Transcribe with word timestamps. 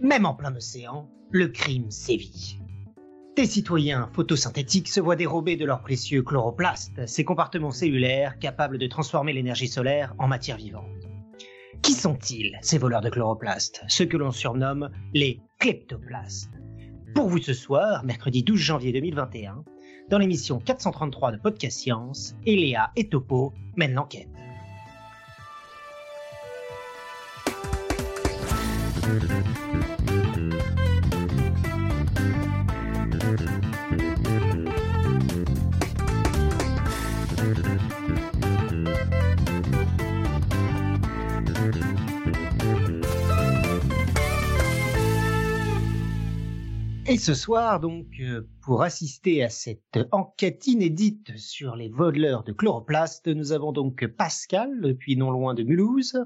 Même 0.00 0.26
en 0.26 0.34
plein 0.34 0.54
océan, 0.54 1.08
le 1.30 1.48
crime 1.48 1.90
sévit. 1.90 2.58
Des 3.34 3.46
citoyens 3.46 4.10
photosynthétiques 4.12 4.88
se 4.88 5.00
voient 5.00 5.16
dérobés 5.16 5.56
de 5.56 5.64
leurs 5.64 5.80
précieux 5.80 6.22
chloroplastes, 6.22 7.06
ces 7.06 7.24
compartiments 7.24 7.70
cellulaires 7.70 8.38
capables 8.38 8.76
de 8.76 8.86
transformer 8.86 9.32
l'énergie 9.32 9.68
solaire 9.68 10.14
en 10.18 10.28
matière 10.28 10.58
vivante. 10.58 10.84
Qui 11.80 11.94
sont-ils, 11.94 12.58
ces 12.60 12.76
voleurs 12.76 13.00
de 13.00 13.08
chloroplastes 13.08 13.82
Ceux 13.88 14.04
que 14.04 14.18
l'on 14.18 14.32
surnomme 14.32 14.90
les 15.14 15.40
kleptoplastes? 15.58 16.52
Pour 17.14 17.28
vous 17.28 17.38
ce 17.38 17.54
soir, 17.54 18.04
mercredi 18.04 18.42
12 18.42 18.58
janvier 18.58 18.92
2021, 18.92 19.64
dans 20.10 20.18
l'émission 20.18 20.58
433 20.58 21.32
de 21.32 21.36
Podcast 21.38 21.78
Science, 21.78 22.36
Eléa 22.44 22.90
et 22.96 23.08
Topo 23.08 23.54
mènent 23.76 23.94
l'enquête. 23.94 24.41
Et 29.04 29.08
ce 47.18 47.34
soir, 47.34 47.80
donc, 47.80 48.06
euh, 48.20 48.48
pour 48.62 48.82
assister 48.82 49.42
à 49.42 49.50
cette 49.50 49.98
enquête 50.12 50.66
inédite 50.68 51.36
sur 51.36 51.74
les 51.74 51.88
voleurs 51.88 52.44
de 52.44 52.52
chloroplastes, 52.52 53.26
nous 53.26 53.52
avons 53.52 53.72
donc 53.72 54.06
Pascal, 54.06 54.80
depuis 54.80 55.16
non 55.16 55.30
loin 55.30 55.54
de 55.54 55.64
Mulhouse. 55.64 56.24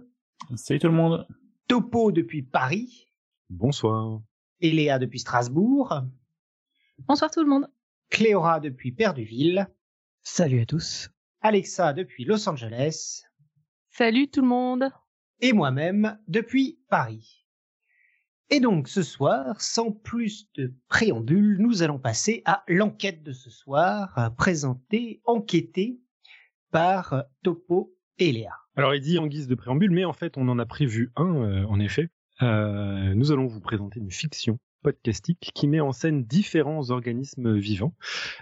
Salut 0.55 0.79
tout 0.79 0.89
le 0.89 0.93
monde. 0.93 1.27
Topo 1.69 2.13
depuis 2.13 2.43
Paris. 2.43 3.09
Bonsoir. 3.51 4.23
Eléa 4.61 5.01
depuis 5.01 5.19
Strasbourg. 5.19 6.01
Bonsoir 6.99 7.29
tout 7.29 7.43
le 7.43 7.49
monde. 7.49 7.67
Cléora 8.09 8.61
depuis 8.61 8.93
Perduville. 8.93 9.67
Salut 10.23 10.61
à 10.61 10.67
tous. 10.67 11.11
Alexa 11.41 11.93
depuis 11.93 12.25
Los 12.25 12.49
Angeles. 12.49 13.25
Salut 13.91 14.29
tout 14.29 14.43
le 14.43 14.47
monde. 14.47 14.91
Et 15.41 15.53
moi-même 15.53 16.17
depuis 16.29 16.79
Paris. 16.89 17.45
Et 18.49 18.61
donc 18.61 18.87
ce 18.87 19.03
soir, 19.03 19.61
sans 19.61 19.91
plus 19.91 20.49
de 20.55 20.73
préambule, 20.87 21.59
nous 21.59 21.83
allons 21.83 21.99
passer 21.99 22.43
à 22.45 22.63
l'enquête 22.69 23.25
de 23.25 23.33
ce 23.33 23.51
soir, 23.51 24.33
présentée, 24.37 25.21
enquêtée 25.25 26.01
par 26.71 27.25
Topo 27.43 27.93
et 28.19 28.31
Léa. 28.31 28.55
Alors 28.77 28.95
il 28.95 29.01
dit 29.01 29.19
en 29.19 29.27
guise 29.27 29.49
de 29.49 29.55
préambule, 29.55 29.91
mais 29.91 30.05
en 30.05 30.13
fait 30.13 30.37
on 30.37 30.49
en 30.49 30.59
a 30.59 30.67
prévu 30.67 31.11
un, 31.17 31.35
euh, 31.35 31.65
en 31.67 31.81
effet. 31.81 32.11
Euh, 32.43 33.15
nous 33.15 33.33
allons 33.33 33.47
vous 33.47 33.61
présenter 33.61 34.01
une 34.01 34.11
fiction 34.11 34.59
podcastique 34.83 35.51
qui 35.55 35.67
met 35.67 35.81
en 35.81 35.93
scène 35.93 36.25
différents 36.25 36.91
organismes 36.91 37.57
vivants. 37.57 37.95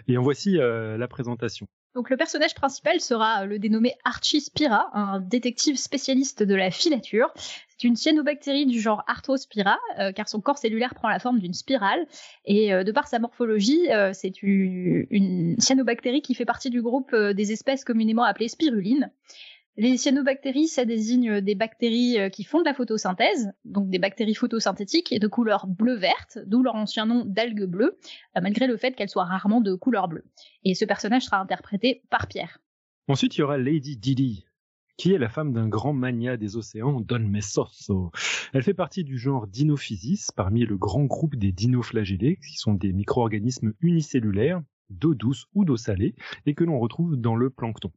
Et 0.08 0.18
en 0.18 0.22
voici 0.22 0.58
euh, 0.58 0.98
la 0.98 1.06
présentation. 1.06 1.68
Donc 1.94 2.10
le 2.10 2.16
personnage 2.16 2.56
principal 2.56 3.00
sera 3.00 3.46
le 3.46 3.60
dénommé 3.60 3.94
Archie 4.04 4.40
Spira, 4.40 4.90
un 4.94 5.20
détective 5.20 5.76
spécialiste 5.76 6.42
de 6.42 6.56
la 6.56 6.72
filature. 6.72 7.32
C'est 7.68 7.86
une 7.86 7.94
cyanobactérie 7.94 8.66
du 8.66 8.80
genre 8.80 9.04
Arthrospira, 9.06 9.78
car 10.16 10.28
son 10.28 10.40
corps 10.40 10.58
cellulaire 10.58 10.96
prend 10.96 11.08
la 11.08 11.20
forme 11.20 11.38
d'une 11.38 11.54
spirale. 11.54 12.04
Et 12.46 12.72
de 12.72 12.90
par 12.90 13.06
sa 13.06 13.20
morphologie, 13.20 13.86
c'est 14.12 14.42
une, 14.42 15.54
cyanobactérie 15.60 16.20
qui 16.20 16.34
fait 16.34 16.44
partie 16.44 16.70
du 16.70 16.82
groupe 16.82 17.14
des 17.14 17.52
espèces 17.52 17.84
communément 17.84 18.24
appelées 18.24 18.48
spirulines. 18.48 19.12
Les 19.76 19.96
cyanobactéries, 19.96 20.68
ça 20.68 20.84
désigne 20.84 21.40
des 21.40 21.56
bactéries 21.56 22.30
qui 22.30 22.44
font 22.44 22.60
de 22.60 22.64
la 22.64 22.74
photosynthèse, 22.74 23.50
donc 23.64 23.90
des 23.90 23.98
bactéries 23.98 24.36
photosynthétiques 24.36 25.10
et 25.10 25.18
de 25.18 25.26
couleur 25.26 25.66
bleu-verte, 25.66 26.38
d'où 26.46 26.62
leur 26.62 26.76
ancien 26.76 27.06
nom 27.06 27.24
d'algues 27.24 27.64
bleues, 27.64 27.98
malgré 28.40 28.68
le 28.68 28.76
fait 28.76 28.92
qu'elles 28.92 29.08
soient 29.08 29.24
rarement 29.24 29.60
de 29.60 29.74
couleur 29.74 30.06
bleue. 30.06 30.24
Et 30.62 30.74
ce 30.74 30.84
personnage 30.84 31.24
sera 31.24 31.40
interprété 31.40 32.02
par 32.08 32.28
Pierre. 32.28 32.60
Ensuite, 33.08 33.36
il 33.36 33.40
y 33.40 33.42
aura 33.42 33.58
Lady 33.58 33.96
Didi, 33.96 34.46
qui 34.96 35.12
est 35.12 35.18
la 35.18 35.28
femme 35.28 35.52
d'un 35.52 35.66
grand 35.66 35.92
mania 35.92 36.36
des 36.36 36.56
océans, 36.56 37.00
Don 37.00 37.18
Mesoso. 37.18 38.12
Elle 38.52 38.62
fait 38.62 38.74
partie 38.74 39.02
du 39.02 39.18
genre 39.18 39.48
Dinophysis, 39.48 40.30
parmi 40.30 40.64
le 40.64 40.76
grand 40.76 41.04
groupe 41.04 41.34
des 41.34 41.50
dinoflagellés, 41.50 42.36
qui 42.36 42.56
sont 42.58 42.74
des 42.74 42.92
micro-organismes 42.92 43.72
unicellulaires, 43.80 44.62
d'eau 44.88 45.14
douce 45.14 45.46
ou 45.52 45.64
d'eau 45.64 45.76
salée, 45.76 46.14
et 46.46 46.54
que 46.54 46.62
l'on 46.62 46.78
retrouve 46.78 47.16
dans 47.16 47.34
le 47.34 47.50
plancton. 47.50 47.90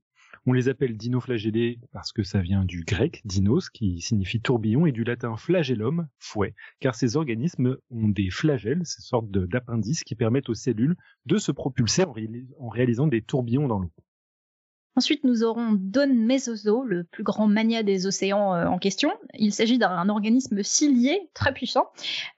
On 0.50 0.53
les 0.53 0.69
appelle 0.69 0.96
dinoflagellés 0.96 1.78
parce 1.91 2.13
que 2.13 2.24
ça 2.24 2.40
vient 2.40 2.63
du 2.63 2.85
grec 2.85 3.22
dinos 3.25 3.69
qui 3.69 4.00
signifie 4.00 4.40
tourbillon 4.40 4.85
et 4.85 4.94
du 4.94 5.03
latin 5.03 5.35
flagellum, 5.35 6.08
fouet, 6.19 6.56
car 6.80 6.96
ces 6.96 7.18
organismes 7.18 7.75
ont 7.91 8.08
des 8.08 8.30
flagelles, 8.30 8.85
ces 8.85 9.02
sortes 9.02 9.30
d'appendices 9.30 10.06
qui 10.06 10.16
permettent 10.16 10.47
aux 10.47 10.53
cellules 10.53 10.96
de 11.25 11.38
se 11.38 11.52
propulser 11.52 12.06
en 12.59 12.69
réalisant 12.69 13.08
des 13.08 13.22
tourbillons 13.22 13.68
dans 13.68 13.80
l'eau. 13.80 13.91
Ensuite, 14.97 15.24
nous 15.24 15.44
aurons 15.44 15.74
Don 15.74 16.12
Mesozo, 16.12 16.84
le 16.84 17.03
plus 17.03 17.22
grand 17.22 17.47
mania 17.47 17.84
des 17.84 18.08
océans 18.08 18.56
euh, 18.56 18.66
en 18.66 18.80
question. 18.80 19.12
Il 19.35 19.53
s'agit 19.53 19.78
d'un 19.78 20.09
organisme 20.09 20.63
cilié 20.63 21.30
très 21.35 21.53
puissant, 21.53 21.85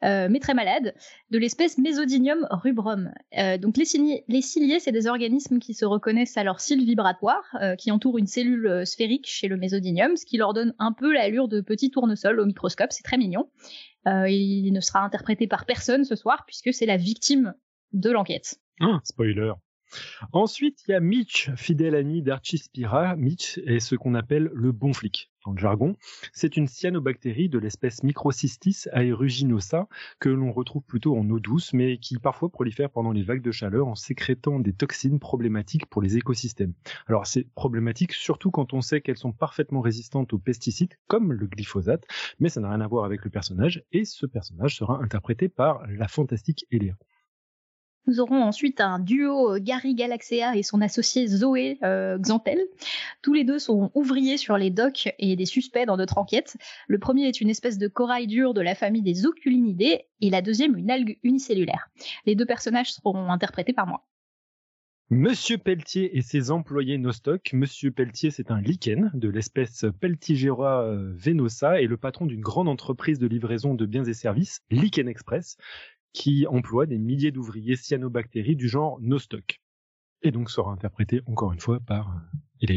euh, 0.03 0.27
mais 0.29 0.39
très 0.39 0.53
malade, 0.53 0.93
de 1.31 1.37
l'espèce 1.37 1.77
Mesodinium 1.77 2.45
rubrum. 2.51 3.13
Euh, 3.37 3.57
donc 3.57 3.77
les 3.77 3.85
ciliés, 3.85 4.79
c'est 4.81 4.91
des 4.91 5.07
organismes 5.07 5.59
qui 5.59 5.73
se 5.73 5.85
reconnaissent 5.85 6.35
à 6.35 6.43
leur 6.43 6.59
cils 6.59 6.83
vibratoire, 6.83 7.45
qui 7.77 7.91
entourent 7.91 8.17
une 8.17 8.27
cellule 8.27 8.85
sphérique 8.85 9.27
chez 9.27 9.47
le 9.47 9.55
Mesodinium, 9.55 10.17
ce 10.17 10.25
qui 10.25 10.35
leur 10.35 10.53
donne 10.53 10.73
un 10.79 10.91
peu 10.91 11.13
l'allure 11.13 11.47
de 11.47 11.61
petits 11.61 11.91
tournesols 11.91 12.41
au 12.41 12.45
microscope. 12.45 12.91
C'est 12.91 13.03
très 13.03 13.17
mignon. 13.17 13.49
il 14.05 14.71
ne 14.73 14.81
sera 14.81 14.99
interprété 14.99 15.47
par 15.47 15.65
personne 15.65 16.03
ce 16.03 16.17
soir, 16.17 16.43
puisque 16.45 16.73
c'est 16.73 16.85
la 16.85 16.97
victime 16.97 17.53
de 17.93 18.09
l'enquête. 18.09 18.59
Ah, 18.81 18.99
spoiler. 19.05 19.53
Ensuite, 20.33 20.83
il 20.87 20.91
y 20.91 20.93
a 20.93 20.99
Mitch, 20.99 21.49
fidèle 21.55 21.95
ami 21.95 22.21
d'Archispira. 22.21 23.15
Mitch 23.15 23.59
est 23.65 23.79
ce 23.79 23.95
qu'on 23.95 24.15
appelle 24.15 24.51
le 24.53 24.71
bon 24.71 24.93
flic 24.93 25.31
dans 25.45 25.51
le 25.51 25.57
jargon. 25.57 25.95
C'est 26.33 26.57
une 26.57 26.67
cyanobactérie 26.67 27.49
de 27.49 27.59
l'espèce 27.59 28.03
Microcystis 28.03 28.85
aeruginosa 28.91 29.87
que 30.19 30.29
l'on 30.29 30.51
retrouve 30.51 30.83
plutôt 30.83 31.17
en 31.17 31.29
eau 31.29 31.39
douce, 31.39 31.73
mais 31.73 31.97
qui 31.97 32.17
parfois 32.17 32.49
prolifère 32.49 32.89
pendant 32.89 33.11
les 33.11 33.23
vagues 33.23 33.41
de 33.41 33.51
chaleur 33.51 33.87
en 33.87 33.95
sécrétant 33.95 34.59
des 34.59 34.73
toxines 34.73 35.19
problématiques 35.19 35.85
pour 35.85 36.01
les 36.01 36.17
écosystèmes. 36.17 36.73
Alors 37.07 37.25
c'est 37.25 37.47
problématique 37.53 38.13
surtout 38.13 38.51
quand 38.51 38.73
on 38.73 38.81
sait 38.81 39.01
qu'elles 39.01 39.17
sont 39.17 39.31
parfaitement 39.31 39.81
résistantes 39.81 40.33
aux 40.33 40.39
pesticides 40.39 40.95
comme 41.07 41.31
le 41.33 41.47
glyphosate, 41.47 42.05
mais 42.39 42.49
ça 42.49 42.59
n'a 42.59 42.69
rien 42.69 42.81
à 42.81 42.87
voir 42.87 43.05
avec 43.05 43.23
le 43.23 43.29
personnage 43.29 43.83
et 43.91 44.05
ce 44.05 44.25
personnage 44.25 44.75
sera 44.75 45.01
interprété 45.01 45.49
par 45.49 45.85
la 45.87 46.07
fantastique 46.07 46.65
Eléa. 46.71 46.95
Nous 48.09 48.19
aurons 48.19 48.41
ensuite 48.41 48.81
un 48.81 48.97
duo 48.97 49.53
euh, 49.53 49.59
Gary 49.61 49.93
Galaxea 49.93 50.55
et 50.55 50.63
son 50.63 50.81
associé 50.81 51.27
Zoé 51.27 51.77
euh, 51.83 52.17
Xantel. 52.17 52.57
Tous 53.21 53.33
les 53.33 53.43
deux 53.43 53.59
sont 53.59 53.91
ouvriers 53.93 54.37
sur 54.37 54.57
les 54.57 54.71
docks 54.71 55.13
et 55.19 55.35
des 55.35 55.45
suspects 55.45 55.85
dans 55.85 55.95
notre 55.95 56.17
enquête. 56.17 56.57
Le 56.87 56.97
premier 56.97 57.27
est 57.27 57.39
une 57.39 57.51
espèce 57.51 57.77
de 57.77 57.87
corail 57.87 58.25
dur 58.25 58.55
de 58.55 58.61
la 58.61 58.73
famille 58.73 59.03
des 59.03 59.27
oculinidés 59.27 60.07
et 60.21 60.31
la 60.31 60.41
deuxième 60.41 60.75
une 60.75 60.89
algue 60.89 61.19
unicellulaire. 61.21 61.91
Les 62.25 62.33
deux 62.33 62.47
personnages 62.47 62.93
seront 62.93 63.29
interprétés 63.29 63.73
par 63.73 63.85
moi. 63.85 64.07
Monsieur 65.11 65.59
Pelletier 65.59 66.17
et 66.17 66.23
ses 66.23 66.49
employés 66.49 66.97
Nostoc. 66.97 67.51
Monsieur 67.53 67.91
Pelletier, 67.91 68.31
c'est 68.31 68.49
un 68.49 68.59
lichen 68.59 69.11
de 69.13 69.29
l'espèce 69.29 69.85
Peltigera 69.99 70.83
euh, 70.83 71.13
venosa 71.15 71.79
et 71.79 71.85
le 71.85 71.97
patron 71.97 72.25
d'une 72.25 72.41
grande 72.41 72.67
entreprise 72.67 73.19
de 73.19 73.27
livraison 73.27 73.75
de 73.75 73.85
biens 73.85 74.03
et 74.03 74.13
services, 74.13 74.61
Lichen 74.71 75.07
Express, 75.07 75.57
qui 76.13 76.47
emploie 76.47 76.85
des 76.85 76.97
milliers 76.97 77.31
d'ouvriers 77.31 77.75
cyanobactéries 77.75 78.55
du 78.55 78.67
genre 78.67 78.99
Nostoc. 79.01 79.61
Et 80.21 80.31
donc 80.31 80.49
sera 80.49 80.71
interprété 80.71 81.21
encore 81.27 81.53
une 81.53 81.59
fois 81.59 81.79
par. 81.79 82.15
Euh, 82.63 82.75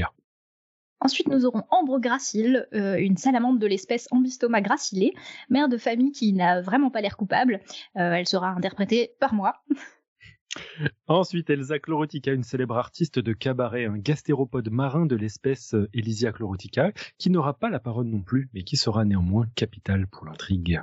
Ensuite, 1.01 1.27
nous 1.27 1.45
aurons 1.47 1.65
Ambre 1.71 1.99
gracile, 1.99 2.69
euh, 2.75 2.97
une 2.97 3.17
salamandre 3.17 3.59
de 3.59 3.67
l'espèce 3.67 4.07
Ambystoma 4.13 4.61
gracile, 4.61 5.11
mère 5.51 5.69
de 5.69 5.77
famille 5.77 6.13
qui 6.13 6.33
n'a 6.33 6.61
vraiment 6.61 6.91
pas 6.91 7.01
l'air 7.01 7.17
coupable. 7.17 7.61
Euh, 7.97 8.13
elle 8.13 8.29
sera 8.29 8.51
interprétée 8.51 9.11
par 9.19 9.35
moi. 9.35 9.57
Ensuite, 11.09 11.51
Elsa 11.51 11.81
chlorotica, 11.81 12.33
une 12.33 12.45
célèbre 12.45 12.77
artiste 12.77 13.19
de 13.19 13.33
cabaret, 13.33 13.87
un 13.87 13.99
gastéropode 13.99 14.71
marin 14.71 15.07
de 15.07 15.17
l'espèce 15.17 15.75
Elysia 15.93 16.31
chlorotica, 16.31 16.93
qui 17.19 17.31
n'aura 17.31 17.59
pas 17.59 17.71
la 17.71 17.81
parole 17.81 18.07
non 18.07 18.23
plus, 18.23 18.49
mais 18.55 18.63
qui 18.63 18.77
sera 18.77 19.05
néanmoins 19.05 19.47
capitale 19.57 20.07
pour 20.07 20.27
l'intrigue. 20.27 20.81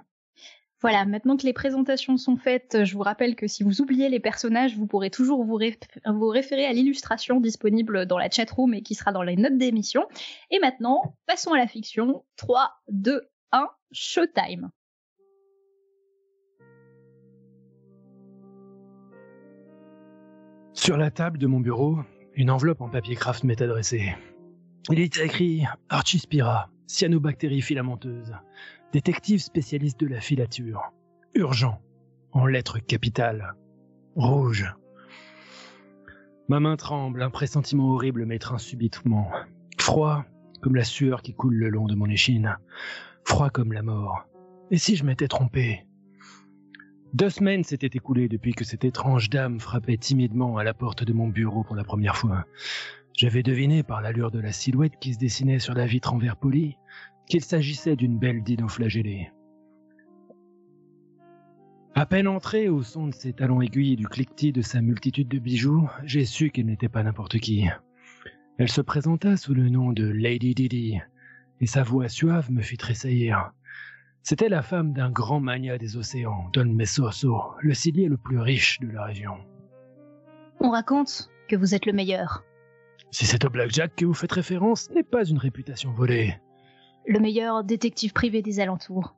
Voilà, 0.82 1.04
maintenant 1.04 1.36
que 1.36 1.46
les 1.46 1.52
présentations 1.52 2.16
sont 2.16 2.38
faites, 2.38 2.86
je 2.86 2.94
vous 2.94 3.02
rappelle 3.02 3.36
que 3.36 3.48
si 3.48 3.64
vous 3.64 3.82
oubliez 3.82 4.08
les 4.08 4.22
personnages, 4.22 4.78
vous 4.78 4.88
pourrez 4.88 5.10
toujours 5.10 5.44
vous, 5.44 5.56
référer 5.56 6.66
à 6.66 6.72
l'illustration 6.72 7.42
disponible 7.42 8.06
dans 8.06 8.18
la 8.18 8.30
chatroom 8.30 8.74
et 8.74 8.82
qui 8.82 8.96
sera 8.96 9.12
dans 9.12 9.24
les 9.24 9.36
notes 9.36 9.58
d'émission. 9.58 10.08
Et 10.52 10.60
maintenant, 10.60 11.18
passons 11.26 11.52
à 11.52 11.58
la 11.58 11.68
fiction. 11.68 12.24
3, 12.38 12.72
2, 12.88 13.28
1, 13.52 13.68
showtime. 13.92 14.70
Sur 20.72 20.96
la 20.96 21.12
table 21.12 21.40
de 21.40 21.48
mon 21.48 21.60
bureau, 21.60 21.98
une 22.36 22.50
enveloppe 22.50 22.80
en 22.80 22.88
papier 22.88 23.16
craft 23.16 23.44
m'est 23.44 23.62
adressée. 23.62 24.16
Il 24.88 25.00
est 25.00 25.18
écrit 25.18 25.66
Archie 25.90 26.20
Spira, 26.20 26.70
cyanobactérie 26.88 27.62
filamenteuse, 27.62 28.34
détective 28.92 29.42
spécialiste 29.42 30.00
de 30.00 30.08
la 30.08 30.22
filature. 30.22 30.82
Urgent, 31.36 31.80
en 32.32 32.48
lettres 32.48 32.80
capitales. 32.80 33.54
Rouge. 34.16 34.74
Ma 36.48 36.60
main 36.60 36.76
tremble, 36.76 37.22
un 37.22 37.30
pressentiment 37.30 37.92
horrible 37.92 38.26
m'étreint 38.26 38.58
subitement. 38.58 39.30
Froid, 39.78 40.26
comme 40.62 40.76
la 40.76 40.84
sueur 40.84 41.22
qui 41.22 41.36
coule 41.36 41.56
le 41.56 41.70
long 41.70 41.86
de 41.86 41.94
mon 41.94 42.10
échine. 42.10 42.58
Froid 43.24 43.52
comme 43.52 43.74
la 43.74 43.84
mort. 43.84 44.26
Et 44.72 44.78
si 44.78 44.96
je 44.96 45.04
m'étais 45.04 45.28
trompé? 45.28 45.86
Deux 47.14 47.30
semaines 47.30 47.64
s'étaient 47.64 47.90
écoulées 47.94 48.28
depuis 48.28 48.54
que 48.54 48.64
cette 48.64 48.86
étrange 48.86 49.30
dame 49.30 49.60
frappait 49.60 49.98
timidement 49.98 50.58
à 50.58 50.64
la 50.64 50.74
porte 50.74 51.04
de 51.04 51.14
mon 51.14 51.28
bureau 51.28 51.64
pour 51.64 51.76
la 51.76 51.84
première 51.84 52.18
fois. 52.18 52.46
J'avais 53.20 53.44
deviné 53.44 53.84
par 53.84 54.00
l'allure 54.00 54.32
de 54.32 54.40
la 54.40 54.54
silhouette 54.54 54.98
qui 54.98 55.14
se 55.14 55.20
dessinait 55.20 55.60
sur 55.60 55.74
la 55.74 55.86
vitre 55.86 56.14
en 56.14 56.18
verre 56.18 56.38
poli 56.38 56.78
qu'il 57.28 57.44
s'agissait 57.44 57.98
d'une 57.98 58.18
belle 58.18 58.44
dinoflagellée. 58.44 59.30
À 61.96 62.06
peine 62.06 62.30
entrée 62.30 62.70
au 62.70 62.82
son 62.82 63.08
de 63.08 63.14
ses 63.14 63.34
talons 63.34 63.62
aiguilles 63.62 63.92
et 63.92 63.98
du 63.98 64.08
cliquetis 64.08 64.54
de 64.54 64.62
sa 64.62 64.80
multitude 64.80 65.28
de 65.28 65.38
bijoux, 65.38 65.90
j'ai 66.06 66.24
su 66.24 66.50
qu'elle 66.50 66.68
n'était 66.68 66.88
pas 66.88 67.04
n'importe 67.04 67.40
qui. 67.40 67.68
Elle 68.58 68.72
se 68.72 68.80
présenta 68.80 69.36
sous 69.36 69.54
le 69.54 69.68
nom 69.68 69.92
de 69.92 70.08
Lady 70.08 70.56
Didi, 70.56 71.02
et 71.60 71.68
sa 71.68 71.84
voix 71.84 72.08
suave 72.08 72.50
me 72.54 72.62
fit 72.62 72.78
tressaillir. 72.78 73.52
C'était 74.24 74.48
la 74.48 74.62
femme 74.62 74.94
d'un 74.94 75.12
grand 75.12 75.42
mania 75.42 75.78
des 75.78 75.98
océans, 75.98 76.50
Don 76.54 76.72
Messoso, 76.74 77.52
le 77.60 77.74
cilier 77.74 78.08
le 78.08 78.16
plus 78.16 78.40
riche 78.40 78.80
de 78.80 78.88
la 78.88 79.04
région. 79.04 79.36
On 80.62 80.70
raconte 80.70 81.30
que 81.50 81.58
vous 81.58 81.76
êtes 81.76 81.86
le 81.86 81.92
meilleur. 81.92 82.46
Si 83.12 83.26
c'est 83.26 83.44
au 83.46 83.50
Blackjack 83.50 83.96
que 83.96 84.06
vous 84.06 84.14
faites 84.14 84.32
référence, 84.32 84.84
ce 84.84 84.94
n'est 84.94 85.04
pas 85.04 85.24
une 85.24 85.38
réputation 85.38 85.92
volée. 85.92 86.36
Le 87.08 87.20
meilleur 87.20 87.64
détective 87.64 88.14
privé 88.14 88.42
des 88.42 88.60
alentours. 88.60 89.16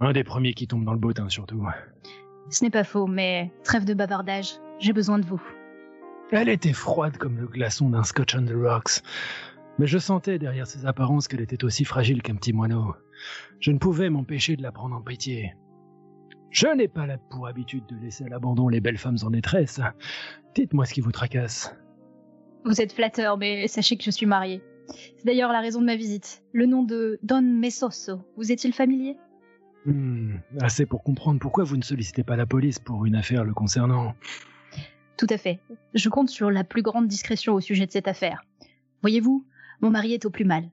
Un 0.00 0.12
des 0.12 0.22
premiers 0.22 0.54
qui 0.54 0.68
tombe 0.68 0.84
dans 0.84 0.92
le 0.92 0.98
bottin, 0.98 1.28
surtout. 1.28 1.66
Ce 2.50 2.62
n'est 2.64 2.70
pas 2.70 2.84
faux, 2.84 3.06
mais 3.06 3.50
trêve 3.64 3.84
de 3.84 3.94
bavardage. 3.94 4.52
J'ai 4.78 4.92
besoin 4.92 5.18
de 5.18 5.26
vous. 5.26 5.42
Elle 6.30 6.48
était 6.48 6.72
froide 6.72 7.16
comme 7.16 7.38
le 7.38 7.46
glaçon 7.46 7.90
d'un 7.90 8.04
Scotch 8.04 8.36
on 8.36 8.44
the 8.44 8.54
Rocks. 8.54 9.02
Mais 9.78 9.86
je 9.86 9.98
sentais 9.98 10.38
derrière 10.38 10.66
ses 10.66 10.86
apparences 10.86 11.26
qu'elle 11.26 11.40
était 11.40 11.64
aussi 11.64 11.84
fragile 11.84 12.22
qu'un 12.22 12.36
petit 12.36 12.52
moineau. 12.52 12.94
Je 13.60 13.72
ne 13.72 13.78
pouvais 13.78 14.10
m'empêcher 14.10 14.56
de 14.56 14.62
la 14.62 14.70
prendre 14.70 14.94
en 14.94 15.00
pitié. 15.00 15.54
Je 16.50 16.68
n'ai 16.68 16.88
pas 16.88 17.06
là 17.06 17.18
pour 17.30 17.46
habitude 17.46 17.84
de 17.86 17.96
laisser 17.96 18.24
à 18.24 18.28
l'abandon 18.28 18.68
les 18.68 18.80
belles 18.80 18.98
femmes 18.98 19.18
en 19.22 19.30
détresse. 19.30 19.80
Dites-moi 20.54 20.84
ce 20.84 20.94
qui 20.94 21.00
vous 21.00 21.12
tracasse. 21.12 21.74
Vous 22.68 22.82
êtes 22.82 22.92
flatteur, 22.92 23.38
mais 23.38 23.66
sachez 23.66 23.96
que 23.96 24.04
je 24.04 24.10
suis 24.10 24.26
mariée. 24.26 24.60
C'est 25.16 25.24
d'ailleurs 25.24 25.52
la 25.52 25.60
raison 25.60 25.80
de 25.80 25.86
ma 25.86 25.96
visite. 25.96 26.42
Le 26.52 26.66
nom 26.66 26.82
de 26.82 27.18
Don 27.22 27.40
Mesoso, 27.40 28.20
vous 28.36 28.52
est-il 28.52 28.74
familier? 28.74 29.16
Hmm, 29.86 30.34
assez 30.60 30.84
pour 30.84 31.02
comprendre 31.02 31.40
pourquoi 31.40 31.64
vous 31.64 31.78
ne 31.78 31.82
sollicitez 31.82 32.24
pas 32.24 32.36
la 32.36 32.44
police 32.44 32.78
pour 32.78 33.06
une 33.06 33.14
affaire 33.14 33.44
le 33.44 33.54
concernant. 33.54 34.14
Tout 35.16 35.28
à 35.30 35.38
fait. 35.38 35.60
Je 35.94 36.10
compte 36.10 36.28
sur 36.28 36.50
la 36.50 36.62
plus 36.62 36.82
grande 36.82 37.08
discrétion 37.08 37.54
au 37.54 37.60
sujet 37.60 37.86
de 37.86 37.90
cette 37.90 38.06
affaire. 38.06 38.44
Voyez-vous, 39.00 39.46
mon 39.80 39.88
mari 39.88 40.12
est 40.12 40.26
au 40.26 40.30
plus 40.30 40.44
mal. 40.44 40.64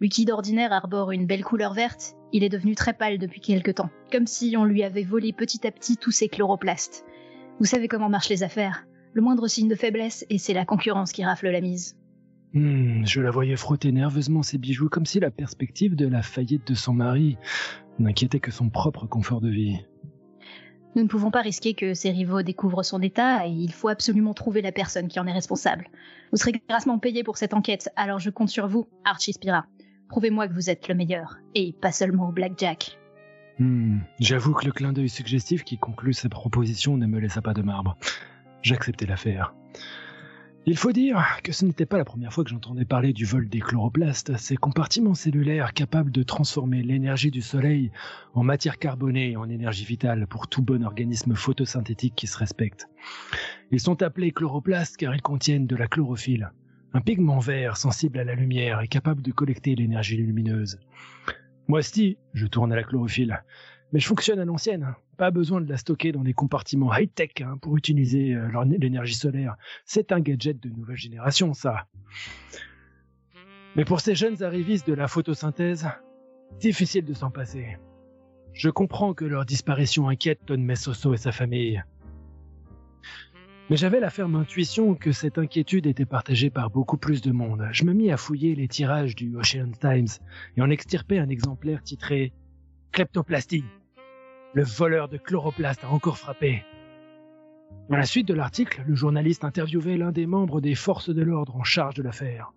Lui 0.00 0.08
qui 0.08 0.24
d'ordinaire 0.24 0.72
arbore 0.72 1.12
une 1.12 1.26
belle 1.26 1.44
couleur 1.44 1.72
verte, 1.72 2.16
il 2.32 2.42
est 2.42 2.48
devenu 2.48 2.74
très 2.74 2.94
pâle 2.94 3.18
depuis 3.18 3.40
quelque 3.40 3.70
temps, 3.70 3.90
comme 4.10 4.26
si 4.26 4.56
on 4.58 4.64
lui 4.64 4.82
avait 4.82 5.04
volé 5.04 5.32
petit 5.32 5.64
à 5.68 5.70
petit 5.70 5.98
tous 5.98 6.10
ses 6.10 6.28
chloroplastes. 6.28 7.04
Vous 7.60 7.66
savez 7.66 7.86
comment 7.86 8.08
marchent 8.08 8.28
les 8.28 8.42
affaires. 8.42 8.84
Le 9.14 9.22
moindre 9.22 9.46
signe 9.46 9.68
de 9.68 9.74
faiblesse 9.76 10.26
et 10.28 10.38
c'est 10.38 10.54
la 10.54 10.64
concurrence 10.64 11.12
qui 11.12 11.24
rafle 11.24 11.48
la 11.48 11.60
mise. 11.60 11.96
Hmm, 12.52 13.04
je 13.04 13.20
la 13.20 13.30
voyais 13.30 13.56
frotter 13.56 13.92
nerveusement 13.92 14.42
ses 14.42 14.58
bijoux 14.58 14.88
comme 14.88 15.06
si 15.06 15.20
la 15.20 15.30
perspective 15.30 15.96
de 15.96 16.06
la 16.06 16.22
faillite 16.22 16.66
de 16.66 16.74
son 16.74 16.92
mari 16.92 17.36
n'inquiétait 17.98 18.40
que 18.40 18.50
son 18.50 18.70
propre 18.70 19.06
confort 19.06 19.40
de 19.40 19.50
vie. 19.50 19.78
Nous 20.96 21.02
ne 21.02 21.08
pouvons 21.08 21.32
pas 21.32 21.40
risquer 21.42 21.74
que 21.74 21.94
ses 21.94 22.10
rivaux 22.10 22.42
découvrent 22.42 22.84
son 22.84 23.02
état 23.02 23.46
et 23.46 23.50
il 23.50 23.72
faut 23.72 23.88
absolument 23.88 24.34
trouver 24.34 24.62
la 24.62 24.70
personne 24.70 25.08
qui 25.08 25.18
en 25.18 25.26
est 25.26 25.32
responsable. 25.32 25.88
Vous 26.30 26.38
serez 26.38 26.52
grassement 26.68 26.98
payé 26.98 27.24
pour 27.24 27.36
cette 27.36 27.54
enquête, 27.54 27.90
alors 27.96 28.20
je 28.20 28.30
compte 28.30 28.48
sur 28.48 28.68
vous, 28.68 28.86
Archie 29.04 29.32
Spira. 29.32 29.66
Prouvez-moi 30.08 30.46
que 30.46 30.54
vous 30.54 30.70
êtes 30.70 30.86
le 30.86 30.94
meilleur, 30.94 31.38
et 31.56 31.72
pas 31.80 31.90
seulement 31.90 32.28
au 32.28 32.32
blackjack. 32.32 32.98
Hmm, 33.58 33.98
J'avoue 34.20 34.52
que 34.54 34.66
le 34.66 34.72
clin 34.72 34.92
d'œil 34.92 35.08
suggestif 35.08 35.64
qui 35.64 35.78
conclut 35.78 36.12
ces 36.12 36.28
propositions 36.28 36.96
ne 36.96 37.06
me 37.06 37.18
laissa 37.18 37.42
pas 37.42 37.54
de 37.54 37.62
marbre. 37.62 37.96
J'acceptais 38.64 39.04
l'affaire. 39.04 39.54
Il 40.64 40.78
faut 40.78 40.92
dire 40.92 41.22
que 41.42 41.52
ce 41.52 41.66
n'était 41.66 41.84
pas 41.84 41.98
la 41.98 42.06
première 42.06 42.32
fois 42.32 42.44
que 42.44 42.48
j'entendais 42.48 42.86
parler 42.86 43.12
du 43.12 43.26
vol 43.26 43.46
des 43.46 43.60
chloroplastes, 43.60 44.38
ces 44.38 44.56
compartiments 44.56 45.12
cellulaires 45.12 45.74
capables 45.74 46.10
de 46.10 46.22
transformer 46.22 46.82
l'énergie 46.82 47.30
du 47.30 47.42
soleil 47.42 47.92
en 48.32 48.42
matière 48.42 48.78
carbonée 48.78 49.32
et 49.32 49.36
en 49.36 49.50
énergie 49.50 49.84
vitale 49.84 50.26
pour 50.26 50.48
tout 50.48 50.62
bon 50.62 50.82
organisme 50.82 51.34
photosynthétique 51.34 52.14
qui 52.14 52.26
se 52.26 52.38
respecte. 52.38 52.88
Ils 53.70 53.80
sont 53.80 54.02
appelés 54.02 54.32
chloroplastes 54.32 54.96
car 54.96 55.14
ils 55.14 55.20
contiennent 55.20 55.66
de 55.66 55.76
la 55.76 55.86
chlorophylle, 55.86 56.50
un 56.94 57.02
pigment 57.02 57.40
vert 57.40 57.76
sensible 57.76 58.18
à 58.18 58.24
la 58.24 58.34
lumière 58.34 58.80
et 58.80 58.88
capable 58.88 59.20
de 59.20 59.30
collecter 59.30 59.74
l'énergie 59.74 60.16
lumineuse. 60.16 60.80
Moi, 61.68 61.82
si, 61.82 62.16
je 62.32 62.46
tourne 62.46 62.72
à 62.72 62.76
la 62.76 62.84
chlorophylle, 62.84 63.42
mais 63.94 64.00
je 64.00 64.08
fonctionne 64.08 64.40
à 64.40 64.44
l'ancienne. 64.44 64.96
Pas 65.16 65.30
besoin 65.30 65.60
de 65.60 65.68
la 65.68 65.76
stocker 65.76 66.10
dans 66.10 66.24
des 66.24 66.34
compartiments 66.34 66.92
high-tech 66.92 67.30
hein, 67.42 67.58
pour 67.62 67.76
utiliser 67.76 68.34
euh, 68.34 68.64
l'énergie 68.64 69.14
solaire. 69.14 69.54
C'est 69.84 70.10
un 70.10 70.18
gadget 70.18 70.60
de 70.60 70.68
nouvelle 70.68 70.96
génération, 70.96 71.54
ça. 71.54 71.86
Mais 73.76 73.84
pour 73.84 74.00
ces 74.00 74.16
jeunes 74.16 74.42
arrivistes 74.42 74.88
de 74.88 74.94
la 74.94 75.06
photosynthèse, 75.06 75.86
difficile 76.58 77.04
de 77.04 77.14
s'en 77.14 77.30
passer. 77.30 77.78
Je 78.52 78.68
comprends 78.68 79.14
que 79.14 79.24
leur 79.24 79.44
disparition 79.44 80.08
inquiète 80.08 80.40
Don 80.44 80.58
Messoso 80.58 81.14
et 81.14 81.16
sa 81.16 81.30
famille. 81.30 81.80
Mais 83.70 83.76
j'avais 83.76 84.00
la 84.00 84.10
ferme 84.10 84.34
intuition 84.34 84.96
que 84.96 85.12
cette 85.12 85.38
inquiétude 85.38 85.86
était 85.86 86.04
partagée 86.04 86.50
par 86.50 86.68
beaucoup 86.68 86.96
plus 86.96 87.22
de 87.22 87.30
monde. 87.30 87.68
Je 87.70 87.84
me 87.84 87.92
mis 87.92 88.10
à 88.10 88.16
fouiller 88.16 88.56
les 88.56 88.66
tirages 88.66 89.14
du 89.14 89.36
Ocean 89.36 89.70
Times 89.80 90.08
et 90.56 90.62
en 90.62 90.70
extirper 90.70 91.20
un 91.20 91.28
exemplaire 91.28 91.80
titré 91.80 92.32
Kleptoplastie. 92.90 93.64
Le 94.54 94.62
voleur 94.62 95.08
de 95.08 95.16
chloroplaste 95.16 95.82
a 95.82 95.88
encore 95.88 96.16
frappé. 96.16 96.64
Dans 97.90 97.96
la 97.96 98.06
suite 98.06 98.28
de 98.28 98.34
l'article, 98.34 98.84
le 98.86 98.94
journaliste 98.94 99.42
interviewait 99.42 99.96
l'un 99.96 100.12
des 100.12 100.26
membres 100.26 100.60
des 100.60 100.76
forces 100.76 101.10
de 101.10 101.22
l'ordre 101.22 101.56
en 101.56 101.64
charge 101.64 101.94
de 101.94 102.04
l'affaire. 102.04 102.52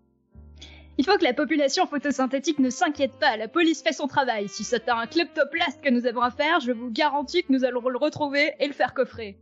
Il 1.00 1.06
faut 1.06 1.18
que 1.18 1.24
la 1.24 1.34
population 1.34 1.88
photosynthétique 1.88 2.60
ne 2.60 2.70
s'inquiète 2.70 3.18
pas, 3.20 3.36
la 3.36 3.48
police 3.48 3.82
fait 3.82 3.94
son 3.94 4.06
travail. 4.06 4.48
Si 4.48 4.64
c'est 4.64 4.88
un 4.90 5.08
kleptoplaste 5.08 5.82
que 5.82 5.90
nous 5.90 6.06
avons 6.06 6.22
à 6.22 6.30
faire, 6.30 6.60
je 6.60 6.72
vous 6.72 6.92
garantis 6.92 7.42
que 7.44 7.52
nous 7.52 7.66
allons 7.66 7.88
le 7.90 7.98
retrouver 7.98 8.52
et 8.60 8.68
le 8.68 8.74
faire 8.74 8.94
coffrer. 8.94 9.40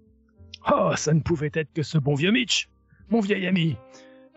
Oh, 0.72 0.92
ça 0.96 1.14
ne 1.14 1.20
pouvait 1.20 1.52
être 1.54 1.74
que 1.74 1.84
ce 1.84 1.98
bon 1.98 2.16
vieux 2.16 2.32
Mitch, 2.32 2.70
mon 3.10 3.20
vieil 3.20 3.48
ami. 3.48 3.76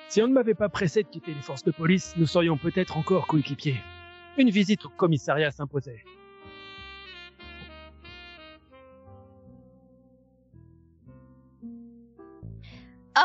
Si 0.08 0.20
on 0.22 0.26
ne 0.26 0.32
m'avait 0.32 0.54
pas 0.54 0.68
pressé 0.68 1.04
de 1.04 1.08
quitter 1.08 1.34
les 1.34 1.40
forces 1.40 1.62
de 1.62 1.70
police, 1.70 2.14
nous 2.16 2.26
serions 2.26 2.56
peut-être 2.56 2.96
encore 2.96 3.28
coéquipiers. 3.28 3.80
Une 4.38 4.50
visite 4.50 4.86
au 4.86 4.88
commissariat 4.88 5.52
s'imposait. 5.52 6.02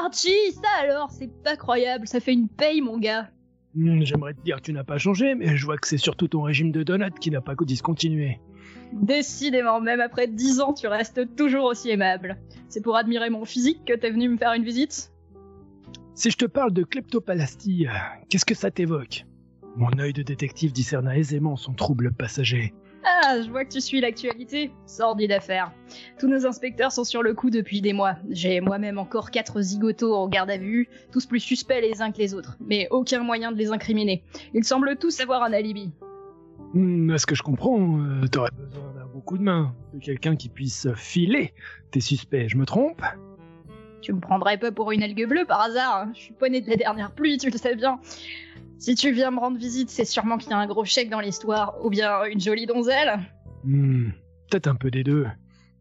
Archie, 0.01 0.51
ça 0.53 0.69
alors, 0.81 1.12
c'est 1.12 1.31
pas 1.43 1.55
croyable, 1.55 2.07
ça 2.07 2.19
fait 2.19 2.33
une 2.33 2.47
paye, 2.50 2.81
mon 2.81 2.97
gars. 2.97 3.29
Hmm, 3.75 4.01
J'aimerais 4.03 4.33
te 4.33 4.41
dire 4.41 4.57
que 4.57 4.62
tu 4.62 4.73
n'as 4.73 4.83
pas 4.83 4.97
changé, 4.97 5.35
mais 5.35 5.55
je 5.55 5.65
vois 5.65 5.77
que 5.77 5.88
c'est 5.88 5.97
surtout 5.97 6.27
ton 6.27 6.41
régime 6.41 6.71
de 6.71 6.83
donuts 6.83 7.19
qui 7.19 7.29
n'a 7.31 7.41
pas 7.41 7.53
discontinué. 7.62 8.39
Décidément, 8.91 9.81
même 9.81 10.01
après 10.01 10.27
dix 10.27 10.62
ans, 10.62 10.73
tu 10.73 10.88
restes 10.88 11.35
toujours 11.35 11.65
aussi 11.65 11.89
aimable. 11.89 12.38
C'est 12.69 12.81
pour 12.81 12.95
admirer 12.95 13.29
mon 13.29 13.45
physique 13.45 13.85
que 13.85 13.93
t'es 13.93 14.09
venu 14.12 14.29
me 14.29 14.38
faire 14.38 14.53
une 14.53 14.63
visite 14.63 15.12
Si 16.15 16.31
je 16.31 16.38
te 16.38 16.45
parle 16.45 16.73
de 16.73 16.83
kleptopalastie, 16.83 17.88
qu'est-ce 18.29 18.45
que 18.45 18.55
ça 18.55 18.71
t'évoque? 18.71 19.25
Mon 19.75 19.97
œil 20.00 20.13
de 20.13 20.21
détective 20.21 20.71
discerna 20.71 21.17
aisément 21.17 21.55
son 21.55 21.73
trouble 21.73 22.12
passager. 22.13 22.73
Ah, 23.05 23.41
je 23.41 23.50
vois 23.50 23.65
que 23.65 23.72
tu 23.72 23.81
suis 23.81 24.00
l'actualité. 24.00 24.72
Sordide 24.86 25.31
affaire. 25.31 25.72
Tous 26.19 26.27
nos 26.27 26.45
inspecteurs 26.45 26.91
sont 26.91 27.03
sur 27.03 27.22
le 27.22 27.33
coup 27.33 27.50
depuis 27.50 27.81
des 27.81 27.91
mois. 27.91 28.15
J'ai 28.29 28.62
moi-même 28.62 28.98
encore 28.98 29.31
quatre 29.31 29.62
zigotos 29.62 30.15
en 30.15 30.27
garde 30.29 30.50
à 30.50 30.57
vue, 30.57 30.88
tous 31.12 31.25
plus 31.25 31.39
suspects 31.41 31.81
les 31.81 32.01
uns 32.01 32.12
que 32.12 32.19
les 32.19 32.33
autres, 32.33 32.57
mais 32.65 32.88
aucun 32.91 33.19
moyen 33.24 33.51
de 33.51 33.57
les 33.57 33.72
incriminer. 33.72 34.24
Ils 34.53 34.63
semblent 34.63 34.95
tous 34.98 35.19
avoir 35.19 35.43
un 35.43 35.51
alibi. 35.51 35.91
Hmm, 36.74 37.12
à 37.12 37.17
ce 37.17 37.25
que 37.25 37.36
je 37.36 37.43
comprends, 37.43 38.00
euh, 38.00 38.27
t'aurais 38.27 38.51
besoin 38.51 38.93
d'un 38.93 39.05
bon 39.05 39.19
coup 39.19 39.38
de 39.38 39.43
main, 39.43 39.75
de 39.93 40.00
quelqu'un 40.00 40.36
qui 40.36 40.50
puisse 40.50 40.88
filer 40.95 41.53
tes 41.91 42.00
suspects, 42.00 42.48
je 42.48 42.57
me 42.57 42.65
trompe? 42.65 43.01
Tu 44.01 44.12
me 44.12 44.19
prendrais 44.19 44.57
pas 44.57 44.72
pour 44.72 44.91
une 44.91 45.01
algue 45.01 45.27
bleue 45.27 45.45
par 45.45 45.62
hasard 45.62 45.95
hein 45.95 46.12
Je 46.13 46.19
suis 46.19 46.33
pas 46.33 46.50
né 46.50 46.62
de 46.62 46.69
la 46.69 46.75
dernière 46.75 47.12
pluie, 47.12 47.38
tu 47.38 47.50
le 47.50 47.57
sais 47.57 47.75
bien. 47.75 48.00
Si 48.83 48.95
tu 48.95 49.13
viens 49.13 49.31
me 49.31 49.39
rendre 49.39 49.57
visite, 49.57 49.89
c'est 49.89 50.03
sûrement 50.03 50.37
qu'il 50.37 50.49
y 50.49 50.53
a 50.53 50.57
un 50.57 50.67
gros 50.67 50.83
chèque 50.83 51.09
dans 51.09 51.21
l'histoire, 51.21 51.77
ou 51.85 51.89
bien 51.89 52.25
une 52.25 52.41
jolie 52.41 52.65
donzelle. 52.65 53.17
Hmm, 53.63 54.09
peut-être 54.51 54.67
un 54.67 54.75
peu 54.75 54.91
des 54.91 55.05
deux. 55.05 55.25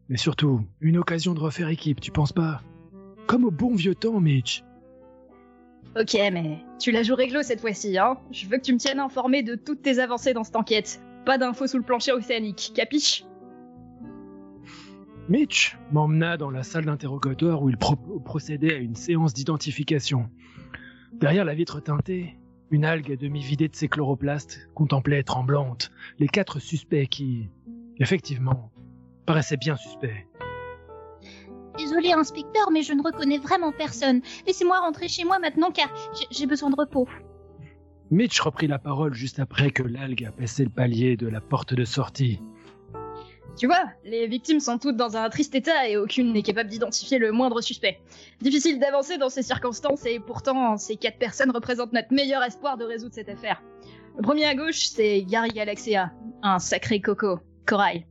Mais 0.07 0.15
surtout, 0.15 0.61
une 0.79 0.95
occasion 0.97 1.33
de 1.33 1.41
refaire 1.41 1.67
équipe, 1.67 1.99
tu 1.99 2.11
penses 2.11 2.31
pas? 2.31 2.61
Comme 3.27 3.43
au 3.43 3.51
bon 3.51 3.75
vieux 3.75 3.93
temps, 3.93 4.21
Mitch. 4.21 4.63
Ok, 5.99 6.13
mais 6.31 6.59
tu 6.79 6.91
la 6.91 7.03
joues 7.03 7.15
réglo 7.15 7.43
cette 7.43 7.59
fois-ci, 7.59 7.97
hein 7.97 8.15
Je 8.31 8.47
veux 8.47 8.55
que 8.55 8.63
tu 8.63 8.71
me 8.71 8.79
tiennes 8.79 9.01
informé 9.01 9.43
de 9.43 9.55
toutes 9.55 9.81
tes 9.81 9.99
avancées 9.99 10.31
dans 10.33 10.45
cette 10.45 10.55
enquête. 10.55 11.01
Pas 11.25 11.37
d'infos 11.37 11.67
sous 11.67 11.77
le 11.79 11.83
plancher 11.83 12.13
océanique, 12.13 12.71
capiche? 12.73 13.25
Mitch 15.27 15.77
m'emmena 15.91 16.37
dans 16.37 16.51
la 16.51 16.63
salle 16.63 16.85
d'interrogatoire 16.85 17.61
où 17.61 17.69
il 17.69 17.75
pro- 17.75 17.97
procédait 18.23 18.75
à 18.75 18.77
une 18.77 18.95
séance 18.95 19.33
d'identification. 19.33 20.29
Derrière 21.11 21.43
la 21.43 21.53
vitre 21.53 21.81
teintée, 21.81 22.37
une 22.73 22.85
algue 22.85 23.11
à 23.11 23.15
demi 23.15 23.39
vidée 23.39 23.67
de 23.67 23.75
ses 23.75 23.87
chloroplastes 23.87 24.67
contemplait 24.73 25.21
tremblante 25.21 25.91
les 26.17 26.27
quatre 26.27 26.57
suspects 26.57 27.05
qui, 27.05 27.47
effectivement, 27.99 28.71
paraissaient 29.27 29.57
bien 29.57 29.75
suspects. 29.75 30.27
Désolé, 31.77 32.13
inspecteur, 32.13 32.71
mais 32.71 32.81
je 32.81 32.93
ne 32.93 33.03
reconnais 33.03 33.37
vraiment 33.37 33.71
personne. 33.71 34.21
Laissez-moi 34.47 34.79
rentrer 34.79 35.07
chez 35.07 35.23
moi 35.23 35.37
maintenant 35.37 35.69
car 35.69 35.87
j'ai- 36.17 36.25
j'ai 36.31 36.45
besoin 36.47 36.71
de 36.71 36.75
repos. 36.75 37.07
Mitch 38.09 38.39
reprit 38.39 38.65
la 38.65 38.79
parole 38.79 39.13
juste 39.13 39.37
après 39.37 39.69
que 39.69 39.83
l'algue 39.83 40.25
a 40.25 40.31
passé 40.31 40.63
le 40.63 40.71
palier 40.71 41.15
de 41.15 41.27
la 41.27 41.41
porte 41.41 41.75
de 41.75 41.85
sortie. 41.85 42.41
Tu 43.55 43.67
vois, 43.67 43.83
les 44.03 44.25
victimes 44.27 44.59
sont 44.59 44.79
toutes 44.79 44.97
dans 44.97 45.15
un 45.15 45.29
triste 45.29 45.53
état 45.53 45.87
et 45.87 45.95
aucune 45.95 46.33
n'est 46.33 46.41
capable 46.41 46.69
d'identifier 46.69 47.19
le 47.19 47.31
moindre 47.31 47.61
suspect. 47.61 47.99
Difficile 48.41 48.79
d'avancer 48.79 49.17
dans 49.17 49.29
ces 49.29 49.43
circonstances 49.43 50.05
et 50.07 50.19
pourtant, 50.19 50.75
ces 50.77 50.97
quatre 50.97 51.19
personnes 51.19 51.51
représentent 51.51 51.93
notre 51.93 52.11
meilleur 52.11 52.43
espoir 52.43 52.77
de 52.77 52.83
résoudre 52.83 53.13
cette 53.13 53.29
affaire. 53.29 53.61
Le 54.17 54.23
premier 54.23 54.45
à 54.45 54.55
gauche, 54.55 54.87
c'est 54.87 55.21
Gary 55.21 55.49
Galaxia, 55.49 56.11
un 56.41 56.57
sacré 56.57 56.99
coco, 56.99 57.39
corail. 57.67 58.05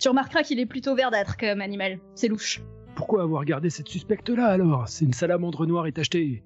Tu 0.00 0.08
remarqueras 0.08 0.42
qu'il 0.42 0.58
est 0.58 0.66
plutôt 0.66 0.96
verdâtre 0.96 1.36
comme 1.36 1.60
animal, 1.60 2.00
c'est 2.16 2.28
louche. 2.28 2.60
Pourquoi 2.96 3.22
avoir 3.22 3.44
gardé 3.44 3.70
cette 3.70 3.88
suspecte-là 3.88 4.46
alors? 4.46 4.88
C'est 4.88 5.04
une 5.04 5.12
salamandre 5.12 5.66
noire 5.66 5.86
est 5.86 5.98
achetée. 5.98 6.42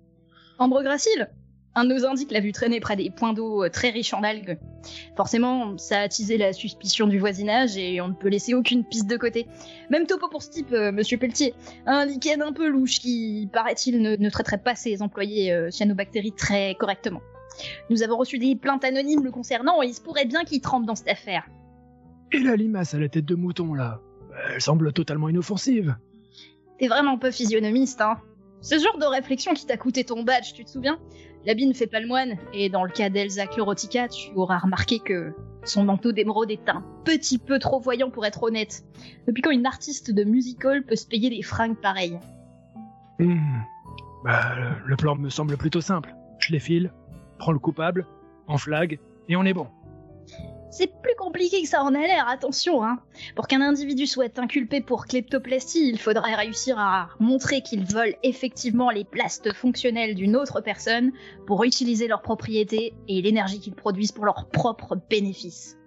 Ambre 0.58 0.82
Gracile 0.82 1.30
Un 1.76 1.85
de 1.85 1.95
nos 1.95 2.07
indiques 2.07 2.31
l'a 2.31 2.40
vu 2.40 2.52
traîner 2.52 2.78
près 2.78 2.95
des 2.95 3.11
points 3.11 3.33
d'eau 3.33 3.64
euh, 3.64 3.69
très 3.69 3.90
riches 3.90 4.14
en 4.14 4.23
algues. 4.23 4.59
Forcément, 5.16 5.76
ça 5.76 5.99
a 5.99 6.02
attisé 6.02 6.38
la 6.38 6.52
suspicion 6.52 7.09
du 7.09 7.19
voisinage 7.19 7.76
et 7.76 8.00
on 8.00 8.09
ne 8.09 8.14
peut 8.14 8.28
laisser 8.28 8.54
aucune 8.54 8.85
piste 8.85 9.09
de 9.09 9.16
côté. 9.16 9.47
Même 9.90 10.07
topo 10.07 10.28
pour 10.28 10.43
ce 10.43 10.50
type, 10.50 10.73
euh, 10.73 10.93
monsieur 10.93 11.19
Pelletier. 11.19 11.54
Un 11.87 12.04
lichen 12.04 12.43
un 12.43 12.52
peu 12.52 12.69
louche 12.69 13.00
qui, 13.00 13.49
paraît-il, 13.52 14.00
ne, 14.02 14.14
ne 14.14 14.31
traiterait 14.31 14.59
pas 14.59 14.76
ses 14.76 15.02
employés 15.02 15.52
euh, 15.52 15.71
cyanobactéries 15.71 16.33
très 16.33 16.76
correctement. 16.76 17.23
Nous 17.90 18.02
avons 18.02 18.16
reçu 18.16 18.38
des 18.38 18.54
plaintes 18.54 18.85
anonymes 18.85 19.25
le 19.25 19.33
concernant 19.33 19.83
et 19.83 19.87
il 19.87 19.95
se 19.95 20.00
pourrait 20.00 20.26
bien 20.26 20.45
qu'il 20.45 20.61
trempe 20.61 20.87
dans 20.87 20.95
cette 20.95 21.09
affaire. 21.09 21.49
Et 22.31 22.38
la 22.38 22.54
limace 22.54 22.95
à 22.95 22.99
la 22.99 23.09
tête 23.09 23.25
de 23.25 23.35
mouton 23.35 23.75
là 23.75 24.00
Elle 24.52 24.61
semble 24.61 24.93
totalement 24.93 25.28
inoffensive. 25.28 25.97
T'es 26.78 26.88
vraiment 26.88 27.19
peu 27.19 27.31
physionomiste, 27.31 28.00
hein 28.00 28.19
Ce 28.61 28.78
genre 28.78 28.99
de 28.99 29.07
réflexion 29.07 29.54
qui 29.54 29.66
t'a 29.66 29.76
coûté 29.76 30.04
ton 30.04 30.23
badge, 30.23 30.52
tu 30.52 30.64
te 30.64 30.71
souviens? 30.71 30.99
L'habit 31.46 31.72
fait 31.74 31.86
pas 31.86 32.00
le 32.00 32.06
moine, 32.06 32.36
et 32.54 32.68
dans 32.70 32.84
le 32.84 32.90
cas 32.90 33.10
d'Elsa 33.10 33.46
Chlorotica, 33.46 34.08
tu 34.08 34.30
auras 34.34 34.58
remarqué 34.58 34.98
que 34.98 35.34
son 35.64 35.84
manteau 35.84 36.12
d'émeraude 36.12 36.50
est 36.50 36.68
un 36.68 36.82
petit 37.04 37.38
peu 37.38 37.58
trop 37.58 37.80
voyant 37.80 38.10
pour 38.10 38.24
être 38.24 38.42
honnête. 38.42 38.82
Depuis 39.26 39.42
quand 39.42 39.50
une 39.50 39.66
artiste 39.66 40.10
de 40.10 40.24
musical 40.24 40.82
peut 40.84 40.96
se 40.96 41.06
payer 41.06 41.28
des 41.30 41.42
fringues 41.42 41.76
pareilles? 41.76 42.18
Hmm. 43.18 43.58
Bah, 44.24 44.54
le- 44.56 44.88
le 44.88 44.96
plan 44.96 45.16
me 45.16 45.28
semble 45.28 45.56
plutôt 45.58 45.80
simple. 45.82 46.14
Je 46.38 46.52
les 46.52 46.58
file, 46.60 46.92
prends 47.38 47.52
le 47.52 47.58
coupable, 47.58 48.06
en 48.46 48.56
flag, 48.58 48.98
et 49.28 49.36
on 49.36 49.44
est 49.44 49.52
bon. 49.54 49.66
C'est 50.76 50.90
plus 51.02 51.14
compliqué 51.16 51.62
que 51.62 51.69
ça 51.69 51.85
en 51.85 51.95
a 51.95 52.00
l'air, 52.00 52.26
attention, 52.26 52.85
hein. 52.85 52.99
Pour 53.37 53.47
qu'un 53.47 53.61
individu 53.61 54.09
soit 54.09 54.40
inculpé 54.40 54.81
pour 54.81 55.07
kleptoplastie, 55.07 55.88
il 55.88 56.00
faudrait 56.00 56.35
réussir 56.35 56.81
à 56.81 57.11
montrer 57.21 57.62
qu'il 57.62 57.85
vole 57.85 58.16
effectivement 58.25 58.90
les 58.90 59.04
plastes 59.04 59.52
fonctionnels 59.52 60.16
d'une 60.16 60.35
autre 60.35 60.61
personne 60.61 61.12
pour 61.47 61.62
utiliser 61.62 62.09
leurs 62.09 62.23
propriétés 62.23 62.93
et 63.07 63.23
l'énergie 63.23 63.61
qu'ils 63.61 63.76
produisent 63.76 64.11
pour 64.11 64.25
leur 64.25 64.49
propre 64.49 64.99
bénéfice. 65.09 65.78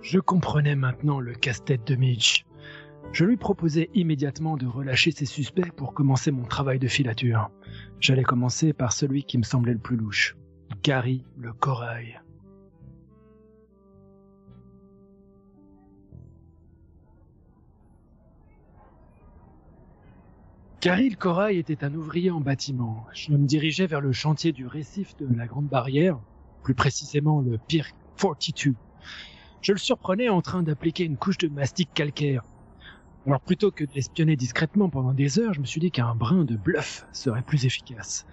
Je 0.00 0.20
comprenais 0.20 0.74
maintenant 0.74 1.20
le 1.20 1.34
casse-tête 1.34 1.86
de 1.86 1.96
Mitch. 1.96 2.46
Je 3.12 3.26
lui 3.26 3.36
proposais 3.36 3.90
immédiatement 3.92 4.56
de 4.56 4.66
relâcher 4.66 5.10
ses 5.10 5.26
suspects 5.26 5.70
pour 5.72 5.92
commencer 5.92 6.30
mon 6.30 6.44
travail 6.44 6.78
de 6.78 6.88
filature. 6.88 7.50
J'allais 8.00 8.22
commencer 8.22 8.72
par 8.72 8.94
celui 8.94 9.24
qui 9.24 9.36
me 9.36 9.42
semblait 9.42 9.74
le 9.74 9.78
plus 9.78 9.98
louche. 9.98 10.34
Gary 10.82 11.26
le 11.36 11.52
corail. 11.52 12.22
Gary 20.86 21.10
le 21.10 21.16
corail 21.16 21.58
était 21.58 21.82
un 21.82 21.92
ouvrier 21.94 22.30
en 22.30 22.40
bâtiment. 22.40 23.04
Je 23.12 23.32
me 23.32 23.44
dirigeais 23.44 23.88
vers 23.88 24.00
le 24.00 24.12
chantier 24.12 24.52
du 24.52 24.68
récif 24.68 25.16
de 25.16 25.26
la 25.36 25.48
Grande 25.48 25.66
Barrière, 25.66 26.16
plus 26.62 26.76
précisément 26.76 27.40
le 27.40 27.58
Pier 27.58 27.82
42. 28.16 28.76
Je 29.62 29.72
le 29.72 29.78
surprenais 29.78 30.28
en 30.28 30.42
train 30.42 30.62
d'appliquer 30.62 31.02
une 31.02 31.16
couche 31.16 31.38
de 31.38 31.48
mastic 31.48 31.92
calcaire. 31.92 32.44
Alors 33.26 33.40
plutôt 33.40 33.72
que 33.72 33.82
de 33.82 33.92
l'espionner 33.94 34.36
discrètement 34.36 34.88
pendant 34.88 35.12
des 35.12 35.40
heures, 35.40 35.54
je 35.54 35.60
me 35.60 35.66
suis 35.66 35.80
dit 35.80 35.90
qu'un 35.90 36.14
brin 36.14 36.44
de 36.44 36.54
bluff 36.54 37.04
serait 37.12 37.42
plus 37.42 37.66
efficace. 37.66 38.24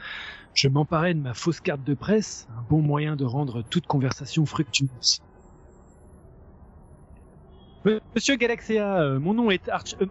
Je 0.54 0.68
m'emparais 0.68 1.16
de 1.16 1.22
ma 1.22 1.34
fausse 1.34 1.60
carte 1.60 1.84
de 1.84 1.96
presse, 1.96 2.46
un 2.56 2.62
bon 2.70 2.84
moyen 2.84 3.16
de 3.16 3.26
rendre 3.26 3.64
toute 3.64 3.88
conversation 3.88 4.46
fructueuse. 4.46 5.24
Monsieur 8.16 8.38
Galaxia, 8.38 9.02
euh, 9.02 9.20
mon 9.20 9.34
nom 9.34 9.52
est 9.52 9.68
Arch- 9.68 9.96
euh, 10.00 10.06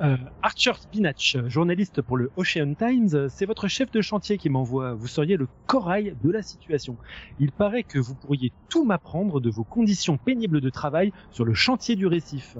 euh, 0.00 0.16
Archer 0.40 0.72
Spinach, 0.80 1.36
journaliste 1.46 2.00
pour 2.00 2.16
le 2.16 2.30
Ocean 2.36 2.74
Times. 2.74 3.28
C'est 3.28 3.44
votre 3.44 3.68
chef 3.68 3.90
de 3.90 4.00
chantier 4.00 4.38
qui 4.38 4.48
m'envoie. 4.48 4.94
Vous 4.94 5.08
seriez 5.08 5.36
le 5.36 5.46
corail 5.66 6.14
de 6.22 6.30
la 6.30 6.42
situation. 6.42 6.96
Il 7.38 7.52
paraît 7.52 7.82
que 7.84 7.98
vous 7.98 8.14
pourriez 8.14 8.52
tout 8.70 8.84
m'apprendre 8.86 9.40
de 9.40 9.50
vos 9.50 9.64
conditions 9.64 10.16
pénibles 10.16 10.62
de 10.62 10.70
travail 10.70 11.12
sur 11.30 11.44
le 11.44 11.52
chantier 11.52 11.96
du 11.96 12.06
récif. 12.06 12.56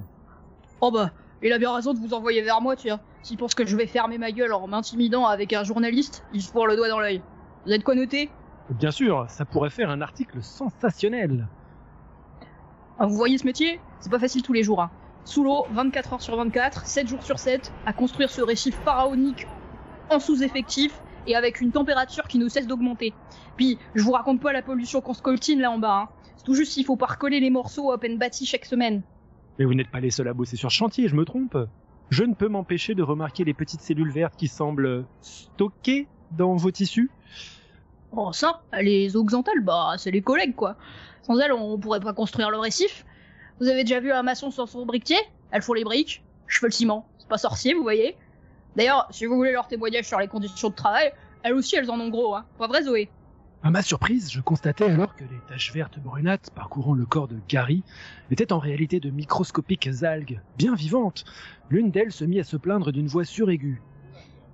Oh 0.83 0.91
bah, 0.91 1.13
il 1.43 1.53
a 1.53 1.59
bien 1.59 1.75
raison 1.75 1.95
de 1.95 1.99
vous 1.99 2.13
envoyer 2.13 2.43
vers 2.43 2.61
moi, 2.61 2.77
tiens. 2.77 3.01
S'il 3.23 3.39
pense 3.39 3.55
que 3.55 3.65
je 3.65 3.75
vais 3.75 3.87
fermer 3.87 4.19
ma 4.19 4.33
gueule 4.33 4.53
en 4.53 4.67
m'intimidant 4.69 5.25
avec 5.25 5.55
un 5.55 5.65
journaliste, 5.65 6.25
il 6.35 6.43
se 6.43 6.51
fourre 6.51 6.67
le 6.67 6.77
doigt 6.77 6.89
dans 6.91 7.01
l'œil. 7.01 7.23
Vous 7.65 7.73
êtes 7.73 7.85
quoi 7.85 7.95
noté 7.95 8.29
Bien 8.69 8.91
sûr, 8.91 9.25
ça 9.31 9.47
pourrait 9.47 9.71
faire 9.71 9.89
un 9.89 10.03
article 10.03 10.43
sensationnel. 10.43 11.49
Ah, 12.99 13.07
Vous 13.07 13.15
voyez 13.15 13.39
ce 13.39 13.47
métier? 13.47 13.81
C'est 14.01 14.11
pas 14.11 14.19
facile 14.19 14.43
tous 14.43 14.53
les 14.53 14.63
jours. 14.63 14.83
Hein. 14.83 14.91
Sous 15.25 15.45
l'eau, 15.45 15.67
24 15.71 16.15
heures 16.15 16.23
sur 16.23 16.37
24, 16.37 16.87
7 16.87 17.07
jours 17.07 17.23
sur 17.23 17.39
7, 17.39 17.73
à 17.87 17.93
construire 17.93 18.31
ce 18.31 18.41
récif 18.41 18.75
pharaonique 18.85 19.47
en 20.11 20.19
sous-effectif 20.19 21.01
et 21.27 21.37
avec 21.37 21.61
une 21.61 21.71
température 21.71 22.25
qui 22.25 22.39
ne 22.39 22.49
cesse 22.49 22.67
d'augmenter. 22.67 23.13
Puis, 23.57 23.79
je 23.95 24.03
vous 24.03 24.13
raconte 24.13 24.41
pas 24.41 24.53
la 24.53 24.63
pollution 24.63 25.01
qu'on 25.01 25.15
scoltine 25.15 25.61
là 25.61 25.71
en 25.71 25.79
bas. 25.79 26.09
Hein. 26.09 26.09
C'est 26.37 26.45
tout 26.45 26.55
juste 26.55 26.73
s'il 26.73 26.85
faut 26.85 26.97
pas 26.97 27.07
recoller 27.07 27.41
les 27.41 27.51
morceaux 27.51 27.93
à 27.93 27.99
peine 27.99 28.19
bâtis 28.19 28.47
chaque 28.47 28.65
semaine. 28.65 29.03
Mais 29.59 29.65
vous 29.65 29.75
n'êtes 29.75 29.91
pas 29.91 30.01
les 30.01 30.11
seuls 30.11 30.29
à 30.29 30.35
bosser 30.35 30.57
sur 30.57 30.71
chantier, 30.71 31.09
je 31.09 31.15
me 31.15 31.25
trompe. 31.25 31.57
Je 32.11 32.25
ne 32.25 32.35
peux 32.35 32.49
m'empêcher 32.49 32.95
de 32.95 33.03
remarquer 33.03 33.45
les 33.45 33.55
petites 33.55 33.83
cellules 33.83 34.11
vertes 34.11 34.35
qui 34.37 34.49
semblent 34.49 35.05
stockées 35.21 36.09
dans 36.31 36.57
vos 36.57 36.71
tissus. 36.71 37.11
Oh 38.13 38.33
ça, 38.33 38.63
les 38.81 39.17
oxantales, 39.17 39.61
bah 39.61 39.95
c'est 39.99 40.11
les 40.11 40.23
collègues 40.23 40.55
quoi. 40.55 40.77
Sans 41.23 41.39
elles, 41.39 41.53
on 41.53 41.79
pourrait 41.79 42.01
pas 42.01 42.13
construire 42.13 42.51
le 42.51 42.59
récif. 42.59 43.05
Vous 43.61 43.69
avez 43.69 43.85
déjà 43.85 44.01
vu 44.01 44.13
un 44.13 44.23
maçon 44.23 44.51
sans 44.51 44.67
son 44.67 44.87
briquetier? 44.87 45.19
Elles 45.51 45.63
font 45.63 45.73
les 45.73 45.85
briques, 45.85 46.25
je 46.47 46.59
fais 46.59 46.67
le 46.67 46.73
ciment. 46.73 47.09
C'est 47.19 47.29
pas 47.29 47.39
sorcier, 47.39 47.75
vous 47.75 47.83
voyez 47.83 48.17
D'ailleurs, 48.77 49.09
si 49.11 49.27
vous 49.27 49.35
voulez 49.35 49.53
leur 49.53 49.67
témoignage 49.67 50.05
sur 50.05 50.19
les 50.21 50.29
conditions 50.29 50.71
de 50.71 50.75
travail, 50.75 51.13
elles 51.43 51.55
aussi 51.55 51.77
elles 51.77 51.91
en 51.91 51.99
ont 51.99 52.09
gros, 52.09 52.35
hein. 52.35 52.45
Pas 52.59 52.69
vrai 52.69 52.83
Zoé? 52.83 53.11
À 53.63 53.71
ma 53.71 53.83
surprise, 53.83 54.31
je 54.31 54.41
constatais 54.41 54.85
alors 54.85 55.17
que 55.17 55.25
les 55.25 55.41
taches 55.49 55.73
vertes 55.73 55.99
brunâtres 55.99 56.53
parcourant 56.53 56.95
le 56.95 57.05
corps 57.05 57.27
de 57.27 57.39
Gary 57.49 57.83
étaient 58.31 58.53
en 58.53 58.61
réalité 58.61 59.01
de 59.01 59.11
microscopiques 59.11 59.89
algues, 60.03 60.41
bien 60.57 60.77
vivantes. 60.77 61.25
L'une 61.69 61.91
d'elles 61.91 62.13
se 62.13 62.25
mit 62.25 62.39
à 62.39 62.45
se 62.45 62.57
plaindre 62.57 62.93
d'une 62.93 63.09
voix 63.09 63.25
suraiguë. 63.25 63.83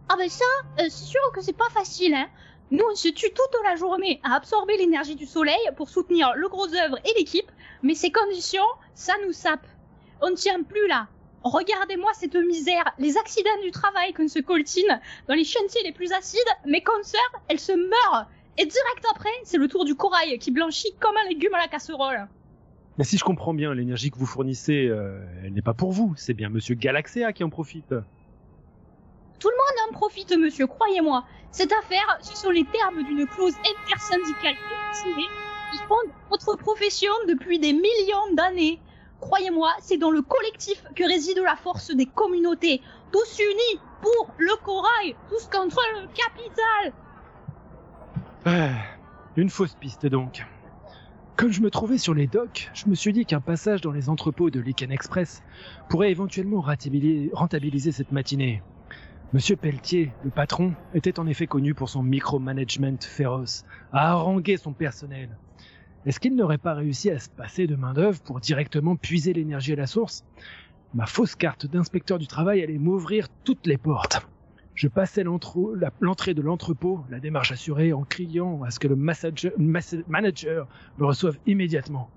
Ah 0.08 0.14
ben 0.16 0.28
ça, 0.30 0.44
euh, 0.78 0.84
c'est 0.84 1.04
sûr 1.04 1.20
que 1.34 1.42
c'est 1.42 1.56
pas 1.56 1.68
facile, 1.70 2.14
hein. 2.14 2.28
Nous, 2.70 2.84
on 2.90 2.94
se 2.94 3.08
tue 3.08 3.30
toute 3.30 3.62
la 3.64 3.76
journée 3.76 4.20
à 4.24 4.34
absorber 4.34 4.76
l'énergie 4.78 5.16
du 5.16 5.26
soleil 5.26 5.58
pour 5.76 5.88
soutenir 5.88 6.32
le 6.34 6.48
gros 6.48 6.66
œuvre 6.74 6.98
et 7.04 7.18
l'équipe, 7.18 7.50
mais 7.82 7.94
ces 7.94 8.10
conditions, 8.10 8.62
ça 8.94 9.12
nous 9.26 9.32
sape. 9.32 9.66
On 10.22 10.30
ne 10.30 10.34
tient 10.34 10.62
plus 10.62 10.88
là. 10.88 11.08
Regardez-moi 11.42 12.10
cette 12.14 12.36
misère, 12.36 12.84
les 12.98 13.18
accidents 13.18 13.60
du 13.62 13.70
travail 13.70 14.14
qu'on 14.14 14.28
se 14.28 14.38
coltine 14.38 15.00
dans 15.28 15.34
les 15.34 15.44
chantiers 15.44 15.82
les 15.84 15.92
plus 15.92 16.12
acides, 16.12 16.40
mes 16.64 16.82
consoeurs, 16.82 17.42
elles 17.48 17.60
se 17.60 17.72
meurent. 17.72 18.26
Et 18.56 18.64
direct 18.64 19.04
après, 19.10 19.28
c'est 19.42 19.58
le 19.58 19.68
tour 19.68 19.84
du 19.84 19.94
corail 19.94 20.38
qui 20.38 20.50
blanchit 20.50 20.94
comme 20.98 21.16
un 21.22 21.28
légume 21.28 21.52
à 21.54 21.58
la 21.58 21.68
casserole. 21.68 22.28
Mais 22.96 23.04
si 23.04 23.18
je 23.18 23.24
comprends 23.24 23.52
bien, 23.52 23.74
l'énergie 23.74 24.10
que 24.10 24.16
vous 24.16 24.26
fournissez, 24.26 24.86
euh, 24.86 25.20
elle 25.44 25.52
n'est 25.52 25.62
pas 25.62 25.74
pour 25.74 25.92
vous, 25.92 26.14
c'est 26.16 26.32
bien 26.32 26.48
Monsieur 26.48 26.76
Galaxea 26.76 27.32
qui 27.34 27.44
en 27.44 27.50
profite. 27.50 27.92
On 29.44 29.90
en 29.90 29.92
profite, 29.92 30.36
monsieur, 30.36 30.66
croyez-moi. 30.66 31.24
Cette 31.50 31.72
affaire, 31.72 32.18
ce 32.20 32.36
sont 32.36 32.50
les 32.50 32.64
termes 32.64 33.02
d'une 33.02 33.26
clause 33.26 33.54
intersyndicale 33.54 34.54
déterminée 34.92 35.28
qui 35.72 35.78
fonde 35.86 36.12
notre 36.30 36.56
profession 36.56 37.12
depuis 37.28 37.58
des 37.58 37.72
millions 37.72 38.34
d'années. 38.34 38.80
Croyez-moi, 39.20 39.70
c'est 39.80 39.96
dans 39.96 40.10
le 40.10 40.22
collectif 40.22 40.82
que 40.94 41.04
réside 41.04 41.38
la 41.38 41.56
force 41.56 41.90
des 41.90 42.06
communautés. 42.06 42.82
Tous 43.12 43.38
unis 43.38 43.80
pour 44.02 44.34
le 44.38 44.54
corail, 44.64 45.16
tous 45.28 45.46
contre 45.46 45.80
le 45.94 46.08
capital. 46.08 46.92
Ah, 48.44 48.70
une 49.36 49.50
fausse 49.50 49.74
piste 49.74 50.06
donc. 50.06 50.44
Comme 51.36 51.50
je 51.50 51.62
me 51.62 51.70
trouvais 51.70 51.98
sur 51.98 52.14
les 52.14 52.26
docks, 52.26 52.70
je 52.74 52.86
me 52.88 52.94
suis 52.94 53.12
dit 53.12 53.26
qu'un 53.26 53.40
passage 53.40 53.80
dans 53.80 53.90
les 53.90 54.08
entrepôts 54.08 54.50
de 54.50 54.60
Liken 54.60 54.92
Express 54.92 55.42
pourrait 55.88 56.10
éventuellement 56.10 56.60
rentabiliser 56.60 57.92
cette 57.92 58.12
matinée. 58.12 58.62
Monsieur 59.34 59.56
Pelletier, 59.56 60.12
le 60.22 60.30
patron, 60.30 60.74
était 60.94 61.18
en 61.18 61.26
effet 61.26 61.48
connu 61.48 61.74
pour 61.74 61.88
son 61.88 62.04
micromanagement 62.04 62.98
féroce, 63.00 63.64
à 63.90 64.12
haranguer 64.12 64.56
son 64.56 64.72
personnel. 64.72 65.28
Est-ce 66.06 66.20
qu'il 66.20 66.36
n'aurait 66.36 66.56
pas 66.56 66.74
réussi 66.74 67.10
à 67.10 67.18
se 67.18 67.28
passer 67.30 67.66
de 67.66 67.74
main-d'œuvre 67.74 68.20
pour 68.20 68.38
directement 68.38 68.94
puiser 68.94 69.32
l'énergie 69.32 69.72
à 69.72 69.76
la 69.76 69.88
source? 69.88 70.22
Ma 70.94 71.06
fausse 71.06 71.34
carte 71.34 71.66
d'inspecteur 71.66 72.20
du 72.20 72.28
travail 72.28 72.62
allait 72.62 72.78
m'ouvrir 72.78 73.26
toutes 73.42 73.66
les 73.66 73.76
portes. 73.76 74.24
Je 74.76 74.86
passais 74.86 75.24
l'entrée 75.24 76.34
de 76.34 76.40
l'entrepôt, 76.40 77.00
la 77.10 77.18
démarche 77.18 77.50
assurée, 77.50 77.92
en 77.92 78.04
criant 78.04 78.62
à 78.62 78.70
ce 78.70 78.78
que 78.78 78.86
le 78.86 78.94
manager 78.94 80.68
me 80.96 81.06
reçoive 81.06 81.38
immédiatement. 81.44 82.08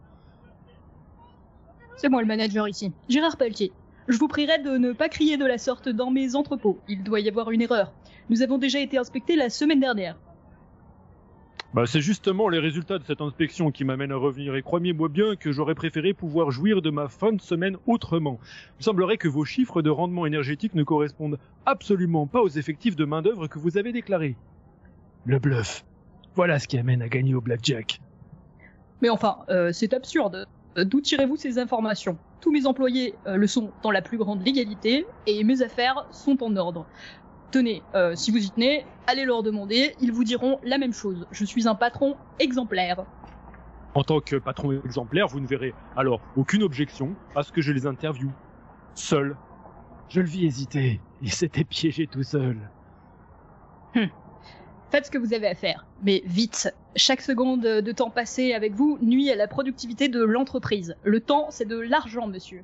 C'est 1.95 2.09
moi 2.09 2.21
le 2.21 2.27
manager 2.27 2.67
ici, 2.67 2.91
Gérard 3.09 3.37
Pelletier. 3.37 3.73
Je 4.07 4.17
vous 4.17 4.27
prierai 4.29 4.59
de 4.59 4.77
ne 4.77 4.93
pas 4.93 5.09
crier 5.09 5.35
de 5.37 5.45
la 5.45 5.57
sorte 5.57 5.89
dans 5.89 6.11
mes 6.11 6.35
entrepôts. 6.35 6.79
Il 6.87 7.03
doit 7.03 7.19
y 7.19 7.27
avoir 7.27 7.51
une 7.51 7.61
erreur. 7.61 7.93
Nous 8.29 8.41
avons 8.41 8.57
déjà 8.57 8.79
été 8.79 8.97
inspectés 8.97 9.35
la 9.35 9.49
semaine 9.49 9.81
dernière. 9.81 10.17
Bah, 11.73 11.85
c'est 11.85 11.99
justement 11.99 12.47
les 12.47 12.59
résultats 12.59 12.97
de 12.97 13.03
cette 13.03 13.19
inspection 13.19 13.69
qui 13.71 13.83
m'amènent 13.83 14.13
à 14.13 14.15
revenir 14.15 14.55
et 14.55 14.61
croyez-moi 14.61 15.09
bien 15.09 15.35
que 15.35 15.51
j'aurais 15.51 15.75
préféré 15.75 16.13
pouvoir 16.13 16.51
jouir 16.51 16.81
de 16.81 16.89
ma 16.89 17.09
fin 17.09 17.33
de 17.33 17.41
semaine 17.41 17.75
autrement. 17.85 18.39
Il 18.79 18.85
semblerait 18.85 19.17
que 19.17 19.27
vos 19.27 19.43
chiffres 19.43 19.81
de 19.81 19.89
rendement 19.89 20.25
énergétique 20.25 20.73
ne 20.73 20.83
correspondent 20.83 21.37
absolument 21.65 22.25
pas 22.25 22.41
aux 22.41 22.47
effectifs 22.47 22.95
de 22.95 23.03
main-d'œuvre 23.03 23.47
que 23.47 23.59
vous 23.59 23.77
avez 23.77 23.91
déclarés. 23.91 24.37
Le 25.25 25.39
bluff. 25.39 25.83
Voilà 26.35 26.59
ce 26.59 26.69
qui 26.69 26.77
amène 26.77 27.01
à 27.01 27.09
gagner 27.09 27.35
au 27.35 27.41
blackjack. 27.41 27.99
Mais 29.01 29.09
enfin, 29.09 29.39
euh, 29.49 29.73
c'est 29.73 29.93
absurde. 29.93 30.47
D'où 30.77 31.01
tirez-vous 31.01 31.35
ces 31.35 31.59
informations? 31.59 32.17
Tous 32.39 32.51
mes 32.51 32.65
employés 32.67 33.15
euh, 33.25 33.35
le 33.35 33.47
sont 33.47 33.71
dans 33.81 33.91
la 33.91 34.01
plus 34.01 34.17
grande 34.17 34.45
légalité 34.45 35.05
et 35.25 35.43
mes 35.43 35.61
affaires 35.61 36.05
sont 36.11 36.43
en 36.43 36.55
ordre. 36.55 36.85
Tenez, 37.51 37.81
euh, 37.95 38.15
si 38.15 38.31
vous 38.31 38.37
y 38.37 38.51
tenez, 38.51 38.85
allez 39.07 39.25
leur 39.25 39.41
demander, 39.41 39.95
ils 40.01 40.11
vous 40.11 40.23
diront 40.23 40.59
la 40.63 40.77
même 40.77 40.93
chose. 40.93 41.27
Je 41.31 41.45
suis 41.45 41.67
un 41.67 41.75
patron 41.75 42.15
exemplaire. 42.39 43.05
En 43.95 44.03
tant 44.03 44.19
que 44.19 44.35
patron 44.35 44.73
exemplaire, 44.83 45.27
vous 45.27 45.39
ne 45.39 45.47
verrez 45.47 45.73
alors 45.95 46.21
aucune 46.35 46.61
objection 46.61 47.15
à 47.35 47.43
ce 47.43 47.51
que 47.51 47.61
je 47.61 47.71
les 47.71 47.87
interviewe. 47.87 48.29
Seul. 48.93 49.37
Je 50.09 50.21
le 50.21 50.27
vis 50.27 50.45
hésiter. 50.45 51.01
Il 51.21 51.31
s'était 51.31 51.63
piégé 51.63 52.05
tout 52.05 52.23
seul. 52.23 52.57
Hum. 53.95 54.09
Faites 54.89 55.07
ce 55.07 55.11
que 55.11 55.17
vous 55.17 55.33
avez 55.33 55.47
à 55.47 55.55
faire, 55.55 55.85
mais 56.03 56.23
vite. 56.25 56.73
Chaque 56.95 57.21
seconde 57.21 57.61
de 57.61 57.91
temps 57.91 58.09
passé 58.09 58.53
avec 58.53 58.73
vous 58.73 58.97
nuit 59.01 59.29
à 59.29 59.35
la 59.35 59.47
productivité 59.47 60.07
de 60.07 60.23
l'entreprise. 60.23 60.95
Le 61.03 61.19
temps, 61.19 61.47
c'est 61.49 61.67
de 61.67 61.77
l'argent, 61.77 62.27
monsieur. 62.27 62.63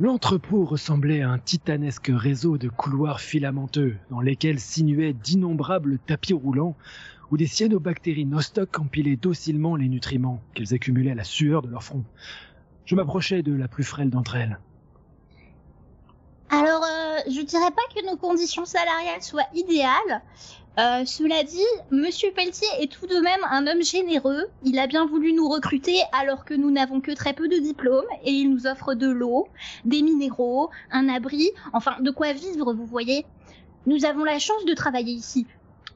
L'entrepôt 0.00 0.64
ressemblait 0.64 1.22
à 1.22 1.30
un 1.30 1.38
titanesque 1.38 2.10
réseau 2.14 2.56
de 2.56 2.68
couloirs 2.68 3.20
filamenteux 3.20 3.96
dans 4.10 4.20
lesquels 4.20 4.60
sinuaient 4.60 5.12
d'innombrables 5.12 5.98
tapis 5.98 6.34
roulants 6.34 6.76
où 7.30 7.36
des 7.36 7.48
cyanobactéries 7.48 8.24
nostoc 8.24 8.78
empilaient 8.78 9.16
docilement 9.16 9.74
les 9.74 9.88
nutriments 9.88 10.40
qu'elles 10.54 10.72
accumulaient 10.72 11.10
à 11.10 11.16
la 11.16 11.24
sueur 11.24 11.62
de 11.62 11.68
leur 11.68 11.82
front. 11.82 12.04
Je 12.84 12.94
m'approchais 12.94 13.42
de 13.42 13.52
la 13.52 13.68
plus 13.68 13.84
frêle 13.84 14.08
d'entre 14.08 14.36
elles. 14.36 14.58
Alors, 16.50 16.82
euh, 16.82 17.18
je 17.26 17.42
dirais 17.42 17.70
pas 17.70 17.82
que 17.94 18.06
nos 18.06 18.16
conditions 18.16 18.64
salariales 18.64 19.22
soient 19.22 19.48
idéales. 19.52 20.22
Euh, 20.78 21.04
cela 21.04 21.42
dit, 21.42 21.58
Monsieur 21.90 22.30
Pelletier 22.30 22.68
est 22.78 22.92
tout 22.92 23.08
de 23.08 23.20
même 23.20 23.40
un 23.50 23.66
homme 23.66 23.82
généreux. 23.82 24.44
Il 24.64 24.78
a 24.78 24.86
bien 24.86 25.06
voulu 25.06 25.32
nous 25.32 25.48
recruter 25.48 25.98
alors 26.12 26.44
que 26.44 26.54
nous 26.54 26.70
n'avons 26.70 27.00
que 27.00 27.10
très 27.10 27.32
peu 27.32 27.48
de 27.48 27.56
diplômes 27.56 28.06
et 28.24 28.30
il 28.30 28.48
nous 28.48 28.68
offre 28.68 28.94
de 28.94 29.08
l'eau, 29.08 29.48
des 29.84 30.02
minéraux, 30.02 30.70
un 30.92 31.08
abri, 31.08 31.50
enfin 31.72 31.96
de 32.00 32.12
quoi 32.12 32.32
vivre, 32.32 32.72
vous 32.74 32.86
voyez. 32.86 33.26
Nous 33.86 34.04
avons 34.04 34.22
la 34.22 34.38
chance 34.38 34.64
de 34.66 34.74
travailler 34.74 35.14
ici. 35.14 35.46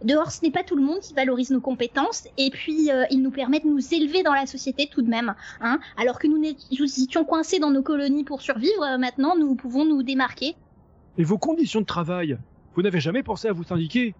Dehors, 0.02 0.32
ce 0.32 0.42
n'est 0.42 0.50
pas 0.50 0.64
tout 0.64 0.74
le 0.74 0.82
monde 0.82 0.98
qui 0.98 1.14
valorise 1.14 1.50
nos 1.50 1.60
compétences, 1.60 2.26
et 2.36 2.50
puis 2.50 2.90
euh, 2.90 3.04
il 3.12 3.22
nous 3.22 3.30
permet 3.30 3.60
de 3.60 3.68
nous 3.68 3.94
élever 3.94 4.24
dans 4.24 4.32
la 4.32 4.46
société 4.46 4.88
tout 4.90 5.02
de 5.02 5.08
même. 5.08 5.36
Hein 5.60 5.78
Alors 5.96 6.18
que 6.18 6.26
nous, 6.26 6.42
étions 6.42 7.24
coincés 7.24 7.60
dans 7.60 7.70
nos 7.70 7.82
colonies 7.82 8.24
pour 8.24 8.42
survivre, 8.42 8.82
euh, 8.82 8.98
maintenant 8.98 9.36
nous 9.36 9.54
pouvons 9.54 9.84
nous 9.84 10.02
démarquer. 10.02 10.56
Et 11.18 11.22
vos 11.22 11.38
conditions 11.38 11.82
de 11.82 11.86
travail? 11.86 12.36
Vous 12.74 12.82
n'avez 12.82 12.98
jamais 12.98 13.22
pensé 13.22 13.46
à 13.46 13.52
vous 13.52 13.62
syndiquer? 13.62 14.16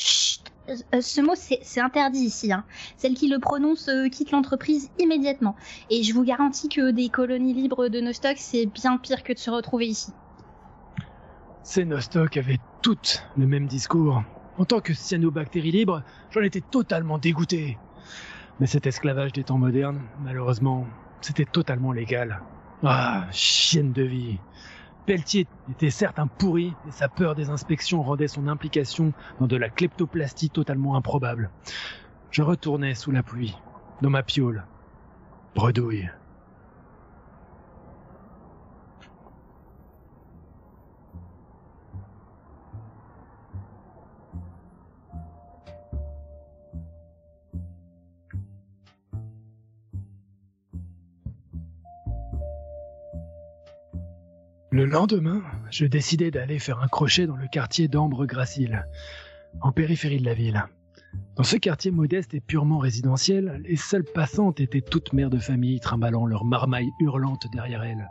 Chut 0.00 0.40
euh, 0.68 1.00
ce 1.00 1.20
mot, 1.20 1.32
c'est 1.34 1.80
interdit 1.80 2.20
ici. 2.20 2.52
Hein. 2.52 2.64
Celle 2.96 3.14
qui 3.14 3.28
le 3.28 3.38
prononce 3.38 3.90
quitte 4.12 4.30
l'entreprise 4.30 4.90
immédiatement. 4.98 5.56
Et 5.90 6.02
je 6.04 6.14
vous 6.14 6.22
garantis 6.22 6.68
que 6.68 6.92
des 6.92 7.08
colonies 7.08 7.54
libres 7.54 7.88
de 7.88 8.00
Nostoc, 8.00 8.36
c'est 8.36 8.66
bien 8.66 8.96
pire 8.98 9.24
que 9.24 9.32
de 9.32 9.38
se 9.38 9.50
retrouver 9.50 9.86
ici. 9.86 10.12
Ces 11.64 11.84
Nostoc 11.84 12.36
avaient 12.36 12.60
toutes 12.82 13.22
le 13.36 13.46
même 13.46 13.66
discours. 13.66 14.22
En 14.58 14.64
tant 14.64 14.80
que 14.80 14.92
cyanobactérie 14.92 15.72
libre, 15.72 16.02
j'en 16.30 16.42
étais 16.42 16.60
totalement 16.60 17.18
dégoûté. 17.18 17.78
Mais 18.58 18.66
cet 18.66 18.86
esclavage 18.86 19.32
des 19.32 19.44
temps 19.44 19.58
modernes, 19.58 20.02
malheureusement, 20.22 20.86
c'était 21.20 21.44
totalement 21.44 21.92
légal. 21.92 22.40
Ah, 22.82 23.26
chienne 23.32 23.92
de 23.92 24.02
vie. 24.02 24.38
Pelletier 25.06 25.48
était 25.68 25.90
certes 25.90 26.18
un 26.18 26.28
pourri, 26.28 26.76
et 26.84 26.90
sa 26.90 27.08
peur 27.08 27.34
des 27.34 27.50
inspections 27.50 28.02
rendait 28.02 28.28
son 28.28 28.46
implication 28.46 29.12
dans 29.38 29.46
de 29.46 29.56
la 29.56 29.70
kleptoplastie 29.70 30.50
totalement 30.50 30.96
improbable. 30.96 31.50
Je 32.30 32.42
retournais 32.42 32.94
sous 32.94 33.10
la 33.10 33.22
pluie, 33.22 33.56
dans 34.00 34.10
ma 34.10 34.22
piole. 34.22 34.66
Bredouille. 35.54 36.08
Le 54.72 54.84
lendemain, 54.84 55.42
je 55.72 55.84
décidai 55.84 56.30
d'aller 56.30 56.60
faire 56.60 56.78
un 56.78 56.86
crochet 56.86 57.26
dans 57.26 57.34
le 57.34 57.48
quartier 57.48 57.88
d'Ambre-Gracile, 57.88 58.86
en 59.62 59.72
périphérie 59.72 60.20
de 60.20 60.24
la 60.24 60.34
ville. 60.34 60.64
Dans 61.34 61.42
ce 61.42 61.56
quartier 61.56 61.90
modeste 61.90 62.34
et 62.34 62.40
purement 62.40 62.78
résidentiel, 62.78 63.60
les 63.64 63.74
seules 63.74 64.04
passantes 64.04 64.60
étaient 64.60 64.80
toutes 64.80 65.12
mères 65.12 65.28
de 65.28 65.40
famille 65.40 65.80
trimballant 65.80 66.24
leurs 66.24 66.44
marmailles 66.44 66.92
hurlantes 67.00 67.48
derrière 67.52 67.82
elles. 67.82 68.08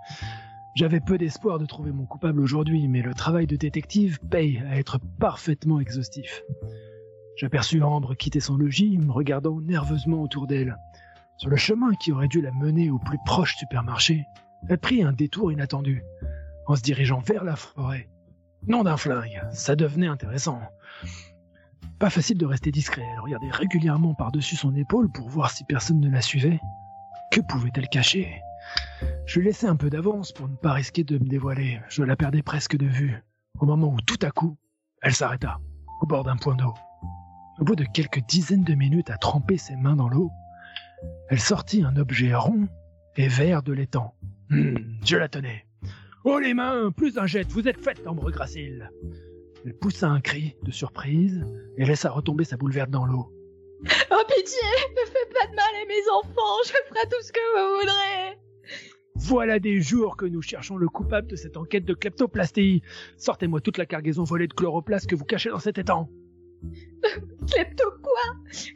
J'avais 0.76 1.00
peu 1.00 1.18
d'espoir 1.18 1.60
de 1.60 1.66
trouver 1.66 1.94
mon 1.94 2.06
coupable 2.06 2.42
aujourd'hui, 2.42 2.90
mais 2.90 3.04
le 3.04 3.14
travail 3.14 3.48
de 3.48 3.56
détective 3.56 4.20
paye 4.30 4.62
à 4.70 4.78
être 4.78 5.00
parfaitement 5.18 5.80
exhaustif. 5.80 6.44
J'aperçus 7.38 7.82
Ambre 7.82 8.16
quitter 8.16 8.42
son 8.42 8.58
logis, 8.58 8.98
me 8.98 9.14
regardant 9.14 9.62
nerveusement 9.62 10.22
autour 10.22 10.46
d'elle. 10.46 10.76
Sur 11.38 11.50
le 11.50 11.56
chemin 11.56 11.94
qui 11.94 12.12
aurait 12.12 12.28
dû 12.28 12.42
la 12.42 12.52
mener 12.52 12.90
au 12.90 13.00
plus 13.00 13.20
proche 13.26 13.56
supermarché, 13.56 14.26
elle 14.68 14.78
prit 14.78 15.04
un 15.04 15.14
détour 15.14 15.54
inattendu 15.54 16.04
en 16.70 16.76
se 16.76 16.82
dirigeant 16.82 17.20
vers 17.20 17.44
la 17.44 17.56
forêt. 17.56 18.08
Non 18.68 18.84
d'un 18.84 18.96
flingue, 18.96 19.42
ça 19.52 19.76
devenait 19.76 20.08
intéressant. 20.08 20.62
Pas 21.98 22.12
facile 22.12 22.38
de 22.38 22.46
rester 22.46 22.72
discret, 22.72 23.04
elle 23.12 23.20
regardait 23.20 23.50
régulièrement 23.50 24.14
par-dessus 24.14 24.56
son 24.56 24.76
épaule 24.76 25.12
pour 25.12 25.28
voir 25.28 25.50
si 25.50 25.64
personne 25.64 26.00
ne 26.00 26.12
la 26.12 26.22
suivait. 26.22 26.60
Que 27.32 27.42
pouvait-elle 27.42 27.90
cacher? 27.90 28.42
Je 29.26 29.40
lui 29.40 29.48
laissais 29.48 29.68
un 29.68 29.76
peu 29.76 29.90
d'avance 29.90 30.32
pour 30.32 30.48
ne 30.48 30.56
pas 30.56 30.74
risquer 30.74 31.04
de 31.04 31.18
me 31.18 31.28
dévoiler. 31.28 31.82
Je 31.90 32.04
la 32.04 32.16
perdais 32.16 32.44
presque 32.44 32.78
de 32.78 32.86
vue, 32.86 33.24
au 33.60 33.66
moment 33.66 33.92
où 33.92 34.02
tout 34.02 34.20
à 34.22 34.30
coup, 34.30 34.56
elle 35.02 35.16
s'arrêta, 35.16 35.58
au 36.02 36.06
bord 36.06 36.24
d'un 36.24 36.38
point 36.38 36.56
d'eau. 36.56 36.76
Au 37.60 37.64
bout 37.64 37.76
de 37.76 37.84
quelques 37.84 38.24
dizaines 38.28 38.64
de 38.64 38.76
minutes 38.76 39.10
à 39.10 39.18
tremper 39.18 39.58
ses 39.58 39.76
mains 39.76 39.96
dans 39.96 40.08
l'eau, 40.08 40.30
elle 41.30 41.40
sortit 41.40 41.84
un 41.84 41.96
objet 41.96 42.36
rond 42.36 42.68
et 43.16 43.28
vert 43.28 43.64
de 43.64 43.74
l'étang. 43.74 44.14
Hmm, 44.50 44.76
je 45.04 45.18
la 45.18 45.28
tenais. 45.28 45.66
Oh 46.26 46.38
les 46.38 46.54
mains, 46.54 46.92
plus 46.92 47.18
un 47.18 47.26
jet, 47.26 47.48
vous 47.50 47.68
êtes 47.68 47.80
faite, 47.80 48.06
Ambre 48.06 48.30
Gracile. 48.30 48.92
Elle 49.66 49.74
poussa 49.74 50.10
un 50.10 50.20
cri 50.20 50.56
de 50.64 50.72
surprise 50.72 51.46
et 51.78 51.86
laissa 51.86 52.10
retomber 52.10 52.44
sa 52.44 52.58
boule 52.58 52.74
verte 52.74 52.90
dans 52.90 53.06
l'eau. 53.06 53.32
Oh 54.12 54.24
pitié, 54.28 54.60
ne 54.92 55.06
faites 55.06 55.34
pas 55.34 55.48
de 55.48 55.56
mal 55.56 55.82
à 55.82 55.86
mes 55.88 56.10
enfants, 56.12 56.58
je 56.66 56.72
ferai 56.90 57.08
tout 57.10 57.22
ce 57.22 57.32
que 57.32 57.40
vous 57.56 57.80
voudrez. 57.80 58.38
Voilà 59.16 59.60
des 59.60 59.80
jours 59.80 60.18
que 60.18 60.26
nous 60.26 60.42
cherchons 60.42 60.76
le 60.76 60.90
coupable 60.90 61.28
de 61.28 61.36
cette 61.36 61.56
enquête 61.56 61.86
de 61.86 61.94
kleptoplastie. 61.94 62.82
Sortez-moi 63.18 63.62
toute 63.62 63.78
la 63.78 63.86
cargaison 63.86 64.24
volée 64.24 64.48
de 64.48 64.54
chloroplaste 64.54 65.10
que 65.10 65.16
vous 65.16 65.26
cachez 65.26 65.50
dans 65.50 65.60
cet 65.60 65.78
étang. 65.78 66.10
Klepto 67.52 67.92
quoi 68.02 68.36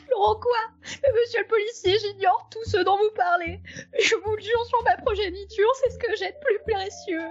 Laurent 0.10 0.36
quoi 0.36 0.60
Monsieur 0.86 1.42
le 1.42 1.48
policier, 1.48 1.94
j'ignore 2.00 2.48
tout 2.52 2.64
ce 2.66 2.84
dont 2.84 2.98
vous 2.98 3.16
parlez. 3.16 3.62
Je 4.00 4.16
vous 4.24 4.36
le 4.36 4.42
jure 4.42 4.66
sur 4.66 4.84
ma 4.84 4.98
progéniture, 4.98 5.70
c'est 5.82 5.92
ce 5.92 5.98
que 5.98 6.16
j'ai 6.18 6.32
de 6.32 6.38
plus 6.44 6.74
précieux. 6.74 7.30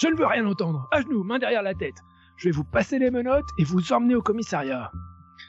Je 0.00 0.08
ne 0.08 0.16
veux 0.16 0.26
rien 0.26 0.46
entendre. 0.46 0.88
À 0.92 1.00
genoux, 1.02 1.22
main 1.22 1.38
derrière 1.38 1.62
la 1.62 1.74
tête. 1.74 1.96
Je 2.36 2.48
vais 2.48 2.52
vous 2.52 2.64
passer 2.64 2.98
les 2.98 3.10
menottes 3.10 3.48
et 3.58 3.64
vous 3.64 3.92
emmener 3.92 4.14
au 4.14 4.22
commissariat. 4.22 4.90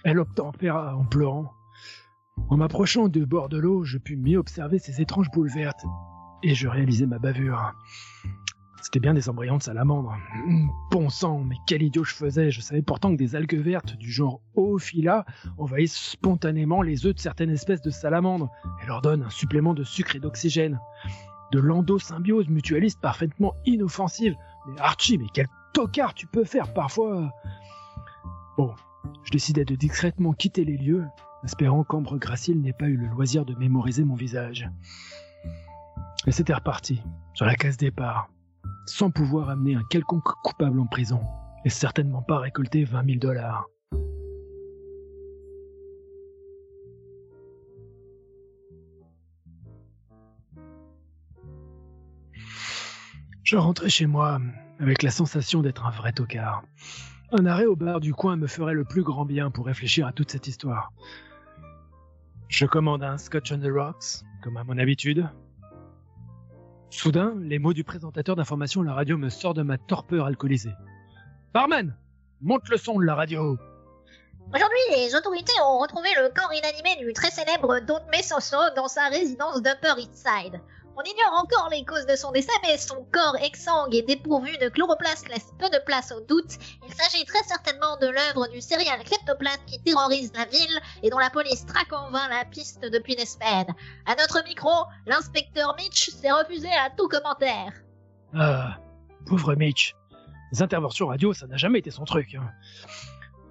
Elle 0.03 0.19
obtempéra 0.19 0.95
en 0.95 1.05
pleurant. 1.05 1.53
En 2.49 2.57
m'approchant 2.57 3.07
du 3.07 3.25
bord 3.25 3.49
de 3.49 3.57
l'eau, 3.57 3.83
je 3.83 3.97
pus 3.97 4.17
mieux 4.17 4.37
observer 4.37 4.79
ces 4.79 5.01
étranges 5.01 5.31
boules 5.31 5.49
vertes, 5.49 5.83
et 6.43 6.53
je 6.53 6.67
réalisais 6.67 7.05
ma 7.05 7.19
bavure. 7.19 7.73
C'était 8.81 8.99
bien 8.99 9.13
des 9.13 9.29
embryons 9.29 9.57
de 9.57 9.63
salamandre. 9.63 10.17
Hum, 10.47 10.71
bon 10.89 11.09
sang, 11.09 11.43
mais 11.43 11.55
quel 11.67 11.83
idiot 11.83 12.03
je 12.03 12.15
faisais 12.15 12.49
Je 12.49 12.61
savais 12.61 12.81
pourtant 12.81 13.11
que 13.11 13.17
des 13.17 13.35
algues 13.35 13.61
vertes 13.61 13.95
du 13.95 14.11
genre 14.11 14.41
Oophila 14.55 15.23
envahissent 15.59 15.95
spontanément 15.95 16.81
les 16.81 17.05
œufs 17.05 17.13
de 17.13 17.19
certaines 17.19 17.51
espèces 17.51 17.81
de 17.81 17.91
salamandres 17.91 18.49
et 18.81 18.87
leur 18.87 19.01
donnent 19.01 19.21
un 19.21 19.29
supplément 19.29 19.75
de 19.75 19.83
sucre 19.83 20.15
et 20.15 20.19
d'oxygène. 20.19 20.79
De 21.51 21.59
l'endosymbiose 21.59 22.49
mutualiste 22.49 22.99
parfaitement 22.99 23.53
inoffensive. 23.65 24.35
Mais 24.67 24.81
Archie, 24.81 25.19
mais 25.19 25.27
quel 25.31 25.47
tocard 25.73 26.15
tu 26.15 26.25
peux 26.25 26.43
faire 26.43 26.73
parfois 26.73 27.31
Bon, 28.57 28.73
je 29.23 29.31
décidai 29.31 29.63
de 29.63 29.75
discrètement 29.75 30.33
quitter 30.33 30.65
les 30.65 30.77
lieux, 30.77 31.05
espérant 31.43 31.83
qu'Ambre 31.83 32.17
Gracile 32.17 32.59
n'ait 32.61 32.73
pas 32.73 32.87
eu 32.87 32.97
le 32.97 33.07
loisir 33.07 33.45
de 33.45 33.53
mémoriser 33.53 34.03
mon 34.03 34.15
visage. 34.15 34.69
Et 36.25 36.31
c'était 36.31 36.53
reparti, 36.53 37.03
sur 37.33 37.45
la 37.45 37.55
case 37.55 37.77
départ, 37.77 38.29
sans 38.85 39.11
pouvoir 39.11 39.49
amener 39.49 39.75
un 39.75 39.83
quelconque 39.89 40.31
coupable 40.43 40.79
en 40.79 40.87
prison, 40.87 41.21
et 41.65 41.69
certainement 41.69 42.21
pas 42.21 42.39
récolter 42.39 42.83
20 42.83 43.05
000 43.05 43.19
dollars. 43.19 43.67
Je 53.43 53.57
rentrais 53.57 53.89
chez 53.89 54.05
moi 54.05 54.39
avec 54.79 55.03
la 55.03 55.11
sensation 55.11 55.61
d'être 55.61 55.85
un 55.85 55.91
vrai 55.91 56.13
tocard. 56.13 56.63
Un 57.33 57.45
arrêt 57.45 57.65
au 57.65 57.75
bar 57.75 57.99
du 57.99 58.13
coin 58.13 58.37
me 58.37 58.47
ferait 58.47 58.73
le 58.73 58.85
plus 58.85 59.03
grand 59.03 59.25
bien 59.25 59.51
pour 59.51 59.65
réfléchir 59.65 60.07
à 60.07 60.13
toute 60.13 60.31
cette 60.31 60.47
histoire. 60.47 60.93
Je 62.47 62.65
commande 62.65 63.03
un 63.03 63.17
Scotch 63.17 63.51
on 63.51 63.59
the 63.59 63.71
Rocks, 63.71 64.23
comme 64.41 64.57
à 64.57 64.63
mon 64.63 64.77
habitude. 64.77 65.29
Soudain, 66.91 67.33
les 67.41 67.57
mots 67.57 67.73
du 67.73 67.85
présentateur 67.85 68.35
d'information 68.35 68.81
à 68.81 68.85
la 68.85 68.93
radio 68.93 69.17
me 69.17 69.29
sortent 69.29 69.55
de 69.55 69.63
ma 69.63 69.77
torpeur 69.77 70.25
alcoolisée. 70.25 70.73
Barman, 71.53 71.95
monte 72.41 72.67
le 72.69 72.75
son 72.75 72.99
de 72.99 73.05
la 73.05 73.15
radio. 73.15 73.57
Aujourd'hui, 74.53 74.79
les 74.97 75.15
autorités 75.15 75.53
ont 75.65 75.79
retrouvé 75.79 76.09
le 76.17 76.27
corps 76.29 76.53
inanimé 76.53 76.97
du 76.99 77.13
très 77.13 77.31
célèbre 77.31 77.79
Don 77.87 78.01
Mesoso 78.11 78.57
dans 78.75 78.89
sa 78.89 79.07
résidence 79.07 79.61
d'Upper 79.61 79.93
East 79.99 80.15
Side. 80.15 80.59
On 81.01 81.09
ignore 81.09 81.41
encore 81.41 81.69
les 81.71 81.83
causes 81.83 82.05
de 82.05 82.15
son 82.15 82.31
décès, 82.31 82.51
mais 82.61 82.77
son 82.77 83.03
corps 83.11 83.35
exsangue 83.43 83.95
et 83.95 84.03
dépourvu 84.03 84.55
de 84.59 84.69
chloroplaste 84.69 85.27
laisse 85.29 85.51
peu 85.57 85.67
de 85.69 85.83
place 85.83 86.11
au 86.11 86.21
doute. 86.21 86.51
Il 86.87 86.93
s'agit 86.93 87.25
très 87.25 87.41
certainement 87.43 87.97
de 87.97 88.05
l'œuvre 88.05 88.47
du 88.49 88.61
serial 88.61 89.03
kleptoplasme 89.03 89.65
qui 89.65 89.81
terrorise 89.81 90.31
la 90.35 90.45
ville 90.45 90.79
et 91.01 91.09
dont 91.09 91.17
la 91.17 91.31
police 91.31 91.65
traque 91.65 91.91
en 91.91 92.11
vain 92.11 92.27
la 92.29 92.45
piste 92.45 92.81
depuis 92.83 93.15
des 93.15 93.25
semaines. 93.25 93.73
À 94.05 94.13
notre 94.15 94.43
micro, 94.47 94.69
l'inspecteur 95.07 95.75
Mitch 95.75 96.09
s'est 96.11 96.31
refusé 96.31 96.69
à 96.69 96.91
tout 96.95 97.07
commentaire. 97.07 97.73
Ah, 98.35 98.77
pauvre 99.25 99.55
Mitch. 99.55 99.95
Les 100.51 100.61
interventions 100.61 101.07
radio, 101.07 101.33
ça 101.33 101.47
n'a 101.47 101.57
jamais 101.57 101.79
été 101.79 101.89
son 101.89 102.03
truc. 102.05 102.35
hein. 102.35 102.47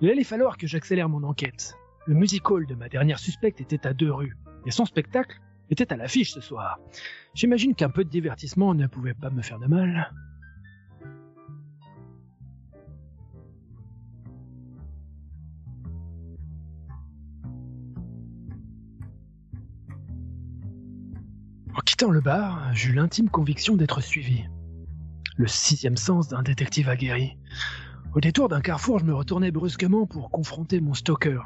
Il 0.00 0.08
allait 0.08 0.22
falloir 0.22 0.56
que 0.56 0.68
j'accélère 0.68 1.08
mon 1.08 1.24
enquête. 1.24 1.74
Le 2.06 2.14
music 2.14 2.48
hall 2.48 2.66
de 2.66 2.76
ma 2.76 2.88
dernière 2.88 3.18
suspecte 3.18 3.60
était 3.60 3.88
à 3.88 3.92
deux 3.92 4.12
rues, 4.12 4.36
et 4.66 4.70
son 4.70 4.84
spectacle 4.84 5.36
était 5.70 5.92
à 5.92 5.96
l'affiche 5.96 6.32
ce 6.32 6.40
soir. 6.40 6.78
J'imagine 7.34 7.74
qu'un 7.74 7.90
peu 7.90 8.04
de 8.04 8.10
divertissement 8.10 8.74
ne 8.74 8.86
pouvait 8.86 9.14
pas 9.14 9.30
me 9.30 9.42
faire 9.42 9.58
de 9.58 9.66
mal. 9.66 10.12
En 21.74 21.80
quittant 21.82 22.10
le 22.10 22.20
bar, 22.20 22.74
j'eus 22.74 22.92
l'intime 22.92 23.30
conviction 23.30 23.76
d'être 23.76 24.00
suivi. 24.00 24.44
Le 25.36 25.46
sixième 25.46 25.96
sens 25.96 26.28
d'un 26.28 26.42
détective 26.42 26.88
aguerri. 26.88 27.38
Au 28.12 28.20
détour 28.20 28.48
d'un 28.48 28.60
carrefour, 28.60 28.98
je 28.98 29.04
me 29.04 29.14
retournai 29.14 29.52
brusquement 29.52 30.04
pour 30.04 30.30
confronter 30.30 30.80
mon 30.80 30.94
stalker. 30.94 31.40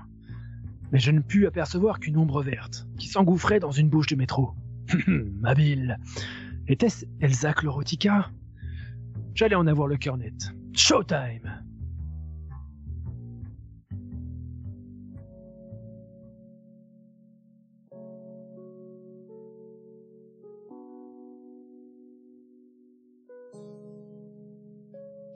Mais 0.95 1.01
je 1.01 1.11
ne 1.11 1.19
pus 1.19 1.49
apercevoir 1.49 1.99
qu'une 1.99 2.17
ombre 2.17 2.41
verte, 2.41 2.87
qui 2.99 3.09
s'engouffrait 3.09 3.59
dans 3.59 3.73
une 3.73 3.89
bouche 3.89 4.07
de 4.07 4.15
métro. 4.15 4.55
Habile. 5.43 5.99
Était-ce 6.69 7.05
Elsa 7.19 7.53
Chlorotica? 7.53 8.31
J'allais 9.35 9.57
en 9.57 9.67
avoir 9.67 9.89
le 9.89 9.97
cœur 9.97 10.17
net. 10.17 10.53
Showtime 10.73 11.65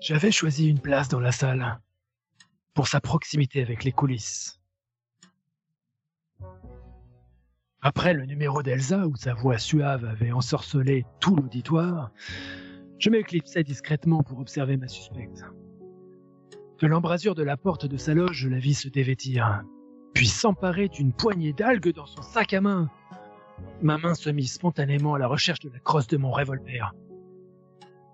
J'avais 0.01 0.31
choisi 0.31 0.68
une 0.68 0.79
place 0.79 1.09
dans 1.09 1.18
la 1.18 1.33
salle 1.33 1.81
pour 2.75 2.87
sa 2.87 3.01
proximité 3.01 3.61
avec 3.61 3.83
les 3.83 3.90
coulisses. 3.90 4.58
Après 7.88 8.12
le 8.12 8.27
numéro 8.27 8.62
d'Elsa, 8.62 9.07
où 9.07 9.16
sa 9.16 9.33
voix 9.33 9.57
suave 9.57 10.05
avait 10.05 10.31
ensorcelé 10.31 11.07
tout 11.20 11.35
l'auditoire, 11.35 12.11
je 12.98 13.09
m'éclipsai 13.09 13.64
discrètement 13.64 14.22
pour 14.22 14.40
observer 14.40 14.77
ma 14.77 14.88
suspecte. 14.88 15.42
De 16.83 16.87
l'embrasure 16.87 17.35
de 17.35 17.42
la 17.42 17.57
porte 17.57 17.87
de 17.87 17.96
sa 17.96 18.12
loge, 18.12 18.37
je 18.37 18.51
la 18.51 18.59
vis 18.59 18.74
se 18.74 18.90
dévêtir, 18.90 19.64
puis 20.12 20.27
s'emparer 20.27 20.90
d'une 20.90 21.14
poignée 21.14 21.55
d'algues 21.55 21.94
dans 21.94 22.05
son 22.05 22.20
sac 22.20 22.53
à 22.53 22.61
main. 22.61 22.90
Ma 23.81 23.96
main 23.96 24.12
se 24.12 24.29
mit 24.29 24.48
spontanément 24.48 25.14
à 25.14 25.18
la 25.18 25.27
recherche 25.27 25.61
de 25.61 25.70
la 25.70 25.79
crosse 25.79 26.09
de 26.09 26.18
mon 26.18 26.31
revolver. 26.31 26.92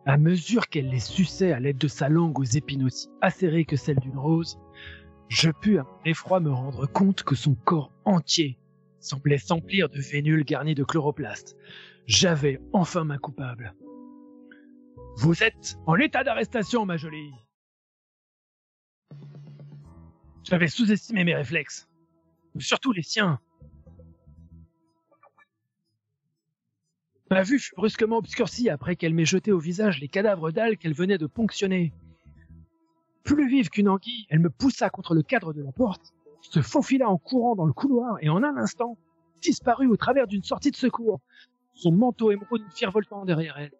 À 0.06 0.18
mesure 0.18 0.68
qu'elle 0.68 0.88
les 0.88 1.00
suçait 1.00 1.52
à 1.52 1.58
l'aide 1.58 1.78
de 1.78 1.88
sa 1.88 2.08
langue 2.08 2.38
aux 2.38 2.44
épines 2.44 2.84
aussi 2.84 3.08
acérées 3.20 3.64
que 3.64 3.74
celles 3.74 3.98
d'une 3.98 4.18
rose, 4.18 4.56
je 5.26 5.50
pus 5.50 5.80
à 5.80 5.82
mon 5.82 5.98
effroi 6.04 6.38
me 6.38 6.52
rendre 6.52 6.86
compte 6.86 7.24
que 7.24 7.34
son 7.34 7.56
corps 7.56 7.90
entier 8.04 8.56
semblait 9.04 9.38
s'emplir 9.38 9.88
de 9.88 10.00
vénules 10.00 10.44
garnies 10.44 10.74
de 10.74 10.84
chloroplastes. 10.84 11.56
J'avais 12.06 12.60
enfin 12.72 13.04
ma 13.04 13.18
coupable. 13.18 13.74
Vous 15.16 15.42
êtes 15.42 15.78
en 15.86 15.96
état 15.96 16.24
d'arrestation, 16.24 16.86
ma 16.86 16.96
jolie. 16.96 17.32
J'avais 20.42 20.68
sous-estimé 20.68 21.24
mes 21.24 21.34
réflexes. 21.34 21.88
Surtout 22.58 22.92
les 22.92 23.02
siens. 23.02 23.40
Ma 27.30 27.42
vue 27.42 27.58
fut 27.58 27.74
brusquement 27.74 28.18
obscurcie 28.18 28.68
après 28.68 28.96
qu'elle 28.96 29.14
m'ait 29.14 29.24
jeté 29.24 29.50
au 29.50 29.58
visage 29.58 29.98
les 30.00 30.08
cadavres 30.08 30.50
d'algues 30.50 30.78
qu'elle 30.78 30.94
venait 30.94 31.18
de 31.18 31.26
ponctionner. 31.26 31.92
Plus 33.22 33.48
vive 33.48 33.70
qu'une 33.70 33.88
anguille, 33.88 34.26
elle 34.28 34.40
me 34.40 34.50
poussa 34.50 34.90
contre 34.90 35.14
le 35.14 35.22
cadre 35.22 35.52
de 35.54 35.62
la 35.62 35.72
porte, 35.72 36.12
se 36.50 36.60
faufila 36.60 37.08
en 37.08 37.18
courant 37.18 37.56
dans 37.56 37.66
le 37.66 37.72
couloir 37.72 38.18
et 38.20 38.28
en 38.28 38.42
un 38.42 38.56
instant 38.56 38.96
disparut 39.42 39.88
au 39.88 39.96
travers 39.96 40.26
d'une 40.26 40.42
sortie 40.42 40.70
de 40.70 40.76
secours, 40.76 41.20
son 41.74 41.92
manteau 41.92 42.30
émeraude 42.30 42.62
virevoltant 42.76 43.24
derrière 43.24 43.56
elle. 43.58 43.72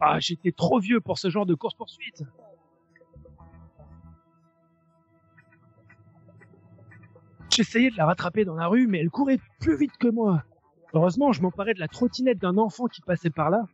Ah, 0.00 0.18
j'étais 0.20 0.52
trop 0.52 0.78
vieux 0.78 1.00
pour 1.00 1.18
ce 1.18 1.28
genre 1.28 1.46
de 1.46 1.54
course-poursuite. 1.54 2.22
J'essayais 7.50 7.90
de 7.90 7.96
la 7.96 8.06
rattraper 8.06 8.44
dans 8.44 8.54
la 8.54 8.68
rue, 8.68 8.86
mais 8.86 9.00
elle 9.00 9.10
courait 9.10 9.40
plus 9.58 9.76
vite 9.76 9.96
que 9.98 10.08
moi. 10.08 10.44
Heureusement, 10.94 11.32
je 11.32 11.42
m'emparais 11.42 11.74
de 11.74 11.80
la 11.80 11.88
trottinette 11.88 12.38
d'un 12.38 12.56
enfant 12.56 12.86
qui 12.86 13.00
passait 13.02 13.30
par 13.30 13.50
là. 13.50 13.64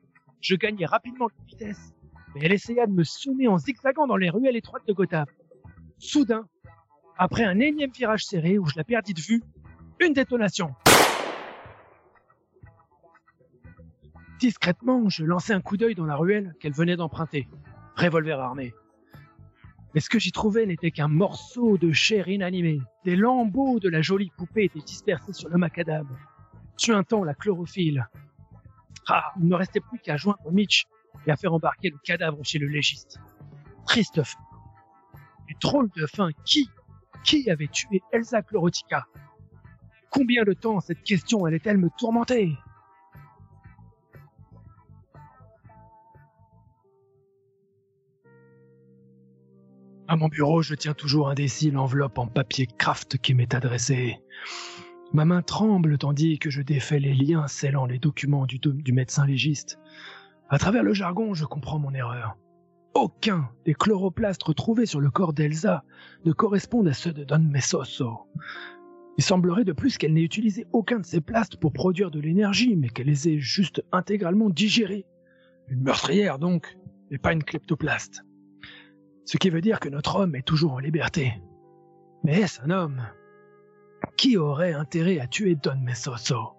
Je 0.41 0.57
gagnais 0.57 0.87
rapidement 0.87 1.27
de 1.27 1.47
vitesse, 1.47 1.95
mais 2.35 2.41
elle 2.45 2.53
essaya 2.53 2.87
de 2.87 2.93
me 2.93 3.05
sonner 3.05 3.47
en 3.47 3.59
zigzagant 3.59 4.07
dans 4.07 4.17
les 4.17 4.31
ruelles 4.31 4.57
étroites 4.57 4.87
de 4.89 4.95
Gotham. 4.95 5.27
Soudain, 5.99 6.47
après 7.19 7.45
un 7.45 7.61
énième 7.61 7.91
virage 7.91 8.25
serré 8.25 8.59
où 8.59 8.67
je 8.67 8.77
la 8.77 8.85
perdis 8.85 9.15
de 9.15 9.21
vue, 9.21 9.43
une 10.01 10.13
détonation. 10.13 10.75
Discrètement, 14.41 15.09
je 15.09 15.25
lançai 15.25 15.53
un 15.53 15.61
coup 15.61 15.77
d'œil 15.77 15.95
dans 15.95 16.07
la 16.07 16.17
ruelle 16.17 16.55
qu'elle 16.61 16.73
venait 16.73 16.97
d'emprunter. 16.97 17.49
Revolver 17.97 18.41
armé. 18.41 18.75
Mais 19.95 20.01
ce 20.01 20.11
que 20.11 20.19
j'y 20.19 20.33
trouvais 20.33 20.67
n'était 20.67 20.91
qu'un 20.91 21.07
morceau 21.07 21.79
de 21.79 21.93
chair 21.93 22.27
inanimée. 22.27 22.81
Des 23.05 23.15
lambeaux 23.15 23.79
de 23.79 23.89
la 23.89 24.03
jolie 24.03 24.33
poupée 24.37 24.65
étaient 24.65 24.81
dispersés 24.81 25.33
sur 25.33 25.49
le 25.49 25.57
macadam, 25.57 26.09
suintant 26.77 27.23
la 27.23 27.35
chlorophylle. 27.35 28.09
Ah, 29.07 29.33
il 29.39 29.47
ne 29.47 29.55
restait 29.55 29.81
plus 29.81 30.01
qu'à 30.01 30.17
joindre 30.17 30.51
Mitch 30.51 30.87
et 31.27 31.31
à 31.31 31.37
faire 31.37 31.55
embarquer 31.55 31.91
le 31.91 31.99
cadavre 32.03 32.43
chez 32.43 32.59
le 32.59 32.67
légiste. 32.67 33.21
Triste 33.87 34.23
fin. 34.25 34.39
Et 35.49 35.55
drôle 35.61 35.89
de 35.95 36.07
fin, 36.07 36.31
qui, 36.45 36.69
qui 37.25 37.51
avait 37.51 37.69
tué 37.69 38.03
Elsa 38.13 38.43
Chlorotica 38.43 39.07
Combien 40.11 40.45
de 40.45 40.53
temps 40.53 40.79
cette 40.79 41.03
question 41.03 41.45
allait-elle 41.45 41.79
me 41.79 41.89
tourmenter? 41.99 42.57
À 50.07 50.17
mon 50.17 50.29
bureau, 50.29 50.63
je 50.63 50.75
tiens 50.75 50.95
toujours 50.95 51.31
indécis 51.31 51.71
l'enveloppe 51.71 52.19
en 52.19 52.27
papier 52.27 52.67
craft 52.67 53.19
qui 53.19 53.35
m'est 53.35 53.55
adressée. 53.55 54.21
Ma 55.13 55.25
main 55.25 55.43
tremble 55.43 55.99
tandis 55.99 56.39
que 56.39 56.51
je 56.51 56.63
défais 56.63 57.01
les 57.01 57.15
liens 57.15 57.49
scellant 57.49 57.87
les 57.87 57.99
documents 57.99 58.47
du, 58.47 58.59
du 58.59 58.93
médecin 58.93 59.27
légiste. 59.27 59.79
À 60.51 60.59
travers 60.59 60.83
le 60.83 60.93
jargon, 60.93 61.35
je 61.35 61.47
comprends 61.47 61.79
mon 61.79 61.95
erreur. 61.95 62.37
Aucun 62.95 63.51
des 63.65 63.75
chloroplastes 63.75 64.45
retrouvés 64.45 64.87
sur 64.87 65.01
le 65.01 65.11
corps 65.11 65.33
d'Elsa 65.33 65.85
ne 66.25 66.33
correspondent 66.33 66.87
à 66.87 66.93
ceux 66.93 67.13
de 67.13 67.25
Don 67.25 67.41
Messoso. 67.41 68.29
Il 69.19 69.25
semblerait 69.25 69.65
de 69.65 69.73
plus 69.73 69.99
qu'elle 69.99 70.15
n'ait 70.15 70.23
utilisé 70.23 70.67
aucun 70.73 71.01
de 71.01 71.05
ces 71.05 71.21
plastes 71.21 71.57
pour 71.57 71.73
produire 71.73 72.13
de 72.13 72.21
l'énergie, 72.21 72.77
mais 72.77 72.89
qu'elle 72.89 73.07
les 73.07 73.29
ait 73.29 73.39
juste 73.39 73.83
intégralement 73.91 74.49
digérés. 74.49 75.07
Une 75.69 75.83
meurtrière 75.83 76.39
donc, 76.39 76.79
et 77.11 77.19
pas 77.19 77.33
une 77.33 77.43
kleptoplaste. 77.43 78.23
Ce 79.25 79.39
qui 79.39 79.51
veut 79.51 79.61
dire 79.61 79.81
que 79.81 79.89
notre 79.89 80.17
homme 80.17 80.37
est 80.37 80.47
toujours 80.47 80.75
en 80.75 80.79
liberté. 80.79 81.33
Mais 82.23 82.41
est-ce 82.41 82.63
un 82.63 82.71
homme? 82.71 83.03
Qui 84.17 84.37
aurait 84.37 84.75
intérêt 84.75 85.19
à 85.19 85.27
tuer 85.27 85.57
Don 85.57 85.79
Messoso 85.81 86.53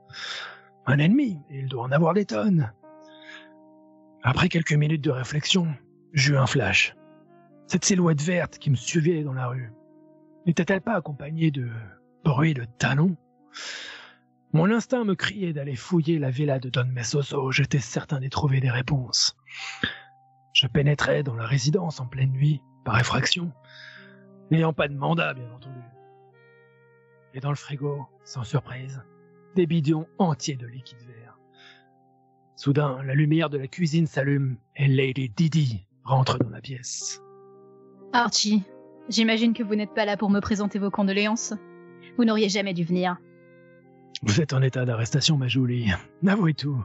Un 0.86 0.98
ennemi, 1.00 1.40
il 1.50 1.68
doit 1.68 1.84
en 1.84 1.92
avoir 1.92 2.14
des 2.14 2.26
tonnes. 2.26 2.74
Après 4.24 4.50
quelques 4.50 4.74
minutes 4.74 5.04
de 5.04 5.12
réflexion, 5.12 5.68
j'eus 6.16 6.38
un 6.38 6.48
flash. 6.48 6.96
Cette 7.68 7.86
silhouette 7.86 8.22
verte 8.22 8.58
qui 8.58 8.72
me 8.72 8.76
suivait 8.76 9.24
dans 9.24 9.34
la 9.34 9.48
rue, 9.48 9.72
n'était-elle 10.46 10.82
pas 10.82 10.96
accompagnée 10.96 11.52
de 11.52 11.70
bruit 12.24 12.54
de 12.54 12.66
talons? 12.80 13.18
Mon 14.54 14.72
instinct 14.72 15.04
me 15.04 15.16
criait 15.16 15.52
d'aller 15.52 15.76
fouiller 15.76 16.18
la 16.18 16.30
villa 16.30 16.60
de 16.60 16.70
Don 16.70 16.86
Messoso, 16.86 17.52
j'étais 17.52 17.80
certain 17.80 18.22
d'y 18.22 18.30
trouver 18.30 18.62
des 18.62 18.70
réponses. 18.70 19.36
Je 20.54 20.68
pénétrais 20.68 21.22
dans 21.22 21.36
la 21.36 21.46
résidence 21.46 22.00
en 22.00 22.08
pleine 22.08 22.32
nuit, 22.32 22.62
par 22.86 22.98
effraction, 22.98 23.52
n'ayant 24.52 24.72
pas 24.72 24.88
de 24.88 24.96
mandat, 24.96 25.34
bien 25.34 25.52
entendu. 25.52 25.82
Et 27.34 27.42
dans 27.42 27.50
le 27.50 27.56
frigo, 27.56 28.08
sans 28.24 28.46
surprise, 28.46 29.04
des 29.56 29.66
bidons 29.66 30.08
entiers 30.18 30.56
de 30.56 30.68
liquide 30.68 31.00
vert. 31.00 31.38
Soudain, 32.56 33.04
la 33.04 33.16
lumière 33.16 33.50
de 33.50 33.58
la 33.58 33.68
cuisine 33.68 34.08
s'allume 34.08 34.58
et 34.78 34.88
Lady 34.88 35.28
Didi 35.28 35.86
rentre 36.06 36.38
dans 36.38 36.50
la 36.50 36.62
pièce. 36.62 37.22
Archie, 38.14 38.64
j'imagine 39.10 39.54
que 39.54 39.64
vous 39.64 39.76
n'êtes 39.76 39.94
pas 39.94 40.06
là 40.06 40.16
pour 40.16 40.30
me 40.30 40.40
présenter 40.40 40.80
vos 40.80 40.92
condoléances. 40.92 41.54
Vous 42.18 42.24
n'auriez 42.24 42.50
jamais 42.50 42.74
dû 42.74 42.84
venir. 42.84 43.18
Vous 44.22 44.40
êtes 44.40 44.54
en 44.54 44.62
état 44.62 44.86
d'arrestation, 44.86 45.38
ma 45.38 45.48
Julie. 45.48 45.92
Avouez 46.26 46.54
tout. 46.54 46.78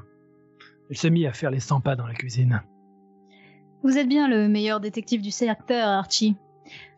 Elle 0.90 0.96
se 0.96 1.06
mit 1.06 1.26
à 1.26 1.32
faire 1.32 1.50
les 1.50 1.60
100 1.60 1.80
pas 1.80 1.94
dans 1.94 2.06
la 2.06 2.14
cuisine. 2.14 2.62
Vous 3.84 3.96
êtes 3.96 4.08
bien 4.08 4.28
le 4.28 4.48
meilleur 4.48 4.80
détective 4.80 5.22
du 5.22 5.30
secteur, 5.30 5.86
Archie. 5.86 6.36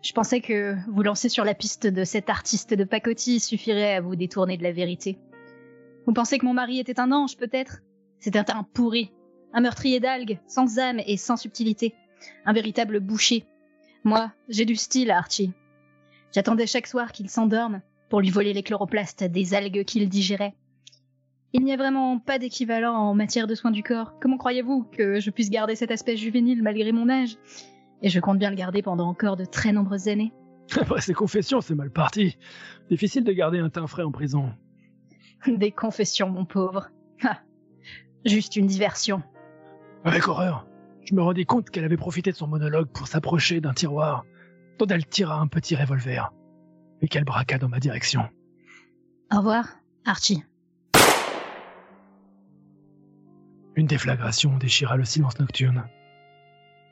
Je 0.03 0.13
pensais 0.13 0.41
que 0.41 0.77
vous 0.91 1.03
lancer 1.03 1.29
sur 1.29 1.45
la 1.45 1.55
piste 1.55 1.87
de 1.87 2.05
cet 2.05 2.31
artiste 2.31 2.75
de 2.75 2.85
pacotille 2.85 3.41
suffirait 3.41 3.95
à 3.95 4.01
vous 4.01 4.17
détourner 4.17 4.57
de 4.57 4.63
la 4.63 4.73
vérité. 4.73 5.19
Vous 6.07 6.13
pensez 6.13 6.39
que 6.39 6.47
mon 6.47 6.55
mari 6.55 6.81
était 6.81 6.99
un 6.99 7.13
ange, 7.13 7.37
peut-être? 7.37 7.83
C'était 8.19 8.51
un 8.51 8.65
pourri, 8.65 9.13
un 9.53 9.61
meurtrier 9.61 10.01
d'algues, 10.01 10.41
sans 10.47 10.79
âme 10.79 11.01
et 11.07 11.17
sans 11.17 11.37
subtilité, 11.37 11.95
un 12.45 12.53
véritable 12.53 13.01
boucher. 13.01 13.45
Moi, 14.05 14.33
j'ai 14.49 14.65
du 14.65 14.77
style, 14.77 15.11
Archie. 15.11 15.53
J'attendais 16.35 16.67
chaque 16.67 16.87
soir 16.87 17.13
qu'il 17.13 17.29
s'endorme 17.29 17.83
pour 18.09 18.21
lui 18.21 18.31
voler 18.31 18.53
les 18.53 18.63
chloroplastes 18.63 19.25
des 19.25 19.55
algues 19.55 19.85
qu'il 19.85 20.09
digérait. 20.09 20.55
Il 21.55 21.63
n'y 21.65 21.73
a 21.73 21.77
vraiment 21.77 22.19
pas 22.19 22.39
d'équivalent 22.39 22.95
en 22.95 23.15
matière 23.15 23.47
de 23.47 23.55
soins 23.55 23.71
du 23.71 23.83
corps. 23.83 24.15
Comment 24.21 24.39
croyez-vous 24.39 24.85
que 24.85 25.21
je 25.21 25.31
puisse 25.31 25.51
garder 25.51 25.77
cet 25.77 25.91
aspect 25.91 26.17
juvénile 26.17 26.63
malgré 26.63 26.93
mon 26.93 27.11
âge? 27.11 27.37
Et 28.01 28.09
je 28.09 28.21
compte 28.21 28.39
bien 28.39 28.51
le 28.51 28.57
garder 28.57 28.83
pendant 28.83 29.07
encore 29.07 29.37
de 29.37 29.45
très 29.45 29.73
nombreuses 29.73 30.09
années. 30.09 30.33
Après 30.81 31.03
ces 31.03 31.13
confessions, 31.13 31.61
c'est 31.61 31.75
mal 31.75 31.91
parti. 31.91 32.39
Difficile 32.91 33.25
de 33.25 33.33
garder 33.33 33.59
un 33.59 33.69
teint 33.69 33.87
frais 33.87 34.03
en 34.03 34.11
prison. 34.11 34.53
Des 35.47 35.71
confessions, 35.71 36.31
mon 36.31 36.47
pauvre. 36.47 36.89
Ah, 37.23 37.41
juste 38.25 38.57
une 38.57 38.67
diversion. 38.67 39.23
Avec 40.05 40.27
horreur, 40.27 40.67
je 41.05 41.15
me 41.15 41.23
rendis 41.23 41.47
compte 41.47 41.71
qu'elle 41.71 41.85
avait 41.85 41.97
profité 41.97 42.31
de 42.31 42.37
son 42.37 42.47
monologue 42.47 42.89
pour 42.89 43.09
s'approcher 43.09 43.61
d'un 43.61 43.75
tiroir 43.75 44.25
dont 44.79 44.87
elle 44.87 45.07
tira 45.07 45.41
un 45.41 45.47
petit 45.47 45.77
revolver 45.77 46.33
et 47.01 47.09
qu'elle 47.09 47.25
braqua 47.25 47.59
dans 47.59 47.69
ma 47.69 47.81
direction. 47.81 48.29
Au 49.33 49.39
revoir, 49.39 49.67
Archie. 50.05 50.45
Une 53.75 53.87
déflagration 53.87 54.57
déchira 54.59 54.97
le 54.97 55.05
silence 55.05 55.39
nocturne. 55.39 55.85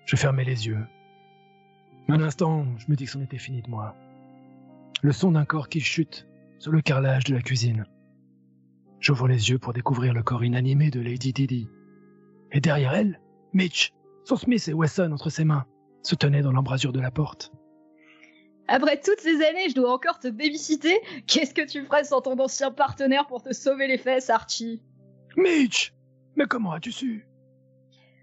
Je 0.06 0.16
fermai 0.16 0.44
les 0.44 0.66
yeux. 0.66 0.86
Un 2.08 2.20
instant, 2.22 2.66
je 2.78 2.86
me 2.88 2.96
dis 2.96 3.04
que 3.04 3.10
c'en 3.10 3.20
était 3.20 3.38
fini 3.38 3.62
de 3.62 3.70
moi. 3.70 3.94
Le 5.02 5.12
son 5.12 5.32
d'un 5.32 5.44
corps 5.44 5.68
qui 5.68 5.80
chute 5.80 6.26
sur 6.58 6.72
le 6.72 6.80
carrelage 6.80 7.24
de 7.24 7.34
la 7.34 7.42
cuisine. 7.42 7.84
J'ouvre 8.98 9.28
les 9.28 9.50
yeux 9.50 9.58
pour 9.58 9.72
découvrir 9.72 10.12
le 10.12 10.22
corps 10.22 10.44
inanimé 10.44 10.90
de 10.90 11.00
Lady 11.00 11.32
Didi. 11.32 11.68
Et 12.52 12.60
derrière 12.60 12.94
elle, 12.94 13.20
Mitch, 13.52 13.92
son 14.30 14.36
Smith 14.36 14.68
et 14.68 14.72
Wesson 14.72 15.10
entre 15.12 15.28
ses 15.28 15.44
mains, 15.44 15.66
se 16.04 16.14
tenaient 16.14 16.42
dans 16.42 16.52
l'embrasure 16.52 16.92
de 16.92 17.00
la 17.00 17.10
porte. 17.10 17.50
Après 18.68 19.00
toutes 19.00 19.18
ces 19.18 19.42
années, 19.44 19.68
je 19.68 19.74
dois 19.74 19.92
encore 19.92 20.20
te 20.20 20.28
babysitter 20.28 21.00
Qu'est-ce 21.26 21.52
que 21.52 21.66
tu 21.66 21.82
ferais 21.84 22.04
sans 22.04 22.20
ton 22.20 22.38
ancien 22.38 22.70
partenaire 22.70 23.26
pour 23.26 23.42
te 23.42 23.52
sauver 23.52 23.88
les 23.88 23.98
fesses, 23.98 24.30
Archie? 24.30 24.84
Mitch 25.36 25.92
Mais 26.36 26.46
comment 26.46 26.70
as-tu 26.70 26.92
su? 26.92 27.26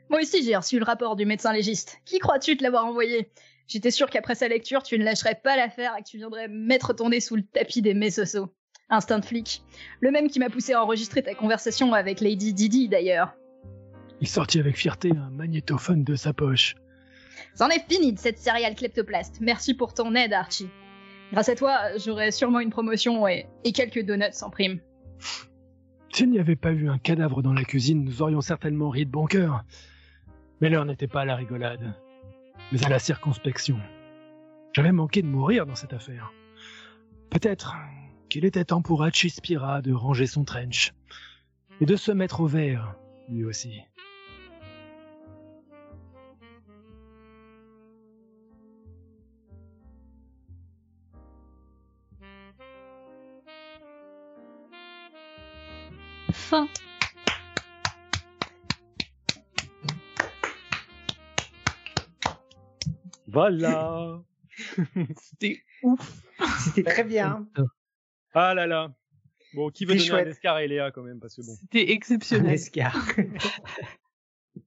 Moi 0.10 0.22
aussi, 0.22 0.46
j'ai 0.46 0.56
reçu 0.56 0.80
le 0.80 0.86
rapport 0.86 1.17
du 1.17 1.26
médecin 1.26 1.52
légiste. 1.52 1.98
Qui 2.06 2.20
crois-tu 2.20 2.56
te 2.56 2.63
l'avoir 2.63 2.86
envoyé? 2.86 3.30
J'étais 3.67 3.91
sûr 3.91 4.10
qu'après 4.10 4.36
sa 4.36 4.48
lecture, 4.48 4.84
tu 4.84 4.98
ne 4.98 5.04
lâcherais 5.04 5.41
pas 5.43 5.58
l'affaire 5.58 5.93
et 6.00 6.04
que 6.04 6.08
tu 6.08 6.15
viendrais 6.15 6.48
mettre 6.48 6.93
ton 6.93 7.10
nez 7.10 7.20
sous 7.20 7.36
le 7.36 7.43
tapis 7.43 7.82
des 7.82 7.93
messosos. 7.93 8.48
Instinct 8.89 9.20
de 9.20 9.26
flic. 9.26 9.62
Le 10.00 10.12
même 10.12 10.30
qui 10.30 10.39
m'a 10.39 10.50
poussé 10.50 10.72
à 10.72 10.82
enregistrer 10.82 11.22
ta 11.22 11.36
conversation 11.36 11.93
avec 11.93 12.22
Lady 12.22 12.54
Didi, 12.54 12.88
d'ailleurs. 12.88 13.36
Il 14.22 14.28
sortit 14.28 14.60
avec 14.60 14.78
fierté 14.78 15.12
un 15.12 15.30
magnétophone 15.30 16.04
de 16.04 16.16
sa 16.16 16.34
poche. 16.34 16.76
C'en 17.54 17.70
est 17.70 17.86
fini 17.90 18.14
de 18.14 18.20
cette 18.20 18.40
céréale 18.40 18.76
kleptoplaste. 18.76 19.40
Merci 19.42 19.74
pour 19.74 19.94
ton 19.94 20.16
aide, 20.16 20.34
Archie. 20.34 20.70
Grâce 21.32 21.50
à 21.50 21.56
toi, 21.56 21.98
j'aurai 21.98 22.32
sûrement 22.32 22.60
une 22.60 22.70
promotion 22.70 23.28
et, 23.28 23.48
et 23.64 23.72
quelques 23.72 24.04
donuts 24.04 24.32
sans 24.32 24.50
prime. 24.50 24.80
S'il 26.14 26.32
n'y 26.32 26.40
avait 26.40 26.56
pas 26.56 26.72
eu 26.72 26.90
un 26.90 26.98
cadavre 26.98 27.44
dans 27.44 27.54
la 27.54 27.64
cuisine, 27.64 28.04
nous 28.04 28.22
aurions 28.22 28.42
certainement 28.42 28.90
ri 28.90 29.06
de 29.06 29.12
bon 29.12 29.26
cœur. 29.26 29.64
Mais 30.62 30.70
l'heure 30.70 30.86
n'était 30.86 31.08
pas 31.08 31.22
à 31.22 31.26
la 31.26 31.36
rigolade, 31.36 31.94
mais 32.72 32.84
à 32.84 32.90
la 32.90 33.00
circonspection. 33.00 33.80
J'avais 34.74 34.92
manqué 34.92 35.22
de 35.22 35.28
mourir 35.28 35.66
dans 35.66 35.76
cette 35.76 35.94
affaire. 35.94 36.32
Peut-être 37.30 37.76
qu'il 38.30 38.46
était 38.46 38.66
temps 38.66 38.82
pour 38.82 39.04
Hachi 39.04 39.30
Spira 39.30 39.82
de 39.82 39.94
ranger 39.94 40.28
son 40.28 40.44
trench 40.44 40.94
et 41.82 41.86
de 41.86 41.96
se 41.96 42.12
mettre 42.12 42.42
au 42.42 42.48
vert, 42.48 42.96
lui 43.30 43.44
aussi. 43.44 43.82
Fin. 56.32 56.68
Voilà. 63.28 64.22
C'était 65.18 65.63
ouf. 65.84 66.24
C'était 66.63 66.84
très 66.84 67.04
bien. 67.04 67.48
Ah 68.34 68.54
là 68.54 68.68
là. 68.68 68.94
Bon, 69.54 69.70
qui 69.70 69.86
veut 69.86 69.94
donner 69.94 70.06
chouette. 70.06 70.28
un 70.28 70.32
escar 70.32 70.56
à 70.56 70.63
Eléa 70.63 70.92
quand 70.92 71.04
même 71.04 71.20
parce 71.20 71.36
que 71.36 71.42
bon. 71.42 71.56
C'était 71.62 71.92
exceptionnel. 71.92 72.54
Escar. 72.54 72.96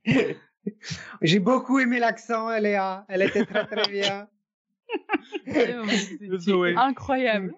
J'ai 1.23 1.38
beaucoup 1.38 1.79
aimé 1.79 1.99
l'accent, 1.99 2.51
Léa. 2.59 3.05
Elle 3.09 3.23
était 3.23 3.44
très 3.44 3.66
très 3.66 3.90
bien. 3.90 4.29
C'était 5.46 6.75
incroyable. 6.77 7.55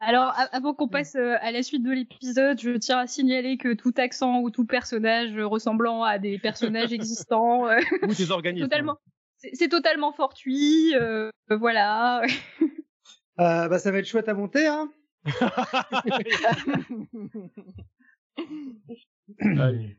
Alors, 0.00 0.32
avant 0.52 0.74
qu'on 0.74 0.88
passe 0.88 1.14
euh, 1.16 1.36
à 1.40 1.50
la 1.50 1.62
suite 1.62 1.82
de 1.82 1.90
l'épisode, 1.90 2.60
je 2.60 2.70
tiens 2.76 2.98
à 2.98 3.06
signaler 3.06 3.56
que 3.56 3.72
tout 3.74 3.92
accent 3.96 4.40
ou 4.40 4.50
tout 4.50 4.64
personnage 4.64 5.36
ressemblant 5.36 6.02
à 6.04 6.18
des 6.18 6.38
personnages 6.38 6.92
existants, 6.92 7.66
euh, 7.68 7.78
Ou 8.02 8.14
tes 8.14 8.30
organismes. 8.30 8.66
totalement, 8.68 8.96
c'est 9.38 9.50
c'est 9.54 9.68
totalement 9.68 10.12
fortuit. 10.12 10.94
euh, 10.94 11.30
voilà. 11.50 12.22
Euh, 13.40 13.66
bah, 13.66 13.78
ça 13.78 13.90
va 13.90 13.98
être 13.98 14.06
chouette 14.06 14.28
à 14.28 14.34
monter, 14.34 14.66
hein. 14.66 14.92
Allez. 19.40 19.96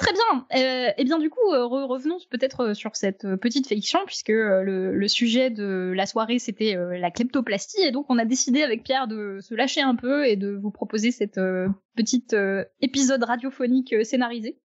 Très 0.00 0.12
bien. 0.14 0.46
Euh, 0.56 0.90
et 0.96 1.04
bien 1.04 1.18
du 1.18 1.28
coup, 1.28 1.52
euh, 1.52 1.66
re- 1.66 1.84
revenons 1.84 2.16
peut-être 2.30 2.60
euh, 2.60 2.74
sur 2.74 2.96
cette 2.96 3.26
euh, 3.26 3.36
petite 3.36 3.68
fiction, 3.68 3.98
puisque 4.06 4.30
le, 4.30 5.06
sujet 5.08 5.50
de 5.50 5.92
la 5.94 6.06
soirée 6.06 6.38
c'était 6.38 6.74
la 6.74 7.10
kleptoplastie, 7.10 7.82
et 7.82 7.90
donc 7.90 8.06
on 8.08 8.16
a 8.16 8.24
décidé 8.24 8.62
avec 8.62 8.82
Pierre 8.82 9.08
de 9.08 9.40
se 9.40 9.54
lâcher 9.54 9.82
un 9.82 9.96
peu 9.96 10.26
et 10.26 10.36
de 10.36 10.56
vous 10.56 10.70
proposer 10.70 11.10
cette 11.10 11.36
euh, 11.36 11.68
petite 11.96 12.34
épisode 12.80 13.24
radiophonique 13.24 13.94
scénarisé. 14.04 14.58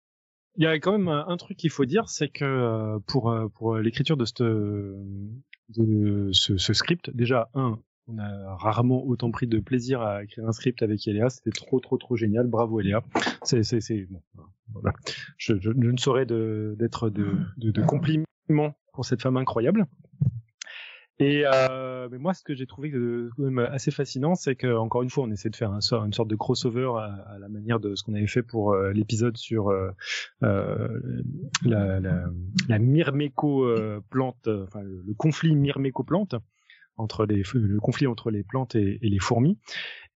Il 0.57 0.63
y 0.63 0.67
a 0.67 0.77
quand 0.79 0.91
même 0.91 1.07
un, 1.07 1.37
truc 1.37 1.57
qu'il 1.57 1.71
faut 1.71 1.85
dire, 1.85 2.09
c'est 2.09 2.29
que 2.29 2.99
pour 3.07 3.35
pour 3.55 3.77
l'écriture 3.77 4.17
de 4.17 4.25
ce 4.25 4.93
script. 6.73 7.09
Déjà, 7.11 7.49
un, 7.55 7.79
on 8.07 8.17
a 8.17 8.55
rarement 8.55 9.03
autant 9.05 9.31
pris 9.31 9.47
de 9.47 9.59
plaisir 9.59 10.01
à 10.01 10.23
écrire 10.23 10.47
un 10.47 10.51
script 10.51 10.81
avec 10.81 11.07
Eléa. 11.07 11.29
C'était 11.29 11.51
trop, 11.51 11.79
trop, 11.79 11.97
trop 11.97 12.15
génial. 12.15 12.47
Bravo 12.47 12.79
Eléa. 12.79 13.01
C'est, 13.43 13.63
c'est, 13.63 13.81
c'est 13.81 14.07
bon. 14.09 14.21
Voilà. 14.73 14.93
Je, 15.37 15.55
je, 15.59 15.71
je 15.71 15.89
ne 15.91 15.97
saurais 15.97 16.25
de, 16.25 16.75
d'être 16.77 17.09
de, 17.09 17.37
de, 17.57 17.71
de 17.71 17.81
compliments 17.81 18.75
pour 18.93 19.05
cette 19.05 19.21
femme 19.21 19.37
incroyable. 19.37 19.85
Et 21.19 21.43
euh, 21.45 22.09
mais 22.11 22.17
moi, 22.17 22.33
ce 22.33 22.43
que 22.43 22.55
j'ai 22.55 22.65
trouvé 22.65 22.89
de, 22.89 23.29
quand 23.37 23.43
même 23.43 23.59
assez 23.59 23.91
fascinant, 23.91 24.33
c'est 24.33 24.55
que 24.55 24.75
encore 24.75 25.03
une 25.03 25.11
fois, 25.11 25.23
on 25.23 25.31
essaie 25.31 25.51
de 25.51 25.55
faire 25.55 25.71
un, 25.71 25.79
une 26.05 26.11
sorte 26.11 26.27
de 26.27 26.35
crossover 26.35 26.91
à, 26.97 27.33
à 27.35 27.37
la 27.39 27.49
manière 27.49 27.79
de 27.79 27.93
ce 27.93 28.03
qu'on 28.03 28.15
avait 28.15 28.27
fait 28.27 28.41
pour 28.41 28.73
euh, 28.73 28.91
l'épisode 28.91 29.37
sur 29.37 29.69
euh, 29.69 29.91
euh, 30.41 31.23
la, 31.63 31.99
la, 31.99 32.25
la 32.67 32.79
myrméco 32.79 33.63
euh, 33.63 34.01
plante, 34.09 34.47
euh, 34.47 34.63
enfin 34.63 34.81
le, 34.81 35.03
le 35.05 35.13
conflit 35.13 35.55
myrméco 35.55 36.03
plante 36.03 36.35
entre 36.97 37.25
les 37.25 37.43
le 37.53 37.79
conflit 37.79 38.07
entre 38.07 38.31
les 38.31 38.43
plantes 38.43 38.75
et, 38.75 38.99
les 39.01 39.19
fourmis. 39.19 39.57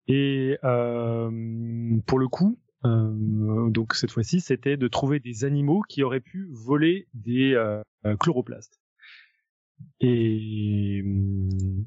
Et 0.07 0.57
euh, 0.63 1.29
pour 2.05 2.19
le 2.19 2.27
coup, 2.27 2.59
euh, 2.85 3.69
donc 3.69 3.93
cette 3.93 4.11
fois-ci, 4.11 4.39
c'était 4.39 4.77
de 4.77 4.87
trouver 4.87 5.19
des 5.19 5.43
animaux 5.43 5.81
qui 5.87 6.03
auraient 6.03 6.21
pu 6.21 6.47
voler 6.51 7.07
des 7.13 7.53
euh, 7.53 7.81
chloroplastes. 8.19 8.79
Et 9.99 11.01
hum, 11.03 11.85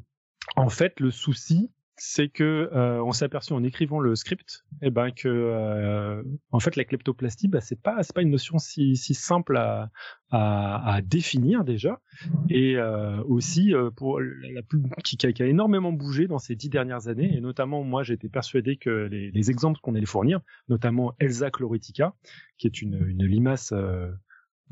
en 0.57 0.69
fait, 0.69 1.01
le 1.01 1.11
souci, 1.11 1.71
c'est 2.03 2.31
que 2.31 2.71
euh, 2.73 3.05
on 3.05 3.13
s'est 3.13 3.27
aperçu 3.27 3.53
en 3.53 3.63
écrivant 3.63 4.01
le 4.01 4.17
script, 4.17 4.65
eh 4.81 4.91
ben 4.91 5.11
que 5.11 5.29
euh, 5.29 6.23
en 6.51 6.59
fait 6.59 6.75
la 6.77 6.85
kleptoplastie, 6.85 7.47
bah, 7.47 7.61
c'est 7.61 7.79
pas 7.79 8.03
c'est 8.03 8.15
pas 8.15 8.23
une 8.23 8.31
notion 8.31 8.57
si, 8.57 8.97
si 8.97 9.13
simple 9.13 9.59
à, 9.59 9.91
à, 10.31 11.03
définir 11.03 11.63
déjà, 11.63 12.01
et 12.49 12.79
euh, 12.79 13.23
aussi 13.25 13.75
pour 13.97 14.19
la, 14.19 14.63
qui, 15.05 15.19
a, 15.27 15.47
énormément 15.47 15.93
bougé 15.93 16.27
dans 16.27 16.39
ces 16.39 16.57
dix 16.57 16.71
dernières 16.71 17.09
années, 17.09 17.37
et 17.37 17.43
notamment 17.43 17.85
moi 17.85 18.03
j'étais 18.03 18.31
persuadé 18.31 18.79
que 18.79 19.07
les, 19.11 19.31
les 19.31 19.51
exemples 19.51 19.79
qu'on 19.83 19.95
allait 19.95 20.07
fournir, 20.07 20.41
notamment 20.71 21.15
Elsa 21.19 21.51
chloritica, 21.51 22.15
qui 22.57 22.67
est 22.67 22.81
une, 22.81 22.97
limace 23.27 23.75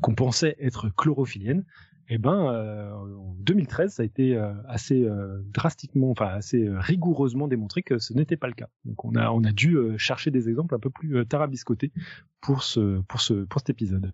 qu'on 0.01 0.15
pensait 0.15 0.55
être 0.59 0.89
chlorophyllienne, 0.95 1.63
eh 2.11 2.17
ben, 2.17 2.51
euh, 2.51 2.91
en 2.91 3.35
2013, 3.39 3.93
ça 3.93 4.01
a 4.01 4.05
été 4.05 4.35
euh, 4.35 4.51
assez 4.67 5.03
euh, 5.03 5.41
drastiquement, 5.53 6.09
enfin 6.09 6.27
assez 6.27 6.65
euh, 6.65 6.79
rigoureusement 6.79 7.47
démontré 7.47 7.83
que 7.83 7.99
ce 7.99 8.13
n'était 8.13 8.35
pas 8.35 8.47
le 8.47 8.53
cas. 8.53 8.67
Donc 8.83 9.05
on 9.05 9.13
a 9.15 9.29
on 9.29 9.43
a 9.43 9.51
dû 9.51 9.75
euh, 9.75 9.95
chercher 9.97 10.31
des 10.31 10.49
exemples 10.49 10.73
un 10.73 10.79
peu 10.79 10.89
plus 10.89 11.17
euh, 11.17 11.25
tarabiscotés 11.25 11.91
pour 12.41 12.63
ce 12.63 13.01
pour 13.01 13.21
ce 13.21 13.45
pour 13.45 13.61
cet 13.61 13.69
épisode. 13.69 14.11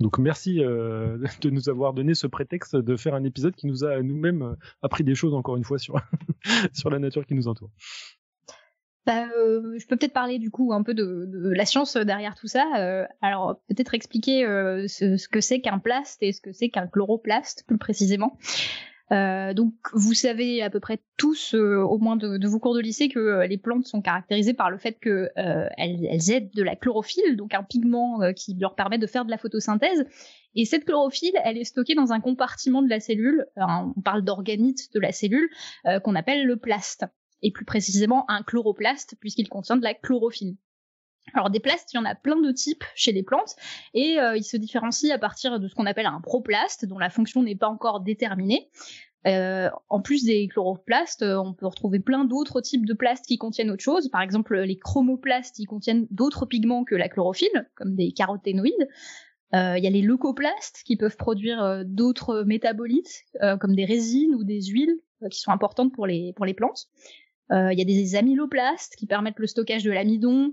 Donc 0.00 0.18
merci 0.18 0.56
de 0.58 1.50
nous 1.50 1.68
avoir 1.70 1.94
donné 1.94 2.14
ce 2.14 2.26
prétexte 2.26 2.76
de 2.76 2.96
faire 2.96 3.14
un 3.14 3.24
épisode 3.24 3.54
qui 3.54 3.66
nous 3.66 3.84
a 3.84 4.02
nous-mêmes 4.02 4.56
appris 4.82 5.04
des 5.04 5.14
choses 5.14 5.32
encore 5.32 5.56
une 5.56 5.64
fois 5.64 5.78
sur 5.78 5.94
sur 6.74 6.90
la 6.90 6.98
nature 6.98 7.24
qui 7.24 7.34
nous 7.34 7.48
entoure. 7.48 7.70
Bah, 9.06 9.28
euh, 9.38 9.78
je 9.78 9.86
peux 9.86 9.96
peut-être 9.96 10.12
parler 10.12 10.40
du 10.40 10.50
coup 10.50 10.72
un 10.72 10.82
peu 10.82 10.92
de, 10.92 11.26
de 11.28 11.50
la 11.50 11.64
science 11.64 11.96
derrière 11.96 12.34
tout 12.34 12.48
ça. 12.48 12.64
Euh, 12.76 13.04
alors 13.22 13.60
peut-être 13.68 13.94
expliquer 13.94 14.44
euh, 14.44 14.88
ce, 14.88 15.16
ce 15.16 15.28
que 15.28 15.40
c'est 15.40 15.60
qu'un 15.60 15.78
plaste 15.78 16.22
et 16.22 16.32
ce 16.32 16.40
que 16.40 16.52
c'est 16.52 16.70
qu'un 16.70 16.88
chloroplaste 16.88 17.64
plus 17.68 17.78
précisément. 17.78 18.36
Euh, 19.12 19.54
donc 19.54 19.74
vous 19.92 20.14
savez 20.14 20.60
à 20.62 20.70
peu 20.70 20.80
près 20.80 20.98
tous, 21.16 21.54
euh, 21.54 21.76
au 21.76 21.98
moins 21.98 22.16
de, 22.16 22.38
de 22.38 22.48
vos 22.48 22.58
cours 22.58 22.74
de 22.74 22.80
lycée, 22.80 23.08
que 23.08 23.20
euh, 23.20 23.46
les 23.46 23.58
plantes 23.58 23.86
sont 23.86 24.02
caractérisées 24.02 24.54
par 24.54 24.68
le 24.68 24.78
fait 24.78 24.98
que 25.00 25.30
euh, 25.38 25.68
elles, 25.76 26.04
elles 26.10 26.30
aident 26.32 26.50
de 26.52 26.64
la 26.64 26.74
chlorophylle, 26.74 27.36
donc 27.36 27.54
un 27.54 27.62
pigment 27.62 28.20
euh, 28.22 28.32
qui 28.32 28.56
leur 28.58 28.74
permet 28.74 28.98
de 28.98 29.06
faire 29.06 29.24
de 29.24 29.30
la 29.30 29.38
photosynthèse. 29.38 30.04
Et 30.56 30.64
cette 30.64 30.84
chlorophylle, 30.84 31.38
elle 31.44 31.58
est 31.58 31.64
stockée 31.64 31.94
dans 31.94 32.12
un 32.12 32.18
compartiment 32.18 32.82
de 32.82 32.88
la 32.88 32.98
cellule. 32.98 33.46
On 33.56 33.92
parle 34.02 34.22
d'organites 34.22 34.92
de 34.92 34.98
la 34.98 35.12
cellule 35.12 35.48
euh, 35.86 36.00
qu'on 36.00 36.16
appelle 36.16 36.44
le 36.44 36.56
plaste 36.56 37.04
et 37.42 37.52
plus 37.52 37.64
précisément 37.64 38.24
un 38.28 38.42
chloroplaste 38.42 39.16
puisqu'il 39.20 39.48
contient 39.48 39.76
de 39.76 39.84
la 39.84 39.94
chlorophylle. 39.94 40.56
Alors 41.34 41.50
des 41.50 41.60
plastes, 41.60 41.92
il 41.92 41.96
y 41.96 41.98
en 41.98 42.04
a 42.04 42.14
plein 42.14 42.40
de 42.40 42.52
types 42.52 42.84
chez 42.94 43.12
les 43.12 43.22
plantes 43.22 43.56
et 43.94 44.18
euh, 44.20 44.36
ils 44.36 44.44
se 44.44 44.56
différencient 44.56 45.14
à 45.14 45.18
partir 45.18 45.58
de 45.58 45.68
ce 45.68 45.74
qu'on 45.74 45.86
appelle 45.86 46.06
un 46.06 46.20
proplaste 46.20 46.86
dont 46.86 46.98
la 46.98 47.10
fonction 47.10 47.42
n'est 47.42 47.56
pas 47.56 47.68
encore 47.68 48.00
déterminée. 48.00 48.70
Euh, 49.26 49.68
en 49.88 50.00
plus 50.00 50.24
des 50.24 50.46
chloroplastes, 50.46 51.22
euh, 51.22 51.36
on 51.36 51.52
peut 51.52 51.66
retrouver 51.66 51.98
plein 51.98 52.24
d'autres 52.24 52.60
types 52.60 52.86
de 52.86 52.94
plastes 52.94 53.26
qui 53.26 53.38
contiennent 53.38 53.70
autre 53.70 53.82
chose. 53.82 54.08
Par 54.08 54.22
exemple, 54.22 54.56
les 54.60 54.78
chromoplastes, 54.78 55.58
ils 55.58 55.66
contiennent 55.66 56.06
d'autres 56.10 56.46
pigments 56.46 56.84
que 56.84 56.94
la 56.94 57.08
chlorophylle, 57.08 57.68
comme 57.74 57.96
des 57.96 58.12
caroténoïdes. 58.12 58.88
Il 59.52 59.82
y 59.82 59.86
a 59.86 59.90
les 59.90 60.02
leucoplastes 60.02 60.82
qui 60.84 60.96
peuvent 60.96 61.16
produire 61.16 61.82
d'autres 61.86 62.42
métabolites, 62.42 63.24
comme 63.58 63.74
des 63.74 63.86
résines 63.86 64.34
ou 64.34 64.44
des 64.44 64.60
huiles, 64.60 65.00
qui 65.30 65.40
sont 65.40 65.50
importantes 65.50 65.94
pour 65.94 66.06
les 66.06 66.34
plantes. 66.54 66.88
Euh, 67.52 67.72
Il 67.72 67.78
y 67.78 67.82
a 67.82 67.84
des 67.84 68.16
amyloplastes 68.16 68.96
qui 68.96 69.06
permettent 69.06 69.38
le 69.38 69.46
stockage 69.46 69.84
de 69.84 69.90
l'amidon. 69.90 70.52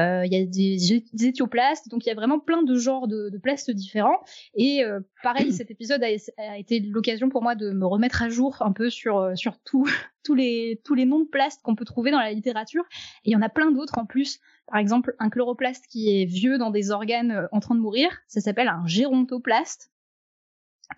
Euh, 0.00 0.26
Il 0.26 0.32
y 0.32 0.36
a 0.36 0.44
des, 0.44 1.04
des 1.12 1.26
éthioplastes. 1.28 1.88
Donc 1.88 2.04
il 2.04 2.08
y 2.08 2.12
a 2.12 2.14
vraiment 2.14 2.38
plein 2.40 2.62
de 2.62 2.74
genres 2.76 3.06
de, 3.08 3.30
de 3.30 3.38
plastes 3.38 3.70
différents. 3.70 4.18
Et 4.54 4.82
euh, 4.84 5.00
pareil, 5.22 5.52
cet 5.52 5.70
épisode 5.70 6.02
a, 6.02 6.08
a 6.42 6.58
été 6.58 6.80
l'occasion 6.80 7.28
pour 7.28 7.42
moi 7.42 7.54
de 7.54 7.70
me 7.70 7.86
remettre 7.86 8.22
à 8.22 8.28
jour 8.28 8.56
un 8.60 8.72
peu 8.72 8.90
sur, 8.90 9.30
sur 9.36 9.58
tout- 9.60 9.88
tous, 10.24 10.34
les, 10.34 10.80
tous 10.84 10.94
les 10.94 11.04
noms 11.06 11.20
de 11.20 11.28
plastes 11.28 11.60
qu'on 11.62 11.76
peut 11.76 11.84
trouver 11.84 12.10
dans 12.10 12.18
la 12.20 12.32
littérature. 12.32 12.84
Et 13.24 13.30
il 13.30 13.32
y 13.32 13.36
en 13.36 13.42
a 13.42 13.48
plein 13.48 13.70
d'autres 13.70 13.98
en 13.98 14.04
plus. 14.06 14.40
Par 14.66 14.78
exemple, 14.80 15.14
un 15.18 15.28
chloroplaste 15.30 15.86
qui 15.88 16.20
est 16.20 16.24
vieux 16.24 16.58
dans 16.58 16.70
des 16.70 16.90
organes 16.90 17.46
en 17.52 17.60
train 17.60 17.74
de 17.74 17.80
mourir, 17.80 18.08
ça 18.28 18.40
s'appelle 18.40 18.68
un 18.68 18.86
gérontoplaste. 18.86 19.90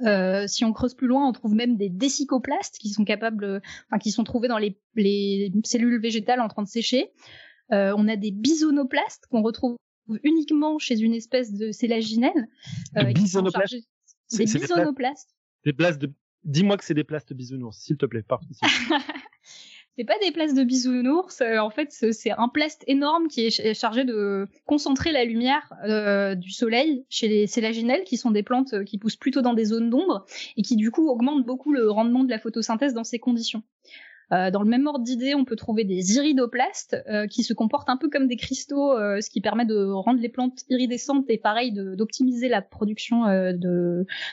Euh, 0.03 0.47
si 0.47 0.65
on 0.65 0.73
creuse 0.73 0.95
plus 0.95 1.07
loin, 1.07 1.29
on 1.29 1.33
trouve 1.33 1.55
même 1.55 1.77
des 1.77 1.89
décicoplastes 1.89 2.79
qui 2.79 2.91
sont 2.91 3.05
capables, 3.05 3.45
euh, 3.45 3.61
enfin 3.89 3.99
qui 3.99 4.11
sont 4.11 4.25
trouvés 4.25 4.49
dans 4.49 4.59
les, 4.59 4.79
les 4.97 5.53
cellules 5.65 6.01
végétales 6.01 6.41
en 6.41 6.49
train 6.49 6.63
de 6.63 6.69
sécher. 6.69 7.13
Euh, 7.73 7.95
on 7.97 8.07
a 8.09 8.17
des 8.17 8.31
bisonoplastes 8.31 9.27
qu'on 9.31 9.43
retrouve 9.43 9.77
uniquement 10.23 10.79
chez 10.79 10.99
une 11.01 11.15
espèce 11.15 11.53
de 11.53 11.73
sélaginelle. 11.73 12.49
Des 12.95 13.13
bisonoplastes 13.13 13.69
chargés- 13.73 13.85
C'est- 14.29 14.45
Des 14.45 14.59
bisonoplastes. 14.61 15.31
Des 15.65 15.73
de 15.73 16.13
Dis-moi 16.45 16.77
que 16.77 16.85
c'est 16.85 16.95
des 16.95 17.03
plastes 17.05 17.33
bisounours, 17.33 17.77
s'il 17.79 17.97
te 17.97 18.07
plaît. 18.07 18.23
Par... 18.23 18.41
C'est 19.99 20.05
pas 20.05 20.19
des 20.23 20.31
plastes 20.31 20.55
de 20.55 20.63
bisounours, 20.63 21.41
euh, 21.41 21.57
en 21.59 21.71
fait 21.71 21.89
c'est 21.91 22.31
un 22.37 22.49
plaste 22.49 22.85
énorme 22.87 23.29
qui 23.29 23.47
est 23.47 23.51
ch- 23.51 23.75
chargé 23.79 24.05
de 24.05 24.47
concentrer 24.67 25.11
la 25.11 25.25
lumière 25.25 25.73
euh, 25.85 26.35
du 26.35 26.51
soleil 26.51 27.07
chez 27.09 27.29
les 27.29 27.47
sélaginelles 27.47 28.05
qui 28.05 28.19
sont 28.19 28.31
des 28.31 28.43
plantes 28.43 28.75
euh, 28.75 28.85
qui 28.85 28.99
poussent 28.99 29.17
plutôt 29.17 29.41
dans 29.41 29.55
des 29.55 29.65
zones 29.65 29.89
d'ombre 29.89 30.27
et 30.59 30.63
qui 30.63 30.77
du 30.77 30.91
coup 30.91 31.09
augmentent 31.09 31.47
beaucoup 31.47 31.73
le 31.73 31.91
rendement 31.91 32.25
de 32.25 32.31
la 32.31 32.39
photosynthèse 32.39 32.93
dans 32.93 33.05
ces 33.05 33.19
conditions. 33.19 33.63
Dans 34.33 34.61
le 34.61 34.69
même 34.69 34.89
ordre 34.89 35.05
d'idée, 35.05 35.37
on 35.37 35.45
peut 35.45 35.55
trouver 35.55 35.85
des 35.85 36.17
iridoplastes 36.17 36.97
qui 37.31 37.45
se 37.45 37.55
comportent 37.55 37.89
un 37.89 37.97
peu 37.97 38.09
comme 38.11 38.27
des 38.27 38.37
cristaux, 38.37 38.93
ce 38.97 39.31
qui 39.31 39.41
permet 39.41 39.65
de 39.65 39.85
rendre 39.85 40.19
les 40.21 40.29
plantes 40.29 40.63
iridescentes 40.69 41.27
et 41.29 41.39
pareil 41.39 41.73
d'optimiser 41.73 42.49
la 42.49 42.61
production 42.61 43.23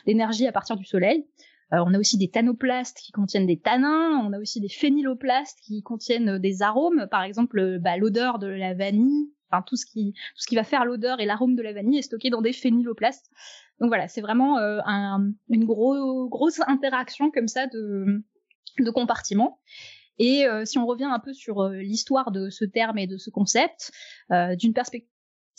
d'énergie 0.07 0.47
à 0.47 0.51
partir 0.51 0.77
du 0.77 0.85
soleil. 0.85 1.27
Euh, 1.71 1.83
on 1.85 1.93
a 1.93 1.99
aussi 1.99 2.17
des 2.17 2.29
thanoplastes 2.29 2.97
qui 2.97 3.11
contiennent 3.11 3.47
des 3.47 3.59
tanins, 3.59 4.19
on 4.23 4.33
a 4.33 4.39
aussi 4.39 4.59
des 4.59 4.69
phényloplastes 4.69 5.59
qui 5.63 5.81
contiennent 5.81 6.29
euh, 6.29 6.39
des 6.39 6.61
arômes, 6.61 7.07
par 7.09 7.23
exemple 7.23 7.59
euh, 7.59 7.79
bah, 7.79 7.97
l'odeur 7.97 8.37
de 8.39 8.47
la 8.47 8.73
vanille, 8.73 9.31
enfin 9.49 9.63
tout 9.65 9.75
ce 9.75 9.85
qui 9.85 10.13
tout 10.13 10.41
ce 10.41 10.47
qui 10.47 10.55
va 10.55 10.63
faire 10.63 10.83
l'odeur 10.85 11.19
et 11.19 11.25
l'arôme 11.25 11.55
de 11.55 11.61
la 11.61 11.73
vanille 11.73 11.99
est 11.99 12.03
stocké 12.03 12.29
dans 12.29 12.41
des 12.41 12.53
phényloplastes. 12.53 13.29
Donc 13.79 13.89
voilà, 13.89 14.07
c'est 14.07 14.21
vraiment 14.21 14.57
euh, 14.59 14.79
un- 14.85 15.31
une 15.49 15.65
gros, 15.65 16.27
grosse 16.29 16.59
interaction 16.67 17.31
comme 17.31 17.47
ça 17.47 17.67
de, 17.67 18.23
de 18.79 18.89
compartiments. 18.91 19.59
Et 20.19 20.45
euh, 20.45 20.63
si 20.65 20.77
on 20.77 20.85
revient 20.85 21.05
un 21.11 21.19
peu 21.19 21.33
sur 21.33 21.67
l'histoire 21.69 22.31
de 22.31 22.49
ce 22.49 22.65
terme 22.65 22.99
et 22.99 23.07
de 23.07 23.17
ce 23.17 23.29
concept, 23.31 23.91
d'une 24.59 24.73
perspective 24.73 25.09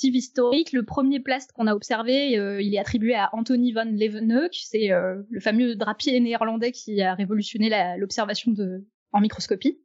historique, 0.03 0.73
le 0.73 0.85
premier 0.85 1.21
plaste 1.21 1.53
qu'on 1.53 1.67
a 1.67 1.75
observé, 1.75 2.39
euh, 2.39 2.61
il 2.61 2.75
est 2.75 2.79
attribué 2.79 3.15
à 3.15 3.31
Anthony 3.33 3.73
van 3.73 3.85
Leeuwenhoek, 3.85 4.53
c'est 4.53 4.91
euh, 4.91 5.23
le 5.31 5.41
fameux 5.41 5.77
drapier 5.77 6.19
néerlandais 6.21 6.73
qui 6.73 7.01
a 7.01 7.15
révolutionné 7.15 7.71
l'observation 7.99 8.53
de 8.53 8.87
en 9.13 9.21
microscopie. 9.21 9.81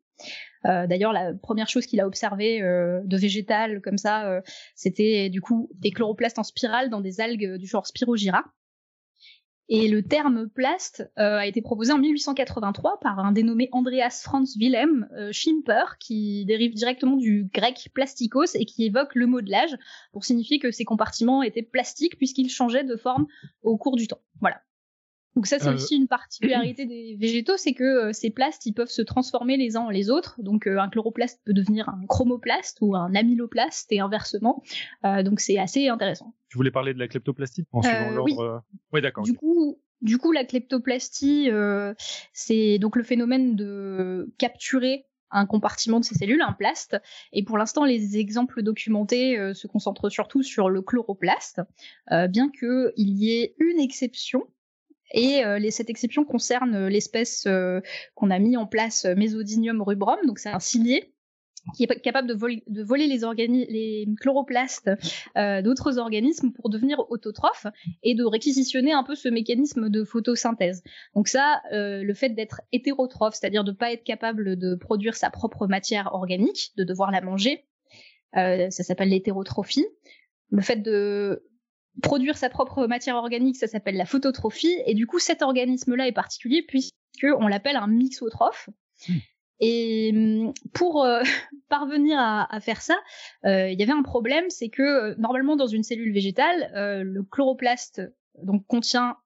Euh, 0.66 0.88
D'ailleurs, 0.88 1.14
la 1.14 1.34
première 1.34 1.70
chose 1.70 1.86
qu'il 1.86 2.02
a 2.02 2.08
observé 2.08 2.62
euh, 2.62 3.00
de 3.06 3.18
végétal 3.18 3.82
comme 3.82 3.98
ça, 3.98 4.42
c'était 4.76 5.30
du 5.30 5.42
coup 5.42 5.70
des 5.76 5.92
chloroplastes 5.92 6.40
en 6.40 6.44
spirale 6.44 6.90
dans 6.90 7.02
des 7.02 7.22
algues 7.22 7.58
du 7.58 7.68
genre 7.68 7.86
Spirogyra. 7.86 8.44
Et 9.72 9.88
le 9.88 10.02
terme 10.02 10.50
plaste 10.50 11.12
euh, 11.20 11.38
a 11.38 11.46
été 11.46 11.62
proposé 11.62 11.94
en 11.94 12.00
1883 12.00 13.00
par 13.02 13.20
un 13.20 13.32
dénommé 13.32 13.70
Andreas 13.72 14.22
Franz 14.24 14.58
Wilhelm 14.60 15.08
euh, 15.16 15.32
Schimper, 15.32 16.00
qui 16.00 16.44
dérive 16.46 16.74
directement 16.74 17.16
du 17.16 17.48
grec 17.54 17.90
plastikos 17.94 18.56
et 18.56 18.66
qui 18.66 18.86
évoque 18.86 19.14
le 19.14 19.28
modelage 19.28 19.78
pour 20.12 20.26
signifier 20.26 20.58
que 20.58 20.72
ces 20.72 20.86
compartiments 20.86 21.44
étaient 21.44 21.62
plastiques 21.62 22.18
puisqu'ils 22.18 22.50
changeaient 22.50 22.84
de 22.84 22.96
forme 22.96 23.28
au 23.62 23.78
cours 23.78 23.96
du 23.96 24.08
temps. 24.08 24.22
Voilà. 24.42 24.60
Donc 25.36 25.46
ça, 25.48 25.60
c'est 25.60 25.68
Euh, 25.68 25.76
aussi 25.76 25.96
une 25.96 26.08
particularité 26.08 26.86
des 26.86 27.16
végétaux, 27.20 27.56
c'est 27.58 27.74
que 27.74 27.84
euh, 27.84 28.14
ces 28.14 28.30
plastes, 28.32 28.66
ils 28.66 28.74
peuvent 28.74 28.90
se 28.90 29.02
transformer 29.02 29.58
les 29.58 29.78
uns 29.78 29.82
en 29.82 29.90
les 29.90 30.10
autres. 30.10 30.42
Donc 30.42 30.68
euh, 30.68 30.80
un 30.80 30.90
chloroplaste 30.90 31.40
peut 31.46 31.54
devenir 31.54 31.88
un 31.90 32.06
chromoplaste 32.08 32.80
ou 32.82 32.96
un 32.96 33.14
amyloplaste 33.16 33.92
et 33.92 34.00
inversement. 34.00 34.64
Euh, 35.06 35.24
donc 35.24 35.40
c'est 35.40 35.58
assez 35.58 35.88
intéressant. 35.88 36.34
Tu 36.50 36.58
voulais 36.58 36.72
parler 36.72 36.94
de 36.94 37.00
la 37.00 37.08
kleptoplastie 37.08 37.66
en 37.72 37.80
Euh, 37.80 37.84
suivant 37.84 38.10
l'ordre 38.12 38.64
oui. 38.92 39.02
d'accord. 39.02 39.24
Du 39.24 39.34
coup, 39.34 39.80
Du 40.02 40.18
coup, 40.18 40.32
la 40.32 40.46
kleptoplastie, 40.46 41.52
euh, 41.52 41.94
c'est 42.32 42.80
donc 42.80 42.96
le 42.96 43.04
phénomène 43.04 43.58
de 43.58 44.34
capturer 44.38 45.06
un 45.30 45.46
compartiment 45.46 46.00
de 46.00 46.06
ces 46.06 46.16
cellules, 46.16 46.42
un 46.42 46.54
plaste. 46.54 46.98
Et 47.34 47.44
pour 47.44 47.58
l'instant, 47.58 47.84
les 47.86 48.18
exemples 48.18 48.64
documentés 48.64 49.38
euh, 49.38 49.54
se 49.54 49.68
concentrent 49.68 50.10
surtout 50.10 50.42
sur 50.42 50.70
le 50.70 50.82
chloroplaste, 50.82 51.62
euh, 52.12 52.28
bien 52.28 52.50
qu'il 52.50 53.10
y 53.10 53.32
ait 53.34 53.54
une 53.60 53.80
exception. 53.80 54.48
Et 55.12 55.42
les, 55.60 55.72
cette 55.72 55.90
exception 55.90 56.24
concerne 56.24 56.88
l'espèce 56.88 57.48
qu'on 58.16 58.30
a 58.30 58.40
mis 58.40 58.58
en 58.58 58.68
place, 58.68 59.06
Mesodinium 59.06 59.82
rubrum, 59.82 60.20
donc 60.26 60.40
c'est 60.40 60.50
un 60.50 60.60
cilié 60.60 61.14
qui 61.76 61.84
est 61.84 62.02
capable 62.02 62.28
de, 62.28 62.34
voler 62.84 63.08
les, 63.08 64.08
chloroplastes 64.20 64.90
euh, 65.38 65.62
d'autres 65.62 65.98
organismes 65.98 66.52
pour 66.52 66.70
devenir 66.70 67.00
autotrophe 67.10 67.68
et 68.04 68.16
de 68.16 68.24
réquisitionner 68.24 68.92
un 68.92 69.04
peu 69.04 69.16
ce 69.16 69.30
mécanisme 69.30 69.90
de 69.90 70.04
photosynthèse. 70.04 70.84
Donc 71.16 71.28
ça, 71.28 71.62
euh, 71.74 72.04
le 72.04 72.14
fait 72.14 72.30
d'être 72.30 72.62
hétérotrophe, 72.72 73.36
c'est-à-dire 73.36 73.64
de 73.64 73.72
ne 73.72 73.76
pas 73.76 73.92
être 73.92 74.04
capable 74.04 74.58
de 74.58 74.76
produire 74.76 75.16
sa 75.16 75.30
propre 75.30 75.68
matière 75.68 76.14
organique, 76.14 76.72
de 76.78 76.84
devoir 76.84 77.12
la 77.12 77.22
manger, 77.22 77.66
euh, 78.38 78.70
ça 78.70 78.84
s'appelle 78.84 79.10
l'hétérotrophie. 79.10 79.86
Le 80.52 80.62
fait 80.62 80.78
de 80.78 81.44
produire 82.02 82.38
sa 82.38 82.50
propre 82.50 82.88
matière 82.88 83.16
organique, 83.16 83.58
ça 83.58 83.68
s'appelle 83.68 83.98
la 83.98 84.06
phototrophie. 84.06 84.76
Et 84.86 84.94
du 84.94 85.08
coup, 85.08 85.20
cet 85.20 85.42
organisme-là 85.42 86.08
est 86.08 86.14
particulier 86.14 86.64
puisqu'on 86.68 87.48
l'appelle 87.48 87.76
un 87.76 87.88
mixotrophe. 87.88 88.70
Hmm. 89.08 89.18
Et 89.62 90.12
hum, 90.14 90.54
pour 90.74 91.04
euh, 91.04 91.22
parvenir 91.70 92.18
à, 92.20 92.60
faire 92.62 92.82
ça, 92.82 92.98
euh, 93.46 93.70
il 93.70 93.80
y 93.80 93.84
avait 93.84 93.92
un 93.92 94.04
problème, 94.04 94.46
c'est 94.50 94.70
que 94.70 94.82
euh, 94.82 95.16
normalement 95.18 95.56
dans 95.56 95.68
une 95.68 95.84
cellule 95.84 96.14
végétale, 96.14 96.72
le 97.04 97.24
chloroplaste 97.24 98.02
donc 98.42 98.66
contient 98.68 99.18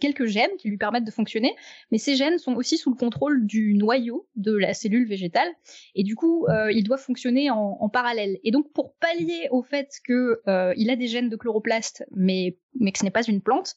quelques 0.00 0.26
gènes 0.26 0.50
qui 0.58 0.68
lui 0.68 0.76
permettent 0.76 1.04
de 1.04 1.10
fonctionner, 1.10 1.54
mais 1.90 1.98
ces 1.98 2.16
gènes 2.16 2.38
sont 2.38 2.54
aussi 2.54 2.76
sous 2.76 2.90
le 2.90 2.96
contrôle 2.96 3.46
du 3.46 3.74
noyau 3.74 4.26
de 4.36 4.56
la 4.56 4.74
cellule 4.74 5.06
végétale, 5.06 5.48
et 5.94 6.02
du 6.02 6.16
coup, 6.16 6.46
il 6.70 6.84
doit 6.84 6.98
fonctionner 6.98 7.50
en, 7.50 7.88
parallèle. 7.88 8.38
Et 8.44 8.50
donc, 8.50 8.72
pour 8.72 8.94
pallier 8.94 9.48
au 9.50 9.62
fait 9.62 9.88
qu'il 10.04 10.90
a 10.90 10.96
des 10.96 11.06
gènes 11.06 11.28
de 11.28 11.36
chloroplaste, 11.36 12.04
mais, 12.14 12.58
que 12.78 12.98
ce 12.98 13.04
n'est 13.04 13.10
pas 13.10 13.26
une 13.26 13.40
plante, 13.40 13.76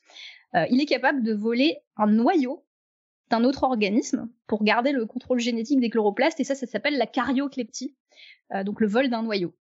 il 0.53 0.81
est 0.81 0.85
capable 0.85 1.23
de 1.23 1.33
voler 1.33 1.77
un 1.97 2.07
noyau 2.07 2.63
d'un 3.31 3.43
autre 3.45 3.63
organisme 3.63 4.29
pour 4.45 4.63
garder 4.63 4.91
le 4.91 5.05
contrôle 5.05 5.39
génétique 5.39 5.79
des 5.79 5.89
chloroplastes 5.89 6.39
et 6.39 6.43
ça, 6.43 6.53
ça 6.53 6.67
s'appelle 6.67 6.97
la 6.97 7.07
cariocleptie, 7.07 7.95
euh, 8.53 8.63
donc 8.63 8.79
le 8.81 8.87
vol 8.87 9.09
d'un 9.09 9.23
noyau. 9.23 9.55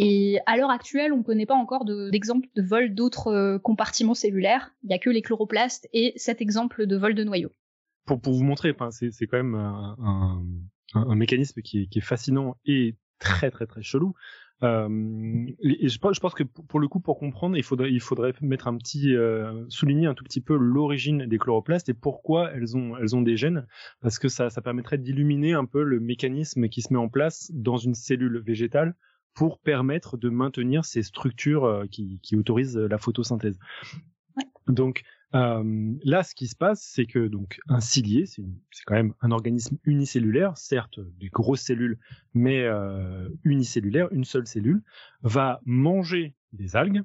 Et 0.00 0.38
à 0.46 0.56
l'heure 0.56 0.70
actuelle, 0.70 1.12
on 1.12 1.18
ne 1.18 1.22
connaît 1.24 1.44
pas 1.44 1.56
encore 1.56 1.84
d'exemple 1.84 2.46
de, 2.54 2.62
vol 2.62 2.94
d'autres 2.94 3.32
euh, 3.32 3.58
compartiments 3.58 4.14
cellulaires. 4.14 4.72
Il 4.84 4.90
n'y 4.90 4.94
a 4.94 4.98
que 5.00 5.10
les 5.10 5.22
chloroplastes 5.22 5.88
et 5.92 6.12
cet 6.14 6.40
exemple 6.40 6.86
de 6.86 6.96
vol 6.96 7.16
de 7.16 7.24
noyau. 7.24 7.50
Pour, 8.06 8.20
vous 8.22 8.44
montrer, 8.44 8.72
c'est 8.92 9.26
quand 9.26 9.38
même 9.38 9.56
un, 9.56 10.40
un, 10.94 11.14
mécanisme 11.16 11.62
qui 11.62 11.88
est, 11.92 12.00
fascinant 12.00 12.56
et 12.64 12.96
très 13.18 13.50
très 13.50 13.66
très 13.66 13.82
chelou. 13.82 14.14
Euh, 14.62 14.88
je, 14.88 15.98
pense 15.98 16.34
que 16.34 16.44
pour 16.44 16.78
le 16.78 16.86
coup, 16.86 17.00
pour 17.00 17.18
comprendre, 17.18 17.56
il 17.56 17.64
faudrait, 17.64 18.32
mettre 18.40 18.68
un 18.68 18.78
petit, 18.78 19.16
euh, 19.16 19.64
souligner 19.68 20.06
un 20.06 20.14
tout 20.14 20.24
petit 20.24 20.40
peu 20.40 20.56
l'origine 20.56 21.26
des 21.26 21.38
chloroplastes 21.38 21.88
et 21.88 21.94
pourquoi 21.94 22.52
elles 22.52 22.76
ont, 22.76 22.96
elles 22.96 23.16
ont 23.16 23.22
des 23.22 23.36
gènes, 23.36 23.66
parce 24.00 24.20
que 24.20 24.28
ça 24.28 24.48
permettrait 24.62 24.98
d'illuminer 24.98 25.54
un 25.54 25.64
peu 25.64 25.82
le 25.82 25.98
mécanisme 25.98 26.68
qui 26.68 26.82
se 26.82 26.92
met 26.92 27.00
en 27.00 27.08
place 27.08 27.50
dans 27.52 27.78
une 27.78 27.94
cellule 27.94 28.38
végétale 28.46 28.94
pour 29.38 29.60
permettre 29.60 30.16
de 30.16 30.30
maintenir 30.30 30.84
ces 30.84 31.04
structures 31.04 31.64
euh, 31.64 31.86
qui, 31.86 32.18
qui 32.24 32.34
autorisent 32.34 32.76
la 32.76 32.98
photosynthèse. 32.98 33.56
Donc, 34.66 35.04
euh, 35.32 35.94
là, 36.02 36.24
ce 36.24 36.34
qui 36.34 36.48
se 36.48 36.56
passe, 36.56 36.82
c'est 36.82 37.06
que 37.06 37.28
donc 37.28 37.60
un 37.68 37.78
cilié, 37.78 38.26
c'est 38.26 38.42
quand 38.84 38.96
même 38.96 39.14
un 39.20 39.30
organisme 39.30 39.78
unicellulaire, 39.84 40.58
certes 40.58 40.98
des 41.20 41.28
grosses 41.28 41.60
cellules, 41.60 42.00
mais 42.34 42.64
euh, 42.64 43.28
unicellulaire, 43.44 44.08
une 44.10 44.24
seule 44.24 44.48
cellule, 44.48 44.82
va 45.22 45.60
manger 45.64 46.34
des 46.52 46.74
algues, 46.74 47.04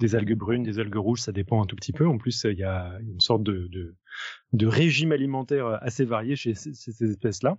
des 0.00 0.14
algues 0.14 0.36
brunes, 0.36 0.62
des 0.62 0.78
algues 0.78 0.96
rouges, 0.96 1.20
ça 1.20 1.32
dépend 1.32 1.62
un 1.62 1.66
tout 1.66 1.76
petit 1.76 1.92
peu. 1.92 2.06
En 2.06 2.18
plus, 2.18 2.44
il 2.44 2.58
y 2.58 2.64
a 2.64 2.98
une 3.00 3.20
sorte 3.20 3.42
de, 3.42 3.94
régime 4.62 5.12
alimentaire 5.12 5.78
assez 5.82 6.04
varié 6.04 6.36
chez 6.36 6.54
ces, 6.54 6.74
ces 6.74 7.10
espèces-là, 7.10 7.58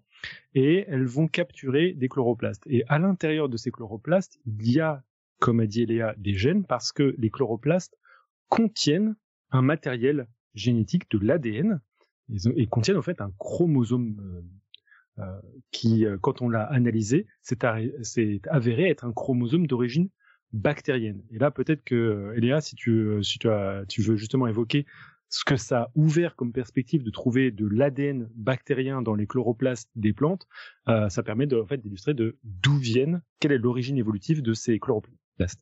et 0.54 0.86
elles 0.88 1.06
vont 1.06 1.28
capturer 1.28 1.94
des 1.94 2.10
chloroplastes. 2.10 2.64
Et 2.68 2.84
à 2.88 3.00
l'intérieur 3.00 3.50
de 3.50 3.58
ces 3.58 3.72
chloroplastes, 3.72 4.40
il 4.46 4.72
y 4.72 4.80
a, 4.80 5.04
comme 5.40 5.60
a 5.60 5.66
dit 5.66 5.84
Eléa, 5.84 6.14
des 6.18 6.34
gènes 6.34 6.66
parce 6.66 6.92
que 6.92 7.16
les 7.18 7.30
chloroplastes 7.30 7.98
contiennent 8.50 9.16
un 9.52 9.62
matériel 9.62 10.28
génétique 10.54 11.10
de 11.12 11.20
l'ADN 11.20 11.82
et 12.56 12.68
contiennent 12.68 12.98
en 12.98 13.04
fait 13.04 13.22
un 13.22 13.32
chromosome 13.38 14.18
euh, 14.20 15.24
euh, 15.24 15.42
qui, 15.72 16.06
euh, 16.06 16.18
quand 16.20 16.42
on 16.42 16.50
l'a 16.50 16.64
analysé, 16.64 17.28
s'est 17.42 18.42
avéré 18.50 18.90
être 18.90 19.06
un 19.06 19.14
chromosome 19.14 19.68
d'origine 19.68 20.10
bactérienne. 20.56 21.22
Et 21.32 21.38
là, 21.38 21.52
peut-être 21.52 21.84
que, 21.84 22.34
Eléa, 22.36 22.62
si 22.62 22.76
tu, 22.76 23.24
si 23.24 23.40
tu, 23.40 23.50
as, 23.50 23.84
veux 24.00 24.16
justement 24.16 24.48
évoquer 24.48 24.86
ce 25.30 25.44
que 25.44 25.58
ça 25.58 25.82
a 25.82 25.92
ouvert 25.96 26.36
comme 26.36 26.52
perspective 26.52 27.04
de 27.04 27.10
trouver 27.10 27.52
de 27.52 27.68
l'ADN 27.68 28.30
bactérien 28.36 29.02
dans 29.02 29.16
les 29.16 29.28
chloroplastes 29.28 29.90
des 29.96 30.14
plantes, 30.14 30.48
ça 30.86 31.24
permet 31.24 31.48
de, 31.48 31.58
en 31.58 31.66
fait, 31.66 31.78
d'illustrer 31.78 32.14
de 32.14 32.38
d'où 32.44 32.78
viennent, 32.78 33.22
quelle 33.40 33.52
est 33.52 33.58
l'origine 33.58 33.98
évolutive 33.98 34.42
de 34.42 34.54
ces 34.54 34.80
chloroplastes. 34.80 35.62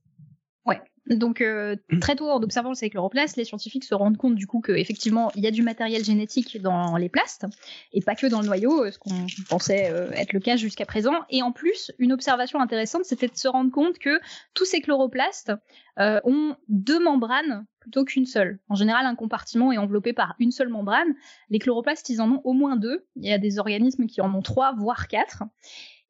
Ouais. 0.66 0.80
Donc 1.08 1.42
euh, 1.42 1.76
mmh. 1.90 2.00
très 2.00 2.16
tôt 2.16 2.30
en 2.30 2.42
observant 2.42 2.74
ces 2.74 2.90
chloroplastes, 2.90 3.36
les 3.36 3.44
scientifiques 3.44 3.84
se 3.84 3.94
rendent 3.94 4.16
compte 4.16 4.36
du 4.36 4.48
coup 4.48 4.62
qu'effectivement 4.62 5.32
il 5.36 5.44
y 5.44 5.48
a 5.48 5.52
du 5.52 5.62
matériel 5.62 6.04
génétique 6.04 6.62
dans 6.62 6.96
les 6.96 7.10
plastes 7.10 7.46
et 7.92 8.02
pas 8.02 8.16
que 8.16 8.28
dans 8.28 8.40
le 8.40 8.46
noyau, 8.46 8.90
ce 8.90 8.98
qu'on 8.98 9.28
pensait 9.50 9.92
euh, 9.92 10.12
être 10.12 10.32
le 10.32 10.40
cas 10.40 10.56
jusqu'à 10.56 10.86
présent. 10.86 11.16
Et 11.30 11.42
en 11.42 11.52
plus, 11.52 11.92
une 12.00 12.14
observation 12.14 12.62
intéressante, 12.62 13.04
c'était 13.04 13.28
de 13.28 13.36
se 13.36 13.48
rendre 13.50 13.72
compte 13.72 14.00
que 14.00 14.20
tous 14.54 14.66
ces 14.66 14.80
chloroplastes 14.80 15.52
euh, 16.00 16.22
ont 16.24 16.56
deux 16.70 17.04
membranes 17.04 17.66
plutôt 17.80 18.06
qu'une 18.06 18.26
seule. 18.26 18.60
En 18.70 18.76
général, 18.76 19.06
un 19.06 19.16
compartiment 19.16 19.74
est 19.74 19.78
enveloppé 19.78 20.14
par 20.14 20.36
une 20.40 20.52
seule 20.52 20.70
membrane. 20.70 21.14
Les 21.50 21.60
chloroplastes, 21.60 22.08
ils 22.10 22.22
en 22.22 22.32
ont 22.32 22.42
au 22.46 22.54
moins 22.54 22.78
deux. 22.78 23.06
Il 23.18 23.26
y 23.26 23.34
a 23.34 23.38
des 23.38 23.60
organismes 23.60 24.08
qui 24.08 24.22
en 24.22 24.34
ont 24.34 24.42
trois, 24.42 24.74
voire 24.74 25.10
quatre. 25.10 25.44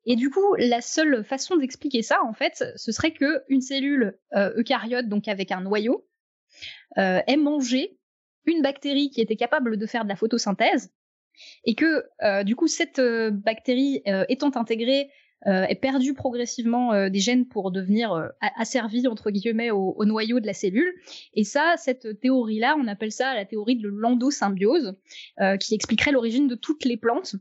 Et 0.05 0.15
du 0.15 0.29
coup, 0.29 0.55
la 0.57 0.81
seule 0.81 1.23
façon 1.23 1.55
d'expliquer 1.55 2.01
ça, 2.01 2.19
en 2.23 2.33
fait, 2.33 2.63
ce 2.75 2.91
serait 2.91 3.11
que 3.11 3.43
une 3.47 3.61
cellule 3.61 4.17
euh, 4.35 4.51
eucaryote, 4.57 5.07
donc 5.07 5.27
avec 5.27 5.51
un 5.51 5.61
noyau, 5.61 6.05
euh, 6.97 7.21
ait 7.25 7.37
mangé 7.37 7.97
une 8.45 8.61
bactérie 8.61 9.09
qui 9.09 9.21
était 9.21 9.37
capable 9.37 9.77
de 9.77 9.85
faire 9.85 10.03
de 10.03 10.09
la 10.09 10.17
photosynthèse, 10.17 10.91
et 11.63 11.75
que 11.75 12.03
euh, 12.21 12.43
du 12.43 12.55
coup, 12.55 12.67
cette 12.67 13.01
bactérie 13.31 14.03
étant 14.27 14.51
intégrée 14.55 15.09
ait 15.45 15.75
perdu 15.75 16.13
progressivement 16.13 17.09
des 17.09 17.19
gènes 17.19 17.45
pour 17.45 17.71
devenir 17.71 18.31
asservie 18.39 19.07
entre 19.07 19.29
guillemets 19.29 19.71
au, 19.71 19.93
au, 19.97 20.05
noyau 20.05 20.39
de 20.39 20.45
la 20.45 20.53
cellule. 20.53 20.93
Et 21.33 21.43
ça, 21.43 21.75
cette 21.77 22.21
théorie-là, 22.21 22.77
on 22.79 22.87
appelle 22.87 23.11
ça 23.11 23.33
la 23.33 23.43
théorie 23.43 23.75
de 23.75 23.89
l'endosymbiose, 23.89 24.95
qui 25.59 25.75
expliquerait 25.75 26.11
l'origine 26.11 26.47
de 26.47 26.55
toutes 26.55 26.85
les 26.85 26.97
plantes. 26.97 27.35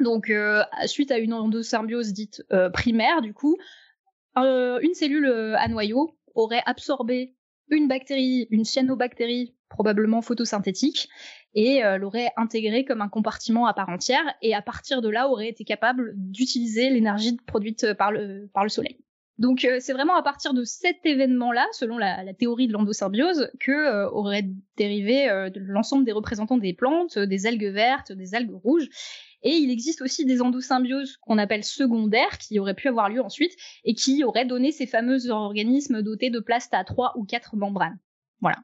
Donc, 0.00 0.30
euh, 0.30 0.62
suite 0.86 1.10
à 1.10 1.18
une 1.18 1.32
endosymbiose 1.32 2.12
dite 2.12 2.42
euh, 2.52 2.68
primaire, 2.70 3.22
du 3.22 3.32
coup, 3.32 3.56
euh, 4.36 4.80
une 4.82 4.94
cellule 4.94 5.26
à 5.56 5.68
noyau 5.68 6.16
aurait 6.34 6.62
absorbé 6.66 7.34
une 7.70 7.88
bactérie, 7.88 8.48
une 8.50 8.64
cyanobactérie 8.64 9.54
probablement 9.68 10.22
photosynthétique, 10.22 11.08
et 11.54 11.82
l'aurait 11.98 12.30
intégrée 12.36 12.84
comme 12.84 13.00
un 13.00 13.08
compartiment 13.08 13.66
à 13.66 13.74
part 13.74 13.88
entière, 13.88 14.24
et 14.42 14.54
à 14.54 14.62
partir 14.62 15.02
de 15.02 15.08
là 15.08 15.28
aurait 15.28 15.48
été 15.48 15.64
capable 15.64 16.12
d'utiliser 16.16 16.90
l'énergie 16.90 17.36
produite 17.46 17.94
par 17.94 18.10
le, 18.12 18.48
soleil. 18.68 18.98
Donc 19.38 19.66
c'est 19.80 19.92
vraiment 19.92 20.14
à 20.14 20.22
partir 20.22 20.52
de 20.52 20.62
cet 20.64 21.04
événement-là, 21.04 21.66
selon 21.72 21.96
la, 21.96 22.22
la, 22.22 22.34
théorie 22.34 22.66
de 22.68 22.72
l'endosymbiose, 22.72 23.50
que 23.60 24.06
aurait 24.08 24.46
dérivé 24.76 25.48
l'ensemble 25.56 26.04
des 26.04 26.12
représentants 26.12 26.58
des 26.58 26.74
plantes, 26.74 27.18
des 27.18 27.46
algues 27.46 27.72
vertes, 27.72 28.12
des 28.12 28.34
algues 28.34 28.54
rouges, 28.62 28.88
et 29.44 29.56
il 29.56 29.70
existe 29.70 30.02
aussi 30.02 30.24
des 30.24 30.42
endosymbioses 30.42 31.18
qu'on 31.18 31.38
appelle 31.38 31.64
secondaires 31.64 32.38
qui 32.38 32.58
auraient 32.58 32.74
pu 32.74 32.88
avoir 32.88 33.08
lieu 33.08 33.22
ensuite 33.22 33.54
et 33.84 33.94
qui 33.94 34.24
auraient 34.24 34.46
donné 34.46 34.72
ces 34.72 34.86
fameux 34.86 35.30
organismes 35.30 36.02
dotés 36.02 36.30
de 36.30 36.40
plastes 36.40 36.74
à 36.74 36.82
trois 36.82 37.12
ou 37.16 37.24
quatre 37.24 37.56
membranes. 37.56 37.98
Voilà. 38.40 38.56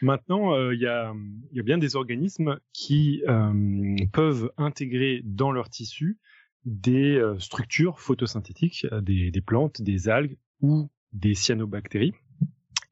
Maintenant, 0.00 0.54
euh, 0.54 0.74
il 0.74 0.80
y, 0.80 0.86
a, 0.86 1.14
bien 1.62 1.78
des 1.78 1.94
organismes 1.94 2.58
qui 2.72 3.22
euh, 3.28 3.96
peuvent 4.12 4.50
intégrer 4.56 5.22
dans 5.24 5.52
leur 5.52 5.70
tissu 5.70 6.18
des 6.64 7.16
euh, 7.16 7.38
structures 7.38 8.00
photosynthétiques, 8.00 8.86
des, 9.02 9.32
plantes, 9.44 9.80
des 9.80 10.08
algues 10.08 10.38
ou 10.60 10.90
des 11.12 11.34
cyanobactéries. 11.34 12.14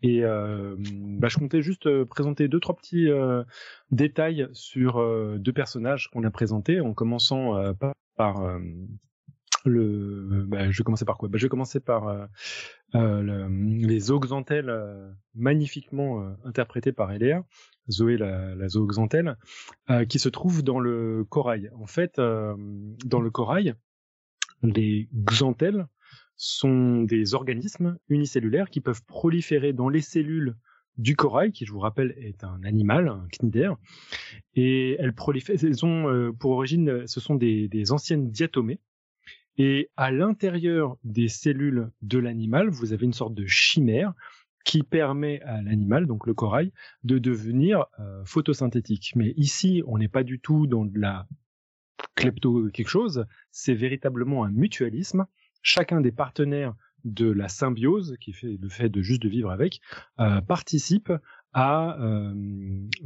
Et 0.03 0.25
euh, 0.25 0.77
bah, 0.79 1.29
je 1.29 1.39
comptais 1.39 1.63
juste 1.63 1.87
euh, 1.87 2.05
présenter 2.05 2.49
deux 2.49 2.61
trois 2.61 2.77
petits 2.77 3.11
euh, 3.11 3.45
détails 3.91 4.49
sur 4.53 4.99
euh, 4.99 5.37
deux 5.39 5.53
personnages 5.53 6.09
qu'on 6.11 6.25
a 6.25 6.31
présentés, 6.31 6.81
en 6.81 6.95
commençant 6.95 7.75
par, 7.75 7.95
par 8.17 8.59
le. 9.65 10.45
Bah, 10.47 10.71
je 10.71 10.79
vais 10.79 10.85
commencer 10.85 11.05
par 11.05 11.19
quoi? 11.19 11.29
Bah, 11.29 11.39
Je 11.39 11.47
vais 11.47 11.51
commencer 11.51 11.81
par 11.81 12.29
le, 12.95 13.87
les 13.87 14.11
oxantelles 14.11 14.75
magnifiquement 15.35 16.35
interprétées 16.45 16.93
par 16.93 17.13
Eléa. 17.13 17.45
Zoé 17.91 18.17
la, 18.17 18.55
la 18.55 18.69
zooxanthelle, 18.69 19.37
euh, 19.91 20.05
qui 20.05 20.21
se 20.21 20.29
trouve 20.29 20.63
dans 20.63 20.79
le 20.79 21.25
corail. 21.29 21.71
En 21.77 21.87
fait, 21.87 22.21
euh, 22.21 22.55
dans 23.05 23.21
le 23.21 23.31
corail, 23.31 23.75
les 24.63 25.09
xanthelles 25.13 25.89
sont 26.43 27.03
des 27.03 27.34
organismes 27.34 27.99
unicellulaires 28.09 28.70
qui 28.70 28.80
peuvent 28.80 29.05
proliférer 29.05 29.74
dans 29.74 29.91
les 29.91 30.01
cellules 30.01 30.57
du 30.97 31.14
corail, 31.14 31.53
qui 31.53 31.66
je 31.66 31.72
vous 31.72 31.80
rappelle 31.80 32.14
est 32.16 32.45
un 32.45 32.62
animal, 32.64 33.09
un 33.09 33.26
cnidaire, 33.30 33.76
et 34.55 34.97
elles 34.99 35.12
prolifèrent. 35.12 35.62
Elles 35.62 35.84
ont 35.84 36.09
euh, 36.09 36.32
pour 36.32 36.53
origine, 36.53 37.07
ce 37.07 37.20
sont 37.20 37.34
des, 37.34 37.93
anciennes 37.93 38.30
diatomées. 38.30 38.80
Et 39.59 39.91
à 39.99 40.11
l'intérieur 40.11 40.97
des 41.05 41.28
cellules 41.28 41.91
de 42.01 42.18
l'animal, 42.18 42.70
vous 42.70 42.95
avez 42.95 43.05
une 43.05 43.12
sorte 43.12 43.34
de 43.34 43.45
chimère 43.45 44.14
qui 44.64 44.82
permet 44.82 45.43
à 45.43 45.61
l'animal, 45.61 46.07
donc 46.07 46.26
le 46.26 46.32
corail, 46.32 46.72
de 47.05 47.18
devenir 47.18 47.84
euh, 47.99 48.24
photosynthétique. 48.24 49.12
Mais 49.14 49.34
ici, 49.36 49.82
on 49.86 49.99
n'est 49.99 50.09
pas 50.09 50.22
du 50.22 50.41
tout 50.41 50.66
dans 50.66 50.86
de 50.86 50.99
la 50.99 51.28
klepto 52.14 52.70
quelque 52.70 52.88
chose, 52.88 53.26
c'est 53.51 53.74
véritablement 53.74 54.45
un 54.45 54.51
mutualisme. 54.51 55.26
Chacun 55.63 56.01
des 56.01 56.13
partenaires 56.13 56.75
de 57.05 57.31
la 57.31 57.49
symbiose, 57.49 58.17
qui 58.21 58.33
fait 58.33 58.59
le 58.61 58.69
fait 58.69 58.89
de 58.89 59.01
juste 59.03 59.23
de 59.23 59.29
vivre 59.29 59.51
avec, 59.51 59.81
euh, 60.19 60.41
participe 60.41 61.13
à, 61.53 61.99
euh, 62.01 62.35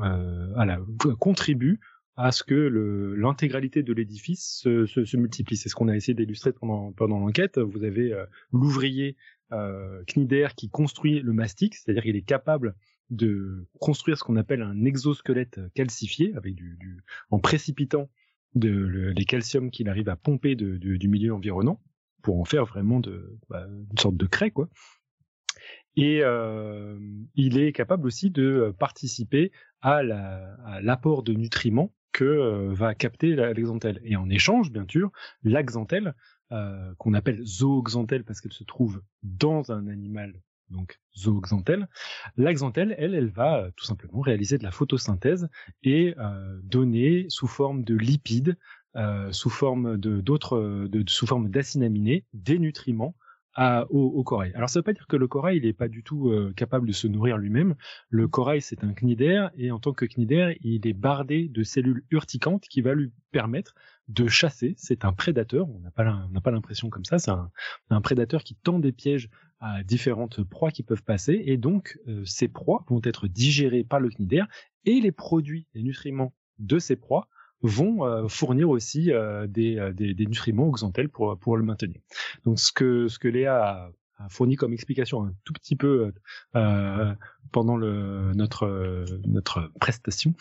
euh, 0.00 0.52
à 0.56 0.64
la, 0.64 0.80
contribue 1.18 1.80
à 2.16 2.30
ce 2.30 2.44
que 2.44 3.14
l'intégralité 3.16 3.82
de 3.82 3.92
l'édifice 3.92 4.60
se, 4.62 4.86
se, 4.86 5.04
se, 5.04 5.16
multiplie. 5.16 5.56
C'est 5.56 5.68
ce 5.68 5.74
qu'on 5.74 5.88
a 5.88 5.96
essayé 5.96 6.14
d'illustrer 6.14 6.52
pendant, 6.52 6.92
pendant 6.92 7.18
l'enquête. 7.18 7.58
Vous 7.58 7.82
avez 7.82 8.12
euh, 8.12 8.24
l'ouvrier 8.52 9.16
euh, 9.52 10.02
Cnider 10.06 10.48
qui 10.56 10.70
construit 10.70 11.20
le 11.20 11.32
mastic, 11.32 11.74
c'est-à-dire 11.74 12.04
qu'il 12.04 12.16
est 12.16 12.22
capable 12.22 12.76
de 13.10 13.66
construire 13.80 14.16
ce 14.16 14.24
qu'on 14.24 14.36
appelle 14.36 14.62
un 14.62 14.84
exosquelette 14.84 15.60
calcifié 15.74 16.34
avec 16.36 16.54
du, 16.54 16.76
du 16.78 17.02
en 17.30 17.38
précipitant 17.38 18.08
de, 18.54 18.70
le, 18.70 19.10
les 19.10 19.24
calciums 19.24 19.70
qu'il 19.70 19.88
arrive 19.88 20.08
à 20.08 20.16
pomper 20.16 20.54
de, 20.54 20.78
de, 20.78 20.96
du 20.96 21.08
milieu 21.08 21.34
environnant 21.34 21.80
pour 22.24 22.40
en 22.40 22.44
faire 22.44 22.64
vraiment 22.64 23.00
bah, 23.48 23.66
une 23.68 23.98
sorte 23.98 24.16
de 24.16 24.26
craie 24.26 24.50
quoi. 24.50 24.68
Et 25.96 26.24
euh, 26.24 26.98
il 27.36 27.58
est 27.58 27.70
capable 27.70 28.08
aussi 28.08 28.30
de 28.30 28.74
participer 28.80 29.52
à 29.80 30.02
l'apport 30.02 31.18
la, 31.18 31.32
de 31.32 31.38
nutriments 31.38 31.92
que 32.10 32.24
euh, 32.24 32.72
va 32.72 32.94
capter 32.94 33.36
l'exanthelle. 33.36 34.00
Et 34.04 34.16
en 34.16 34.28
échange, 34.28 34.72
bien 34.72 34.86
sûr, 34.88 35.12
l'axanthelle, 35.44 36.14
euh, 36.52 36.94
qu'on 36.98 37.14
appelle 37.14 37.44
zooxanthelle 37.44 38.22
parce 38.22 38.40
qu'elle 38.40 38.52
se 38.52 38.64
trouve 38.64 39.02
dans 39.22 39.72
un 39.72 39.88
animal, 39.88 40.40
donc 40.68 41.00
zooxanthelle, 41.16 41.88
l'axanthelle, 42.36 42.94
elle, 42.98 43.14
elle 43.14 43.30
va 43.30 43.58
euh, 43.58 43.70
tout 43.76 43.84
simplement 43.84 44.20
réaliser 44.20 44.58
de 44.58 44.62
la 44.62 44.70
photosynthèse 44.70 45.48
et 45.82 46.14
euh, 46.18 46.60
donner 46.62 47.26
sous 47.28 47.46
forme 47.46 47.82
de 47.82 47.96
lipides, 47.96 48.56
euh, 48.96 49.32
sous 49.32 49.50
forme 49.50 49.96
de 49.96 50.20
d'autres, 50.20 50.88
sous 51.06 51.26
forme 51.26 51.50
des 51.50 52.58
nutriments 52.58 53.14
au, 53.90 54.22
corail. 54.24 54.52
Alors 54.54 54.68
ça 54.68 54.80
veut 54.80 54.82
pas 54.82 54.92
dire 54.92 55.06
que 55.06 55.16
le 55.16 55.28
corail 55.28 55.58
il 55.58 55.66
est 55.66 55.72
pas 55.72 55.88
du 55.88 56.02
tout 56.02 56.30
euh, 56.30 56.52
capable 56.56 56.86
de 56.86 56.92
se 56.92 57.06
nourrir 57.06 57.38
lui-même. 57.38 57.74
Le 58.08 58.26
corail 58.28 58.60
c'est 58.60 58.82
un 58.82 58.92
cnidaire 58.92 59.50
et 59.56 59.70
en 59.70 59.78
tant 59.78 59.92
que 59.92 60.04
cnidaire 60.04 60.54
il 60.60 60.86
est 60.86 60.92
bardé 60.92 61.48
de 61.48 61.62
cellules 61.62 62.04
urticantes 62.10 62.64
qui 62.68 62.80
va 62.80 62.94
lui 62.94 63.12
permettre 63.30 63.74
de 64.08 64.26
chasser. 64.26 64.74
C'est 64.76 65.04
un 65.04 65.12
prédateur. 65.12 65.68
On 65.68 65.80
n'a 65.80 65.90
pas 66.40 66.50
l'impression 66.50 66.90
comme 66.90 67.04
ça. 67.04 67.18
C'est 67.18 67.30
un, 67.30 67.50
un, 67.90 68.00
prédateur 68.00 68.42
qui 68.42 68.54
tend 68.54 68.78
des 68.78 68.92
pièges 68.92 69.30
à 69.60 69.82
différentes 69.82 70.42
proies 70.42 70.72
qui 70.72 70.82
peuvent 70.82 71.04
passer 71.04 71.42
et 71.46 71.56
donc 71.56 71.98
euh, 72.08 72.24
ces 72.24 72.48
proies 72.48 72.84
vont 72.88 73.00
être 73.04 73.28
digérées 73.28 73.84
par 73.84 74.00
le 74.00 74.10
cnidaire 74.10 74.48
et 74.84 75.00
les 75.00 75.12
produits, 75.12 75.66
les 75.74 75.82
nutriments 75.82 76.34
de 76.58 76.78
ces 76.78 76.96
proies 76.96 77.28
vont 77.64 78.04
euh, 78.04 78.28
fournir 78.28 78.68
aussi 78.68 79.10
euh, 79.10 79.46
des, 79.46 79.78
euh, 79.78 79.92
des, 79.92 80.14
nutriments 80.26 80.68
aux 80.68 81.08
pour, 81.12 81.38
pour 81.38 81.56
le 81.56 81.64
maintenir. 81.64 82.00
Donc 82.44 82.60
ce 82.60 82.70
que, 82.72 83.28
Léa 83.28 83.90
a, 84.18 84.28
fourni 84.28 84.54
comme 84.56 84.72
explication 84.72 85.24
un 85.24 85.34
tout 85.44 85.52
petit 85.52 85.74
peu 85.74 86.12
pendant 87.50 87.76
notre, 87.76 89.04
notre 89.26 89.72
prestation, 89.80 90.34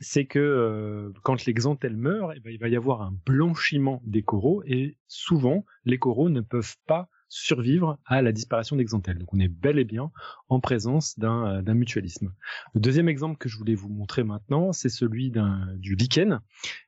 c'est 0.00 0.24
que 0.24 1.12
quand 1.22 1.44
l'exantelle 1.44 1.96
meurt, 1.96 2.34
eh 2.36 2.40
ben, 2.40 2.50
il 2.50 2.58
va 2.58 2.68
y 2.68 2.76
avoir 2.76 3.02
un 3.02 3.12
blanchiment 3.26 4.00
des 4.06 4.22
coraux 4.22 4.62
et 4.64 4.96
souvent 5.08 5.64
les 5.84 5.98
coraux 5.98 6.28
ne 6.28 6.40
peuvent 6.40 6.76
pas 6.86 7.08
survivre 7.32 7.98
à 8.04 8.20
la 8.20 8.30
disparition 8.30 8.76
d'Exantel. 8.76 9.18
Donc 9.18 9.32
on 9.32 9.40
est 9.40 9.48
bel 9.48 9.78
et 9.78 9.84
bien 9.84 10.10
en 10.50 10.60
présence 10.60 11.18
d'un 11.18 11.62
euh, 11.66 11.74
mutualisme. 11.74 12.34
Le 12.74 12.80
deuxième 12.80 13.08
exemple 13.08 13.38
que 13.38 13.48
je 13.48 13.56
voulais 13.56 13.74
vous 13.74 13.88
montrer 13.88 14.22
maintenant, 14.22 14.72
c'est 14.72 14.90
celui 14.90 15.32
du 15.78 15.94
lichen. 15.94 16.40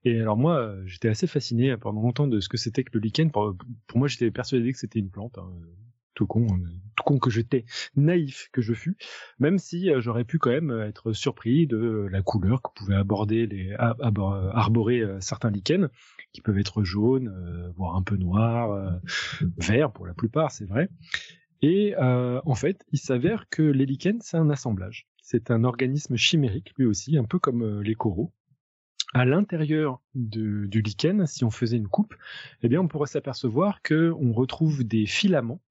Et 0.04 0.20
alors 0.20 0.36
moi, 0.36 0.58
euh, 0.58 0.82
j'étais 0.84 1.08
assez 1.08 1.26
fasciné 1.26 1.74
pendant 1.78 2.02
longtemps 2.02 2.26
de 2.26 2.40
ce 2.40 2.50
que 2.50 2.58
c'était 2.58 2.84
que 2.84 2.90
le 2.92 3.00
lichen. 3.00 3.30
Pour, 3.30 3.56
pour 3.86 3.98
moi, 3.98 4.06
j'étais 4.06 4.30
persuadé 4.30 4.70
que 4.72 4.78
c'était 4.78 4.98
une 4.98 5.10
plante. 5.10 5.38
Hein 5.38 5.50
tout 6.14 6.28
con, 6.28 6.46
euh, 6.46 6.68
tout 6.94 7.02
con 7.02 7.18
que 7.18 7.28
j'étais, 7.28 7.64
naïf 7.96 8.48
que 8.52 8.62
je 8.62 8.72
fus, 8.72 8.96
même 9.40 9.58
si 9.58 9.90
j'aurais 9.98 10.22
pu 10.22 10.38
quand 10.38 10.50
même 10.50 10.70
être 10.70 11.12
surpris 11.12 11.66
de 11.66 12.06
la 12.08 12.22
couleur 12.22 12.62
que 12.62 12.70
pouvaient 12.72 12.94
aborder 12.94 13.48
les, 13.48 13.74
arborer 13.74 15.02
certains 15.18 15.50
lichens, 15.50 15.88
qui 16.34 16.42
peuvent 16.42 16.58
être 16.58 16.82
jaunes, 16.82 17.28
euh, 17.28 17.70
voire 17.76 17.96
un 17.96 18.02
peu 18.02 18.16
noirs, 18.16 18.72
euh, 18.72 18.90
verts 19.56 19.92
pour 19.92 20.06
la 20.06 20.12
plupart, 20.12 20.50
c'est 20.50 20.66
vrai. 20.66 20.90
Et 21.62 21.94
euh, 21.96 22.42
en 22.44 22.54
fait, 22.54 22.84
il 22.92 22.98
s'avère 22.98 23.48
que 23.48 23.62
les 23.62 23.86
lichens, 23.86 24.20
c'est 24.20 24.36
un 24.36 24.50
assemblage. 24.50 25.06
C'est 25.22 25.50
un 25.50 25.64
organisme 25.64 26.16
chimérique, 26.16 26.74
lui 26.76 26.84
aussi, 26.84 27.16
un 27.16 27.24
peu 27.24 27.38
comme 27.38 27.80
les 27.80 27.94
coraux. 27.94 28.32
À 29.14 29.24
l'intérieur 29.24 30.02
du 30.14 30.82
lichen, 30.82 31.24
si 31.24 31.44
on 31.44 31.50
faisait 31.50 31.76
une 31.76 31.88
coupe, 31.88 32.14
eh 32.62 32.68
bien, 32.68 32.80
on 32.80 32.88
pourrait 32.88 33.06
s'apercevoir 33.06 33.80
que 33.80 34.12
on 34.18 34.32
retrouve 34.32 34.82
des 34.82 35.06
filaments 35.06 35.62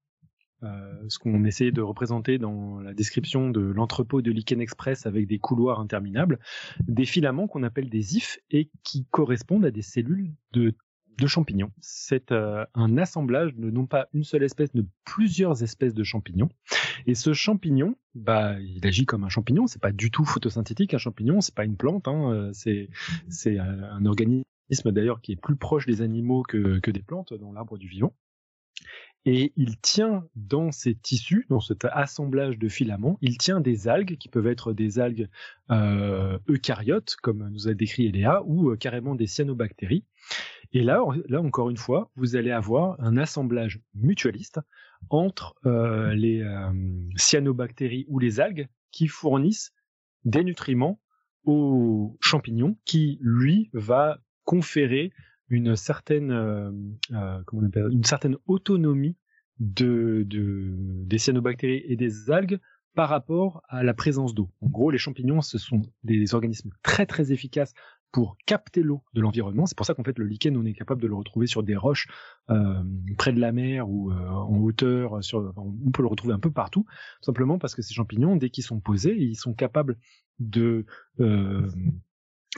ce 1.08 1.18
qu'on 1.18 1.44
essayait 1.44 1.72
de 1.72 1.82
représenter 1.82 2.38
dans 2.38 2.80
la 2.80 2.94
description 2.94 3.50
de 3.50 3.60
l'entrepôt 3.60 4.22
de 4.22 4.30
Lichen 4.30 4.60
Express 4.60 5.06
avec 5.06 5.26
des 5.26 5.38
couloirs 5.38 5.80
interminables, 5.80 6.38
des 6.86 7.04
filaments 7.04 7.46
qu'on 7.46 7.62
appelle 7.62 7.88
des 7.88 8.16
ifs 8.16 8.38
et 8.50 8.70
qui 8.82 9.06
correspondent 9.10 9.64
à 9.64 9.70
des 9.70 9.82
cellules 9.82 10.32
de, 10.52 10.74
de 11.18 11.26
champignons. 11.26 11.70
C'est 11.80 12.32
euh, 12.32 12.64
un 12.74 12.98
assemblage 12.98 13.54
de 13.54 13.70
non 13.70 13.86
pas 13.86 14.08
une 14.12 14.24
seule 14.24 14.42
espèce, 14.42 14.72
de 14.72 14.86
plusieurs 15.04 15.62
espèces 15.62 15.94
de 15.94 16.04
champignons. 16.04 16.48
Et 17.06 17.14
ce 17.14 17.32
champignon, 17.32 17.96
bah, 18.14 18.58
il 18.60 18.86
agit 18.86 19.06
comme 19.06 19.24
un 19.24 19.28
champignon. 19.28 19.66
C'est 19.66 19.82
pas 19.82 19.92
du 19.92 20.10
tout 20.10 20.24
photosynthétique. 20.24 20.94
Un 20.94 20.98
champignon, 20.98 21.40
c'est 21.40 21.54
pas 21.54 21.64
une 21.64 21.76
plante. 21.76 22.08
Hein, 22.08 22.32
euh, 22.32 22.50
c'est 22.52 22.88
c'est 23.28 23.58
un 23.58 24.04
organisme 24.06 24.44
d'ailleurs 24.86 25.20
qui 25.20 25.32
est 25.32 25.40
plus 25.40 25.56
proche 25.56 25.86
des 25.86 26.02
animaux 26.02 26.42
que, 26.42 26.78
que 26.78 26.90
des 26.90 27.02
plantes 27.02 27.34
dans 27.34 27.52
l'arbre 27.52 27.78
du 27.78 27.86
vivant 27.86 28.14
et 29.26 29.52
il 29.56 29.78
tient 29.78 30.28
dans 30.36 30.70
ces 30.70 30.94
tissus, 30.94 31.46
dans 31.48 31.60
cet 31.60 31.86
assemblage 31.86 32.58
de 32.58 32.68
filaments, 32.68 33.18
il 33.22 33.38
tient 33.38 33.60
des 33.60 33.88
algues 33.88 34.18
qui 34.18 34.28
peuvent 34.28 34.46
être 34.46 34.74
des 34.74 34.98
algues 34.98 35.28
euh, 35.70 36.38
eucaryotes, 36.48 37.16
comme 37.22 37.48
nous 37.48 37.68
a 37.68 37.74
décrit 37.74 38.06
Eléa, 38.06 38.42
ou 38.44 38.70
euh, 38.70 38.76
carrément 38.76 39.14
des 39.14 39.26
cyanobactéries. 39.26 40.04
Et 40.72 40.82
là, 40.82 41.02
encore 41.38 41.70
une 41.70 41.76
fois, 41.76 42.10
vous 42.16 42.36
allez 42.36 42.50
avoir 42.50 43.00
un 43.00 43.16
assemblage 43.16 43.80
mutualiste 43.94 44.60
entre 45.08 45.54
euh, 45.66 46.12
les 46.14 46.44
cyanobactéries 47.16 48.06
ou 48.08 48.18
les 48.18 48.40
algues 48.40 48.68
qui 48.90 49.06
fournissent 49.06 49.72
des 50.24 50.42
nutriments 50.42 51.00
aux 51.44 52.16
champignons, 52.20 52.76
qui 52.84 53.18
lui 53.20 53.70
va 53.72 54.18
conférer 54.44 55.12
une 55.54 55.76
certaine 55.76 56.30
euh, 56.30 56.70
euh, 57.12 57.42
comment 57.46 57.62
on 57.62 57.66
appelle, 57.66 57.88
une 57.90 58.04
certaine 58.04 58.36
autonomie 58.46 59.16
de, 59.60 60.24
de 60.26 60.74
des 60.76 61.18
cyanobactéries 61.18 61.82
et 61.86 61.96
des 61.96 62.30
algues 62.30 62.60
par 62.94 63.08
rapport 63.08 63.62
à 63.68 63.82
la 63.82 63.94
présence 63.94 64.34
d'eau. 64.34 64.50
En 64.60 64.68
gros, 64.68 64.90
les 64.90 64.98
champignons, 64.98 65.40
ce 65.40 65.58
sont 65.58 65.82
des 66.04 66.34
organismes 66.34 66.70
très 66.82 67.06
très 67.06 67.32
efficaces 67.32 67.72
pour 68.12 68.36
capter 68.46 68.82
l'eau 68.82 69.02
de 69.14 69.20
l'environnement. 69.20 69.66
C'est 69.66 69.76
pour 69.76 69.86
ça 69.86 69.94
qu'en 69.94 70.04
fait 70.04 70.16
le 70.16 70.26
lichen, 70.26 70.56
on 70.56 70.64
est 70.64 70.74
capable 70.74 71.02
de 71.02 71.08
le 71.08 71.16
retrouver 71.16 71.48
sur 71.48 71.64
des 71.64 71.74
roches 71.74 72.06
euh, 72.50 72.84
près 73.18 73.32
de 73.32 73.40
la 73.40 73.50
mer 73.50 73.88
ou 73.88 74.12
en 74.12 74.58
hauteur. 74.60 75.18
On 75.56 75.90
peut 75.90 76.02
le 76.02 76.08
retrouver 76.08 76.34
un 76.34 76.38
peu 76.38 76.52
partout, 76.52 76.86
simplement 77.20 77.58
parce 77.58 77.74
que 77.74 77.82
ces 77.82 77.94
champignons, 77.94 78.36
dès 78.36 78.50
qu'ils 78.50 78.62
sont 78.62 78.78
posés, 78.78 79.16
ils 79.16 79.34
sont 79.34 79.54
capables 79.54 79.96
de 80.38 80.86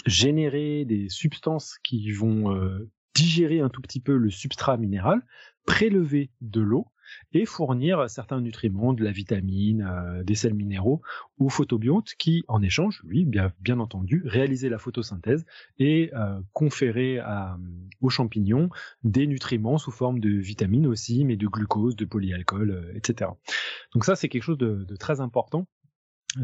générer 0.05 0.85
des 0.85 1.09
substances 1.09 1.79
qui 1.83 2.13
vont 2.13 2.55
euh, 2.55 2.91
digérer 3.15 3.61
un 3.61 3.71
tout 3.71 3.81
petit 3.81 4.01
peu 4.01 4.17
le 4.17 4.31
substrat 4.31 4.77
minéral, 4.77 5.23
prélever 5.65 6.31
de 6.41 6.61
l'eau 6.61 6.87
et 7.33 7.47
fournir 7.47 8.11
certains 8.11 8.41
nutriments, 8.41 8.93
de 8.93 9.05
la 9.05 9.13
vitamine, 9.13 9.83
euh, 9.89 10.25
des 10.25 10.35
sels 10.35 10.55
minéraux 10.55 11.01
au 11.39 11.49
photobionte 11.49 12.15
qui, 12.19 12.45
en 12.49 12.63
échange, 12.63 13.01
lui, 13.05 13.25
bien, 13.25 13.81
entendu, 13.81 14.23
réaliser 14.27 14.69
la 14.69 14.79
photosynthèse 14.79 15.47
et 15.79 16.11
euh, 16.15 16.41
conférer 16.53 17.19
à, 17.19 17.59
aux 18.01 18.11
champignons 18.11 18.71
des 19.05 19.27
nutriments 19.27 19.79
sous 19.79 19.93
forme 19.93 20.19
de 20.19 20.31
vitamines 20.31 20.87
aussi, 20.87 21.25
mais 21.25 21.37
de 21.37 21.47
glucose, 21.47 21.97
de 21.97 22.05
polyalcool, 22.05 22.93
etc. 22.95 23.31
Donc 23.95 24.05
ça, 24.05 24.17
c'est 24.17 24.29
quelque 24.29 24.43
chose 24.43 24.59
de, 24.59 24.85
de 24.85 24.97
très 24.97 25.21
important 25.21 25.67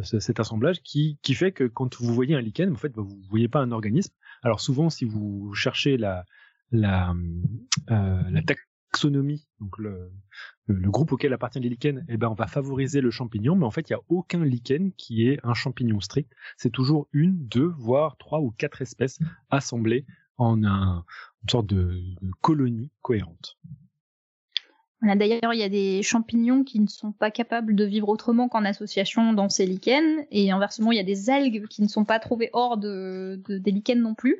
cet 0.02 0.40
assemblage 0.40 0.82
qui, 0.82 1.18
qui 1.22 1.34
fait 1.34 1.52
que 1.52 1.64
quand 1.64 1.96
vous 2.00 2.14
voyez 2.14 2.34
un 2.34 2.40
lichen, 2.40 2.72
en 2.72 2.76
fait, 2.76 2.92
vous 2.96 3.20
voyez 3.28 3.48
pas 3.48 3.60
un 3.60 3.72
organisme. 3.72 4.12
Alors 4.42 4.60
souvent, 4.60 4.90
si 4.90 5.04
vous 5.04 5.52
cherchez 5.54 5.96
la, 5.96 6.24
la, 6.70 7.14
euh, 7.90 8.22
la 8.30 8.42
taxonomie, 8.42 9.46
donc 9.60 9.78
le, 9.78 10.12
le, 10.66 10.90
groupe 10.90 11.12
auquel 11.12 11.32
appartient 11.32 11.60
les 11.60 11.68
lichens, 11.68 12.04
eh 12.08 12.16
ben, 12.16 12.28
on 12.28 12.34
va 12.34 12.46
favoriser 12.46 13.00
le 13.00 13.10
champignon, 13.10 13.54
mais 13.54 13.66
en 13.66 13.70
fait, 13.70 13.88
il 13.88 13.92
n'y 13.92 13.98
a 13.98 14.02
aucun 14.08 14.44
lichen 14.44 14.92
qui 14.92 15.28
est 15.28 15.38
un 15.44 15.54
champignon 15.54 16.00
strict. 16.00 16.32
C'est 16.56 16.70
toujours 16.70 17.08
une, 17.12 17.46
deux, 17.46 17.72
voire 17.76 18.16
trois 18.16 18.40
ou 18.40 18.50
quatre 18.50 18.82
espèces 18.82 19.18
assemblées 19.50 20.06
en 20.38 20.64
un, 20.64 21.04
une 21.42 21.48
sorte 21.48 21.66
de 21.66 22.00
colonie 22.40 22.90
cohérente. 23.02 23.58
D'ailleurs, 25.02 25.52
il 25.52 25.58
y 25.58 25.64
a 25.64 25.68
des 25.68 26.00
champignons 26.02 26.62
qui 26.62 26.78
ne 26.78 26.86
sont 26.86 27.10
pas 27.10 27.32
capables 27.32 27.74
de 27.74 27.84
vivre 27.84 28.08
autrement 28.08 28.48
qu'en 28.48 28.64
association 28.64 29.32
dans 29.32 29.48
ces 29.48 29.66
lichens, 29.66 30.24
et 30.30 30.52
inversement, 30.52 30.92
il 30.92 30.96
y 30.96 31.00
a 31.00 31.04
des 31.04 31.28
algues 31.28 31.66
qui 31.66 31.82
ne 31.82 31.88
sont 31.88 32.04
pas 32.04 32.20
trouvées 32.20 32.50
hors 32.52 32.76
de, 32.76 33.42
des 33.48 33.70
lichens 33.72 34.00
non 34.00 34.14
plus. 34.14 34.38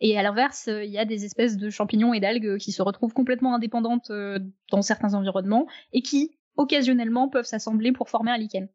Et 0.00 0.18
à 0.18 0.22
l'inverse, 0.24 0.68
il 0.68 0.90
y 0.90 0.98
a 0.98 1.04
des 1.04 1.24
espèces 1.24 1.56
de 1.56 1.70
champignons 1.70 2.12
et 2.12 2.18
d'algues 2.18 2.58
qui 2.58 2.72
se 2.72 2.82
retrouvent 2.82 3.12
complètement 3.12 3.54
indépendantes 3.54 4.10
euh, 4.10 4.40
dans 4.72 4.82
certains 4.82 5.14
environnements 5.14 5.68
et 5.92 6.02
qui, 6.02 6.32
occasionnellement, 6.56 7.28
peuvent 7.28 7.44
s'assembler 7.44 7.92
pour 7.92 8.08
former 8.08 8.32
un 8.32 8.38
lichen. 8.38 8.68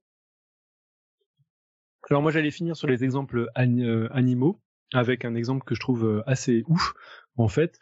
Alors 2.09 2.21
moi, 2.21 2.31
j'allais 2.31 2.51
finir 2.51 2.77
sur 2.77 2.87
les 2.87 3.03
exemples 3.03 3.49
euh, 3.57 4.07
animaux 4.13 4.61
avec 4.93 5.25
un 5.25 5.35
exemple 5.35 5.65
que 5.65 5.75
je 5.75 5.79
trouve 5.79 6.05
euh, 6.05 6.23
assez 6.27 6.63
ouf. 6.67 6.93
En 7.37 7.47
fait, 7.47 7.77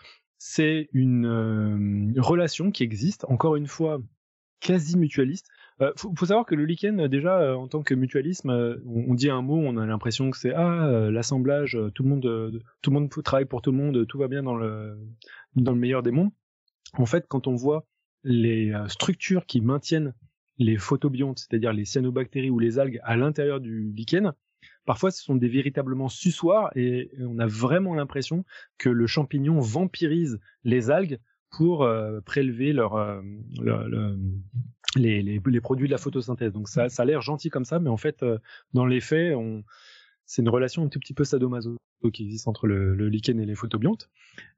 c'est 0.46 0.90
une 0.92 1.26
euh, 1.26 2.22
relation 2.22 2.70
qui 2.70 2.84
existe, 2.84 3.24
encore 3.30 3.56
une 3.56 3.66
fois, 3.66 4.02
quasi 4.60 4.98
mutualiste. 4.98 5.48
Euh, 5.80 5.94
faut, 5.96 6.14
savoir 6.26 6.46
que 6.46 6.54
le 6.54 6.66
lichen, 6.66 7.08
déjà, 7.08 7.40
euh, 7.40 7.56
en 7.56 7.70
tant 7.70 7.82
que 7.82 7.94
mutualisme, 7.94 8.50
on, 8.86 9.14
dit 9.14 9.30
un 9.30 9.42
mot, 9.42 9.58
on 9.58 9.78
a 9.78 9.86
l'impression 9.86 10.32
que 10.32 10.38
c'est 10.38 10.54
ah 10.54 11.10
l'assemblage, 11.10 11.80
tout 11.96 12.04
le 12.04 12.10
monde, 12.10 12.62
tout 12.82 12.90
le 12.90 12.94
monde 12.94 13.10
travaille 13.24 13.46
pour 13.46 13.62
tout 13.62 13.72
le 13.72 13.78
monde, 13.78 14.06
tout 14.06 14.18
va 14.18 14.28
bien 14.28 14.44
dans 14.44 14.56
le 14.56 14.98
dans 15.56 15.72
le 15.72 15.80
meilleur 15.80 16.04
des 16.04 16.12
mondes. 16.12 16.32
En 16.98 17.06
fait, 17.06 17.26
quand 17.30 17.48
on 17.48 17.56
voit 17.56 17.86
les 18.26 18.74
structures 18.90 19.46
qui 19.46 19.62
maintiennent 19.62 20.14
les 20.58 20.78
photobiontes, 20.78 21.40
c'est-à-dire 21.40 21.72
les 21.72 21.86
cyanobactéries 21.86 22.50
ou 22.50 22.60
les 22.60 22.80
algues 22.80 23.00
à 23.04 23.16
l'intérieur 23.16 23.62
du 23.62 23.94
lichen, 23.94 24.34
Parfois, 24.86 25.12
ce 25.12 25.24
sont 25.24 25.36
des 25.36 25.48
véritablement 25.48 26.10
suçoirs 26.10 26.72
et 26.76 27.12
on 27.20 27.40
a 27.40 27.48
vraiment 27.48 27.96
l'impression 27.96 28.44
que 28.78 28.90
le 28.90 29.08
champignon 29.08 29.60
vampirise 29.60 30.40
les 30.64 30.90
algues 30.92 31.20
pour 31.54 31.84
euh, 31.84 32.20
prélever 32.22 32.74
leur, 32.74 32.96
euh, 32.96 33.22
les, 34.96 35.40
produits 35.62 35.88
de 35.88 35.92
la 35.92 35.98
photosynthèse. 35.98 36.52
Donc 36.52 36.68
ça, 36.68 36.88
a 36.96 37.06
l'air 37.06 37.22
gentil 37.22 37.50
comme 37.50 37.66
ça, 37.66 37.80
mais 37.80 37.90
en 37.90 37.98
fait, 37.98 38.24
euh, 38.24 38.40
dans 38.74 38.86
les 38.86 39.00
faits, 39.00 39.38
c'est 40.26 40.42
une 40.42 40.50
relation 40.50 40.84
un 40.84 40.90
tout 40.90 41.00
petit 41.00 41.14
peu 41.14 41.24
sadomaso 41.24 41.78
qui 42.12 42.24
existe 42.24 42.50
entre 42.50 42.68
le, 42.68 43.08
lichen 43.08 43.40
et 43.40 43.46
les 43.46 43.56
photobiontes. 43.56 44.10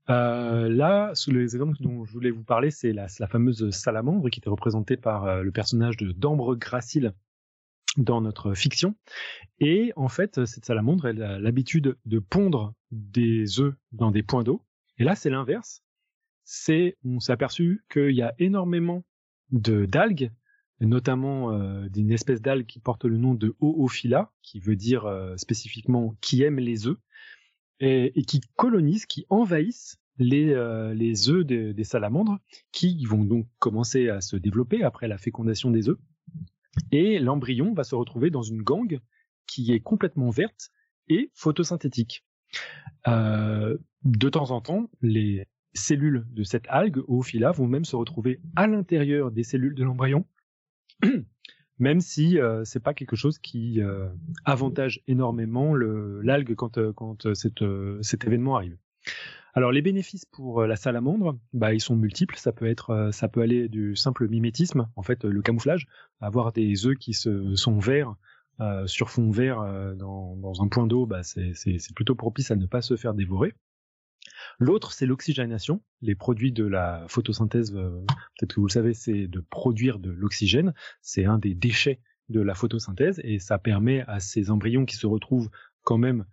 Là, 0.07 1.11
sous 1.13 1.31
les 1.31 1.55
exemples 1.55 1.75
dont 1.81 2.05
je 2.05 2.13
voulais 2.13 2.31
vous 2.31 2.43
parler, 2.43 2.71
c'est 2.71 2.93
la, 2.93 3.07
la, 3.19 3.27
fameuse 3.27 3.69
salamandre 3.69 4.29
qui 4.29 4.39
était 4.39 4.49
représentée 4.49 4.97
par 4.97 5.43
le 5.43 5.51
personnage 5.51 5.97
de 5.97 6.11
d'Ambre 6.11 6.55
Gracile 6.55 7.13
dans 7.97 8.21
notre 8.21 8.53
fiction. 8.53 8.95
Et 9.59 9.93
en 9.95 10.09
fait, 10.09 10.45
cette 10.45 10.65
salamandre, 10.65 11.07
elle 11.07 11.23
a 11.23 11.39
l'habitude 11.39 11.97
de 12.05 12.19
pondre 12.19 12.73
des 12.91 13.59
œufs 13.59 13.75
dans 13.91 14.11
des 14.11 14.23
points 14.23 14.43
d'eau. 14.43 14.63
Et 14.97 15.03
là, 15.03 15.15
c'est 15.15 15.29
l'inverse. 15.29 15.81
C'est, 16.43 16.97
on 17.03 17.19
s'est 17.19 17.31
aperçu 17.31 17.83
qu'il 17.89 18.11
y 18.11 18.21
a 18.21 18.33
énormément 18.37 19.03
de 19.51 19.85
d'algues, 19.85 20.31
notamment 20.79 21.51
euh, 21.51 21.87
d'une 21.89 22.11
espèce 22.11 22.41
d'algue 22.41 22.65
qui 22.65 22.79
porte 22.79 23.05
le 23.05 23.17
nom 23.17 23.33
de 23.33 23.55
Oophila, 23.59 24.31
qui 24.41 24.59
veut 24.59 24.75
dire 24.75 25.05
euh, 25.05 25.35
spécifiquement 25.37 26.15
qui 26.21 26.43
aime 26.43 26.59
les 26.59 26.87
œufs, 26.87 26.97
et, 27.79 28.23
qui 28.25 28.41
colonisent, 28.55 29.05
qui 29.05 29.25
envahissent 29.29 29.97
les, 30.17 30.53
euh, 30.53 30.93
les 30.93 31.29
œufs 31.29 31.45
des 31.45 31.83
salamandres, 31.83 32.39
qui 32.71 33.05
vont 33.05 33.23
donc 33.23 33.47
commencer 33.59 34.07
à 34.09 34.21
se 34.21 34.37
développer 34.37 34.83
après 34.83 35.07
la 35.07 35.17
fécondation 35.17 35.71
des 35.71 35.89
œufs. 35.89 35.99
Et 36.91 37.19
l'embryon 37.19 37.73
va 37.73 37.83
se 37.83 37.95
retrouver 37.95 38.29
dans 38.29 38.41
une 38.41 38.61
gangue 38.61 38.99
qui 39.47 39.73
est 39.73 39.79
complètement 39.79 40.29
verte 40.29 40.71
et 41.07 41.31
photosynthétique. 41.33 42.25
Euh, 43.07 43.77
de 44.03 44.29
temps 44.29 44.51
en 44.51 44.61
temps, 44.61 44.89
les 45.01 45.47
cellules 45.73 46.25
de 46.31 46.43
cette 46.43 46.65
algue, 46.69 47.01
Oophila, 47.07 47.51
vont 47.51 47.67
même 47.67 47.85
se 47.85 47.95
retrouver 47.95 48.39
à 48.55 48.67
l'intérieur 48.67 49.31
des 49.31 49.43
cellules 49.43 49.75
de 49.75 49.83
l'embryon, 49.83 50.25
même 51.79 51.99
si 51.99 52.39
euh, 52.39 52.63
c'est 52.63 52.81
pas 52.81 52.93
quelque 52.93 53.15
chose 53.15 53.37
qui 53.39 53.81
euh, 53.81 54.07
avantage 54.45 55.01
énormément 55.07 55.75
l'algue 55.75 56.55
quand, 56.55 56.77
euh, 56.77 56.93
quand 56.93 57.33
cet 57.33 58.23
événement 58.25 58.55
arrive. 58.55 58.77
Alors 59.57 59.71
les 59.71 59.81
bénéfices 59.81 60.25
pour 60.25 60.61
euh, 60.61 60.67
la 60.67 60.75
salamandre, 60.75 61.39
bah 61.53 61.73
ils 61.73 61.79
sont 61.79 61.95
multiples. 61.95 62.37
Ça 62.37 62.51
peut 62.51 62.67
être, 62.67 62.89
euh, 62.89 63.11
ça 63.11 63.29
peut 63.29 63.41
aller 63.41 63.69
du 63.69 63.95
simple 63.95 64.27
mimétisme, 64.27 64.89
en 64.97 65.01
fait 65.01 65.23
le 65.23 65.41
camouflage, 65.41 65.87
avoir 66.19 66.51
des 66.51 66.85
œufs 66.85 66.97
qui 66.97 67.13
sont 67.13 67.79
verts 67.79 68.15
euh, 68.59 68.85
sur 68.85 69.09
fond 69.09 69.31
vert 69.31 69.61
dans, 69.95 70.35
dans, 70.35 70.61
un 70.61 70.67
point 70.67 70.87
d'eau, 70.87 71.05
bah 71.05 71.23
c'est 71.23 71.93
plutôt 71.95 72.15
propice 72.15 72.51
à 72.51 72.57
ne 72.57 72.65
pas 72.65 72.81
se 72.81 72.97
faire 72.97 73.13
dévorer. 73.13 73.53
L'autre, 74.59 74.91
c'est 74.91 75.05
l'oxygénation. 75.05 75.81
Les 76.01 76.15
produits 76.15 76.51
de 76.51 76.65
la 76.65 77.05
photosynthèse, 77.07 77.71
peut-être 77.71 78.55
que 78.55 78.59
vous 78.59 78.67
le 78.67 78.71
savez, 78.71 78.93
c'est 78.93 79.27
de 79.27 79.39
produire 79.39 79.99
de 79.99 80.11
l'oxygène. 80.11 80.73
C'est 81.01 81.25
un 81.25 81.37
des 81.37 81.53
déchets 81.53 81.99
de 82.29 82.41
la 82.41 82.55
photosynthèse 82.55 83.21
et 83.23 83.39
ça 83.39 83.57
permet 83.57 84.01
à 84.07 84.19
ces 84.19 84.51
embryons 84.51 84.85
qui 84.85 84.95
se 84.95 85.07
retrouvent 85.07 85.49
quand 85.83 85.97
même 85.97 86.25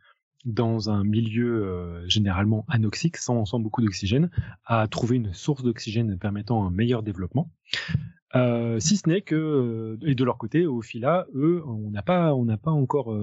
dans 0.45 0.90
un 0.90 1.05
milieu 1.05 1.64
euh, 1.64 2.09
généralement 2.09 2.64
anoxique, 2.68 3.16
sans, 3.16 3.45
beaucoup 3.61 3.82
d'oxygène, 3.82 4.30
à 4.64 4.86
trouver 4.88 5.16
une 5.16 5.32
source 5.32 5.62
d'oxygène 5.62 6.18
permettant 6.18 6.64
un 6.66 6.70
meilleur 6.70 7.03
développement. 7.03 7.51
Euh, 8.34 8.80
si 8.80 8.97
ce 8.97 9.09
n'est 9.09 9.22
que, 9.22 9.34
euh, 9.34 9.99
et 10.03 10.14
de 10.14 10.24
leur 10.24 10.38
côté, 10.38 10.66
au 10.66 10.82
fila, 10.82 11.26
eux, 11.34 11.62
on 11.66 11.90
n'a 11.90 12.03
pas, 12.03 12.34
pas 12.62 12.70
encore 12.70 13.14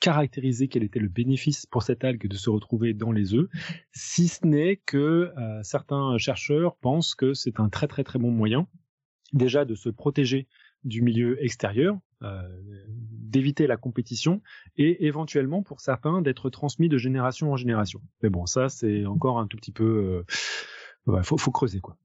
caractérisé 0.00 0.68
quel 0.68 0.82
était 0.82 0.98
le 0.98 1.08
bénéfice 1.08 1.66
pour 1.66 1.82
cette 1.82 2.04
algue 2.04 2.26
de 2.26 2.36
se 2.36 2.50
retrouver 2.50 2.94
dans 2.94 3.12
les 3.12 3.34
œufs, 3.34 3.48
si 3.92 4.28
ce 4.28 4.46
n'est 4.46 4.76
que 4.76 5.30
certains 5.62 6.16
chercheurs 6.16 6.76
pensent 6.76 7.14
que 7.14 7.34
c'est 7.34 7.60
un 7.60 7.68
très 7.68 7.86
très 7.86 8.02
très 8.02 8.18
bon 8.18 8.30
moyen 8.30 8.66
déjà 9.34 9.64
de 9.64 9.74
se 9.74 9.90
protéger 9.90 10.48
du 10.84 11.02
milieu 11.02 11.42
extérieur, 11.44 11.98
d'éviter 13.30 13.66
la 13.66 13.76
compétition 13.76 14.42
et 14.76 15.06
éventuellement 15.06 15.62
pour 15.62 15.80
certains 15.80 16.20
d'être 16.20 16.50
transmis 16.50 16.88
de 16.88 16.98
génération 16.98 17.52
en 17.52 17.56
génération. 17.56 18.00
Mais 18.22 18.28
bon, 18.28 18.46
ça 18.46 18.68
c'est 18.68 19.06
encore 19.06 19.38
un 19.38 19.46
tout 19.46 19.56
petit 19.56 19.72
peu, 19.72 20.24
euh, 21.08 21.22
faut, 21.22 21.38
faut 21.38 21.50
creuser 21.50 21.80
quoi. 21.80 21.96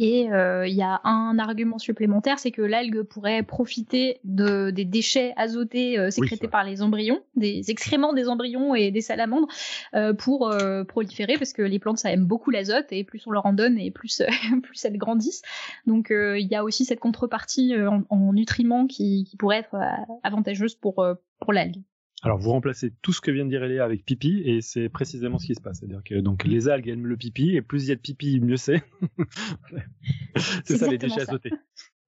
Et 0.00 0.30
euh, 0.32 0.66
il 0.66 0.74
y 0.74 0.82
a 0.82 1.00
un 1.02 1.40
argument 1.40 1.78
supplémentaire, 1.78 2.38
c'est 2.38 2.52
que 2.52 2.62
l'algue 2.62 3.02
pourrait 3.02 3.42
profiter 3.42 4.20
de, 4.22 4.70
des 4.70 4.84
déchets 4.84 5.34
azotés 5.36 5.98
euh, 5.98 6.10
sécrétés 6.10 6.46
par 6.46 6.62
les 6.62 6.82
embryons, 6.82 7.20
des 7.34 7.72
excréments 7.72 8.12
des 8.12 8.28
embryons 8.28 8.76
et 8.76 8.92
des 8.92 9.00
salamandres, 9.00 9.48
euh, 9.94 10.14
pour 10.14 10.54
proliférer, 10.86 11.36
parce 11.36 11.52
que 11.52 11.62
les 11.62 11.80
plantes 11.80 11.98
ça 11.98 12.12
aime 12.12 12.26
beaucoup 12.26 12.50
l'azote 12.50 12.86
et 12.92 13.02
plus 13.02 13.26
on 13.26 13.32
leur 13.32 13.46
en 13.46 13.52
donne 13.52 13.76
et 13.76 13.90
plus 13.90 14.22
plus 14.62 14.84
elles 14.84 14.98
grandissent. 14.98 15.42
Donc 15.86 16.10
il 16.10 16.46
y 16.48 16.54
a 16.54 16.62
aussi 16.62 16.84
cette 16.84 17.00
contrepartie 17.00 17.74
en, 17.76 18.04
en, 18.08 18.32
nutriments 18.32 18.86
qui, 18.86 19.24
qui 19.24 19.36
pourrait 19.36 19.58
être 19.58 19.76
avantageuse 20.22 20.76
pour 20.76 21.04
pour 21.40 21.52
l'algue. 21.52 21.82
Alors 22.22 22.38
vous 22.38 22.50
remplacez 22.50 22.92
tout 23.00 23.12
ce 23.12 23.20
que 23.20 23.30
vient 23.30 23.44
de 23.44 23.50
dire 23.50 23.62
Eléa 23.62 23.84
avec 23.84 24.04
pipi 24.04 24.42
et 24.44 24.60
c'est 24.60 24.88
précisément 24.88 25.38
ce 25.38 25.46
qui 25.46 25.54
se 25.54 25.60
passe. 25.60 25.78
C'est-à-dire 25.78 26.02
que 26.04 26.16
donc 26.16 26.44
les 26.44 26.68
algues 26.68 26.88
aiment 26.88 27.06
le 27.06 27.16
pipi 27.16 27.54
et 27.54 27.62
plus 27.62 27.84
il 27.84 27.88
y 27.88 27.92
a 27.92 27.94
de 27.94 28.00
pipi, 28.00 28.40
mieux 28.40 28.56
c'est. 28.56 28.82
c'est 30.64 30.78
ça 30.78 30.88
les 30.88 30.98
déchets 30.98 31.22
azotés. 31.22 31.52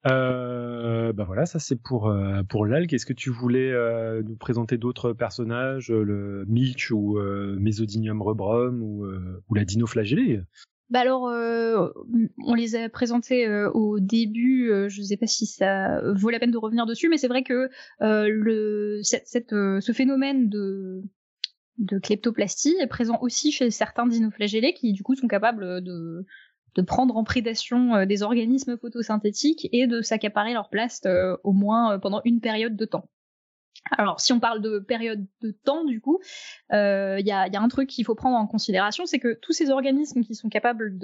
Euh, 0.06 1.12
ben 1.12 1.24
voilà, 1.24 1.44
ça 1.44 1.58
c'est 1.58 1.80
pour 1.80 2.08
euh, 2.08 2.42
pour 2.42 2.64
l'algue. 2.64 2.92
Est-ce 2.94 3.06
que 3.06 3.12
tu 3.12 3.30
voulais 3.30 3.70
euh, 3.70 4.22
nous 4.22 4.36
présenter 4.36 4.78
d'autres 4.78 5.12
personnages, 5.12 5.90
le 5.90 6.44
Milch 6.48 6.90
ou 6.90 7.18
euh, 7.18 7.56
Mesodinium 7.58 8.22
rubrum 8.22 8.82
ou, 8.82 9.06
ou 9.06 9.54
la 9.54 9.64
dinoflagellée 9.64 10.40
bah 10.90 11.00
alors, 11.00 11.28
euh, 11.28 11.88
on 12.44 12.54
les 12.54 12.74
a 12.74 12.88
présentés 12.88 13.46
euh, 13.46 13.70
au 13.70 14.00
début. 14.00 14.70
Euh, 14.70 14.88
je 14.88 15.00
ne 15.00 15.06
sais 15.06 15.16
pas 15.16 15.28
si 15.28 15.46
ça 15.46 16.00
vaut 16.14 16.30
la 16.30 16.40
peine 16.40 16.50
de 16.50 16.58
revenir 16.58 16.84
dessus, 16.84 17.08
mais 17.08 17.16
c'est 17.16 17.28
vrai 17.28 17.44
que 17.44 17.70
le, 18.00 19.00
cette, 19.02 19.26
cette, 19.28 19.50
ce 19.50 19.92
phénomène 19.92 20.48
de, 20.48 21.02
de 21.78 21.98
kleptoplastie 21.98 22.76
est 22.80 22.88
présent 22.88 23.18
aussi 23.22 23.52
chez 23.52 23.70
certains 23.70 24.06
dinoflagellés 24.06 24.74
qui 24.74 24.92
du 24.92 25.04
coup 25.04 25.14
sont 25.14 25.28
capables 25.28 25.80
de, 25.80 26.26
de 26.74 26.82
prendre 26.82 27.16
en 27.16 27.22
prédation 27.22 28.04
des 28.04 28.24
organismes 28.24 28.76
photosynthétiques 28.76 29.68
et 29.72 29.86
de 29.86 30.02
s'accaparer 30.02 30.52
leur 30.52 30.70
place 30.70 31.02
au 31.44 31.52
moins 31.52 32.00
pendant 32.00 32.20
une 32.24 32.40
période 32.40 32.74
de 32.74 32.84
temps. 32.84 33.08
Alors, 33.90 34.20
si 34.20 34.32
on 34.32 34.40
parle 34.40 34.62
de 34.62 34.78
période 34.78 35.26
de 35.40 35.50
temps, 35.50 35.84
du 35.84 36.00
coup, 36.00 36.20
il 36.70 36.76
euh, 36.76 37.20
y, 37.20 37.32
a, 37.32 37.48
un 37.52 37.68
truc 37.68 37.88
qu'il 37.88 38.04
faut 38.04 38.14
prendre 38.14 38.36
en 38.36 38.46
considération, 38.46 39.06
c'est 39.06 39.18
que 39.18 39.38
tous 39.40 39.52
ces 39.52 39.70
organismes 39.70 40.22
qui 40.22 40.34
sont 40.34 40.48
capables 40.48 40.96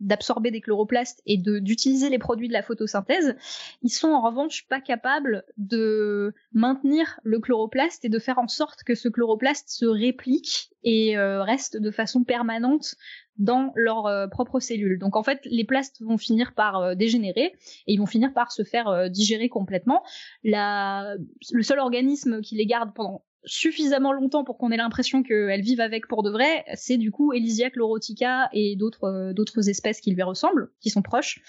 d'absorber 0.00 0.50
des 0.50 0.60
chloroplastes 0.60 1.22
et 1.26 1.36
d'utiliser 1.38 2.10
les 2.10 2.18
produits 2.18 2.48
de 2.48 2.52
la 2.52 2.62
photosynthèse. 2.62 3.36
Ils 3.82 3.90
sont 3.90 4.08
en 4.08 4.20
revanche 4.20 4.66
pas 4.68 4.80
capables 4.80 5.44
de 5.58 6.34
maintenir 6.52 7.20
le 7.22 7.38
chloroplaste 7.38 8.04
et 8.04 8.08
de 8.08 8.18
faire 8.18 8.38
en 8.38 8.48
sorte 8.48 8.82
que 8.82 8.94
ce 8.94 9.08
chloroplaste 9.08 9.68
se 9.68 9.86
réplique 9.86 10.70
et 10.82 11.16
euh, 11.16 11.42
reste 11.42 11.76
de 11.76 11.90
façon 11.90 12.24
permanente 12.24 12.96
dans 13.38 13.72
leurs 13.74 14.06
euh, 14.06 14.26
propres 14.26 14.60
cellules. 14.60 14.98
Donc 14.98 15.16
en 15.16 15.22
fait, 15.22 15.40
les 15.44 15.64
plastes 15.64 16.00
vont 16.02 16.18
finir 16.18 16.54
par 16.54 16.78
euh, 16.78 16.94
dégénérer 16.94 17.54
et 17.86 17.92
ils 17.92 17.98
vont 17.98 18.06
finir 18.06 18.32
par 18.32 18.52
se 18.52 18.64
faire 18.64 19.10
digérer 19.10 19.48
complètement. 19.48 20.02
La... 20.44 21.14
Le 21.52 21.62
seul 21.62 21.78
organisme 21.78 22.40
qui 22.40 22.56
les 22.56 22.66
garde 22.66 22.92
pendant 22.94 23.24
suffisamment 23.44 24.12
longtemps 24.12 24.42
pour 24.42 24.58
qu'on 24.58 24.72
ait 24.72 24.76
l'impression 24.76 25.22
qu'elles 25.22 25.60
vivent 25.60 25.80
avec 25.80 26.08
pour 26.08 26.24
de 26.24 26.30
vrai, 26.30 26.64
c'est 26.74 26.96
du 26.96 27.12
coup 27.12 27.32
Elysia 27.32 27.70
chlorotica 27.70 28.48
et 28.52 28.74
d'autres 28.74 29.32
d'autres 29.32 29.68
espèces 29.68 30.00
qui 30.00 30.10
lui 30.10 30.22
ressemblent, 30.24 30.72
qui 30.80 30.90
sont 30.90 31.02
proches, 31.02 31.40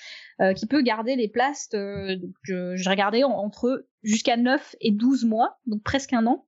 qui 0.55 0.67
peut 0.67 0.83
garder 0.83 1.15
les 1.15 1.27
plastes, 1.27 1.75
je, 1.75 2.87
regardais 2.89 3.23
entre 3.23 3.87
jusqu'à 4.03 4.37
9 4.37 4.75
et 4.79 4.91
12 4.91 5.25
mois, 5.25 5.57
donc 5.65 5.81
presque 5.81 6.13
un 6.13 6.27
an. 6.27 6.45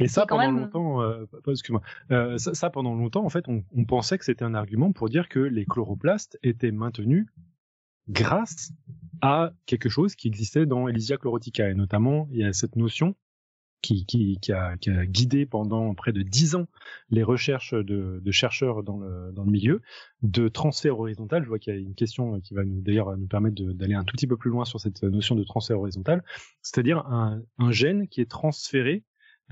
Et 0.00 0.08
ça, 0.08 0.24
pendant 0.26 0.50
longtemps, 0.50 1.02
euh, 1.02 1.26
excuse-moi, 1.46 1.82
euh, 2.10 2.38
ça, 2.38 2.54
ça, 2.54 2.70
pendant 2.70 2.94
longtemps, 2.94 3.24
en 3.24 3.28
fait, 3.28 3.46
on, 3.48 3.62
on 3.76 3.84
pensait 3.84 4.16
que 4.16 4.24
c'était 4.24 4.44
un 4.44 4.54
argument 4.54 4.92
pour 4.92 5.08
dire 5.08 5.28
que 5.28 5.38
les 5.38 5.66
chloroplastes 5.66 6.38
étaient 6.42 6.72
maintenus 6.72 7.26
grâce 8.08 8.72
à 9.20 9.52
quelque 9.66 9.88
chose 9.88 10.16
qui 10.16 10.28
existait 10.28 10.66
dans 10.66 10.88
Elysia 10.88 11.18
chlorotica. 11.18 11.68
Et 11.68 11.74
notamment, 11.74 12.26
il 12.32 12.38
y 12.38 12.44
a 12.44 12.52
cette 12.52 12.76
notion 12.76 13.14
qui, 13.82 14.06
qui, 14.06 14.38
qui, 14.40 14.52
a, 14.52 14.76
qui 14.76 14.90
a 14.90 15.04
guidé 15.04 15.44
pendant 15.44 15.92
près 15.94 16.12
de 16.12 16.22
dix 16.22 16.54
ans 16.54 16.68
les 17.10 17.22
recherches 17.22 17.74
de, 17.74 18.20
de 18.24 18.30
chercheurs 18.30 18.82
dans 18.82 18.98
le, 18.98 19.32
dans 19.32 19.44
le 19.44 19.50
milieu 19.50 19.82
de 20.22 20.48
transfert 20.48 20.98
horizontal. 20.98 21.42
Je 21.42 21.48
vois 21.48 21.58
qu'il 21.58 21.74
y 21.74 21.76
a 21.76 21.80
une 21.80 21.94
question 21.94 22.40
qui 22.40 22.54
va 22.54 22.62
d'ailleurs 22.64 23.16
nous 23.16 23.26
permettre 23.26 23.60
d'aller 23.60 23.94
un 23.94 24.04
tout 24.04 24.16
petit 24.16 24.28
peu 24.28 24.36
plus 24.36 24.50
loin 24.50 24.64
sur 24.64 24.80
cette 24.80 25.02
notion 25.02 25.34
de 25.34 25.42
transfert 25.44 25.80
horizontal, 25.80 26.22
c'est-à-dire 26.62 26.98
un, 27.06 27.42
un 27.58 27.72
gène 27.72 28.08
qui 28.08 28.20
est 28.20 28.30
transféré 28.30 29.02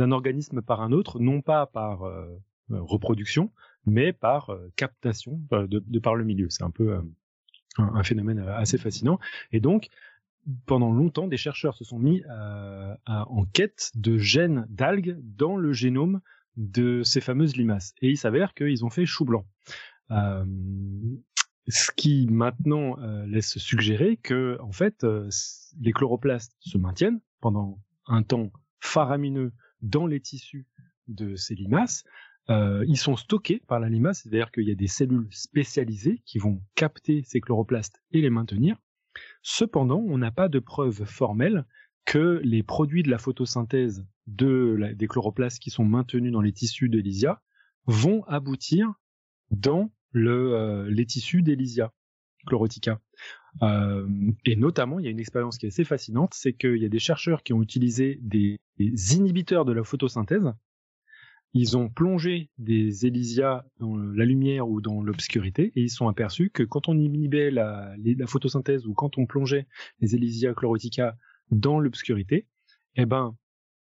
d'un 0.01 0.13
organisme 0.13 0.63
par 0.63 0.81
un 0.81 0.93
autre, 0.93 1.21
non 1.21 1.43
pas 1.43 1.67
par 1.67 2.05
euh, 2.05 2.25
euh, 2.71 2.81
reproduction, 2.81 3.53
mais 3.85 4.15
par 4.15 4.49
euh, 4.49 4.73
captation 4.75 5.39
de, 5.51 5.99
par 5.99 6.15
le 6.15 6.25
milieu. 6.25 6.49
C'est 6.49 6.63
un 6.63 6.71
peu 6.71 6.99
un, 7.77 8.03
phénomène 8.03 8.39
assez 8.39 8.79
fascinant. 8.79 9.19
Et 9.53 9.61
donc, 9.61 9.91
pendant 10.65 10.91
longtemps, 10.91 11.29
des 11.29 11.37
chercheurs 11.37 11.77
se 11.77 11.85
sont 11.85 11.99
mis 11.99 12.23
en 13.07 13.45
quête 13.53 13.91
de 13.95 14.17
gènes 14.17 14.67
d'algues 14.71 15.19
dans 15.23 15.57
le 15.57 15.73
génome 15.73 16.21
de 16.57 17.03
ces 17.05 17.21
fameuses 17.21 17.57
limaces. 17.57 17.95
Et 18.01 18.09
il 18.09 18.17
s'avère 18.17 18.55
qu'ils 18.55 18.85
ont 18.85 18.91
fait 18.91 19.07
chou 19.07 19.25
blanc. 19.27 19.45
ce 21.69 21.91
qui 21.95 22.27
maintenant 22.31 22.97
laisse 23.27 23.59
suggérer 23.59 24.17
que, 24.17 24.59
en 24.61 24.73
fait, 24.73 25.07
les 25.79 25.93
chloroplastes 25.93 26.57
se 26.61 26.79
maintiennent 26.79 27.21
pendant 27.41 27.79
un 28.07 28.23
temps 28.23 28.51
faramineux 28.81 29.53
dans 29.83 30.07
les 30.07 30.21
tissus 30.21 30.67
de 31.09 31.37
ces 31.37 31.55
limaces. 31.55 32.05
Euh, 32.49 32.85
ils 32.89 32.97
sont 32.97 33.17
stockés 33.17 33.63
par 33.67 33.81
la 33.81 33.89
limace, 33.89 34.23
c'est-à-dire 34.23 34.51
qu'il 34.51 34.67
y 34.67 34.73
a 34.73 34.75
des 34.75 34.89
cellules 34.89 35.29
spécialisées 35.31 36.23
qui 36.25 36.39
vont 36.39 36.63
capter 36.75 37.23
ces 37.25 37.41
chloroplastes 37.41 38.03
et 38.13 38.21
les 38.21 38.31
maintenir. 38.31 38.77
Cependant, 39.43 40.03
on 40.07 40.19
n'a 40.19 40.31
pas 40.31 40.49
de 40.49 40.59
preuve 40.59 41.05
formelle 41.05 41.67
que 42.05 42.41
les 42.43 42.63
produits 42.63 43.03
de 43.03 43.11
la 43.11 43.19
photosynthèse 43.19 44.05
de 44.27 44.95
des 44.95 45.07
chloroplastes 45.07 45.61
qui 45.61 45.71
sont 45.71 45.85
maintenus 45.85 46.33
dans 46.33 46.41
les 46.41 46.53
tissus 46.53 46.89
d'Elysia 46.89 47.43
vont 47.87 48.25
aboutir 48.25 48.93
dans 49.51 49.93
euh, 50.17 50.91
les 50.91 51.07
tissus 51.07 51.43
d'Elysia 51.43 51.93
chlorotica. 52.47 53.01
Euh, 53.63 54.07
et 54.45 54.57
notamment, 54.57 54.99
il 54.99 55.05
y 55.05 55.09
a 55.09 55.11
une 55.11 55.21
expérience 55.21 55.59
qui 55.59 55.67
est 55.67 55.71
assez 55.71 55.85
fascinante, 55.85 56.35
c'est 56.35 56.53
qu'il 56.53 56.77
y 56.77 56.85
a 56.85 56.89
des 56.89 56.99
chercheurs 56.99 57.43
qui 57.43 57.53
ont 57.53 57.63
utilisé 57.63 58.19
des, 58.23 58.61
inhibiteurs 58.79 59.65
de 59.65 59.73
la 59.73 59.85
photosynthèse. 59.85 60.53
Ils 61.53 61.77
ont 61.77 61.89
plongé 61.89 62.49
des 62.59 63.07
Elysia 63.07 63.67
dans 63.81 63.97
la 63.97 64.25
lumière 64.25 64.69
ou 64.69 64.81
dans 64.81 65.03
l'obscurité 65.03 65.73
et 65.75 65.83
ils 65.83 65.91
sont 65.91 66.07
aperçus 66.07 66.51
que 66.51 66.63
quand 66.63 66.89
on 66.89 66.97
inhibait 66.97 67.51
la, 67.51 67.97
photosynthèse 68.27 68.87
ou 68.87 68.95
quand 68.95 69.19
on 69.19 69.27
plongeait 69.27 69.67
les 69.99 70.15
Elysia 70.15 70.55
chlorotica 70.55 71.17
dans 71.51 71.81
l'obscurité, 71.81 72.47
eh 72.95 73.05
ben, 73.05 73.37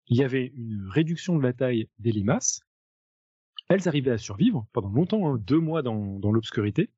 il 0.07 0.17
y 0.17 0.25
avait 0.25 0.47
une 0.57 0.89
réduction 0.89 1.37
de 1.37 1.43
la 1.43 1.53
taille 1.53 1.89
des 1.99 2.11
limaces. 2.11 2.63
Elles 3.69 3.87
arrivaient 3.87 4.13
à 4.13 4.19
survivre 4.19 4.67
pendant 4.73 4.89
longtemps, 4.89 5.29
hein, 5.29 5.39
deux 5.47 5.61
mois 5.61 5.83
dans, 5.83 6.19
dans 6.19 6.33
l'obscurité. 6.33 6.91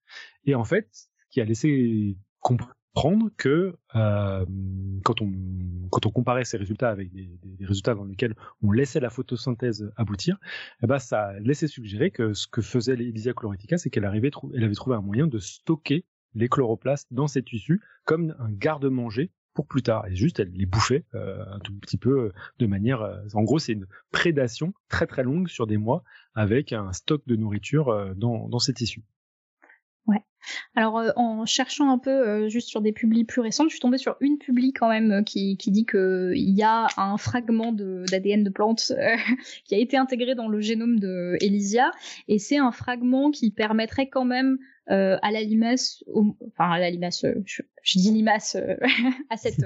Et 0.45 0.55
en 0.55 0.63
fait, 0.63 0.89
qui 1.31 1.41
a 1.41 1.45
laissé 1.45 2.17
comprendre 2.41 3.31
que 3.37 3.77
euh, 3.95 4.47
quand 5.05 5.23
on 5.23 5.33
quand 5.91 6.07
on 6.07 6.11
comparait 6.11 6.45
ces 6.45 6.57
résultats 6.57 6.91
avec 6.91 7.11
des, 7.13 7.31
des, 7.43 7.65
résultats 7.65 7.95
dans 7.95 8.05
lesquels 8.05 8.35
on 8.63 8.71
laissait 8.71 9.01
la 9.01 9.11
photosynthèse 9.11 9.93
aboutir, 9.97 10.39
eh 10.83 10.87
ben 10.87 10.99
ça 10.99 11.33
laissait 11.41 11.67
suggérer 11.67 12.11
que 12.11 12.33
ce 12.33 12.47
que 12.47 12.63
faisait 12.63 12.97
l'Elysia 12.97 13.33
chlorotica, 13.33 13.77
c'est 13.79 13.91
qu'elle 13.91 14.05
arrivait 14.05 14.31
elle 14.55 14.65
avait 14.65 14.75
trouvé 14.75 14.97
un 14.97 15.01
moyen 15.01 15.27
de 15.27 15.39
stocker 15.39 16.05
les 16.35 16.49
chloroplastes 16.49 17.09
dans 17.11 17.27
ses 17.27 17.43
tissus 17.43 17.81
comme 18.05 18.35
un 18.39 18.51
garde-manger 18.51 19.31
pour 19.55 19.67
plus 19.67 19.83
tard. 19.83 20.07
Et 20.07 20.15
juste, 20.15 20.41
elle 20.41 20.53
les 20.53 20.67
bouffait 20.67 21.05
euh, 21.15 21.45
un 21.51 21.59
tout 21.61 21.75
petit 21.75 21.99
peu 21.99 22.27
euh, 22.27 22.33
de 22.59 22.67
manière. 22.67 23.03
Euh, 23.03 23.19
en 23.35 23.43
gros, 23.43 23.59
c'est 23.59 23.73
une 23.73 23.87
prédation 24.11 24.73
très 24.89 25.07
très 25.07 25.23
longue 25.23 25.49
sur 25.49 25.67
des 25.67 25.77
mois 25.77 26.05
avec 26.35 26.73
un 26.73 26.93
stock 26.93 27.23
de 27.27 27.37
nourriture 27.37 28.15
dans, 28.17 28.49
dans 28.49 28.59
ces 28.59 28.73
tissus. 28.73 29.03
Ouais. 30.07 30.23
Alors 30.75 30.99
euh, 30.99 31.11
en 31.17 31.45
cherchant 31.47 31.91
un 31.91 31.99
peu 31.99 32.11
euh, 32.11 32.49
juste 32.49 32.69
sur 32.69 32.81
des 32.81 32.93
publis 32.93 33.25
plus 33.25 33.41
récents, 33.41 33.65
je 33.65 33.71
suis 33.71 33.81
tombée 33.81 33.99
sur 33.99 34.17
une 34.21 34.39
publi 34.39 34.73
quand 34.73 34.89
même 34.89 35.13
euh, 35.13 35.23
qui, 35.23 35.57
qui 35.57 35.71
dit 35.71 35.87
qu'il 35.87 36.33
y 36.35 36.63
a 36.63 36.89
un 36.97 37.17
fragment 37.17 37.73
d'ADN 37.73 38.45
de, 38.45 38.51
plante 38.51 38.93
qui 39.65 39.75
a 39.75 39.79
été 39.79 39.97
intégré 39.97 40.35
dans 40.35 40.49
le 40.49 40.61
génome 40.61 40.99
de 40.99 41.37
Elysia 41.41 41.91
et 42.29 42.39
c'est 42.39 42.59
un 42.59 42.73
fragment 42.73 43.31
qui 43.31 43.51
permettrait 43.51 44.09
quand 44.09 44.25
même 44.25 44.59
à 44.87 45.31
la 45.31 45.41
limace, 45.43 46.03
enfin 46.49 46.73
à 46.73 46.81
la 46.81 46.91
limace, 46.91 47.25
je, 47.47 47.63
je 47.85 47.99
dis 48.01 48.11
limace 48.11 48.57
à 49.31 49.37
cette 49.37 49.65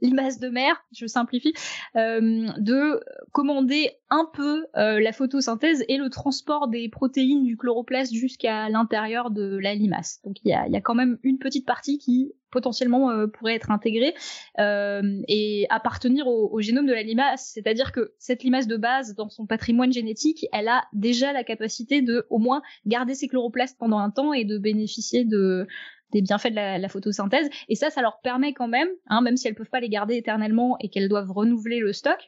limace 0.00 0.38
de 0.38 0.48
mer, 0.48 0.84
je 0.92 1.06
simplifie, 1.06 1.54
euh, 1.96 2.48
de 2.58 3.00
commander 3.32 3.90
un 4.10 4.28
peu 4.32 4.66
euh, 4.76 5.00
la 5.00 5.12
photosynthèse 5.12 5.84
et 5.88 5.96
le 5.96 6.08
transport 6.10 6.68
des 6.68 6.88
protéines 6.88 7.44
du 7.44 7.56
chloroplaste 7.56 8.12
jusqu'à 8.12 8.68
l'intérieur 8.68 9.30
de 9.30 9.58
la 9.58 9.74
limace. 9.74 10.20
Donc 10.24 10.36
il 10.44 10.50
y 10.50 10.52
a, 10.52 10.80
quand 10.80 10.94
même 10.94 11.18
une 11.22 11.38
petite 11.38 11.66
partie 11.66 11.98
qui 11.98 12.32
potentiellement 12.50 13.10
euh, 13.10 13.26
pourrait 13.26 13.56
être 13.56 13.72
intégrée 13.72 14.14
euh, 14.60 15.20
et 15.26 15.66
appartenir 15.70 16.28
au, 16.28 16.48
au, 16.52 16.60
génome 16.60 16.86
de 16.86 16.92
la 16.92 17.02
limace. 17.02 17.50
C'est-à-dire 17.52 17.90
que 17.90 18.12
cette 18.18 18.44
limace 18.44 18.68
de 18.68 18.76
base, 18.76 19.16
dans 19.16 19.28
son 19.28 19.46
patrimoine 19.46 19.92
génétique, 19.92 20.46
elle 20.52 20.68
a 20.68 20.84
déjà 20.92 21.32
la 21.32 21.42
capacité 21.42 22.00
de 22.00 22.26
au 22.30 22.38
moins 22.38 22.62
garder 22.86 23.14
ses 23.14 23.26
chloroplastes 23.26 23.76
pendant 23.78 23.98
un 23.98 24.10
temps 24.10 24.32
et 24.32 24.44
de 24.44 24.58
bénéficier 24.58 25.24
de 25.24 25.66
des 26.12 26.22
bienfaits 26.22 26.50
de 26.50 26.54
la, 26.54 26.88
photosynthèse. 26.88 27.48
Et 27.68 27.74
ça, 27.74 27.90
ça 27.90 28.02
leur 28.02 28.20
permet 28.20 28.52
quand 28.52 28.68
même, 28.68 28.88
hein, 29.08 29.20
même 29.20 29.36
si 29.36 29.48
elles 29.48 29.54
peuvent 29.54 29.70
pas 29.70 29.80
les 29.80 29.88
garder 29.88 30.16
éternellement 30.16 30.76
et 30.80 30.88
qu'elles 30.88 31.08
doivent 31.08 31.32
renouveler 31.32 31.80
le 31.80 31.92
stock, 31.92 32.18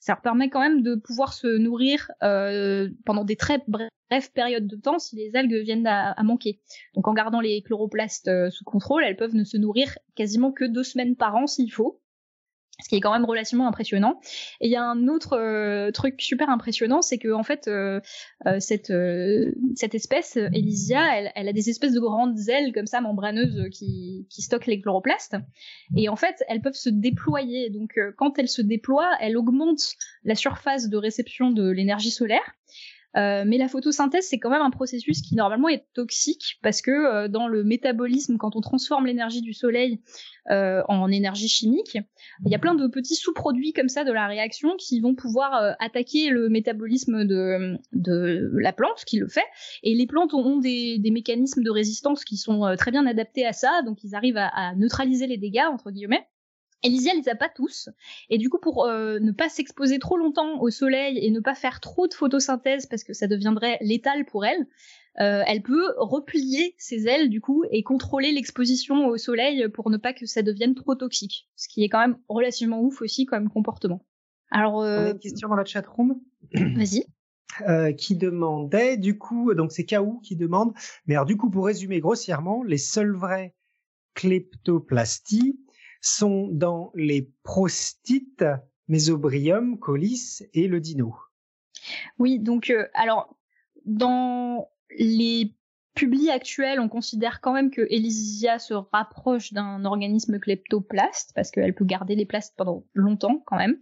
ça 0.00 0.12
leur 0.12 0.22
permet 0.22 0.48
quand 0.48 0.60
même 0.60 0.82
de 0.82 0.94
pouvoir 0.94 1.32
se 1.32 1.46
nourrir 1.46 2.10
euh, 2.22 2.88
pendant 3.04 3.24
des 3.24 3.36
très 3.36 3.62
brèves 3.66 3.88
périodes 4.34 4.66
de 4.66 4.76
temps 4.76 4.98
si 4.98 5.16
les 5.16 5.34
algues 5.34 5.62
viennent 5.62 5.86
à, 5.86 6.22
manquer. 6.22 6.60
Donc 6.94 7.08
en 7.08 7.14
gardant 7.14 7.40
les 7.40 7.62
chloroplastes 7.62 8.28
euh, 8.28 8.50
sous 8.50 8.64
contrôle, 8.64 9.04
elles 9.04 9.16
peuvent 9.16 9.34
ne 9.34 9.44
se 9.44 9.56
nourrir 9.56 9.96
quasiment 10.14 10.52
que 10.52 10.64
deux 10.64 10.84
semaines 10.84 11.16
par 11.16 11.34
an 11.34 11.46
s'il 11.46 11.72
faut 11.72 12.01
ce 12.80 12.88
qui 12.88 12.96
est 12.96 13.00
quand 13.00 13.12
même 13.12 13.24
relativement 13.24 13.68
impressionnant. 13.68 14.20
Et 14.60 14.66
il 14.66 14.70
y 14.70 14.76
a 14.76 14.82
un 14.82 15.08
autre 15.08 15.36
euh, 15.38 15.90
truc 15.90 16.20
super 16.20 16.48
impressionnant, 16.48 17.02
c'est 17.02 17.18
que 17.18 17.32
en 17.32 17.42
fait 17.42 17.68
euh, 17.68 18.00
euh, 18.46 18.60
cette 18.60 18.92
cette 19.76 19.94
espèce 19.94 20.36
Elysia, 20.36 21.16
elle, 21.16 21.32
elle, 21.34 21.48
a 21.48 21.52
des 21.52 21.70
espèces 21.70 21.92
de 21.92 22.00
grandes 22.00 22.38
ailes 22.48 22.72
comme 22.72 22.86
ça 22.86 23.00
membraneuses 23.00 23.68
qui 23.70 24.26
qui 24.30 24.42
stockent 24.42 24.66
les 24.66 24.80
chloroplastes. 24.80 25.36
Et 25.96 26.08
en 26.08 26.16
fait, 26.16 26.42
elles 26.48 26.60
peuvent 26.60 26.72
se 26.74 26.90
déployer. 26.90 27.70
Donc 27.70 27.98
quand 28.16 28.38
elles 28.38 28.48
se 28.48 28.62
déploient, 28.62 29.12
elles 29.20 29.36
augmentent 29.36 29.94
la 30.24 30.34
surface 30.34 30.88
de 30.88 30.96
réception 30.96 31.50
de 31.50 31.70
l'énergie 31.70 32.10
solaire. 32.10 32.54
Euh, 33.16 33.44
mais 33.46 33.58
la 33.58 33.68
photosynthèse, 33.68 34.26
c'est 34.26 34.38
quand 34.38 34.50
même 34.50 34.62
un 34.62 34.70
processus 34.70 35.20
qui 35.20 35.34
normalement 35.34 35.68
est 35.68 35.84
toxique 35.94 36.58
parce 36.62 36.80
que 36.80 36.90
euh, 36.90 37.28
dans 37.28 37.46
le 37.46 37.62
métabolisme, 37.62 38.38
quand 38.38 38.56
on 38.56 38.60
transforme 38.60 39.06
l'énergie 39.06 39.42
du 39.42 39.52
soleil 39.52 40.00
euh, 40.50 40.82
en 40.88 41.10
énergie 41.10 41.48
chimique, 41.48 41.98
il 42.44 42.50
y 42.50 42.54
a 42.54 42.58
plein 42.58 42.74
de 42.74 42.86
petits 42.86 43.14
sous-produits 43.14 43.72
comme 43.72 43.88
ça 43.88 44.04
de 44.04 44.12
la 44.12 44.26
réaction 44.26 44.76
qui 44.78 45.00
vont 45.00 45.14
pouvoir 45.14 45.76
attaquer 45.78 46.30
le 46.30 46.48
métabolisme 46.48 47.24
de, 47.24 47.78
de 47.92 48.50
la 48.54 48.72
plante 48.72 49.04
qui 49.06 49.18
le 49.18 49.28
fait. 49.28 49.44
Et 49.82 49.94
les 49.94 50.06
plantes 50.06 50.34
ont 50.34 50.58
des, 50.58 50.98
des 50.98 51.10
mécanismes 51.10 51.62
de 51.62 51.70
résistance 51.70 52.24
qui 52.24 52.36
sont 52.36 52.74
très 52.78 52.90
bien 52.90 53.06
adaptés 53.06 53.46
à 53.46 53.52
ça, 53.52 53.82
donc 53.84 54.02
ils 54.04 54.14
arrivent 54.14 54.38
à, 54.38 54.48
à 54.48 54.74
neutraliser 54.74 55.26
les 55.26 55.38
dégâts 55.38 55.66
entre 55.70 55.90
guillemets. 55.90 56.26
Elysia 56.82 57.14
les 57.14 57.28
a 57.28 57.34
pas 57.34 57.48
tous. 57.48 57.88
Et 58.30 58.38
du 58.38 58.48
coup, 58.48 58.58
pour 58.58 58.84
euh, 58.84 59.18
ne 59.20 59.32
pas 59.32 59.48
s'exposer 59.48 59.98
trop 59.98 60.16
longtemps 60.16 60.60
au 60.60 60.70
soleil 60.70 61.18
et 61.18 61.30
ne 61.30 61.40
pas 61.40 61.54
faire 61.54 61.80
trop 61.80 62.08
de 62.08 62.14
photosynthèse 62.14 62.86
parce 62.86 63.04
que 63.04 63.12
ça 63.12 63.26
deviendrait 63.26 63.78
létal 63.80 64.24
pour 64.24 64.44
elle, 64.44 64.66
euh, 65.20 65.42
elle 65.46 65.62
peut 65.62 65.92
replier 65.98 66.74
ses 66.78 67.06
ailes 67.06 67.28
du 67.28 67.40
coup 67.40 67.64
et 67.70 67.82
contrôler 67.82 68.32
l'exposition 68.32 69.06
au 69.06 69.18
soleil 69.18 69.68
pour 69.68 69.90
ne 69.90 69.98
pas 69.98 70.14
que 70.14 70.26
ça 70.26 70.42
devienne 70.42 70.74
trop 70.74 70.94
toxique. 70.94 71.48
Ce 71.56 71.68
qui 71.68 71.84
est 71.84 71.88
quand 71.88 72.00
même 72.00 72.16
relativement 72.28 72.80
ouf 72.80 73.02
aussi 73.02 73.26
comme 73.26 73.50
comportement. 73.50 74.04
Alors, 74.50 74.76
On 74.76 74.82
a 74.82 74.86
euh, 74.86 75.12
une 75.12 75.18
question 75.18 75.48
dans 75.48 75.56
la 75.56 75.64
chatroom 75.64 76.20
vas-y. 76.54 77.04
euh, 77.68 77.92
qui 77.92 78.16
demandait, 78.16 78.96
du 78.96 79.18
coup, 79.18 79.52
donc 79.54 79.72
c'est 79.72 79.84
Kaou 79.84 80.20
qui 80.20 80.36
demande, 80.36 80.72
mais 81.06 81.14
alors 81.14 81.26
du 81.26 81.36
coup, 81.36 81.50
pour 81.50 81.66
résumer 81.66 82.00
grossièrement, 82.00 82.62
les 82.62 82.78
seules 82.78 83.14
vraies 83.14 83.54
kleptoplasties 84.14 85.58
sont 86.02 86.48
dans 86.48 86.90
les 86.94 87.30
prostites, 87.44 88.44
Mesobrium, 88.88 89.78
Colis 89.78 90.42
et 90.52 90.68
le 90.68 90.80
dino. 90.80 91.14
Oui, 92.18 92.38
donc 92.38 92.68
euh, 92.68 92.86
alors 92.92 93.34
dans 93.86 94.68
les 94.98 95.54
publis 95.94 96.30
actuels, 96.30 96.80
on 96.80 96.88
considère 96.88 97.40
quand 97.40 97.52
même 97.52 97.70
que 97.70 97.82
Elysia 97.82 98.58
se 98.58 98.74
rapproche 98.74 99.52
d'un 99.52 99.84
organisme 99.84 100.38
kleptoplaste 100.38 101.32
parce 101.34 101.50
qu'elle 101.50 101.74
peut 101.74 101.84
garder 101.84 102.14
les 102.14 102.26
plastes 102.26 102.54
pendant 102.56 102.84
longtemps 102.94 103.42
quand 103.46 103.56
même. 103.56 103.78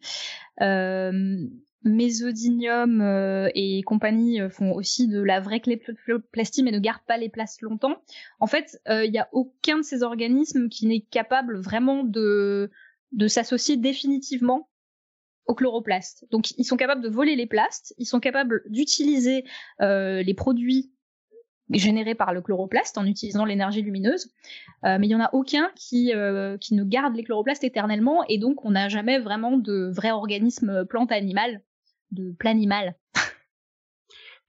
Euh, 0.61 1.47
Mésodinium 1.83 3.01
euh, 3.01 3.49
et 3.55 3.83
compagnie 3.83 4.41
euh, 4.41 4.51
font 4.51 4.73
aussi 4.73 5.09
de 5.09 5.21
la 5.23 5.41
vraie 5.41 5.61
kleptoplastie 5.61 6.63
mais 6.63 6.73
ne 6.73 6.79
gardent 6.79 7.07
pas 7.07 7.17
les 7.17 7.31
plastes 7.31 7.63
longtemps. 7.63 7.97
En 8.39 8.47
fait, 8.47 8.81
euh, 8.89 9.05
il 9.05 9.13
n'y 9.13 9.19
a 9.19 9.29
aucun 9.33 9.79
de 9.79 9.83
ces 9.83 10.03
organismes 10.03 10.69
qui 10.69 10.87
n'est 10.87 11.01
capable 11.01 11.59
vraiment 11.59 12.05
de 12.05 12.71
de 13.13 13.29
s'associer 13.29 13.77
définitivement 13.77 14.69
au 15.47 15.55
chloroplaste. 15.55 16.27
Donc 16.31 16.51
ils 16.59 16.65
sont 16.65 16.77
capables 16.77 17.03
de 17.03 17.09
voler 17.09 17.35
les 17.35 17.47
plastes, 17.47 17.95
ils 17.99 18.07
sont 18.07 18.21
capables 18.21 18.63
d'utiliser 18.69 19.45
euh, 19.81 20.23
les 20.23 20.35
produits 20.35 20.93
générés 21.71 22.15
par 22.15 22.33
le 22.33 22.43
chloroplaste 22.43 22.99
en 22.99 23.07
utilisant 23.07 23.45
l'énergie 23.45 23.83
lumineuse, 23.83 24.33
Euh, 24.85 24.97
mais 24.99 25.07
il 25.09 25.11
y 25.11 25.15
en 25.15 25.21
a 25.21 25.29
aucun 25.35 25.71
qui 25.77 26.15
euh, 26.15 26.57
qui 26.57 26.75
ne 26.75 26.85
garde 26.85 27.15
les 27.15 27.23
chloroplastes 27.23 27.65
éternellement 27.65 28.25
et 28.29 28.39
donc 28.39 28.65
on 28.65 28.71
n'a 28.71 28.89
jamais 28.89 29.19
vraiment 29.19 29.59
de 29.59 29.91
vrai 29.95 30.11
organisme 30.11 30.87
plante 30.87 31.13
animal, 31.13 31.61
de 32.11 32.33
planimal. 32.33 32.97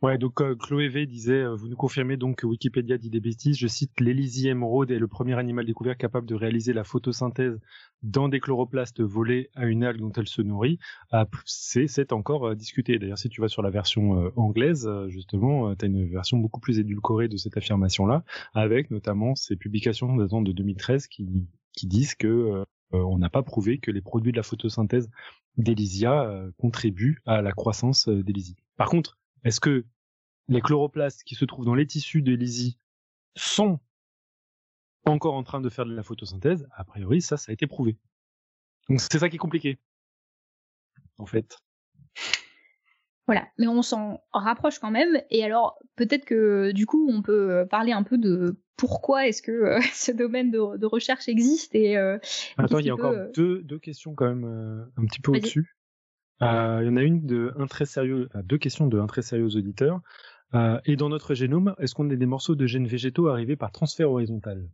Ouais, 0.01 0.17
donc 0.17 0.41
euh, 0.41 0.55
Chloé 0.55 0.87
V 0.87 1.05
disait, 1.05 1.43
euh, 1.43 1.53
vous 1.53 1.67
nous 1.67 1.75
confirmez 1.75 2.17
donc 2.17 2.37
que 2.37 2.47
Wikipédia 2.47 2.97
dit 2.97 3.11
des 3.11 3.19
bêtises. 3.19 3.55
Je 3.55 3.67
cite, 3.67 3.91
l'Elysie 3.99 4.47
émeraude 4.47 4.89
est 4.89 4.97
le 4.97 5.07
premier 5.07 5.37
animal 5.37 5.63
découvert 5.63 5.95
capable 5.95 6.25
de 6.25 6.33
réaliser 6.33 6.73
la 6.73 6.83
photosynthèse 6.83 7.59
dans 8.03 8.29
des 8.29 8.39
chloroplastes 8.39 9.01
volés 9.01 9.49
à 9.55 9.65
une 9.65 9.83
algue 9.83 9.99
dont 9.99 10.11
elle 10.13 10.27
se 10.27 10.41
nourrit. 10.41 10.79
Ah, 11.11 11.27
c'est, 11.45 12.11
encore 12.13 12.47
euh, 12.47 12.55
discuté. 12.55 12.97
D'ailleurs, 12.97 13.17
si 13.17 13.29
tu 13.29 13.41
vas 13.41 13.47
sur 13.47 13.61
la 13.61 13.69
version 13.69 14.19
euh, 14.19 14.29
anglaise, 14.35 14.87
euh, 14.87 15.07
justement, 15.09 15.75
tu 15.75 15.85
as 15.85 15.87
une 15.87 16.07
version 16.07 16.37
beaucoup 16.37 16.59
plus 16.59 16.79
édulcorée 16.79 17.27
de 17.27 17.37
cette 17.37 17.57
affirmation-là, 17.57 18.23
avec 18.53 18.91
notamment 18.91 19.35
ces 19.35 19.55
publications 19.55 20.15
datant 20.15 20.41
de 20.41 20.51
2013 20.51 21.07
qui, 21.07 21.47
qui 21.73 21.87
disent 21.87 22.15
que 22.15 22.63
on 22.93 23.17
n'a 23.17 23.29
pas 23.29 23.41
prouvé 23.41 23.77
que 23.77 23.89
les 23.89 24.01
produits 24.01 24.33
de 24.33 24.37
la 24.37 24.43
photosynthèse 24.43 25.09
d'Elysia 25.57 26.23
euh, 26.23 26.51
contribuent 26.57 27.21
à 27.25 27.41
la 27.41 27.51
croissance 27.51 28.07
euh, 28.07 28.23
d'Elysie. 28.23 28.57
Par 28.77 28.89
contre, 28.89 29.17
est-ce 29.43 29.59
que 29.59 29.85
les 30.47 30.61
chloroplastes 30.61 31.23
qui 31.23 31.35
se 31.35 31.45
trouvent 31.45 31.65
dans 31.65 31.75
les 31.75 31.87
tissus 31.87 32.21
d'Elysie 32.21 32.77
sont 33.35 33.79
encore 35.05 35.33
en 35.35 35.43
train 35.43 35.61
de 35.61 35.69
faire 35.69 35.85
de 35.85 35.93
la 35.93 36.03
photosynthèse? 36.03 36.67
A 36.71 36.83
priori, 36.83 37.21
ça, 37.21 37.37
ça 37.37 37.51
a 37.51 37.53
été 37.53 37.67
prouvé. 37.67 37.97
Donc 38.89 39.01
c'est 39.01 39.19
ça 39.19 39.29
qui 39.29 39.35
est 39.35 39.39
compliqué. 39.39 39.79
En 41.17 41.25
fait. 41.25 41.57
Voilà, 43.27 43.47
mais 43.57 43.67
on 43.67 43.81
s'en 43.81 44.21
rapproche 44.33 44.79
quand 44.79 44.91
même. 44.91 45.21
Et 45.29 45.43
alors 45.43 45.77
peut-être 45.95 46.25
que 46.25 46.71
du 46.71 46.85
coup 46.85 47.09
on 47.11 47.21
peut 47.21 47.51
euh, 47.51 47.65
parler 47.65 47.91
un 47.91 48.03
peu 48.03 48.17
de 48.17 48.57
pourquoi 48.81 49.27
est-ce 49.27 49.43
que 49.43 49.51
euh, 49.51 49.79
ce 49.93 50.11
domaine 50.11 50.49
de, 50.49 50.77
de 50.77 50.85
recherche 50.87 51.27
existe 51.27 51.75
et 51.75 51.97
euh, 51.97 52.17
Attends, 52.57 52.79
il 52.79 52.87
y 52.87 52.89
a 52.89 52.95
encore 52.95 53.13
deux, 53.35 53.61
deux 53.61 53.77
questions 53.77 54.15
quand 54.15 54.27
même 54.27 54.45
euh, 54.45 54.83
un 54.97 55.05
petit 55.05 55.21
peu 55.21 55.31
au-dessus. 55.31 55.75
Il 56.41 56.47
y 56.47 56.89
en 56.89 56.97
a 56.97 57.03
une 57.03 57.23
de 57.27 57.53
un 57.57 57.67
très 57.67 57.85
sérieux, 57.85 58.27
deux 58.43 58.57
questions 58.57 58.87
de 58.87 58.99
un 58.99 59.05
très 59.05 59.21
sérieux 59.21 59.55
auditeur. 59.55 60.01
Et 60.85 60.95
dans 60.95 61.09
notre 61.09 61.35
génome, 61.35 61.75
est-ce 61.77 61.93
qu'on 61.93 62.09
a 62.09 62.15
des 62.15 62.25
morceaux 62.25 62.55
de 62.55 62.65
gènes 62.65 62.87
végétaux 62.87 63.27
arrivés 63.27 63.55
par 63.55 63.71
transfert 63.71 64.09
horizontal? 64.09 64.67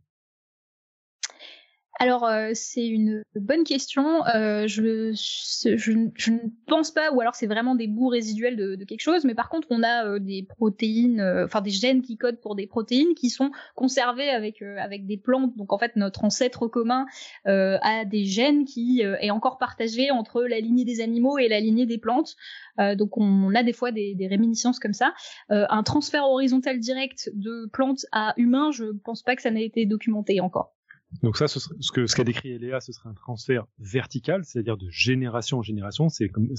Alors, 2.00 2.24
euh, 2.24 2.50
c'est 2.54 2.86
une 2.86 3.24
bonne 3.34 3.64
question. 3.64 4.24
Euh, 4.26 4.68
je, 4.68 5.10
ne 5.10 6.38
pense 6.66 6.92
pas, 6.92 7.10
ou 7.12 7.20
alors 7.20 7.34
c'est 7.34 7.48
vraiment 7.48 7.74
des 7.74 7.88
bouts 7.88 8.06
résiduels 8.06 8.56
de, 8.56 8.84
quelque 8.84 9.00
chose, 9.00 9.24
mais 9.24 9.34
par 9.34 9.48
contre, 9.48 9.66
on 9.70 9.82
a 9.82 10.06
euh, 10.06 10.18
des 10.20 10.44
protéines, 10.44 11.20
enfin 11.44 11.60
des 11.60 11.70
gènes 11.70 12.02
qui 12.02 12.16
codent 12.16 12.40
pour 12.40 12.54
des 12.54 12.68
protéines 12.68 13.14
qui 13.14 13.30
sont 13.30 13.50
conservés 13.74 14.28
avec, 14.28 14.62
avec 14.62 15.06
des 15.06 15.16
plantes. 15.16 15.56
Donc, 15.56 15.72
en 15.72 15.78
fait, 15.78 15.96
notre 15.96 16.24
ancêtre 16.24 16.68
commun 16.68 17.06
a 17.44 18.04
des 18.04 18.24
gènes 18.24 18.64
qui 18.64 19.00
est 19.02 19.30
encore 19.30 19.58
partagé 19.58 20.10
entre 20.10 20.44
la 20.44 20.60
lignée 20.60 20.84
des 20.84 21.00
animaux 21.00 21.38
et 21.38 21.48
la 21.48 21.58
lignée 21.58 21.86
des 21.86 21.98
plantes. 21.98 22.36
Donc, 22.78 23.18
on 23.18 23.54
a 23.54 23.62
des 23.64 23.72
fois 23.72 23.90
des, 23.90 24.16
réminiscences 24.28 24.78
comme 24.78 24.92
ça. 24.92 25.14
Un 25.48 25.82
transfert 25.82 26.24
horizontal 26.24 26.78
direct 26.78 27.30
de 27.34 27.68
plantes 27.72 28.06
à 28.12 28.34
humains, 28.36 28.70
je 28.70 28.84
pense 29.04 29.22
pas 29.22 29.34
que 29.34 29.42
ça 29.42 29.50
n'ait 29.50 29.64
été 29.64 29.86
documenté 29.86 30.40
encore. 30.40 30.77
Donc 31.22 31.36
ça, 31.36 31.48
ce, 31.48 31.58
ce 31.80 32.14
qu'a 32.14 32.24
décrit 32.24 32.50
Eléa, 32.50 32.80
ce 32.80 32.92
serait 32.92 33.08
un 33.08 33.14
transfert 33.14 33.66
vertical, 33.78 34.44
c'est-à-dire 34.44 34.76
de 34.76 34.88
génération 34.90 35.58
en 35.58 35.62
génération. 35.62 36.08
C'est 36.08 36.28
comme, 36.28 36.52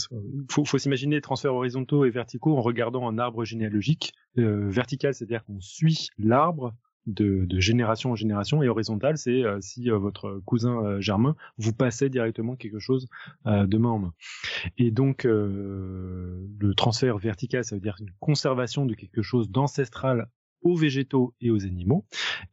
faut, 0.50 0.66
faut 0.66 0.78
s'imaginer 0.78 1.22
transferts 1.22 1.54
horizontaux 1.54 2.06
et 2.06 2.10
verticaux 2.10 2.58
en 2.58 2.62
regardant 2.62 3.08
un 3.08 3.20
arbre 3.20 3.46
généalogique. 3.46 4.14
Euh, 4.38 4.68
vertical, 4.70 5.14
c'est-à-dire 5.14 5.44
qu'on 5.46 5.60
suit 5.62 6.10
l'arbre 6.18 6.74
de, 7.06 7.46
de 7.46 7.60
génération 7.60 8.12
en 8.12 8.16
génération, 8.16 8.62
et 8.62 8.70
horizontal, 8.70 9.18
c'est 9.18 9.44
euh, 9.44 9.60
si 9.62 9.90
euh, 9.90 9.98
votre 9.98 10.42
cousin 10.46 11.00
germain 11.00 11.36
vous 11.58 11.74
passait 11.74 12.10
directement 12.10 12.56
quelque 12.56 12.80
chose 12.80 13.08
de 13.46 13.78
main 13.78 13.90
en 13.90 14.00
main. 14.00 14.14
Et 14.78 14.92
donc 14.92 15.24
le 15.26 16.74
transfert 16.76 17.18
vertical, 17.18 17.64
ça 17.64 17.76
veut 17.76 17.82
dire 17.82 17.98
une 18.00 18.12
conservation 18.20 18.86
de 18.86 18.94
quelque 18.96 19.22
chose 19.22 19.50
d'ancestral 19.50 20.28
aux 20.62 20.76
végétaux 20.76 21.34
et 21.42 21.52
aux 21.52 21.66
animaux. 21.66 22.06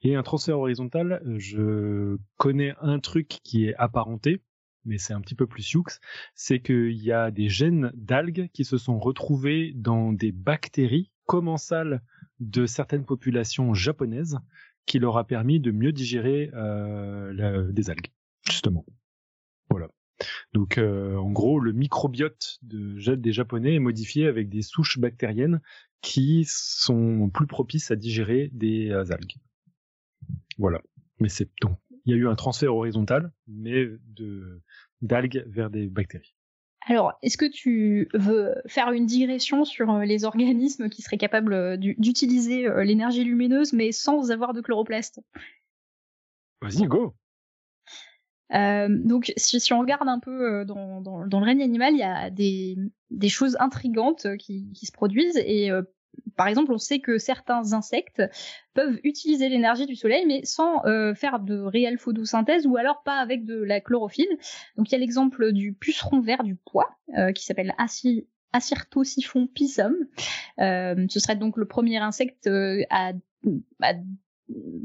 Et 0.02 0.14
un 0.14 0.22
transfert 0.22 0.58
horizontal, 0.58 1.22
euh, 1.24 1.38
je 1.38 2.18
connais 2.36 2.74
un 2.80 2.98
truc 2.98 3.28
qui 3.42 3.66
est 3.66 3.74
apparenté, 3.76 4.42
mais 4.84 4.98
c'est 4.98 5.12
un 5.12 5.20
petit 5.20 5.34
peu 5.34 5.46
plus 5.46 5.62
sioux, 5.62 5.84
c'est 6.34 6.60
qu'il 6.60 6.96
y 7.02 7.12
a 7.12 7.30
des 7.30 7.48
gènes 7.48 7.90
d'algues 7.94 8.48
qui 8.52 8.64
se 8.64 8.78
sont 8.78 8.98
retrouvés 8.98 9.72
dans 9.74 10.12
des 10.12 10.32
bactéries 10.32 11.10
commensales 11.26 12.02
de 12.38 12.66
certaines 12.66 13.04
populations 13.04 13.74
japonaises 13.74 14.38
qui 14.86 14.98
leur 14.98 15.18
a 15.18 15.26
permis 15.26 15.58
de 15.58 15.72
mieux 15.72 15.92
digérer 15.92 16.50
euh, 16.54 17.72
des 17.72 17.90
algues, 17.90 18.12
justement. 18.44 18.86
Voilà. 19.68 19.88
Donc, 20.52 20.78
euh, 20.78 21.16
en 21.16 21.30
gros, 21.30 21.58
le 21.60 21.72
microbiote 21.72 22.58
de, 22.62 23.14
des 23.14 23.32
Japonais 23.32 23.74
est 23.74 23.80
modifié 23.80 24.26
avec 24.26 24.48
des 24.48 24.62
souches 24.62 24.98
bactériennes 24.98 25.60
qui 26.02 26.44
sont 26.48 27.30
plus 27.30 27.46
propices 27.46 27.90
à 27.90 27.96
digérer 27.96 28.50
des 28.52 28.90
euh, 28.90 29.04
algues. 29.10 29.36
Voilà. 30.58 30.80
Mais 31.18 31.28
c'est 31.28 31.48
donc 31.60 31.78
il 32.04 32.12
y 32.12 32.14
a 32.14 32.18
eu 32.18 32.28
un 32.28 32.36
transfert 32.36 32.74
horizontal, 32.74 33.32
mais 33.48 33.86
de 34.06 34.62
d'algues 35.02 35.44
vers 35.48 35.70
des 35.70 35.88
bactéries. 35.88 36.34
Alors, 36.88 37.14
est-ce 37.22 37.36
que 37.36 37.50
tu 37.50 38.08
veux 38.14 38.54
faire 38.66 38.92
une 38.92 39.06
digression 39.06 39.64
sur 39.64 39.90
euh, 39.90 40.04
les 40.04 40.24
organismes 40.24 40.88
qui 40.88 41.02
seraient 41.02 41.18
capables 41.18 41.52
euh, 41.52 41.76
d'u- 41.76 41.96
d'utiliser 41.98 42.68
l'énergie 42.84 43.24
lumineuse, 43.24 43.72
mais 43.72 43.90
sans 43.90 44.30
avoir 44.30 44.52
de 44.52 44.60
chloroplaste 44.60 45.20
Vas-y, 46.62 46.86
go. 46.86 47.14
Euh, 48.54 48.88
donc, 48.90 49.32
si, 49.36 49.58
si 49.58 49.72
on 49.72 49.80
regarde 49.80 50.08
un 50.08 50.20
peu 50.20 50.60
euh, 50.60 50.64
dans, 50.64 51.00
dans, 51.00 51.26
dans 51.26 51.40
le 51.40 51.46
règne 51.46 51.62
animal, 51.62 51.94
il 51.94 51.98
y 51.98 52.04
a 52.04 52.30
des, 52.30 52.76
des 53.10 53.28
choses 53.28 53.56
intrigantes 53.58 54.26
euh, 54.26 54.36
qui, 54.36 54.70
qui 54.72 54.86
se 54.86 54.92
produisent. 54.92 55.36
Et 55.44 55.70
euh, 55.70 55.82
par 56.36 56.46
exemple, 56.46 56.72
on 56.72 56.78
sait 56.78 57.00
que 57.00 57.18
certains 57.18 57.72
insectes 57.72 58.22
peuvent 58.72 58.98
utiliser 59.02 59.48
l'énergie 59.48 59.86
du 59.86 59.96
soleil, 59.96 60.24
mais 60.26 60.44
sans 60.44 60.84
euh, 60.86 61.14
faire 61.14 61.40
de 61.40 61.58
réelle 61.58 61.98
photosynthèse 61.98 62.66
ou 62.66 62.76
alors 62.76 63.02
pas 63.02 63.18
avec 63.18 63.44
de 63.44 63.60
la 63.62 63.80
chlorophylle. 63.80 64.38
Donc, 64.76 64.90
il 64.90 64.92
y 64.92 64.96
a 64.96 64.98
l'exemple 64.98 65.52
du 65.52 65.72
puceron 65.72 66.20
vert 66.20 66.44
du 66.44 66.54
pois, 66.54 66.96
qui 67.34 67.44
s'appelle 67.44 67.74
Aci- 67.78 68.26
Acyrtosiphon 68.52 69.46
pisum. 69.46 69.94
Ce 70.58 71.18
serait 71.18 71.36
donc 71.36 71.56
le 71.56 71.66
premier 71.66 71.98
insecte 71.98 72.48
à, 72.90 73.12
à 73.82 73.92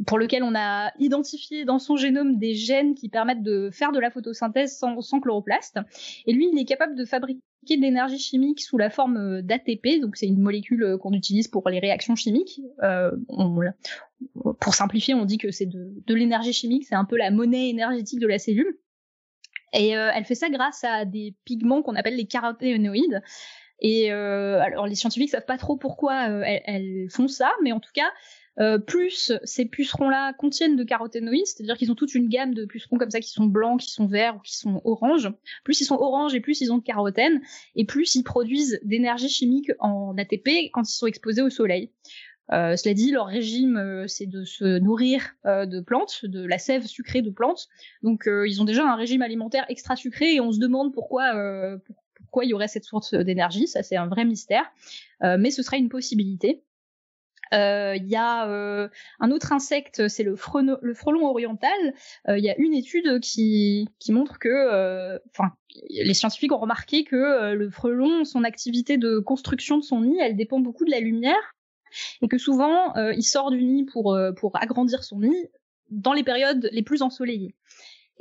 pour 0.08 0.18
lequel 0.18 0.44
on 0.44 0.56
a 0.56 0.92
identifié 0.98 1.66
dans 1.66 1.80
son 1.80 1.96
génome 1.96 2.38
des 2.38 2.56
gènes 2.56 2.96
qui 2.96 3.10
permettent 3.10 3.44
de 3.44 3.70
faire 3.72 3.92
de 3.92 4.00
la 4.00 4.10
photosynthèse 4.10 4.76
sans, 4.78 5.02
sans 5.02 5.20
chloroplaste. 5.20 5.80
Et 6.26 6.34
lui, 6.34 6.50
il 6.52 6.60
est 6.60 6.66
capable 6.66 6.96
de 6.96 7.06
fabriquer 7.06 7.42
de 7.70 7.82
l'énergie 7.82 8.20
chimique 8.20 8.62
sous 8.62 8.78
la 8.78 8.90
forme 8.90 9.18
euh, 9.18 9.42
d'ATP, 9.42 10.02
donc 10.02 10.18
c'est 10.18 10.28
une 10.28 10.42
molécule 10.42 10.84
euh, 10.84 10.98
qu'on 10.98 11.14
utilise 11.14 11.48
pour 11.48 11.70
les 11.70 11.80
réactions 11.80 12.16
chimiques. 12.16 12.62
Euh, 12.84 13.12
pour 14.60 14.76
simplifier, 14.76 15.14
on 15.14 15.26
dit 15.26 15.38
que 15.38 15.52
c'est 15.52 15.68
de, 15.68 16.14
l'énergie 16.14 16.54
chimique, 16.54 16.86
c'est 16.86 16.96
un 16.96 17.06
peu 17.06 17.18
la 17.18 17.32
monnaie 17.32 17.70
énergétique 17.70 18.20
de 18.20 18.28
la 18.28 18.40
cellule. 18.40 18.78
Et 19.74 19.92
elle 19.92 20.26
fait 20.26 20.36
ça 20.36 20.50
grâce 20.50 20.84
à 20.84 21.06
des 21.06 21.34
pigments 21.46 21.82
qu'on 21.82 21.96
appelle 21.96 22.18
les 22.18 22.26
caroténoïdes. 22.26 23.22
Et 23.80 24.12
alors 24.12 24.86
les 24.86 24.96
scientifiques 24.96 25.30
savent 25.30 25.46
pas 25.46 25.58
trop 25.58 25.78
pourquoi 25.78 26.26
elles, 26.26 27.08
font 27.10 27.30
ça, 27.30 27.54
mais 27.64 27.72
en 27.72 27.80
tout 27.80 27.92
cas, 27.94 28.12
euh, 28.60 28.78
plus 28.78 29.32
ces 29.44 29.66
pucerons-là 29.66 30.34
contiennent 30.34 30.76
de 30.76 30.84
caroténoïdes, 30.84 31.46
c'est-à-dire 31.46 31.78
qu'ils 31.78 31.92
ont 31.92 31.96
toute 31.96 32.14
une 32.16 32.28
gamme 32.28 32.54
de 32.54 32.66
pucerons 32.66 32.98
comme 32.98 33.10
ça 33.10 33.20
qui 33.20 33.30
sont 33.30 33.46
blancs, 33.46 33.80
qui 33.80 33.92
sont 33.92 34.08
verts 34.08 34.36
ou 34.36 34.40
qui 34.40 34.56
sont 34.56 34.82
oranges. 34.84 35.32
Plus 35.64 35.80
ils 35.82 35.86
sont 35.86 35.96
oranges 35.96 36.36
et 36.36 36.42
plus 36.42 36.62
ils 36.62 36.72
ont 36.72 36.78
de 36.78 36.84
carotène, 36.84 37.42
et 37.76 37.86
plus 37.86 38.16
ils 38.16 38.24
produisent 38.24 38.80
d'énergie 38.84 39.30
chimique 39.30 39.72
en 39.80 40.18
ATP 40.18 40.72
quand 40.74 40.90
ils 40.90 40.94
sont 40.94 41.08
exposés 41.08 41.42
au 41.42 41.50
soleil. 41.50 41.92
Euh, 42.52 42.76
cela 42.76 42.94
dit, 42.94 43.12
leur 43.12 43.28
régime, 43.28 43.78
euh, 43.78 44.08
c'est 44.08 44.26
de 44.26 44.44
se 44.44 44.80
nourrir 44.80 45.36
euh, 45.46 45.66
de 45.66 45.80
plantes, 45.80 46.26
de 46.26 46.46
la 46.46 46.58
sève 46.58 46.86
sucrée 46.86 47.22
de 47.22 47.30
plantes. 47.30 47.70
Donc, 48.04 48.28
ils 48.28 48.62
ont 48.62 48.66
déjà 48.66 48.86
un 48.86 48.96
régime 48.96 49.22
alimentaire 49.22 49.66
extra 49.70 49.96
sucré 49.96 50.36
et 50.36 50.42
on 50.42 50.52
se 50.52 50.60
demande 50.60 50.94
pourquoi, 50.94 51.34
pourquoi 52.16 52.46
il 52.46 52.50
y 52.50 52.54
aurait 52.54 52.68
cette 52.68 52.84
source 52.84 53.14
d'énergie. 53.14 53.68
Ça, 53.68 53.84
c'est 53.84 53.96
un 53.96 54.08
vrai 54.08 54.26
mystère. 54.26 54.66
mais 55.22 55.52
ce 55.52 55.64
serait 55.64 55.80
une 55.80 55.90
possibilité. 55.90 56.64
Euh, 57.54 57.96
il 57.98 58.08
y 58.08 58.16
a 58.16 58.48
euh, 58.48 58.88
un 59.20 59.32
autre 59.32 59.52
insecte, 59.52 60.08
c'est 60.08 60.24
le, 60.24 60.36
frelon 60.36 61.26
oriental. 61.26 61.94
Euh, 62.30 62.38
il 62.38 62.44
y 62.44 62.50
a 62.50 62.58
une 62.58 62.74
étude 62.74 63.20
qui, 63.20 63.88
qui 64.00 64.12
montre 64.12 64.40
que, 64.40 65.20
enfin, 65.30 65.52
les 65.90 66.14
scientifiques 66.14 66.52
ont 66.52 66.60
remarqué 66.60 67.04
que 67.04 67.54
le 67.54 67.70
frelon, 67.70 68.26
son 68.26 68.44
activité 68.44 68.98
de 68.98 69.20
construction 69.20 69.78
de 69.78 69.84
son 69.84 70.02
nid, 70.02 70.18
elle 70.20 70.36
dépend 70.36 70.60
beaucoup 70.60 70.86
de 70.86 70.92
la 70.92 71.00
lumière 71.00 71.56
et 72.22 72.28
que 72.28 72.38
souvent 72.38 72.94
il 72.96 73.24
sort 73.24 73.52
du 73.52 73.64
nid 73.64 73.86
pour 73.86 74.18
pour 74.38 74.52
agrandir 74.56 75.04
son 75.04 75.20
nid 75.20 75.50
dans 75.90 76.14
les 76.14 76.24
périodes 76.24 76.70
les 76.72 76.84
plus 76.84 77.02
ensoleillées. 77.02 77.56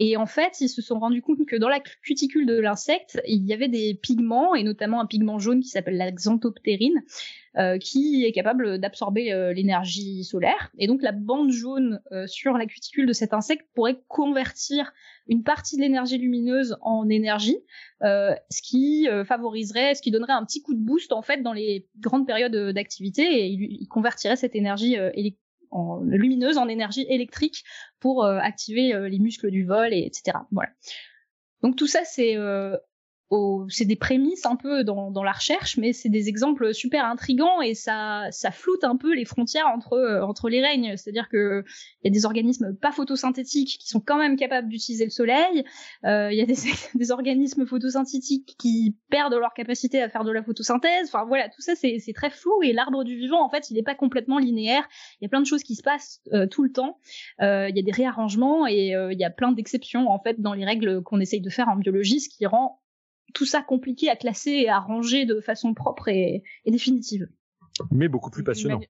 Et 0.03 0.17
en 0.17 0.25
fait, 0.25 0.63
ils 0.63 0.71
se 0.71 0.81
sont 0.81 0.99
rendus 0.99 1.21
compte 1.21 1.45
que 1.47 1.57
dans 1.57 1.69
la 1.69 1.79
cuticule 1.79 2.47
de 2.47 2.59
l'insecte, 2.59 3.21
il 3.29 3.45
y 3.45 3.53
avait 3.53 3.69
des 3.69 3.93
pigments, 3.95 4.55
et 4.55 4.63
notamment 4.63 4.99
un 4.99 5.05
pigment 5.05 5.39
jaune 5.39 5.61
qui 5.61 5.69
s'appelle 5.69 5.99
la 5.99 6.11
xanthoptérine, 6.11 7.03
euh, 7.59 7.77
qui 7.77 8.25
est 8.25 8.33
capable 8.33 8.79
d'absorber 8.79 9.31
euh, 9.31 9.53
l'énergie 9.53 10.25
solaire. 10.25 10.71
Et 10.79 10.87
donc 10.87 11.03
la 11.03 11.13
bande 11.13 11.51
jaune 11.51 12.01
euh, 12.13 12.27
sur 12.27 12.57
la 12.57 12.65
cuticule 12.65 13.05
de 13.05 13.13
cet 13.13 13.35
insecte 13.35 13.67
pourrait 13.75 14.01
convertir 14.09 14.91
une 15.29 15.43
partie 15.43 15.77
de 15.77 15.83
l'énergie 15.83 16.17
lumineuse 16.17 16.79
en 16.81 17.09
énergie, 17.11 17.59
ce 18.01 18.63
qui 18.63 19.07
favoriserait, 19.27 19.95
ce 19.95 20.03
qui 20.03 20.11
donnerait 20.11 20.33
un 20.33 20.45
petit 20.45 20.61
coup 20.61 20.75
de 20.75 20.81
boost 20.81 21.13
en 21.13 21.23
fait 21.23 21.43
dans 21.43 21.53
les 21.53 21.87
grandes 22.01 22.27
périodes 22.27 22.73
d'activité 22.75 23.23
et 23.23 23.47
il, 23.47 23.87
convertirait 23.87 24.35
cette 24.35 24.57
énergie 24.57 24.97
en 25.71 26.01
lumineuse 26.01 26.59
en 26.59 26.68
énergie 26.68 27.07
électrique 27.09 27.64
pour 27.99 28.25
activer 28.25 29.09
les 29.09 29.18
muscles 29.18 29.51
du 29.51 29.64
vol 29.64 29.93
et 29.93 30.05
etc. 30.07 30.39
Voilà. 30.51 30.71
Donc 31.62 31.77
tout 31.77 31.87
ça 31.87 32.01
c'est 32.05 32.37
c'est 33.68 33.85
des 33.85 33.97
prémices 33.97 34.45
un 34.45 34.57
peu 34.57 34.83
dans, 34.83 35.11
dans 35.11 35.22
la 35.22 35.31
recherche, 35.31 35.76
mais 35.76 35.93
c'est 35.93 36.09
des 36.09 36.28
exemples 36.28 36.74
super 36.74 37.05
intrigants 37.05 37.61
et 37.61 37.74
ça, 37.74 38.26
ça 38.33 38.51
floute 38.51 38.83
un 38.83 38.97
peu 38.97 39.14
les 39.14 39.24
frontières 39.24 39.68
entre, 39.68 39.93
euh, 39.93 40.22
entre 40.22 40.49
les 40.49 40.61
règnes. 40.61 40.97
C'est-à-dire 40.97 41.28
que 41.28 41.64
il 42.03 42.09
y 42.09 42.09
a 42.09 42.11
des 42.11 42.26
organismes 42.26 42.74
pas 42.74 42.91
photosynthétiques 42.91 43.78
qui 43.81 43.89
sont 43.89 44.01
quand 44.01 44.18
même 44.18 44.37
capables 44.37 44.68
d'utiliser 44.68 45.05
le 45.05 45.11
soleil. 45.11 45.64
Euh, 46.05 46.33
il 46.33 46.39
y 46.39 46.43
a 46.43 46.47
des, 46.47 46.57
des 46.95 47.11
organismes 47.12 47.66
photosynthétiques 47.66 48.57
qui 48.59 48.97
perdent 49.11 49.35
leur 49.35 49.55
capacité 49.55 50.03
à 50.03 50.09
faire 50.09 50.24
de 50.24 50.33
la 50.33 50.43
photosynthèse. 50.43 51.09
Enfin 51.09 51.24
voilà, 51.24 51.49
tout 51.49 51.62
ça 51.62 51.74
c'est 51.76 52.01
très 52.14 52.31
flou 52.31 52.62
et 52.64 52.72
l'arbre 52.72 53.05
du 53.05 53.16
vivant 53.16 53.45
en 53.45 53.49
fait 53.49 53.70
il 53.70 53.74
n'est 53.74 53.85
pas 53.85 53.95
complètement 53.95 54.39
linéaire. 54.39 54.89
Il 55.20 55.24
y 55.24 55.26
a 55.26 55.28
plein 55.28 55.41
de 55.41 55.47
choses 55.47 55.62
qui 55.62 55.76
se 55.76 55.83
passent 55.83 56.20
euh, 56.33 56.49
tout 56.49 56.64
le 56.64 56.72
temps. 56.72 56.99
Euh, 57.43 57.68
il 57.68 57.76
y 57.76 57.81
a 57.81 57.83
des 57.83 57.93
réarrangements 57.93 58.66
et 58.66 58.89
il 58.91 59.18
y 59.18 59.24
a 59.24 59.31
plein 59.31 59.53
d'exceptions 59.53 60.09
en 60.09 60.18
fait 60.18 60.41
dans 60.41 60.53
les 60.53 60.64
règles 60.64 61.03
qu'on 61.03 61.20
essaye 61.20 61.41
de 61.41 61.51
faire 61.51 61.68
en 61.68 61.76
biologie, 61.76 62.20
ce 62.20 62.28
qui 62.28 62.45
rend 62.47 62.80
tout 63.35 63.47
ça 63.47 63.62
compliqué 63.62 64.09
à 64.09 64.16
classer 64.16 64.51
et 64.51 64.68
à 64.68 64.78
ranger 64.78 65.26
de 65.26 65.41
façon 65.41 65.74
propre 65.74 66.09
et, 66.09 66.43
définitive. 66.66 67.28
Mais 67.91 68.09
beaucoup 68.09 68.31
plus 68.31 68.45
passionnant. 68.45 68.81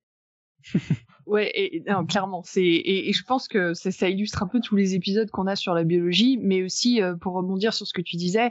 ouais, 1.26 1.50
et, 1.54 1.84
clairement, 2.08 2.42
c'est 2.42 2.62
et, 2.62 3.12
je 3.12 3.24
pense 3.24 3.48
que 3.48 3.74
ça, 3.74 4.08
illustre 4.08 4.42
un 4.42 4.46
peu 4.46 4.60
tous 4.60 4.76
les 4.76 4.94
épisodes 4.94 5.30
qu'on 5.30 5.46
a 5.46 5.56
sur 5.56 5.74
la 5.74 5.84
biologie, 5.84 6.38
mais 6.40 6.62
aussi 6.62 7.02
euh, 7.02 7.14
pour 7.16 7.34
rebondir 7.34 7.72
sur 7.72 7.86
ce 7.86 7.92
que 7.92 8.02
tu 8.02 8.16
disais, 8.16 8.50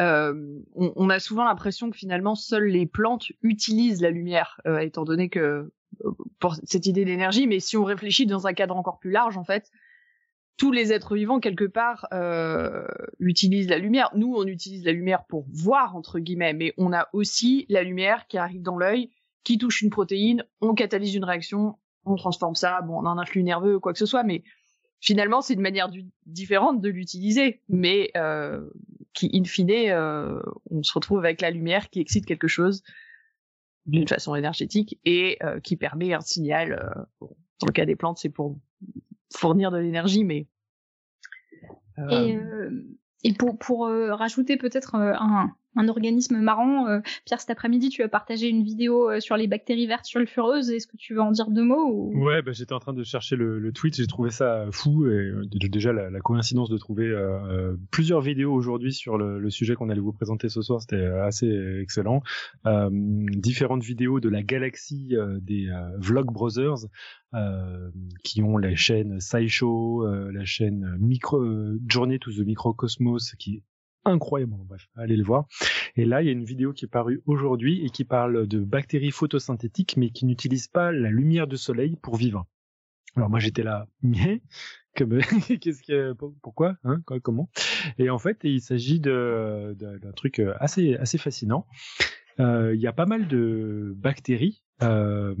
euh, 0.00 0.60
on, 0.74 1.08
a 1.08 1.20
souvent 1.20 1.44
l'impression 1.44 1.90
que 1.90 1.96
finalement 1.96 2.34
seules 2.34 2.66
les 2.66 2.86
plantes 2.86 3.30
utilisent 3.42 4.00
la 4.00 4.10
lumière, 4.10 4.60
euh, 4.66 4.78
étant 4.78 5.04
donné 5.04 5.28
que 5.28 5.72
pour 6.40 6.56
cette 6.64 6.86
idée 6.86 7.04
d'énergie. 7.04 7.46
Mais 7.46 7.60
si 7.60 7.76
on 7.76 7.84
réfléchit 7.84 8.26
dans 8.26 8.46
un 8.46 8.54
cadre 8.54 8.76
encore 8.76 8.98
plus 8.98 9.12
large, 9.12 9.36
en 9.36 9.44
fait, 9.44 9.70
tous 10.56 10.70
les 10.70 10.92
êtres 10.92 11.16
vivants 11.16 11.40
quelque 11.40 11.64
part 11.64 12.06
euh, 12.12 12.86
utilisent 13.18 13.68
la 13.68 13.78
lumière. 13.78 14.10
Nous, 14.14 14.34
on 14.34 14.46
utilise 14.46 14.84
la 14.84 14.92
lumière 14.92 15.24
pour 15.24 15.46
voir 15.52 15.96
entre 15.96 16.20
guillemets, 16.20 16.52
mais 16.52 16.74
on 16.78 16.92
a 16.92 17.08
aussi 17.12 17.66
la 17.68 17.82
lumière 17.82 18.26
qui 18.28 18.38
arrive 18.38 18.62
dans 18.62 18.76
l'œil, 18.76 19.10
qui 19.42 19.58
touche 19.58 19.82
une 19.82 19.90
protéine, 19.90 20.44
on 20.60 20.74
catalyse 20.74 21.14
une 21.14 21.24
réaction, 21.24 21.76
on 22.04 22.16
transforme 22.16 22.54
ça, 22.54 22.80
bon, 22.82 23.00
on 23.00 23.06
a 23.06 23.10
un 23.10 23.26
flux 23.26 23.42
nerveux, 23.42 23.78
quoi 23.78 23.92
que 23.92 23.98
ce 23.98 24.06
soit, 24.06 24.22
mais 24.22 24.44
finalement, 25.00 25.40
c'est 25.40 25.54
une 25.54 25.60
manière 25.60 25.90
différente 26.26 26.80
de 26.80 26.88
l'utiliser, 26.88 27.60
mais 27.68 28.10
euh, 28.16 28.68
qui, 29.12 29.30
in 29.34 29.44
fine, 29.44 29.70
euh, 29.70 30.40
on 30.70 30.82
se 30.82 30.92
retrouve 30.92 31.18
avec 31.18 31.40
la 31.40 31.50
lumière 31.50 31.90
qui 31.90 32.00
excite 32.00 32.26
quelque 32.26 32.48
chose 32.48 32.82
d'une 33.86 34.08
façon 34.08 34.34
énergétique 34.34 34.98
et 35.04 35.38
euh, 35.42 35.60
qui 35.60 35.76
permet 35.76 36.12
un 36.14 36.20
signal. 36.20 36.72
Euh, 36.72 37.26
dans 37.60 37.68
le 37.68 37.72
cas 37.72 37.84
des 37.84 37.96
plantes, 37.96 38.18
c'est 38.18 38.30
pour 38.30 38.58
fournir 39.32 39.70
de 39.70 39.78
l'énergie, 39.78 40.24
mais. 40.24 40.46
Euh... 41.98 42.10
Et, 42.10 42.36
euh, 42.36 42.70
et, 43.22 43.32
pour, 43.34 43.58
pour 43.58 43.86
euh, 43.86 44.14
rajouter 44.14 44.56
peut-être 44.56 44.94
un, 44.94 45.54
un 45.76 45.88
organisme 45.88 46.38
marrant. 46.40 46.86
Euh, 46.88 47.00
Pierre, 47.24 47.40
cet 47.40 47.50
après-midi, 47.50 47.88
tu 47.88 48.02
as 48.02 48.08
partagé 48.08 48.48
une 48.48 48.62
vidéo 48.62 49.10
euh, 49.10 49.20
sur 49.20 49.36
les 49.36 49.46
bactéries 49.46 49.86
vertes 49.86 50.06
sulfureuses. 50.06 50.70
Est-ce 50.70 50.86
que 50.86 50.96
tu 50.96 51.14
veux 51.14 51.20
en 51.20 51.30
dire 51.30 51.50
deux 51.50 51.64
mots 51.64 51.88
ou... 51.90 52.24
Ouais, 52.24 52.42
bah, 52.42 52.52
j'étais 52.52 52.72
en 52.72 52.78
train 52.78 52.92
de 52.92 53.02
chercher 53.04 53.36
le, 53.36 53.58
le 53.58 53.72
tweet. 53.72 53.96
J'ai 53.96 54.06
trouvé 54.06 54.30
ça 54.30 54.66
fou 54.70 55.06
et 55.06 55.10
euh, 55.10 55.44
déjà 55.68 55.92
la, 55.92 56.10
la 56.10 56.20
coïncidence 56.20 56.68
de 56.70 56.78
trouver 56.78 57.08
euh, 57.08 57.74
plusieurs 57.90 58.20
vidéos 58.20 58.52
aujourd'hui 58.52 58.92
sur 58.92 59.18
le, 59.18 59.38
le 59.38 59.50
sujet 59.50 59.74
qu'on 59.74 59.88
allait 59.90 60.00
vous 60.00 60.12
présenter 60.12 60.48
ce 60.48 60.62
soir, 60.62 60.80
c'était 60.80 61.04
assez 61.04 61.50
excellent. 61.80 62.22
Euh, 62.66 62.88
différentes 62.92 63.82
vidéos 63.82 64.20
de 64.20 64.28
la 64.28 64.42
galaxie 64.42 65.14
des 65.42 65.68
Vlog 65.98 66.26
Brothers. 66.26 66.86
qui 68.22 68.42
ont 68.42 68.58
la 68.58 68.74
chaîne 68.76 69.20
SciShow, 69.20 70.06
la 70.30 70.44
chaîne 70.44 70.96
Micro, 71.00 71.42
Journey 71.88 72.18
to 72.18 72.30
the 72.30 72.46
Microcosmos, 72.46 73.34
qui 73.38 73.62
incroyable. 74.04 74.54
Bref, 74.66 74.86
allez 74.96 75.16
le 75.16 75.24
voir. 75.24 75.46
Et 75.96 76.04
là, 76.04 76.22
il 76.22 76.26
y 76.26 76.28
a 76.28 76.32
une 76.32 76.44
vidéo 76.44 76.72
qui 76.72 76.84
est 76.84 76.88
parue 76.88 77.22
aujourd'hui 77.26 77.84
et 77.84 77.90
qui 77.90 78.04
parle 78.04 78.46
de 78.46 78.60
bactéries 78.60 79.10
photosynthétiques, 79.10 79.96
mais 79.96 80.10
qui 80.10 80.26
n'utilisent 80.26 80.68
pas 80.68 80.92
la 80.92 81.10
lumière 81.10 81.46
du 81.46 81.56
soleil 81.56 81.96
pour 81.96 82.16
vivre. 82.16 82.46
Alors 83.16 83.30
moi, 83.30 83.38
j'étais 83.38 83.62
là, 83.62 83.86
mais 84.02 84.42
qu'est-ce 84.94 85.82
que, 85.82 86.12
pourquoi, 86.42 86.76
hein, 86.84 87.00
comment? 87.22 87.48
Et 87.98 88.10
en 88.10 88.18
fait, 88.18 88.38
il 88.44 88.60
s'agit 88.60 89.00
de, 89.00 89.76
d'un 89.78 90.12
truc 90.12 90.40
assez, 90.60 90.94
assez 90.96 91.18
fascinant. 91.18 91.66
Euh, 92.40 92.74
il 92.74 92.80
y 92.80 92.86
a 92.86 92.92
pas 92.92 93.06
mal 93.06 93.28
de 93.28 93.92
bactéries. 93.96 94.62
Euh, 94.82 95.34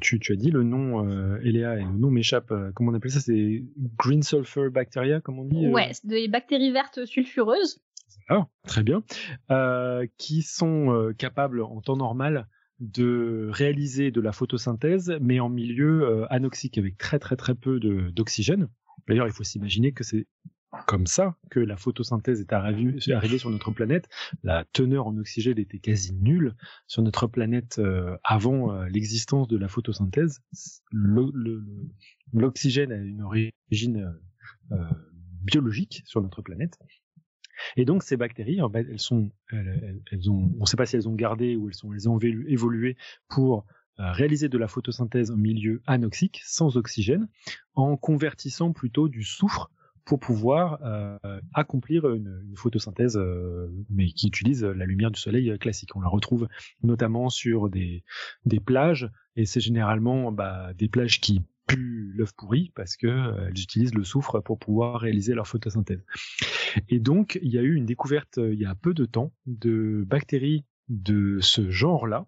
tu, 0.00 0.20
as 0.32 0.36
dit 0.36 0.50
le 0.50 0.64
nom, 0.64 1.08
euh, 1.08 1.38
Eléa, 1.42 1.76
le 1.76 1.84
nom 1.84 2.10
m'échappe. 2.10 2.50
Euh, 2.50 2.72
comment 2.74 2.90
on 2.90 2.94
appelle 2.94 3.12
ça? 3.12 3.20
C'est 3.20 3.64
Green 3.96 4.22
Sulfur 4.22 4.70
Bacteria, 4.70 5.20
comme 5.20 5.38
on 5.38 5.44
dit 5.44 5.68
Ouais, 5.68 5.92
des 6.04 6.28
bactéries 6.28 6.72
vertes 6.72 7.04
sulfureuses. 7.04 7.80
Ah, 8.28 8.48
très 8.66 8.82
bien. 8.82 9.04
Euh, 9.50 10.06
qui 10.18 10.42
sont 10.42 10.92
euh, 10.92 11.12
capables 11.12 11.62
en 11.62 11.80
temps 11.80 11.96
normal 11.96 12.48
de 12.80 13.48
réaliser 13.52 14.10
de 14.10 14.20
la 14.20 14.32
photosynthèse, 14.32 15.16
mais 15.20 15.40
en 15.40 15.48
milieu 15.48 16.02
euh, 16.02 16.26
anoxique, 16.28 16.76
avec 16.76 16.98
très 16.98 17.18
très 17.18 17.36
très 17.36 17.54
peu 17.54 17.80
d'oxygène. 17.80 18.68
D'ailleurs, 19.08 19.28
il 19.28 19.32
faut 19.32 19.44
s'imaginer 19.44 19.92
que 19.92 20.04
c'est 20.04 20.26
comme 20.86 21.06
ça 21.06 21.36
que 21.50 21.60
la 21.60 21.76
photosynthèse 21.76 22.40
est 22.40 22.52
arrivée, 22.52 23.00
sur 23.38 23.50
notre 23.50 23.70
planète. 23.70 24.08
La 24.42 24.64
teneur 24.72 25.06
en 25.06 25.16
oxygène 25.16 25.58
était 25.58 25.78
quasi 25.78 26.12
nulle 26.12 26.54
sur 26.86 27.02
notre 27.02 27.28
planète 27.28 27.80
avant 28.24 28.82
l'existence 28.82 29.48
de 29.48 29.56
la 29.56 29.68
photosynthèse. 29.68 30.42
L'oxygène 32.32 32.92
a 32.92 32.96
une 32.96 33.22
origine 33.22 34.12
biologique 35.46 36.02
sur 36.04 36.20
notre 36.20 36.42
planète. 36.42 36.76
Et 37.76 37.84
donc 37.84 38.02
ces 38.02 38.16
bactéries, 38.16 38.60
elles 38.74 39.12
ont, 39.12 39.30
on 39.52 40.60
ne 40.60 40.66
sait 40.66 40.76
pas 40.76 40.86
si 40.86 40.96
elles 40.96 41.08
ont 41.08 41.14
gardé 41.14 41.56
ou 41.56 41.70
elles 41.92 42.08
ont 42.08 42.18
évolué 42.18 42.96
pour 43.28 43.66
euh, 43.98 44.12
réaliser 44.12 44.48
de 44.48 44.58
la 44.58 44.68
photosynthèse 44.68 45.30
en 45.30 45.36
milieu 45.36 45.82
anoxique, 45.86 46.42
sans 46.44 46.76
oxygène, 46.76 47.28
en 47.74 47.96
convertissant 47.96 48.72
plutôt 48.72 49.08
du 49.08 49.22
soufre 49.22 49.70
pour 50.04 50.20
pouvoir 50.20 50.78
euh, 50.84 51.18
accomplir 51.52 52.08
une, 52.12 52.54
photosynthèse, 52.56 53.16
euh, 53.16 53.68
mais 53.90 54.06
qui 54.08 54.28
utilise 54.28 54.64
la 54.64 54.84
lumière 54.84 55.10
du 55.10 55.20
soleil 55.20 55.58
classique. 55.58 55.96
On 55.96 56.00
la 56.00 56.08
retrouve 56.08 56.46
notamment 56.82 57.28
sur 57.28 57.68
des, 57.68 58.04
plages, 58.64 59.10
et 59.34 59.46
c'est 59.46 59.60
généralement 59.60 60.30
bah, 60.30 60.72
des 60.74 60.88
plages 60.88 61.20
qui 61.20 61.42
puent 61.66 62.12
l'œuf 62.14 62.32
pourri 62.32 62.72
parce 62.74 62.96
que 62.96 63.06
euh, 63.06 63.48
elles 63.48 63.60
utilisent 63.60 63.94
le 63.94 64.04
soufre 64.04 64.40
pour 64.40 64.58
pouvoir 64.58 65.00
réaliser 65.00 65.34
leur 65.34 65.46
photosynthèse. 65.46 66.04
Et 66.88 67.00
donc, 67.00 67.38
il 67.42 67.52
y 67.52 67.58
a 67.58 67.62
eu 67.62 67.74
une 67.74 67.86
découverte 67.86 68.38
euh, 68.38 68.52
il 68.52 68.60
y 68.60 68.66
a 68.66 68.74
peu 68.74 68.94
de 68.94 69.04
temps 69.04 69.32
de 69.46 70.04
bactéries 70.06 70.64
de 70.88 71.38
ce 71.40 71.70
genre-là 71.70 72.26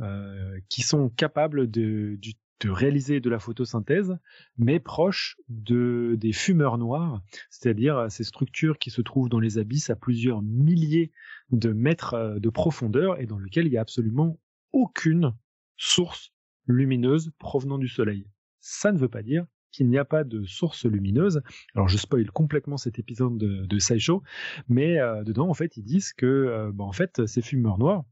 euh, 0.00 0.58
qui 0.68 0.82
sont 0.82 1.08
capables 1.08 1.70
de, 1.70 2.18
réaliser 2.64 3.20
de 3.20 3.30
la 3.30 3.38
photosynthèse, 3.38 4.16
mais 4.58 4.80
proches 4.80 5.36
de, 5.48 6.16
des 6.18 6.32
fumeurs 6.32 6.78
noirs, 6.78 7.22
c'est-à-dire 7.48 8.10
ces 8.10 8.24
structures 8.24 8.78
qui 8.78 8.90
se 8.90 9.00
trouvent 9.00 9.28
dans 9.28 9.40
les 9.40 9.58
abysses 9.58 9.88
à 9.88 9.96
plusieurs 9.96 10.42
milliers 10.42 11.12
de 11.50 11.72
mètres 11.72 12.14
euh, 12.14 12.38
de 12.38 12.50
profondeur 12.50 13.20
et 13.20 13.26
dans 13.26 13.38
lesquelles 13.38 13.66
il 13.66 13.70
n'y 13.70 13.78
a 13.78 13.82
absolument 13.82 14.38
aucune 14.72 15.34
source 15.76 16.32
lumineuse 16.66 17.30
provenant 17.38 17.78
du 17.78 17.88
Soleil. 17.88 18.26
Ça 18.60 18.92
ne 18.92 18.98
veut 18.98 19.08
pas 19.08 19.22
dire 19.22 19.46
qu'il 19.76 19.88
n'y 19.88 19.98
a 19.98 20.04
pas 20.06 20.24
de 20.24 20.44
source 20.46 20.86
lumineuse. 20.86 21.42
Alors 21.74 21.88
je 21.88 21.98
spoil 21.98 22.30
complètement 22.30 22.78
cet 22.78 22.98
épisode 22.98 23.36
de, 23.36 23.66
de 23.66 23.78
SciShow, 23.78 24.22
mais 24.68 24.98
euh, 24.98 25.22
dedans 25.22 25.48
en 25.48 25.54
fait 25.54 25.76
ils 25.76 25.84
disent 25.84 26.14
que 26.14 26.26
euh, 26.26 26.70
bah, 26.72 26.84
en 26.84 26.92
fait 26.92 27.26
ces 27.26 27.42
fumeurs 27.42 27.78
noirs 27.78 28.04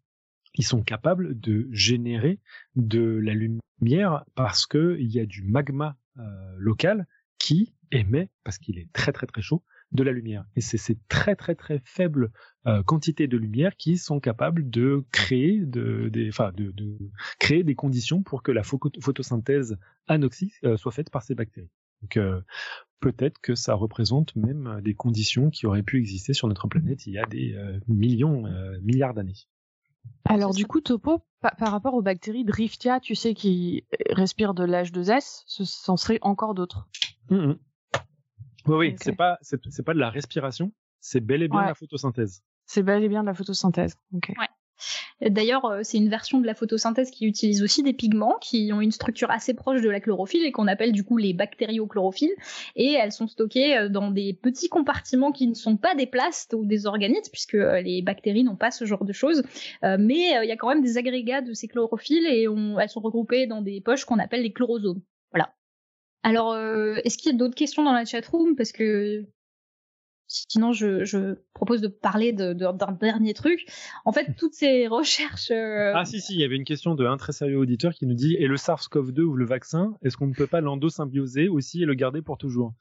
ils 0.56 0.64
sont 0.64 0.82
capables 0.82 1.38
de 1.40 1.66
générer 1.72 2.38
de 2.76 3.00
la 3.00 3.32
lumière 3.32 4.24
parce 4.34 4.66
que 4.66 4.96
il 5.00 5.10
y 5.10 5.18
a 5.18 5.26
du 5.26 5.42
magma 5.42 5.96
euh, 6.18 6.22
local 6.58 7.06
qui 7.38 7.74
émet 7.90 8.28
parce 8.44 8.58
qu'il 8.58 8.78
est 8.78 8.92
très 8.92 9.12
très 9.12 9.26
très 9.26 9.40
chaud 9.40 9.62
de 9.95 10.03
la 10.03 10.12
lumière. 10.12 10.45
Et 10.57 10.61
c'est 10.61 10.76
ces 10.76 10.99
très 11.09 11.36
très 11.36 11.55
très 11.55 11.80
faibles 11.84 12.30
euh, 12.66 12.82
quantités 12.82 13.28
de 13.28 13.36
lumière 13.36 13.76
qui 13.76 13.97
sont 13.97 14.20
capables 14.20 14.68
de 14.68 15.05
créer 15.12 15.61
de, 15.64 16.09
des 16.09 16.28
enfin 16.28 16.53
de, 16.53 16.72
de, 16.72 16.99
créer 17.38 17.62
des 17.62 17.74
conditions 17.74 18.22
pour 18.22 18.42
que 18.42 18.53
la 18.53 18.62
photosynthèse 18.62 19.78
anoxique 20.09 20.55
euh, 20.64 20.76
soit 20.76 20.92
faite 20.92 21.11
par 21.11 21.22
ces 21.22 21.34
bactéries. 21.34 21.70
Donc 22.03 22.16
euh, 22.16 22.40
peut-être 23.01 23.40
que 23.40 23.55
ça 23.55 23.74
représente 23.74 24.34
même 24.36 24.80
des 24.82 24.95
conditions 24.95 25.51
qui 25.51 25.66
auraient 25.66 25.82
pu 25.82 25.99
exister 25.99 26.32
sur 26.34 26.49
notre 26.49 26.68
planète 26.68 27.07
il 27.07 27.12
y 27.12 27.18
a 27.18 27.26
des 27.26 27.55
euh, 27.55 27.78
millions 27.86 28.45
milliards 28.82 29.14
d'années. 29.14 29.47
Alors 30.26 30.53
du 30.53 30.66
coup, 30.66 30.82
Topo, 30.82 31.24
par 31.40 31.70
rapport 31.70 31.95
aux 31.95 32.03
bactéries 32.03 32.45
Driftia, 32.45 33.01
tu 33.01 33.14
sais, 33.14 33.32
qui 33.32 33.86
respirent 34.11 34.53
de 34.53 34.64
l'H2S, 34.64 35.45
ce 35.47 35.64
s'en 35.64 35.97
serait 35.97 36.18
encore 36.20 36.55
d'autres. 36.55 36.88
Mmh, 37.30 37.55
Oui, 38.66 38.96
c'est 39.00 39.16
pas 39.16 39.38
c'est 39.42 39.82
pas 39.84 39.94
de 39.94 39.98
la 39.98 40.10
respiration, 40.10 40.72
c'est 41.00 41.20
bel 41.20 41.42
et 41.42 41.48
bien 41.48 41.66
la 41.66 41.74
photosynthèse. 41.74 42.42
C'est 42.66 42.82
bel 42.82 43.04
et 43.04 43.08
bien 43.08 43.22
de 43.22 43.26
la 43.26 43.34
photosynthèse. 43.34 43.96
Ok. 44.14 44.32
Ouais. 44.38 44.48
D'ailleurs, 45.20 45.64
euh, 45.66 45.80
c'est 45.82 45.98
une 45.98 46.08
version 46.08 46.40
de 46.40 46.46
la 46.46 46.54
photosynthèse 46.54 47.10
qui 47.10 47.26
utilise 47.26 47.62
aussi 47.62 47.82
des 47.82 47.92
pigments 47.92 48.36
qui 48.40 48.70
ont 48.72 48.80
une 48.80 48.90
structure 48.90 49.30
assez 49.30 49.54
proche 49.54 49.80
de 49.80 49.88
la 49.88 50.00
chlorophylle 50.00 50.44
et 50.44 50.52
qu'on 50.52 50.66
appelle 50.66 50.92
du 50.92 51.04
coup 51.04 51.16
les 51.16 51.32
bactériochlorophylles. 51.32 52.34
Et 52.76 52.92
elles 52.92 53.12
sont 53.12 53.26
stockées 53.26 53.76
euh, 53.76 53.88
dans 53.88 54.10
des 54.10 54.34
petits 54.34 54.68
compartiments 54.68 55.32
qui 55.32 55.46
ne 55.46 55.54
sont 55.54 55.76
pas 55.76 55.94
des 55.94 56.06
plastes 56.06 56.54
ou 56.54 56.64
des 56.64 56.86
organites, 56.86 57.30
puisque 57.30 57.54
euh, 57.54 57.80
les 57.80 58.02
bactéries 58.02 58.44
n'ont 58.44 58.56
pas 58.56 58.70
ce 58.70 58.84
genre 58.84 59.04
de 59.04 59.12
choses. 59.12 59.42
mais 59.82 60.32
il 60.42 60.48
y 60.48 60.52
a 60.52 60.56
quand 60.56 60.68
même 60.68 60.82
des 60.82 60.98
agrégats 60.98 61.40
de 61.40 61.52
ces 61.52 61.68
chlorophylles 61.68 62.26
et 62.26 62.46
elles 62.80 62.88
sont 62.88 63.00
regroupées 63.00 63.46
dans 63.46 63.62
des 63.62 63.80
poches 63.80 64.04
qu'on 64.04 64.18
appelle 64.18 64.42
les 64.42 64.52
chlorosomes. 64.52 65.00
Alors, 66.24 66.56
est-ce 66.56 67.16
qu'il 67.16 67.30
y 67.30 67.34
a 67.34 67.38
d'autres 67.38 67.54
questions 67.54 67.84
dans 67.84 67.92
la 67.92 68.04
chatroom? 68.04 68.56
Parce 68.56 68.72
que 68.72 69.24
Sinon, 70.26 70.72
je, 70.72 71.04
je, 71.04 71.36
propose 71.52 71.80
de 71.80 71.88
parler 71.88 72.32
d'un 72.32 72.54
de, 72.54 72.76
d'un 72.76 72.92
dernier 72.92 73.34
truc. 73.34 73.66
En 74.04 74.12
fait, 74.12 74.26
toutes 74.38 74.54
ces 74.54 74.88
recherches. 74.88 75.50
Euh, 75.50 75.92
ah 75.94 76.04
si 76.04 76.20
si, 76.20 76.34
il 76.34 76.40
y 76.40 76.44
avait 76.44 76.56
une 76.56 76.64
question 76.64 76.94
de 76.94 77.06
un 77.06 77.16
très 77.16 77.32
sérieux 77.32 77.58
auditeur 77.58 77.92
qui 77.92 78.06
nous 78.06 78.14
dit 78.14 78.34
et 78.34 78.46
le 78.46 78.56
SARS-CoV-2 78.56 79.20
ou 79.20 79.36
le 79.36 79.44
vaccin, 79.44 79.94
est-ce 80.02 80.16
qu'on 80.16 80.26
ne 80.26 80.34
peut 80.34 80.46
pas 80.46 80.60
l'endosymbioser 80.60 81.48
aussi 81.48 81.82
et 81.82 81.86
le 81.86 81.94
garder 81.94 82.22
pour 82.22 82.38
toujours? 82.38 82.72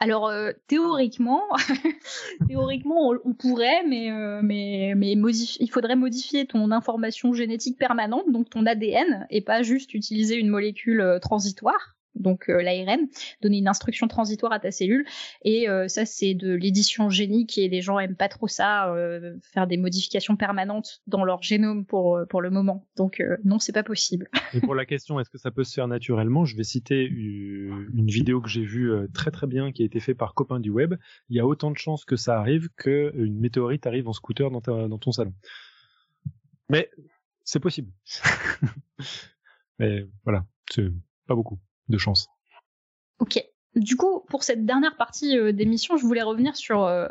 Alors 0.00 0.28
euh, 0.28 0.52
théoriquement, 0.68 1.42
théoriquement 2.48 3.12
on, 3.24 3.34
pourrait, 3.34 3.82
mais 3.86 4.10
euh, 4.12 4.40
mais 4.42 4.94
mais 4.96 5.12
il 5.12 5.70
faudrait 5.70 5.96
modifier 5.96 6.46
ton 6.46 6.70
information 6.70 7.32
génétique 7.32 7.78
permanente, 7.78 8.30
donc 8.30 8.48
ton 8.50 8.66
ADN, 8.66 9.26
et 9.30 9.40
pas 9.40 9.62
juste 9.62 9.94
utiliser 9.94 10.36
une 10.36 10.48
molécule 10.48 11.18
transitoire 11.20 11.97
donc 12.14 12.48
euh, 12.48 12.62
l'ARN, 12.62 13.06
donner 13.42 13.58
une 13.58 13.68
instruction 13.68 14.08
transitoire 14.08 14.52
à 14.52 14.58
ta 14.58 14.70
cellule. 14.70 15.06
Et 15.42 15.68
euh, 15.68 15.88
ça, 15.88 16.04
c'est 16.04 16.34
de 16.34 16.52
l'édition 16.52 17.10
génique 17.10 17.58
et 17.58 17.68
les 17.68 17.80
gens 17.80 17.98
aiment 17.98 18.16
pas 18.16 18.28
trop 18.28 18.48
ça, 18.48 18.92
euh, 18.92 19.36
faire 19.52 19.66
des 19.66 19.76
modifications 19.76 20.36
permanentes 20.36 21.02
dans 21.06 21.24
leur 21.24 21.42
génome 21.42 21.84
pour 21.84 22.20
pour 22.28 22.40
le 22.40 22.50
moment. 22.50 22.86
Donc 22.96 23.22
non, 23.44 23.58
c'est 23.58 23.72
pas 23.72 23.82
possible. 23.82 24.28
et 24.54 24.60
pour 24.60 24.74
la 24.74 24.86
question, 24.86 25.20
est-ce 25.20 25.30
que 25.30 25.38
ça 25.38 25.50
peut 25.50 25.64
se 25.64 25.74
faire 25.74 25.88
naturellement? 25.88 26.44
Je 26.44 26.56
vais 26.56 26.64
citer 26.64 27.04
une 27.04 28.08
vidéo 28.08 28.40
que 28.40 28.48
j'ai 28.48 28.64
vue 28.64 28.92
très 29.12 29.30
très 29.30 29.46
bien 29.46 29.72
qui 29.72 29.82
a 29.82 29.86
été 29.86 30.00
faite 30.00 30.16
par 30.16 30.34
copain 30.34 30.60
du 30.60 30.70
web. 30.70 30.94
Il 31.28 31.36
y 31.36 31.40
a 31.40 31.46
autant 31.46 31.70
de 31.70 31.78
chances 31.78 32.04
que 32.04 32.16
ça 32.16 32.38
arrive 32.38 32.68
qu'une 32.76 33.38
météorite 33.38 33.86
arrive 33.86 34.08
en 34.08 34.12
scooter 34.12 34.50
dans, 34.50 34.60
dans 34.60 34.98
ton 34.98 35.12
salon. 35.12 35.32
Mais 36.70 36.90
c'est 37.44 37.60
possible. 37.60 37.90
Mais 39.78 40.06
voilà, 40.24 40.44
c'est 40.70 40.90
pas 41.26 41.34
beaucoup 41.34 41.58
de 41.88 41.98
chance. 41.98 42.28
Ok. 43.18 43.42
Du 43.74 43.96
coup, 43.96 44.24
pour 44.28 44.42
cette 44.42 44.64
dernière 44.64 44.96
partie 44.96 45.38
euh, 45.38 45.52
d'émission, 45.52 45.96
je 45.96 46.04
voulais 46.04 46.22
revenir 46.22 46.56
sur 46.56 46.84
euh, 46.84 47.06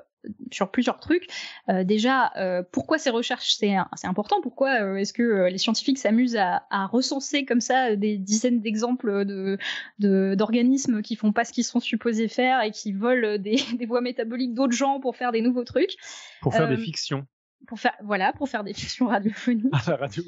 sur 0.52 0.72
plusieurs 0.72 1.00
trucs. 1.00 1.28
Euh, 1.70 1.86
déjà, 1.86 2.34
pourquoi 2.72 2.98
ces 2.98 3.10
recherches 3.10 3.56
c'est 3.56 3.78
important 4.04 4.42
Pourquoi 4.42 5.00
est-ce 5.00 5.14
que 5.14 5.48
les 5.48 5.58
scientifiques 5.58 6.00
s'amusent 6.00 6.36
à, 6.36 6.64
à, 6.70 6.86
recenser 6.86 7.46
comme 7.46 7.62
ça 7.62 7.96
des 7.96 8.18
dizaines 8.18 8.60
d'exemples 8.60 9.24
de 9.24 9.58
d'organismes 10.00 11.02
qui 11.02 11.16
font 11.16 11.32
pas 11.32 11.46
ce 11.46 11.54
qu'ils 11.54 11.64
sont 11.64 11.80
supposés 11.80 12.28
faire 12.28 12.62
et 12.62 12.72
qui 12.72 12.92
volent 12.92 13.38
des, 13.38 13.56
des 13.78 13.86
voies 13.86 14.02
métaboliques 14.02 14.54
d'autres 14.54 14.76
gens 14.76 15.00
pour 15.00 15.16
faire 15.16 15.32
des 15.32 15.42
nouveaux 15.42 15.64
trucs? 15.64 15.96
Pour 16.42 16.54
faire 16.54 16.68
des 16.68 16.78
fictions. 16.78 17.26
Pour 17.68 17.80
faire 17.80 17.96
voilà, 18.04 18.34
pour 18.34 18.50
faire 18.50 18.66
des 18.66 18.74
fictions 18.74 19.08
radiophoniques. 19.08 19.72
À 19.72 19.92
la 19.92 19.98
radio 19.98 20.24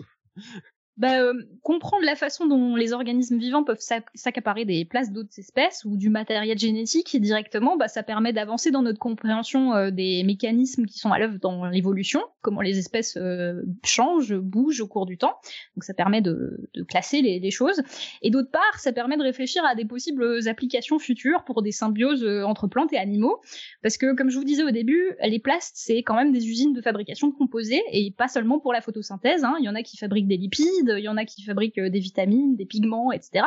bah, 1.00 1.22
euh, 1.22 1.34
comprendre 1.64 2.04
la 2.04 2.18
façon 2.18 2.46
dont 2.46 2.76
les 2.76 2.92
organismes 2.92 3.38
vivants 3.38 3.64
peuvent 3.64 3.80
s'accaparer 3.80 4.66
des 4.66 4.84
places 4.84 5.14
d'autres 5.14 5.40
espèces 5.40 5.86
ou 5.86 5.96
du 5.96 6.10
matériel 6.10 6.60
génétique 6.60 7.20
directement, 7.22 7.78
bah, 7.78 7.88
ça 7.88 8.04
permet 8.04 8.34
d'avancer 8.34 8.70
dans 8.70 8.82
notre 8.82 9.00
compréhension 9.00 9.74
euh, 9.74 9.92
des 9.92 10.24
mécanismes 10.24 10.86
qui 10.86 11.00
sont 11.00 11.14
à 11.14 11.18
l'œuvre 11.18 11.40
dans 11.40 11.66
l'évolution, 11.68 12.22
comment 12.42 12.60
les 12.60 12.78
espèces 12.78 13.16
euh, 13.16 13.62
changent, 13.86 14.36
bougent 14.36 14.82
au 14.82 14.88
cours 14.88 15.06
du 15.06 15.18
temps. 15.18 15.36
Donc 15.78 15.86
ça 15.86 15.94
permet 15.94 16.20
de, 16.20 16.70
de 16.74 16.84
classer 16.84 17.22
les, 17.22 17.40
les, 17.40 17.52
choses. 17.52 17.82
Et 18.22 18.30
d'autre 18.30 18.52
part, 18.52 18.80
ça 18.80 18.92
permet 18.92 19.16
de 19.16 19.24
réfléchir 19.24 19.64
à 19.66 19.76
des 19.76 19.86
possibles 19.86 20.48
applications 20.50 21.00
futures 21.00 21.46
pour 21.46 21.62
des 21.62 21.72
symbioses 21.72 22.26
entre 22.46 22.68
plantes 22.68 22.92
et 22.92 22.98
animaux. 22.98 23.40
Parce 23.84 23.98
que, 23.98 24.14
comme 24.16 24.30
je 24.30 24.38
vous 24.38 24.44
disais 24.44 24.64
au 24.64 24.72
début, 24.72 25.16
les 25.24 25.40
plastes, 25.40 25.76
c'est 25.76 26.04
quand 26.04 26.16
même 26.16 26.34
des 26.34 26.46
usines 26.46 26.74
de 26.74 26.82
fabrication 26.82 27.30
de 27.30 27.34
composés, 27.34 27.82
et 27.94 28.12
pas 28.12 28.28
seulement 28.28 28.60
pour 28.60 28.74
la 28.74 28.82
photosynthèse. 28.82 29.46
Hein. 29.46 29.56
Il 29.60 29.66
y 29.66 29.70
en 29.70 29.76
a 29.76 29.82
qui 29.82 29.96
fabriquent 29.96 30.28
des 30.28 30.38
lipides, 30.38 30.89
il 30.98 31.04
y 31.04 31.10
en 31.10 31.18
a 31.18 31.26
qui 31.26 31.44
fabriquent 31.44 31.78
euh, 31.78 31.90
des 31.90 32.00
vitamines, 32.00 32.56
des 32.56 32.66
pigments, 32.66 33.12
etc. 33.12 33.46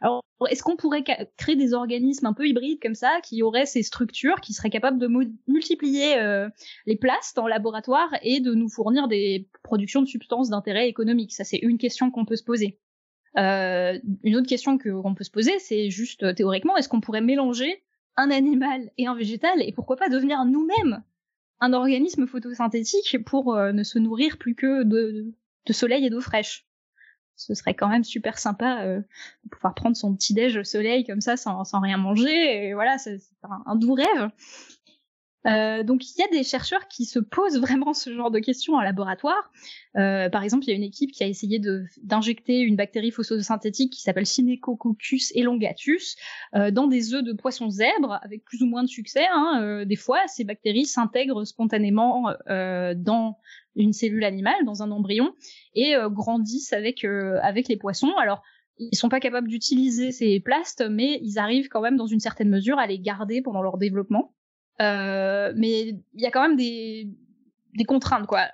Alors, 0.00 0.22
est-ce 0.48 0.62
qu'on 0.62 0.76
pourrait 0.76 1.04
créer 1.36 1.56
des 1.56 1.74
organismes 1.74 2.26
un 2.26 2.32
peu 2.32 2.46
hybrides 2.46 2.80
comme 2.82 2.94
ça, 2.94 3.20
qui 3.22 3.42
auraient 3.42 3.66
ces 3.66 3.82
structures, 3.82 4.40
qui 4.40 4.52
seraient 4.52 4.70
capables 4.70 4.98
de 4.98 5.08
multiplier 5.46 6.18
euh, 6.18 6.48
les 6.86 6.96
places 6.96 7.32
dans 7.34 7.44
le 7.44 7.50
laboratoire 7.50 8.08
et 8.22 8.40
de 8.40 8.54
nous 8.54 8.68
fournir 8.68 9.08
des 9.08 9.48
productions 9.62 10.02
de 10.02 10.06
substances 10.06 10.50
d'intérêt 10.50 10.88
économique? 10.88 11.32
Ça, 11.32 11.44
c'est 11.44 11.58
une 11.58 11.78
question 11.78 12.10
qu'on 12.10 12.24
peut 12.24 12.36
se 12.36 12.44
poser. 12.44 12.78
Euh, 13.36 13.98
une 14.22 14.36
autre 14.36 14.48
question 14.48 14.78
qu'on 14.78 15.14
peut 15.14 15.24
se 15.24 15.30
poser, 15.30 15.58
c'est 15.58 15.90
juste 15.90 16.34
théoriquement, 16.34 16.76
est-ce 16.76 16.88
qu'on 16.88 17.00
pourrait 17.00 17.20
mélanger 17.20 17.82
un 18.16 18.30
animal 18.30 18.90
et 18.96 19.06
un 19.06 19.14
végétal 19.14 19.60
et 19.60 19.72
pourquoi 19.72 19.96
pas 19.96 20.08
devenir 20.08 20.44
nous-mêmes 20.44 21.02
un 21.60 21.72
organisme 21.72 22.26
photosynthétique 22.26 23.24
pour 23.24 23.56
ne 23.56 23.82
se 23.82 23.98
nourrir 23.98 24.38
plus 24.38 24.54
que 24.54 24.84
de, 24.84 25.32
de 25.66 25.72
soleil 25.72 26.06
et 26.06 26.10
d'eau 26.10 26.20
fraîche? 26.20 26.66
Ce 27.36 27.54
serait 27.54 27.74
quand 27.74 27.88
même 27.88 28.04
super 28.04 28.38
sympa 28.38 28.82
euh, 28.82 29.00
de 29.44 29.48
pouvoir 29.50 29.74
prendre 29.74 29.96
son 29.96 30.14
petit 30.14 30.34
déj 30.34 30.56
au 30.56 30.64
soleil 30.64 31.04
comme 31.04 31.20
ça 31.20 31.36
sans, 31.36 31.64
sans 31.64 31.80
rien 31.80 31.96
manger 31.96 32.66
et 32.66 32.74
voilà 32.74 32.98
c'est 32.98 33.20
un, 33.42 33.62
un, 33.66 33.76
doux 33.76 33.94
rêve 33.94 34.30
euh, 35.46 35.82
donc 35.82 36.02
il 36.08 36.18
y 36.18 36.22
a 36.22 36.28
des 36.28 36.42
chercheurs 36.42 36.88
qui 36.88 37.04
se 37.04 37.18
posent 37.18 37.58
vraiment 37.60 37.92
ce 37.92 38.14
genre 38.14 38.30
de 38.30 38.38
questions 38.38 38.74
en 38.74 38.80
laboratoire. 38.80 39.52
Euh, 39.96 40.28
par 40.28 40.42
exemple, 40.42 40.64
il 40.64 40.70
y 40.70 40.72
a 40.72 40.76
une 40.76 40.82
équipe 40.82 41.12
qui 41.12 41.22
a 41.22 41.26
essayé 41.26 41.60
d'injecter 42.02 42.60
une 42.60 42.76
bactérie 42.76 43.10
photosynthétique 43.10 43.92
qui 43.92 44.02
s'appelle 44.02 44.26
Synechococcus 44.26 45.32
elongatus 45.34 46.16
euh, 46.54 46.70
dans 46.70 46.86
des 46.86 47.14
œufs 47.14 47.22
de 47.22 47.32
poissons 47.32 47.70
zèbres 47.70 48.18
avec 48.22 48.44
plus 48.44 48.62
ou 48.62 48.66
moins 48.66 48.82
de 48.82 48.88
succès. 48.88 49.26
Hein. 49.32 49.60
Euh, 49.62 49.84
des 49.84 49.96
fois, 49.96 50.20
ces 50.26 50.44
bactéries 50.44 50.86
s'intègrent 50.86 51.44
spontanément 51.44 52.30
euh, 52.48 52.94
dans 52.96 53.38
une 53.76 53.92
cellule 53.92 54.24
animale, 54.24 54.64
dans 54.64 54.82
un 54.82 54.90
embryon, 54.92 55.34
et 55.74 55.94
grandissent 56.10 56.72
avec 56.72 57.04
avec 57.04 57.66
les 57.66 57.76
poissons. 57.76 58.12
Alors 58.20 58.40
ils 58.78 58.96
sont 58.96 59.08
pas 59.08 59.18
capables 59.18 59.48
d'utiliser 59.48 60.12
ces 60.12 60.38
plastes, 60.38 60.84
mais 60.88 61.18
ils 61.22 61.38
arrivent 61.38 61.68
quand 61.68 61.80
même 61.80 61.96
dans 61.96 62.06
une 62.06 62.20
certaine 62.20 62.50
mesure 62.50 62.78
à 62.78 62.86
les 62.86 63.00
garder 63.00 63.42
pendant 63.42 63.62
leur 63.62 63.78
développement. 63.78 64.32
Euh, 64.80 65.52
mais 65.56 65.88
il 66.14 66.20
y 66.20 66.26
a 66.26 66.30
quand 66.30 66.42
même 66.42 66.56
des, 66.56 67.08
des 67.76 67.84
contraintes, 67.84 68.26
quoi. 68.26 68.48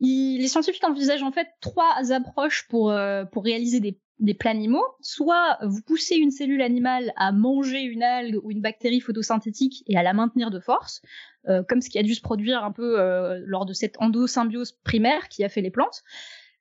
les 0.00 0.48
scientifiques 0.48 0.84
envisagent 0.84 1.22
en 1.22 1.32
fait 1.32 1.48
trois 1.60 2.12
approches 2.12 2.66
pour, 2.68 2.94
pour 3.32 3.44
réaliser 3.44 3.80
des 3.80 3.98
des 4.18 4.34
planimaux, 4.34 4.84
soit 5.00 5.58
vous 5.62 5.82
poussez 5.82 6.16
une 6.16 6.30
cellule 6.30 6.62
animale 6.62 7.12
à 7.16 7.32
manger 7.32 7.82
une 7.82 8.02
algue 8.02 8.40
ou 8.42 8.50
une 8.50 8.62
bactérie 8.62 9.00
photosynthétique 9.00 9.84
et 9.86 9.96
à 9.96 10.02
la 10.02 10.14
maintenir 10.14 10.50
de 10.50 10.58
force, 10.58 11.02
euh, 11.48 11.62
comme 11.62 11.82
ce 11.82 11.90
qui 11.90 11.98
a 11.98 12.02
dû 12.02 12.14
se 12.14 12.22
produire 12.22 12.64
un 12.64 12.72
peu 12.72 12.98
euh, 12.98 13.40
lors 13.44 13.66
de 13.66 13.74
cette 13.74 13.96
endosymbiose 14.00 14.72
primaire 14.84 15.28
qui 15.28 15.44
a 15.44 15.48
fait 15.48 15.60
les 15.60 15.70
plantes. 15.70 16.02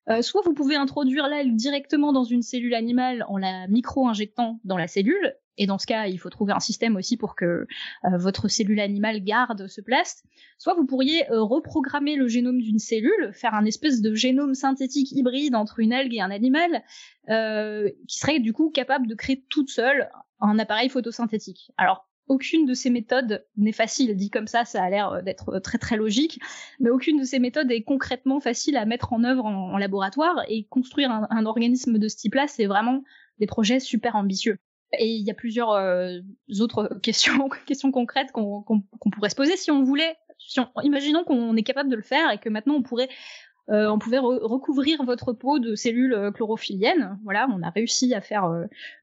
Euh, 0.09 0.21
soit 0.21 0.41
vous 0.45 0.53
pouvez 0.53 0.75
introduire 0.75 1.27
l'algue 1.27 1.55
directement 1.55 2.13
dans 2.13 2.23
une 2.23 2.41
cellule 2.41 2.75
animale 2.75 3.25
en 3.27 3.37
la 3.37 3.67
micro-injectant 3.67 4.59
dans 4.63 4.77
la 4.77 4.87
cellule, 4.87 5.35
et 5.57 5.67
dans 5.67 5.77
ce 5.77 5.87
cas, 5.87 6.07
il 6.07 6.19
faut 6.19 6.29
trouver 6.29 6.51
un 6.51 6.59
système 6.59 6.97
aussi 6.97 7.15
pour 7.15 7.35
que 7.35 7.45
euh, 7.45 7.65
votre 8.17 8.49
cellule 8.49 8.81
animale 8.81 9.23
garde 9.23 9.67
ce 9.67 9.79
plast. 9.79 10.25
Soit 10.57 10.73
vous 10.73 10.85
pourriez 10.85 11.31
euh, 11.31 11.41
reprogrammer 11.41 12.17
le 12.17 12.27
génome 12.27 12.61
d'une 12.61 12.79
cellule, 12.79 13.31
faire 13.33 13.53
un 13.53 13.63
espèce 13.63 14.01
de 14.01 14.13
génome 14.13 14.53
synthétique 14.53 15.11
hybride 15.13 15.55
entre 15.55 15.79
une 15.79 15.93
algue 15.93 16.13
et 16.13 16.21
un 16.21 16.31
animal, 16.31 16.83
qui 17.27 18.19
serait 18.19 18.39
du 18.39 18.53
coup 18.53 18.69
capable 18.69 19.07
de 19.07 19.15
créer 19.15 19.43
toute 19.49 19.69
seule 19.69 20.09
un 20.39 20.59
appareil 20.59 20.89
photosynthétique. 20.89 21.71
Alors 21.77 22.07
aucune 22.27 22.65
de 22.65 22.73
ces 22.73 22.89
méthodes 22.89 23.45
n'est 23.57 23.71
facile. 23.71 24.15
Dit 24.15 24.29
comme 24.29 24.47
ça, 24.47 24.65
ça 24.65 24.83
a 24.83 24.89
l'air 24.89 25.21
d'être 25.23 25.59
très 25.59 25.77
très 25.77 25.95
logique, 25.95 26.39
mais 26.79 26.89
aucune 26.89 27.19
de 27.19 27.23
ces 27.23 27.39
méthodes 27.39 27.71
est 27.71 27.83
concrètement 27.83 28.39
facile 28.39 28.77
à 28.77 28.85
mettre 28.85 29.13
en 29.13 29.23
œuvre 29.23 29.45
en, 29.45 29.77
laboratoire. 29.77 30.43
Et 30.47 30.65
construire 30.65 31.11
un, 31.11 31.45
organisme 31.45 31.97
de 31.97 32.07
ce 32.07 32.17
type-là, 32.17 32.47
c'est 32.47 32.65
vraiment 32.65 33.03
des 33.39 33.47
projets 33.47 33.79
super 33.79 34.15
ambitieux. 34.15 34.57
Et 34.97 35.07
il 35.07 35.25
y 35.25 35.31
a 35.31 35.33
plusieurs 35.33 35.71
euh, 35.71 36.19
autres 36.59 36.89
questions, 37.03 37.49
questions 37.65 37.91
concrètes 37.91 38.31
qu'on 38.31 38.63
pourrait 39.11 39.29
se 39.29 39.35
poser 39.35 39.57
si 39.57 39.71
on 39.71 39.83
voulait. 39.83 40.15
Imaginons 40.83 41.23
qu'on 41.23 41.55
est 41.55 41.63
capable 41.63 41.89
de 41.89 41.95
le 41.95 42.01
faire 42.01 42.31
et 42.31 42.37
que 42.37 42.49
maintenant 42.49 42.75
on 42.75 42.81
pourrait 42.81 43.09
euh, 43.69 43.87
on 43.89 43.97
pouvait 43.97 44.19
recouvrir 44.19 45.03
votre 45.03 45.33
peau 45.33 45.57
de 45.57 45.73
cellules 45.73 46.13
euh, 46.13 46.31
chlorophylliennes. 46.31 47.17
Voilà, 47.23 47.47
on 47.51 47.63
a 47.63 47.71
réussi 47.71 48.13
à 48.13 48.21
faire 48.21 48.47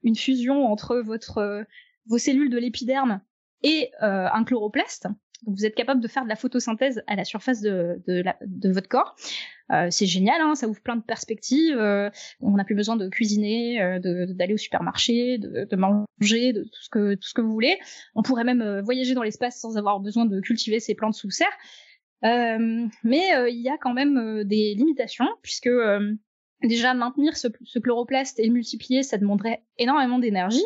une 0.03 0.15
fusion 0.15 0.71
entre 0.71 0.97
votre 0.97 1.65
vos 2.07 2.17
cellules 2.17 2.49
de 2.49 2.57
l'épiderme 2.57 3.21
et 3.63 3.91
euh, 4.03 4.27
un 4.31 4.43
chloroplaste. 4.43 5.07
Donc 5.45 5.57
vous 5.57 5.65
êtes 5.65 5.75
capable 5.75 6.01
de 6.01 6.07
faire 6.07 6.23
de 6.23 6.29
la 6.29 6.37
photosynthèse 6.37 7.03
à 7.07 7.15
la 7.15 7.25
surface 7.25 7.59
de, 7.59 8.71
votre 8.71 8.87
corps. 8.87 9.15
Euh, 9.71 9.87
c'est 9.89 10.05
génial, 10.05 10.39
hein, 10.39 10.55
ça 10.55 10.67
ouvre 10.67 10.81
plein 10.81 10.95
de 10.95 11.03
perspectives. 11.03 11.77
Euh, 11.77 12.09
on 12.39 12.51
n'a 12.51 12.63
plus 12.63 12.75
besoin 12.75 12.95
de 12.95 13.09
cuisiner, 13.09 13.99
d'aller 14.01 14.53
au 14.53 14.57
supermarché, 14.57 15.37
de, 15.39 15.75
manger, 15.75 16.53
de 16.53 16.63
tout 16.63 16.81
ce 16.81 16.89
que 16.89 17.15
tout 17.15 17.27
ce 17.27 17.33
que 17.33 17.41
vous 17.41 17.51
voulez. 17.51 17.77
On 18.15 18.21
pourrait 18.21 18.45
même 18.45 18.81
voyager 18.81 19.15
dans 19.15 19.23
l'espace 19.23 19.59
sans 19.59 19.77
avoir 19.77 19.99
besoin 19.99 20.25
de 20.25 20.39
cultiver 20.39 20.79
ces 20.79 20.95
plantes 20.95 21.15
sous 21.15 21.31
serre. 21.31 21.57
mais 22.21 23.27
il 23.49 23.61
y 23.61 23.69
a 23.69 23.77
quand 23.77 23.93
même 23.93 24.45
des 24.45 24.75
limitations 24.75 25.27
puisque 25.41 25.69
déjà 26.61 26.93
maintenir 26.93 27.35
ce, 27.35 27.49
ce 27.65 27.79
chloroplaste 27.79 28.39
et 28.39 28.47
le 28.47 28.53
multiplier, 28.53 29.03
ça 29.03 29.17
demanderait 29.17 29.61
énormément 29.77 30.19
d'énergie 30.19 30.63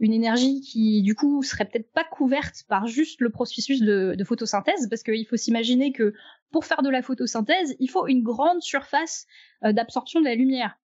une 0.00 0.12
énergie 0.12 0.60
qui 0.60 1.02
du 1.02 1.14
coup 1.14 1.42
serait 1.42 1.64
peut-être 1.64 1.92
pas 1.92 2.04
couverte 2.04 2.64
par 2.68 2.86
juste 2.86 3.20
le 3.20 3.30
processus 3.30 3.80
de, 3.80 4.16
photosynthèse, 4.24 4.88
parce 4.88 5.02
qu'il 5.02 5.26
faut 5.26 5.36
s'imaginer 5.36 5.92
que 5.92 6.14
pour 6.50 6.64
faire 6.64 6.82
de 6.82 6.90
la 6.90 7.02
photosynthèse, 7.02 7.76
il 7.78 7.88
faut 7.88 8.06
une 8.06 8.22
grande 8.22 8.60
surface 8.62 9.26
euh, 9.64 9.72
d'absorption 9.72 10.20
de 10.20 10.26
la 10.26 10.34
lumière. 10.34 10.78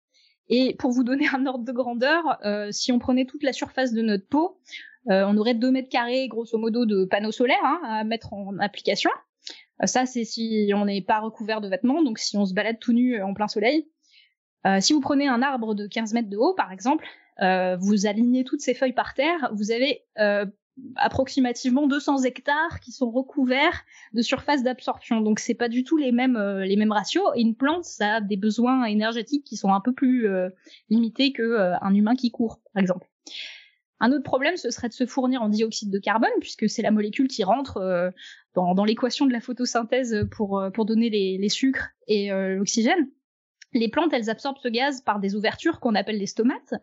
Et 0.47 0.75
pour 0.75 0.91
vous 0.91 1.03
donner 1.03 1.27
un 1.33 1.45
ordre 1.45 1.63
de 1.63 1.71
grandeur, 1.71 2.39
euh, 2.45 2.71
si 2.71 2.91
on 2.91 2.99
prenait 2.99 3.25
toute 3.25 3.43
la 3.43 3.53
surface 3.53 3.93
de 3.93 4.01
notre 4.01 4.27
peau, 4.27 4.59
euh, 5.09 5.23
on 5.27 5.37
aurait 5.37 5.53
2 5.53 5.71
mètres 5.71 5.89
carrés 5.89 6.27
grosso 6.27 6.57
modo 6.57 6.85
de 6.85 7.05
panneaux 7.05 7.31
solaires 7.31 7.63
hein, 7.63 7.79
à 7.83 8.03
mettre 8.03 8.33
en 8.33 8.57
application. 8.59 9.11
ça, 9.83 10.05
c'est 10.05 10.23
si 10.23 10.71
on 10.75 10.85
n'est 10.85 11.01
pas 11.01 11.19
recouvert 11.19 11.61
de 11.61 11.69
vêtements, 11.69 12.03
donc 12.03 12.17
si 12.19 12.37
on 12.37 12.45
se 12.45 12.53
balade 12.53 12.79
tout 12.79 12.93
nu 12.93 13.21
en 13.21 13.33
plein 13.33 13.47
soleil. 13.47 13.87
si 14.79 14.93
vous 14.93 15.01
prenez 15.01 15.27
un 15.27 15.41
arbre 15.43 15.75
de 15.75 15.85
15 15.85 16.13
mètres 16.13 16.29
de 16.29 16.37
haut, 16.37 16.55
par 16.55 16.71
exemple, 16.71 17.05
euh, 17.41 17.75
vous 17.77 18.05
alignez 18.05 18.43
toutes 18.43 18.61
ces 18.61 18.73
feuilles 18.73 18.93
par 18.93 19.13
terre, 19.13 19.49
vous 19.53 19.71
avez 19.71 20.03
euh, 20.19 20.45
approximativement 20.95 21.87
200 21.87 22.23
hectares 22.23 22.79
qui 22.81 22.91
sont 22.91 23.09
recouverts 23.11 23.83
de 24.13 24.21
surface 24.21 24.63
d'absorption. 24.63 25.21
Donc 25.21 25.39
c'est 25.39 25.53
pas 25.53 25.69
du 25.69 25.83
tout 25.83 25.97
les 25.97 26.11
mêmes 26.11 26.37
euh, 26.37 26.65
les 26.65 26.75
mêmes 26.75 26.91
ratios. 26.91 27.25
Et 27.35 27.41
une 27.41 27.55
plante, 27.55 27.83
ça 27.83 28.15
a 28.15 28.21
des 28.21 28.37
besoins 28.37 28.85
énergétiques 28.85 29.43
qui 29.43 29.57
sont 29.57 29.73
un 29.73 29.81
peu 29.81 29.93
plus 29.93 30.27
limités 30.89 31.31
que 31.31 31.73
un 31.81 31.93
humain 31.93 32.15
qui 32.15 32.31
court, 32.31 32.61
par 32.73 32.81
exemple. 32.81 33.07
Un 34.01 34.11
autre 34.11 34.23
problème, 34.23 34.57
ce 34.57 34.71
serait 34.71 34.89
de 34.89 34.93
se 34.93 35.05
fournir 35.05 35.41
en 35.41 35.47
dioxyde 35.47 35.89
de 35.89 35.99
carbone, 35.99 36.29
puisque 36.41 36.69
c'est 36.69 36.81
la 36.81 36.91
molécule 36.91 37.29
qui 37.29 37.45
rentre 37.45 38.11
dans, 38.53 38.75
dans 38.75 38.83
l'équation 38.83 39.25
de 39.25 39.31
la 39.31 39.39
photosynthèse 39.39 40.27
pour, 40.31 40.61
pour 40.73 40.85
donner 40.85 41.09
les 41.09 41.49
sucres 41.49 41.89
et 42.07 42.29
l'oxygène. 42.29 43.09
Les 43.75 43.89
plantes, 43.89 44.13
elles 44.13 44.29
absorbent 44.29 44.57
ce 44.57 44.69
gaz 44.69 45.01
par 45.01 45.19
des 45.19 45.35
ouvertures 45.35 45.81
qu'on 45.81 45.95
appelle 45.95 46.17
les 46.17 46.27
stomates, 46.27 46.75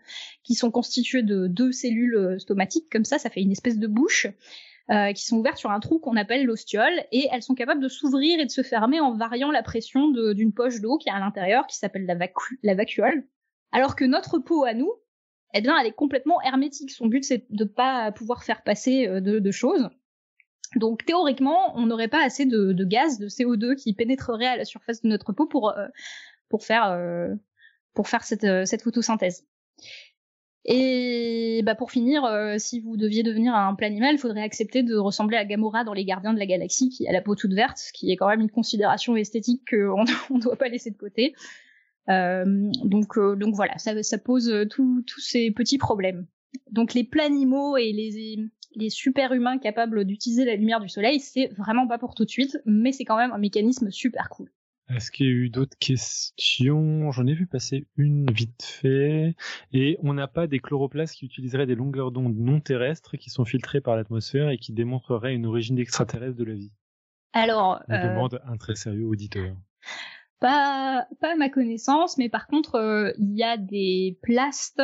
qui 0.45 0.55
sont 0.55 0.71
constituées 0.71 1.23
de 1.23 1.47
deux 1.47 1.73
cellules 1.73 2.15
euh, 2.15 2.39
stomatiques, 2.39 2.91
comme 2.93 3.07
ça, 3.07 3.19
ça 3.19 3.31
fait 3.31 3.41
une 3.41 3.51
espèce 3.51 3.79
de 3.79 3.87
bouche, 3.87 4.27
euh, 4.91 5.13
qui 5.15 5.25
sont 5.25 5.39
ouvertes 5.39 5.57
sur 5.57 5.71
un 5.71 5.81
trou 5.81 5.99
qu'on 5.99 6.17
appelle 6.17 6.45
l'ostiole, 6.45 6.93
et 7.11 7.29
elles 7.33 7.43
sont 7.43 7.55
capables 7.55 7.81
de 7.81 7.89
s'ouvrir 7.89 8.39
et 8.39 8.45
de 8.45 8.51
se 8.51 8.63
fermer 8.63 9.01
en 9.01 9.15
variant 9.15 9.51
la 9.51 9.63
pression 9.63 10.09
d'une 10.11 10.53
poche 10.53 10.83
d'eau 10.83 10.99
qui 10.99 11.09
est 11.09 11.13
à 11.13 11.19
l'intérieur, 11.19 11.67
qui 11.67 11.79
s'appelle 11.79 12.05
la, 12.05 12.75
vacuole. 12.75 13.25
Alors 13.73 13.97
que 13.97 14.05
notre 14.05 14.39
peau 14.39 14.65
à 14.65 14.75
nous, 14.75 14.93
eh 15.55 15.63
bien, 15.63 15.79
elle 15.79 15.87
est 15.87 15.93
complètement 15.93 16.43
hermétique. 16.43 16.91
Son 16.91 17.07
but, 17.07 17.25
c'est 17.25 17.47
de 17.49 17.65
pas 17.65 18.13
pouvoir 18.13 18.45
faire 18.45 18.63
passer 18.63 19.09
euh, 19.09 19.21
de, 19.23 19.51
choses. 19.51 19.89
Donc 20.77 21.07
théoriquement, 21.07 21.75
on 21.75 21.87
n'aurait 21.87 22.09
pas 22.09 22.23
assez 22.23 22.45
de, 22.45 22.85
gaz, 22.85 23.19
de 23.19 23.29
CO2 23.29 23.77
qui 23.77 23.95
pénétrerait 23.95 24.47
à 24.47 24.57
la 24.57 24.67
surface 24.67 25.01
de 25.01 25.09
notre 25.09 25.33
peau 25.33 25.47
pour 25.47 25.73
pour 26.53 26.65
faire 26.65 26.91
euh, 26.91 27.35
pour 27.95 28.09
faire 28.09 28.25
cette, 28.25 28.45
euh, 28.45 28.67
cette 28.67 28.83
photosynthèse. 28.83 29.47
Et 30.67 31.63
bah 31.65 31.75
pour 31.75 31.91
finir, 31.91 32.25
euh, 32.25 32.57
si 32.59 32.79
vous 32.79 32.97
deviez 32.99 33.23
devenir 33.23 33.55
un 33.55 33.75
planimal, 33.75 34.15
il 34.15 34.19
faudrait 34.19 34.43
accepter 34.43 34.83
de 34.83 34.95
ressembler 34.95 35.39
à 35.39 35.47
Gamora 35.47 35.83
dans 35.83 35.95
Les 35.95 36.05
Gardiens 36.05 36.35
de 36.35 36.39
la 36.39 36.47
Galaxie, 36.47 36.91
qui 36.91 37.09
a 37.09 37.13
la 37.13 37.23
peau 37.23 37.35
toute 37.35 37.55
verte, 37.55 37.79
ce 37.79 37.93
qui 37.93 38.13
est 38.13 38.17
quand 38.17 38.29
même 38.29 38.43
une 38.43 38.51
considération 38.51 39.17
esthétique 39.17 39.63
qu'on 39.71 40.05
ne 40.31 40.41
doit 40.41 40.57
pas 40.57 40.69
laisser 40.69 40.91
de 40.91 40.99
côté. 40.99 41.35
Donc, 42.07 43.19
donc 43.19 43.55
voilà, 43.55 43.79
ça, 43.79 44.01
ça 44.03 44.19
pose 44.19 44.67
tous 44.71 45.05
ces 45.19 45.51
petits 45.51 45.79
problèmes. 45.79 46.27
Donc 46.71 46.93
les 46.93 47.05
planimaux 47.05 47.77
et 47.79 47.93
les, 47.93 48.51
les 48.75 48.91
super 48.91 49.33
humains 49.33 49.59
capables 49.59 50.05
d'utiliser 50.05 50.45
la 50.45 50.55
lumière 50.55 50.81
du 50.81 50.89
soleil, 50.89 51.19
c'est 51.19 51.49
vraiment 51.57 51.87
pas 51.87 51.99
pour 51.99 52.15
tout 52.15 52.25
de 52.25 52.31
suite, 52.31 52.59
mais 52.67 52.93
c'est 52.93 53.05
quand 53.05 53.17
même 53.17 53.33
un 53.33 53.39
mécanisme 53.39 53.91
super 53.91 54.29
cool. 54.29 54.51
Est-ce 54.89 55.11
qu'il 55.11 55.27
y 55.27 55.29
a 55.29 55.33
eu 55.33 55.49
d'autres 55.49 55.77
questions? 55.79 57.11
J'en 57.13 57.27
ai 57.27 57.35
vu 57.35 57.47
passer 57.47 57.87
une 57.97 58.31
vite 58.31 58.63
fait. 58.63 59.35
Et 59.73 59.97
on 60.03 60.13
n'a 60.13 60.29
pas 60.29 60.47
des 60.47 60.59
chloroplastes 60.59 61.15
qui 61.15 61.27
utiliseraient 61.27 61.67
des 61.67 61.75
longueurs 61.75 62.11
d'onde 62.11 62.37
non 62.37 62.61
terrestres 62.61 63.17
qui 63.17 63.31
sont 63.31 63.45
filtrées 63.45 63.81
par 63.81 63.97
l'atmosphère 63.97 64.51
et 64.51 64.59
qui 64.59 64.73
démontreraient 64.73 65.35
une 65.35 65.47
origine 65.47 65.79
extraterrestre 65.79 66.37
de 66.37 66.45
la 66.45 66.55
vie 66.55 66.73
Alors. 67.33 67.83
On 67.89 67.95
euh, 67.95 68.09
demande 68.09 68.41
un 68.45 68.57
très 68.57 68.75
sérieux 68.75 69.07
auditeur. 69.07 69.57
Pas, 70.41 71.07
pas 71.21 71.33
à 71.33 71.37
ma 71.37 71.49
connaissance, 71.49 72.19
mais 72.19 72.29
par 72.29 72.47
contre, 72.49 72.75
euh, 72.75 73.13
il 73.19 73.37
y 73.37 73.45
a 73.45 73.57
des 73.57 74.19
plastes 74.23 74.83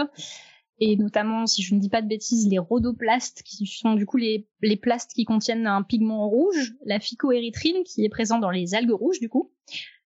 et 0.81 0.97
notamment, 0.97 1.47
si 1.47 1.63
je 1.63 1.75
ne 1.75 1.81
dis 1.81 1.89
pas 1.89 2.03
de 2.03 2.09
bêtises, 2.09 2.49
les 2.49 2.59
rhodoplastes, 2.59 3.43
qui 3.43 3.67
sont 3.67 3.95
du 3.95 4.07
coup 4.07 4.17
les, 4.17 4.47
les 4.63 4.77
plastes 4.77 5.13
qui 5.13 5.25
contiennent 5.25 5.67
un 5.67 5.83
pigment 5.83 6.29
rouge, 6.29 6.75
la 6.85 7.01
phycoérythrine, 7.01 7.83
qui 7.85 8.05
est 8.05 8.09
présent 8.09 8.39
dans 8.39 8.51
les 8.51 8.75
algues 8.75 8.93
rouges 8.93 9.19
du 9.19 9.29
coup, 9.29 9.53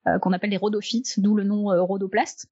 euh, 0.08 0.18
qu'on 0.18 0.32
appelle 0.32 0.50
les 0.50 0.56
rhodophytes, 0.56 1.20
d'où 1.20 1.34
le 1.34 1.44
nom 1.44 1.70
euh, 1.70 1.82
rhodoplaste, 1.82 2.46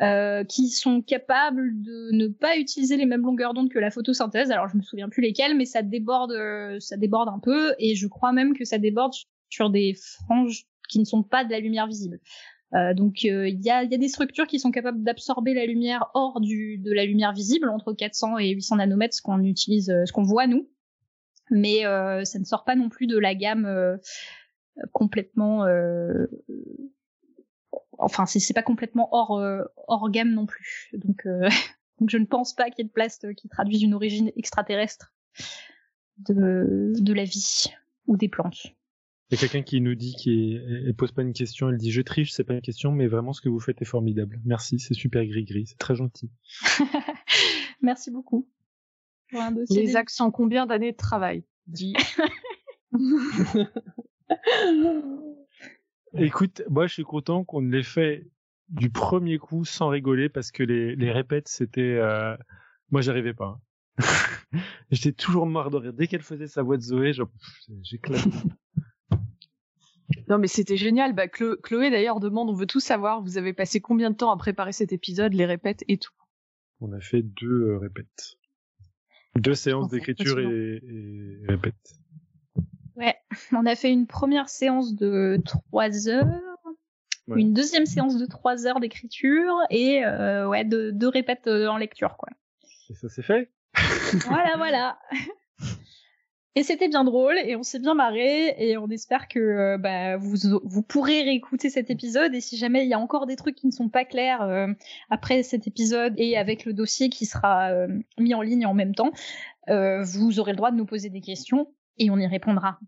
euh, 0.00 0.44
qui 0.44 0.68
sont 0.68 1.02
capables 1.02 1.82
de 1.82 2.10
ne 2.12 2.28
pas 2.28 2.56
utiliser 2.56 2.96
les 2.96 3.06
mêmes 3.06 3.22
longueurs 3.22 3.54
d'onde 3.54 3.70
que 3.70 3.80
la 3.80 3.90
photosynthèse. 3.90 4.52
Alors 4.52 4.68
je 4.68 4.76
me 4.76 4.82
souviens 4.82 5.08
plus 5.08 5.22
lesquelles, 5.22 5.56
mais 5.56 5.64
ça 5.64 5.82
déborde, 5.82 6.34
ça 6.78 6.96
déborde 6.96 7.28
un 7.28 7.40
peu, 7.40 7.74
et 7.80 7.96
je 7.96 8.06
crois 8.06 8.32
même 8.32 8.56
que 8.56 8.64
ça 8.64 8.78
déborde 8.78 9.14
sur 9.50 9.70
des 9.70 9.94
franges 9.94 10.66
qui 10.88 11.00
ne 11.00 11.04
sont 11.04 11.24
pas 11.24 11.44
de 11.44 11.50
la 11.50 11.58
lumière 11.58 11.88
visible. 11.88 12.20
Euh, 12.74 12.92
donc 12.92 13.24
euh, 13.24 13.48
il 13.48 13.60
y, 13.62 13.70
a, 13.70 13.82
y, 13.84 13.94
a, 13.94 13.98
des 13.98 14.08
structures 14.08 14.46
qui 14.46 14.60
sont 14.60 14.70
capables 14.70 15.02
d'absorber 15.02 15.54
la 15.54 15.64
lumière 15.64 16.10
hors 16.12 16.40
du, 16.40 16.76
de 16.78 16.92
la 16.92 17.06
lumière 17.06 17.32
visible, 17.32 17.68
entre 17.68 17.94
400 17.94 18.38
et 18.38 18.50
800 18.50 18.76
nanomètres, 18.76 19.14
ce 19.14 19.22
qu'on 19.22 19.42
utilise, 19.42 19.88
euh, 19.88 20.04
ce 20.04 20.12
qu'on 20.12 20.22
voit 20.22 20.46
nous. 20.46 20.68
Mais 21.50 21.80
ça 21.80 22.38
ne 22.38 22.44
sort 22.44 22.64
pas 22.64 22.76
non 22.76 22.90
plus 22.90 23.06
de 23.06 23.16
la 23.16 23.34
gamme 23.34 23.98
complètement. 24.92 25.64
enfin, 27.96 28.26
c'est 28.26 28.52
pas 28.52 28.62
complètement 28.62 29.08
hors 29.12 29.42
hors 29.86 30.10
gamme 30.10 30.34
non 30.34 30.44
plus. 30.44 30.90
Donc, 30.92 31.24
donc 32.00 32.10
je 32.10 32.18
ne 32.18 32.26
pense 32.26 32.52
pas 32.52 32.68
qu'il 32.68 32.80
y 32.80 32.80
ait 32.82 32.88
de 32.88 32.92
plastes 32.92 33.32
qui 33.32 33.48
traduisent 33.48 33.82
une 33.82 33.94
origine 33.94 34.30
extraterrestre 34.36 35.14
de 36.18 36.92
de 36.98 37.12
la 37.14 37.24
vie 37.24 37.72
ou 38.06 38.18
des 38.18 38.28
plantes. 38.28 38.74
Il 39.30 39.34
y 39.34 39.36
a 39.36 39.40
quelqu'un 39.40 39.62
qui 39.62 39.80
nous 39.80 39.94
dit 39.94 40.14
qui 40.14 40.54
elle 40.56 40.94
pose 40.94 41.12
pas 41.12 41.22
une 41.22 41.34
question, 41.34 41.68
elle 41.68 41.76
dit 41.76 41.90
je 41.92 42.00
triche, 42.00 42.32
c'est 42.32 42.44
pas 42.44 42.54
une 42.54 42.62
question, 42.62 42.92
mais 42.92 43.06
vraiment 43.08 43.32
ce 43.32 43.40
que 43.40 43.48
vous 43.48 43.60
faites 43.60 43.82
est 43.82 43.86
formidable. 43.86 44.40
Merci, 44.44 44.78
c'est 44.78 44.94
super 44.94 45.24
gris 45.26 45.44
gris, 45.44 45.66
c'est 45.66 45.78
très 45.78 45.94
gentil. 45.94 46.30
Merci 47.82 48.10
beaucoup. 48.10 48.48
Les 49.70 49.96
accents, 49.96 50.30
combien 50.30 50.64
d'années 50.64 50.92
de 50.92 50.96
travail? 50.96 51.44
Dit. 51.66 51.94
Écoute, 56.14 56.62
moi 56.70 56.86
je 56.86 56.94
suis 56.94 57.04
content 57.04 57.44
qu'on 57.44 57.60
l'ait 57.60 57.82
fait 57.82 58.30
du 58.68 58.90
premier 58.90 59.38
coup 59.38 59.64
sans 59.64 59.88
rigoler 59.88 60.28
parce 60.28 60.50
que 60.50 60.62
les, 60.62 60.96
les 60.96 61.10
répètes, 61.10 61.48
c'était... 61.48 61.96
Euh... 61.98 62.36
Moi, 62.90 63.02
j'arrivais 63.02 63.34
pas. 63.34 63.60
J'étais 64.90 65.12
toujours 65.12 65.46
mort 65.46 65.70
de 65.70 65.76
rire. 65.76 65.92
Dès 65.92 66.06
qu'elle 66.06 66.22
faisait 66.22 66.46
sa 66.46 66.62
voix 66.62 66.76
de 66.76 66.82
Zoé, 66.82 67.12
j'éclatais. 67.82 68.30
Non, 70.28 70.38
mais 70.38 70.46
c'était 70.46 70.76
génial. 70.76 71.14
Bah, 71.14 71.28
Chloé, 71.28 71.90
d'ailleurs, 71.90 72.20
demande, 72.20 72.48
on 72.50 72.54
veut 72.54 72.66
tout 72.66 72.80
savoir, 72.80 73.22
vous 73.22 73.38
avez 73.38 73.52
passé 73.52 73.80
combien 73.80 74.10
de 74.10 74.16
temps 74.16 74.30
à 74.30 74.36
préparer 74.36 74.72
cet 74.72 74.92
épisode, 74.92 75.34
les 75.34 75.46
répètes 75.46 75.84
et 75.88 75.98
tout? 75.98 76.12
On 76.80 76.92
a 76.92 77.00
fait 77.00 77.22
deux 77.22 77.70
euh, 77.70 77.78
répètes. 77.78 78.36
Deux 79.36 79.54
séances 79.54 79.88
d'écriture 79.88 80.38
et, 80.40 80.82
et 80.82 81.46
répètes. 81.46 81.74
Ouais, 82.96 83.14
on 83.52 83.66
a 83.66 83.76
fait 83.76 83.92
une 83.92 84.06
première 84.06 84.48
séance 84.48 84.94
de 84.94 85.40
trois 85.44 86.08
heures, 86.08 86.26
une 87.28 87.52
deuxième 87.52 87.86
séance 87.86 88.18
de 88.18 88.26
trois 88.26 88.66
heures 88.66 88.80
d'écriture 88.80 89.54
et 89.70 90.04
euh, 90.04 90.48
ouais, 90.48 90.64
deux, 90.64 90.90
deux 90.90 91.08
répètes 91.08 91.46
euh, 91.46 91.68
en 91.68 91.76
lecture, 91.76 92.16
quoi. 92.16 92.30
Et 92.90 92.94
ça 92.94 93.08
s'est 93.08 93.22
fait? 93.22 93.52
Voilà, 94.26 94.56
voilà. 94.56 94.98
Et 96.54 96.62
c'était 96.62 96.88
bien 96.88 97.04
drôle 97.04 97.36
et 97.44 97.56
on 97.56 97.62
s'est 97.62 97.78
bien 97.78 97.94
marré 97.94 98.54
et 98.58 98.76
on 98.78 98.88
espère 98.88 99.28
que 99.28 99.38
euh, 99.38 99.78
bah, 99.78 100.16
vous, 100.16 100.82
pourrez 100.82 101.22
réécouter 101.22 101.70
cet 101.70 101.90
épisode 101.90 102.34
et 102.34 102.40
si 102.40 102.56
jamais 102.56 102.84
il 102.84 102.88
y 102.88 102.94
a 102.94 102.98
encore 102.98 103.26
des 103.26 103.36
trucs 103.36 103.54
qui 103.54 103.66
ne 103.66 103.72
sont 103.72 103.88
pas 103.88 104.04
clairs 104.04 104.42
euh, 104.42 104.66
après 105.10 105.42
cet 105.42 105.66
épisode 105.66 106.14
et 106.16 106.36
avec 106.36 106.64
le 106.64 106.72
dossier 106.72 107.10
qui 107.10 107.26
sera 107.26 107.70
euh, 107.70 107.86
mis 108.18 108.34
en 108.34 108.42
ligne 108.42 108.66
en 108.66 108.74
même 108.74 108.94
temps, 108.94 109.12
vous 109.68 110.40
aurez 110.40 110.52
le 110.52 110.56
droit 110.56 110.70
de 110.70 110.76
nous 110.76 110.86
poser 110.86 111.10
des 111.10 111.20
questions 111.20 111.68
et 111.98 112.10
on 112.10 112.16
y 112.16 112.26
répondra. 112.26 112.78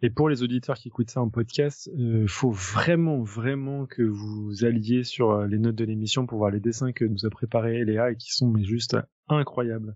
Et 0.00 0.08
pour 0.08 0.30
les 0.30 0.42
auditeurs 0.42 0.76
qui 0.76 0.88
écoutent 0.88 1.10
ça 1.10 1.20
en 1.20 1.28
podcast, 1.28 1.90
il 1.94 2.26
faut 2.28 2.50
vraiment, 2.50 3.22
vraiment 3.22 3.84
que 3.84 4.02
vous 4.02 4.64
alliez 4.64 5.04
sur 5.04 5.42
les 5.42 5.58
notes 5.58 5.76
de 5.76 5.84
l'émission 5.84 6.26
pour 6.26 6.38
voir 6.38 6.50
les 6.50 6.60
dessins 6.60 6.92
que 6.92 7.04
nous 7.04 7.26
a 7.26 7.30
préparé 7.30 7.84
Léa 7.84 8.10
et 8.10 8.16
qui 8.16 8.32
sont 8.32 8.48
mais 8.48 8.64
juste 8.64 8.96
incroyables. 9.28 9.94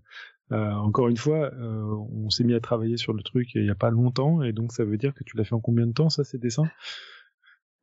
Euh, 0.51 0.71
encore 0.71 1.09
une 1.09 1.17
fois, 1.17 1.51
euh, 1.53 2.05
on 2.13 2.29
s'est 2.29 2.43
mis 2.43 2.53
à 2.53 2.59
travailler 2.59 2.97
sur 2.97 3.13
le 3.13 3.21
truc 3.21 3.53
il 3.55 3.65
y 3.65 3.69
a 3.69 3.75
pas 3.75 3.89
longtemps, 3.89 4.41
et 4.41 4.53
donc 4.53 4.71
ça 4.71 4.85
veut 4.85 4.97
dire 4.97 5.13
que 5.13 5.23
tu 5.23 5.35
l'as 5.35 5.43
fait 5.43 5.55
en 5.55 5.59
combien 5.59 5.85
de 5.85 5.91
temps, 5.91 6.09
ça, 6.09 6.23
ces 6.23 6.37
dessins? 6.37 6.69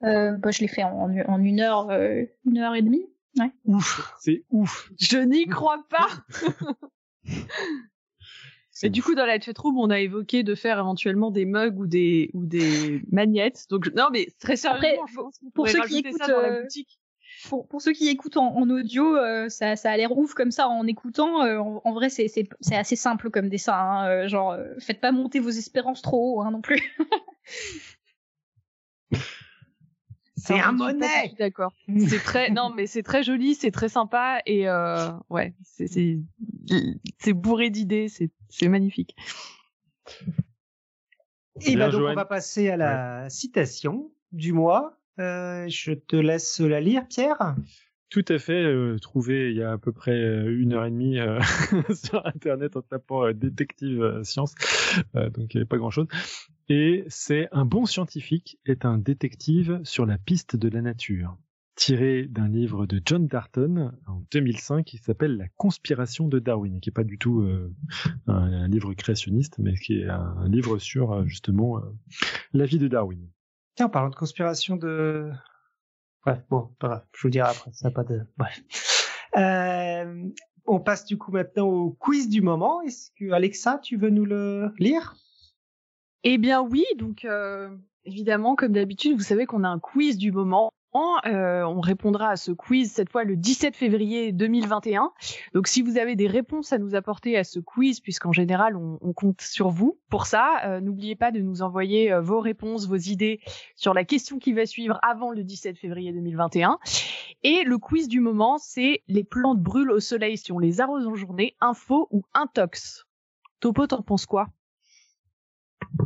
Euh, 0.02 0.32
bah, 0.38 0.50
Je 0.50 0.60
l'ai 0.60 0.68
fait 0.68 0.82
en, 0.82 1.10
en, 1.10 1.44
une 1.44 1.60
heure, 1.60 1.90
euh, 1.90 2.22
une 2.46 2.58
heure 2.58 2.74
et 2.74 2.82
demie. 2.82 3.06
Ouais. 3.38 3.52
Ouf, 3.64 4.14
c'est 4.20 4.44
ouf. 4.50 4.90
Je 4.98 5.18
n'y 5.18 5.46
crois 5.46 5.84
pas. 5.90 6.08
Et 8.82 8.90
du 8.90 9.02
coup, 9.02 9.14
dans 9.14 9.24
la 9.24 9.40
chatroom, 9.40 9.78
on 9.78 9.88
a 9.88 10.00
évoqué 10.00 10.42
de 10.42 10.54
faire 10.54 10.78
éventuellement 10.78 11.30
des 11.30 11.44
mugs 11.44 11.78
ou 11.78 11.86
des 11.86 12.30
ou 12.34 12.44
des 12.44 13.02
magnettes. 13.10 13.66
Donc 13.70 13.90
non, 13.94 14.08
mais 14.12 14.28
très 14.40 14.56
sérieusement, 14.56 15.04
Après, 15.04 15.50
pour 15.54 15.68
ceux 15.68 15.80
qui 15.82 15.98
écoutent, 15.98 16.18
ça 16.18 16.26
dans 16.26 16.40
la 16.40 16.60
boutique 16.60 16.98
pour, 17.48 17.66
pour, 17.68 17.82
ceux 17.82 17.92
qui 17.92 18.08
écoutent 18.08 18.36
en, 18.36 18.54
en 18.56 18.68
audio, 18.70 19.16
euh, 19.16 19.48
ça, 19.48 19.76
ça, 19.76 19.90
a 19.90 19.96
l'air 19.96 20.16
ouf 20.16 20.34
comme 20.34 20.50
ça 20.50 20.68
en 20.68 20.86
écoutant. 20.86 21.42
Euh, 21.44 21.58
en, 21.58 21.92
vrai, 21.92 22.08
c'est 22.10 22.28
assez 22.72 22.96
simple 22.96 23.30
comme 23.30 23.48
dessin. 23.48 23.74
Hein, 23.74 24.08
euh, 24.08 24.28
genre, 24.28 24.56
faites 24.78 25.00
pas 25.00 25.12
monter 25.12 25.40
vos 25.40 25.50
espérances 25.50 26.02
trop 26.02 26.36
haut 26.36 26.42
hein, 26.42 26.50
non 26.50 26.60
plus. 26.60 26.82
c'est 30.36 30.60
un 30.60 30.72
monnaie. 30.72 31.34
D'accord. 31.38 31.72
C'est 32.08 32.22
très 32.22 32.50
non, 32.50 32.70
mais 32.74 32.86
c'est 32.86 33.02
très 33.02 33.22
joli, 33.22 33.54
c'est 33.54 33.70
très 33.70 33.88
sympa 33.88 34.40
et 34.46 34.68
ouais, 35.30 35.54
c'est 35.62 36.18
c'est 37.18 37.32
bourré 37.32 37.70
d'idées, 37.70 38.08
c'est 38.08 38.30
c'est 38.48 38.68
magnifique. 38.68 39.16
Et 41.60 41.76
bah 41.76 41.88
donc 41.88 42.02
on 42.02 42.14
va 42.14 42.24
passer 42.24 42.68
à 42.70 42.76
la 42.76 43.30
citation 43.30 44.10
du 44.32 44.52
mois. 44.52 44.98
Euh, 45.18 45.66
je 45.68 45.92
te 45.92 46.16
laisse 46.16 46.60
la 46.60 46.80
lire, 46.80 47.06
Pierre. 47.08 47.54
Tout 48.10 48.24
à 48.28 48.38
fait, 48.38 48.64
euh, 48.64 48.98
trouvé 48.98 49.50
il 49.50 49.56
y 49.56 49.62
a 49.62 49.72
à 49.72 49.78
peu 49.78 49.92
près 49.92 50.12
euh, 50.12 50.60
une 50.60 50.72
heure 50.72 50.84
et 50.84 50.90
demie 50.90 51.18
sur 51.94 52.24
Internet 52.26 52.76
en 52.76 52.82
tapant 52.82 53.32
détective 53.32 54.20
science, 54.22 54.54
donc 55.14 55.54
il 55.54 55.56
n'y 55.56 55.60
avait 55.60 55.64
pas 55.64 55.78
grand-chose. 55.78 56.06
Et 56.68 57.04
c'est 57.08 57.48
un 57.52 57.64
bon 57.64 57.86
scientifique 57.86 58.58
est 58.66 58.84
un 58.84 58.98
détective 58.98 59.80
sur 59.84 60.06
la 60.06 60.16
piste 60.16 60.56
de 60.56 60.68
la 60.68 60.80
nature, 60.80 61.36
tiré 61.74 62.26
d'un 62.26 62.48
livre 62.48 62.86
de 62.86 63.02
John 63.04 63.26
Darton 63.26 63.92
en 64.06 64.22
2005 64.30 64.84
qui 64.84 64.98
s'appelle 64.98 65.36
La 65.36 65.48
conspiration 65.56 66.28
de 66.28 66.38
Darwin, 66.38 66.80
qui 66.80 66.90
est 66.90 66.92
pas 66.92 67.04
du 67.04 67.18
tout 67.18 67.46
un, 68.28 68.68
livre 68.68 68.94
créationniste, 68.94 69.58
mais 69.58 69.74
qui 69.74 70.00
est 70.00 70.08
un, 70.08 70.48
livre 70.48 70.78
sur 70.78 71.26
justement 71.26 71.82
la 72.52 72.64
vie 72.64 72.78
de 72.78 72.88
Darwin. 72.88 73.28
Tiens, 73.74 73.86
en 73.86 73.90
parlant 73.90 74.10
de 74.10 74.14
conspiration 74.14 74.76
de... 74.76 75.30
Bref, 76.24 76.40
bon, 76.48 76.74
pas 76.78 76.88
grave, 76.88 77.06
je 77.12 77.22
vous 77.22 77.30
dirai 77.30 77.48
après, 77.48 77.72
ça 77.72 77.88
n'a 77.88 77.94
pas 77.94 78.04
de... 78.04 78.20
Bref. 78.36 78.62
Euh, 79.36 80.28
on 80.66 80.80
passe 80.80 81.04
du 81.04 81.18
coup 81.18 81.32
maintenant 81.32 81.66
au 81.66 81.90
quiz 81.90 82.28
du 82.28 82.40
moment. 82.40 82.80
Est-ce 82.82 83.10
que 83.18 83.32
Alexa, 83.32 83.78
tu 83.78 83.96
veux 83.96 84.10
nous 84.10 84.24
le 84.24 84.72
lire? 84.78 85.16
Eh 86.22 86.38
bien 86.38 86.62
oui, 86.62 86.84
donc 86.96 87.24
euh, 87.24 87.76
évidemment, 88.04 88.54
comme 88.54 88.72
d'habitude, 88.72 89.16
vous 89.16 89.24
savez 89.24 89.44
qu'on 89.44 89.64
a 89.64 89.68
un 89.68 89.78
quiz 89.78 90.16
du 90.16 90.32
moment. 90.32 90.70
Euh, 90.94 91.62
on 91.64 91.80
répondra 91.80 92.28
à 92.28 92.36
ce 92.36 92.52
quiz 92.52 92.92
cette 92.92 93.10
fois 93.10 93.24
le 93.24 93.34
17 93.34 93.74
février 93.74 94.30
2021. 94.30 95.10
Donc 95.52 95.66
si 95.66 95.82
vous 95.82 95.98
avez 95.98 96.14
des 96.14 96.28
réponses 96.28 96.72
à 96.72 96.78
nous 96.78 96.94
apporter 96.94 97.36
à 97.36 97.42
ce 97.42 97.58
quiz, 97.58 98.00
puisqu'en 98.00 98.32
général 98.32 98.76
on, 98.76 98.98
on, 99.00 99.12
compte 99.12 99.40
sur 99.40 99.70
vous 99.70 99.98
pour 100.08 100.26
ça, 100.26 100.60
euh, 100.64 100.80
n'oubliez 100.80 101.16
pas 101.16 101.32
de 101.32 101.40
nous 101.40 101.62
envoyer 101.62 102.12
euh, 102.12 102.20
vos 102.20 102.38
réponses, 102.38 102.86
vos 102.86 102.96
idées 102.96 103.40
sur 103.74 103.92
la 103.92 104.04
question 104.04 104.38
qui 104.38 104.52
va 104.52 104.66
suivre 104.66 105.00
avant 105.02 105.32
le 105.32 105.42
17 105.42 105.76
février 105.78 106.12
2021. 106.12 106.78
Et 107.42 107.64
le 107.64 107.78
quiz 107.78 108.06
du 108.06 108.20
moment, 108.20 108.58
c'est 108.58 109.02
les 109.08 109.24
plantes 109.24 109.60
brûlent 109.60 109.90
au 109.90 110.00
soleil 110.00 110.38
si 110.38 110.52
on 110.52 110.60
les 110.60 110.80
arrose 110.80 111.08
en 111.08 111.16
journée, 111.16 111.56
info 111.60 112.06
ou 112.12 112.22
intox. 112.34 113.04
Topo, 113.58 113.88
t'en 113.88 114.02
penses 114.02 114.26
quoi? 114.26 114.48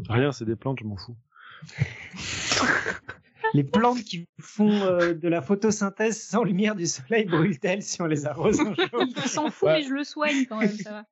Rien, 0.09 0.33
c'est 0.33 0.47
des 0.47 0.57
plantes, 0.57 0.79
je 0.81 0.85
m'en 0.85 0.97
fous. 0.97 1.17
les 3.55 3.65
plantes 3.65 4.03
qui 4.03 4.27
font 4.41 4.71
euh, 4.71 5.15
de 5.15 5.29
la 5.29 5.43
photosynthèse 5.43 6.21
sans 6.21 6.45
lumière 6.45 6.75
du 6.75 6.87
soleil 6.87 7.27
brûlent-elles 7.27 7.83
si 7.83 8.01
on 8.03 8.07
les 8.07 8.27
arrose 8.27 8.61
un 8.61 8.75
jour 8.75 9.03
Il 9.17 9.29
s'en 9.29 9.51
fout, 9.51 9.69
mais 9.69 9.83
je 9.83 9.93
le 9.93 10.05
soigne 10.05 10.47
quand 10.47 10.59
même, 10.59 10.71
ça 10.71 10.91
va. 10.91 11.05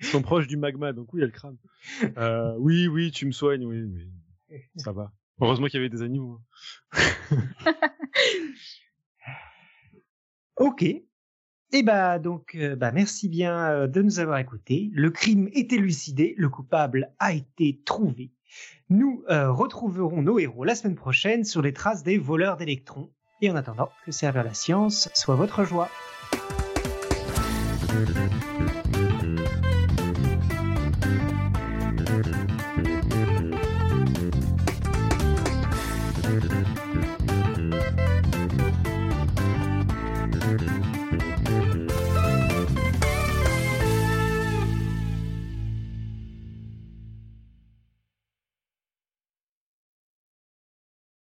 Ils 0.00 0.06
sont 0.06 0.22
proches 0.22 0.46
du 0.46 0.56
magma, 0.56 0.92
donc 0.92 1.12
oui, 1.12 1.22
elle 1.22 1.32
crame. 1.32 1.56
Euh, 2.16 2.54
oui, 2.58 2.86
oui, 2.86 3.10
tu 3.10 3.26
me 3.26 3.32
soignes, 3.32 3.64
oui, 3.64 3.82
oui. 3.82 4.60
Ça 4.76 4.92
va. 4.92 5.12
Heureusement 5.40 5.66
qu'il 5.66 5.76
y 5.76 5.80
avait 5.80 5.88
des 5.88 6.02
animaux. 6.02 6.40
Hein. 6.92 7.42
ok. 10.56 10.84
Eh 11.70 11.82
bah 11.82 12.18
donc, 12.18 12.54
euh, 12.54 12.76
bah 12.76 12.92
merci 12.92 13.28
bien 13.28 13.86
de 13.88 14.02
nous 14.02 14.20
avoir 14.20 14.38
écoutés. 14.38 14.90
Le 14.92 15.10
crime 15.10 15.48
est 15.52 15.72
élucidé, 15.72 16.34
le 16.38 16.48
coupable 16.48 17.12
a 17.18 17.32
été 17.32 17.82
trouvé. 17.84 18.32
Nous 18.90 19.24
euh, 19.28 19.50
retrouverons 19.52 20.22
nos 20.22 20.38
héros 20.38 20.64
la 20.64 20.74
semaine 20.74 20.96
prochaine 20.96 21.44
sur 21.44 21.62
les 21.62 21.72
traces 21.72 22.02
des 22.02 22.18
voleurs 22.18 22.56
d'électrons. 22.56 23.10
Et 23.40 23.50
en 23.50 23.56
attendant, 23.56 23.90
que 24.04 24.12
servir 24.12 24.42
la 24.42 24.54
science 24.54 25.08
soit 25.14 25.36
votre 25.36 25.64
joie. 25.64 25.88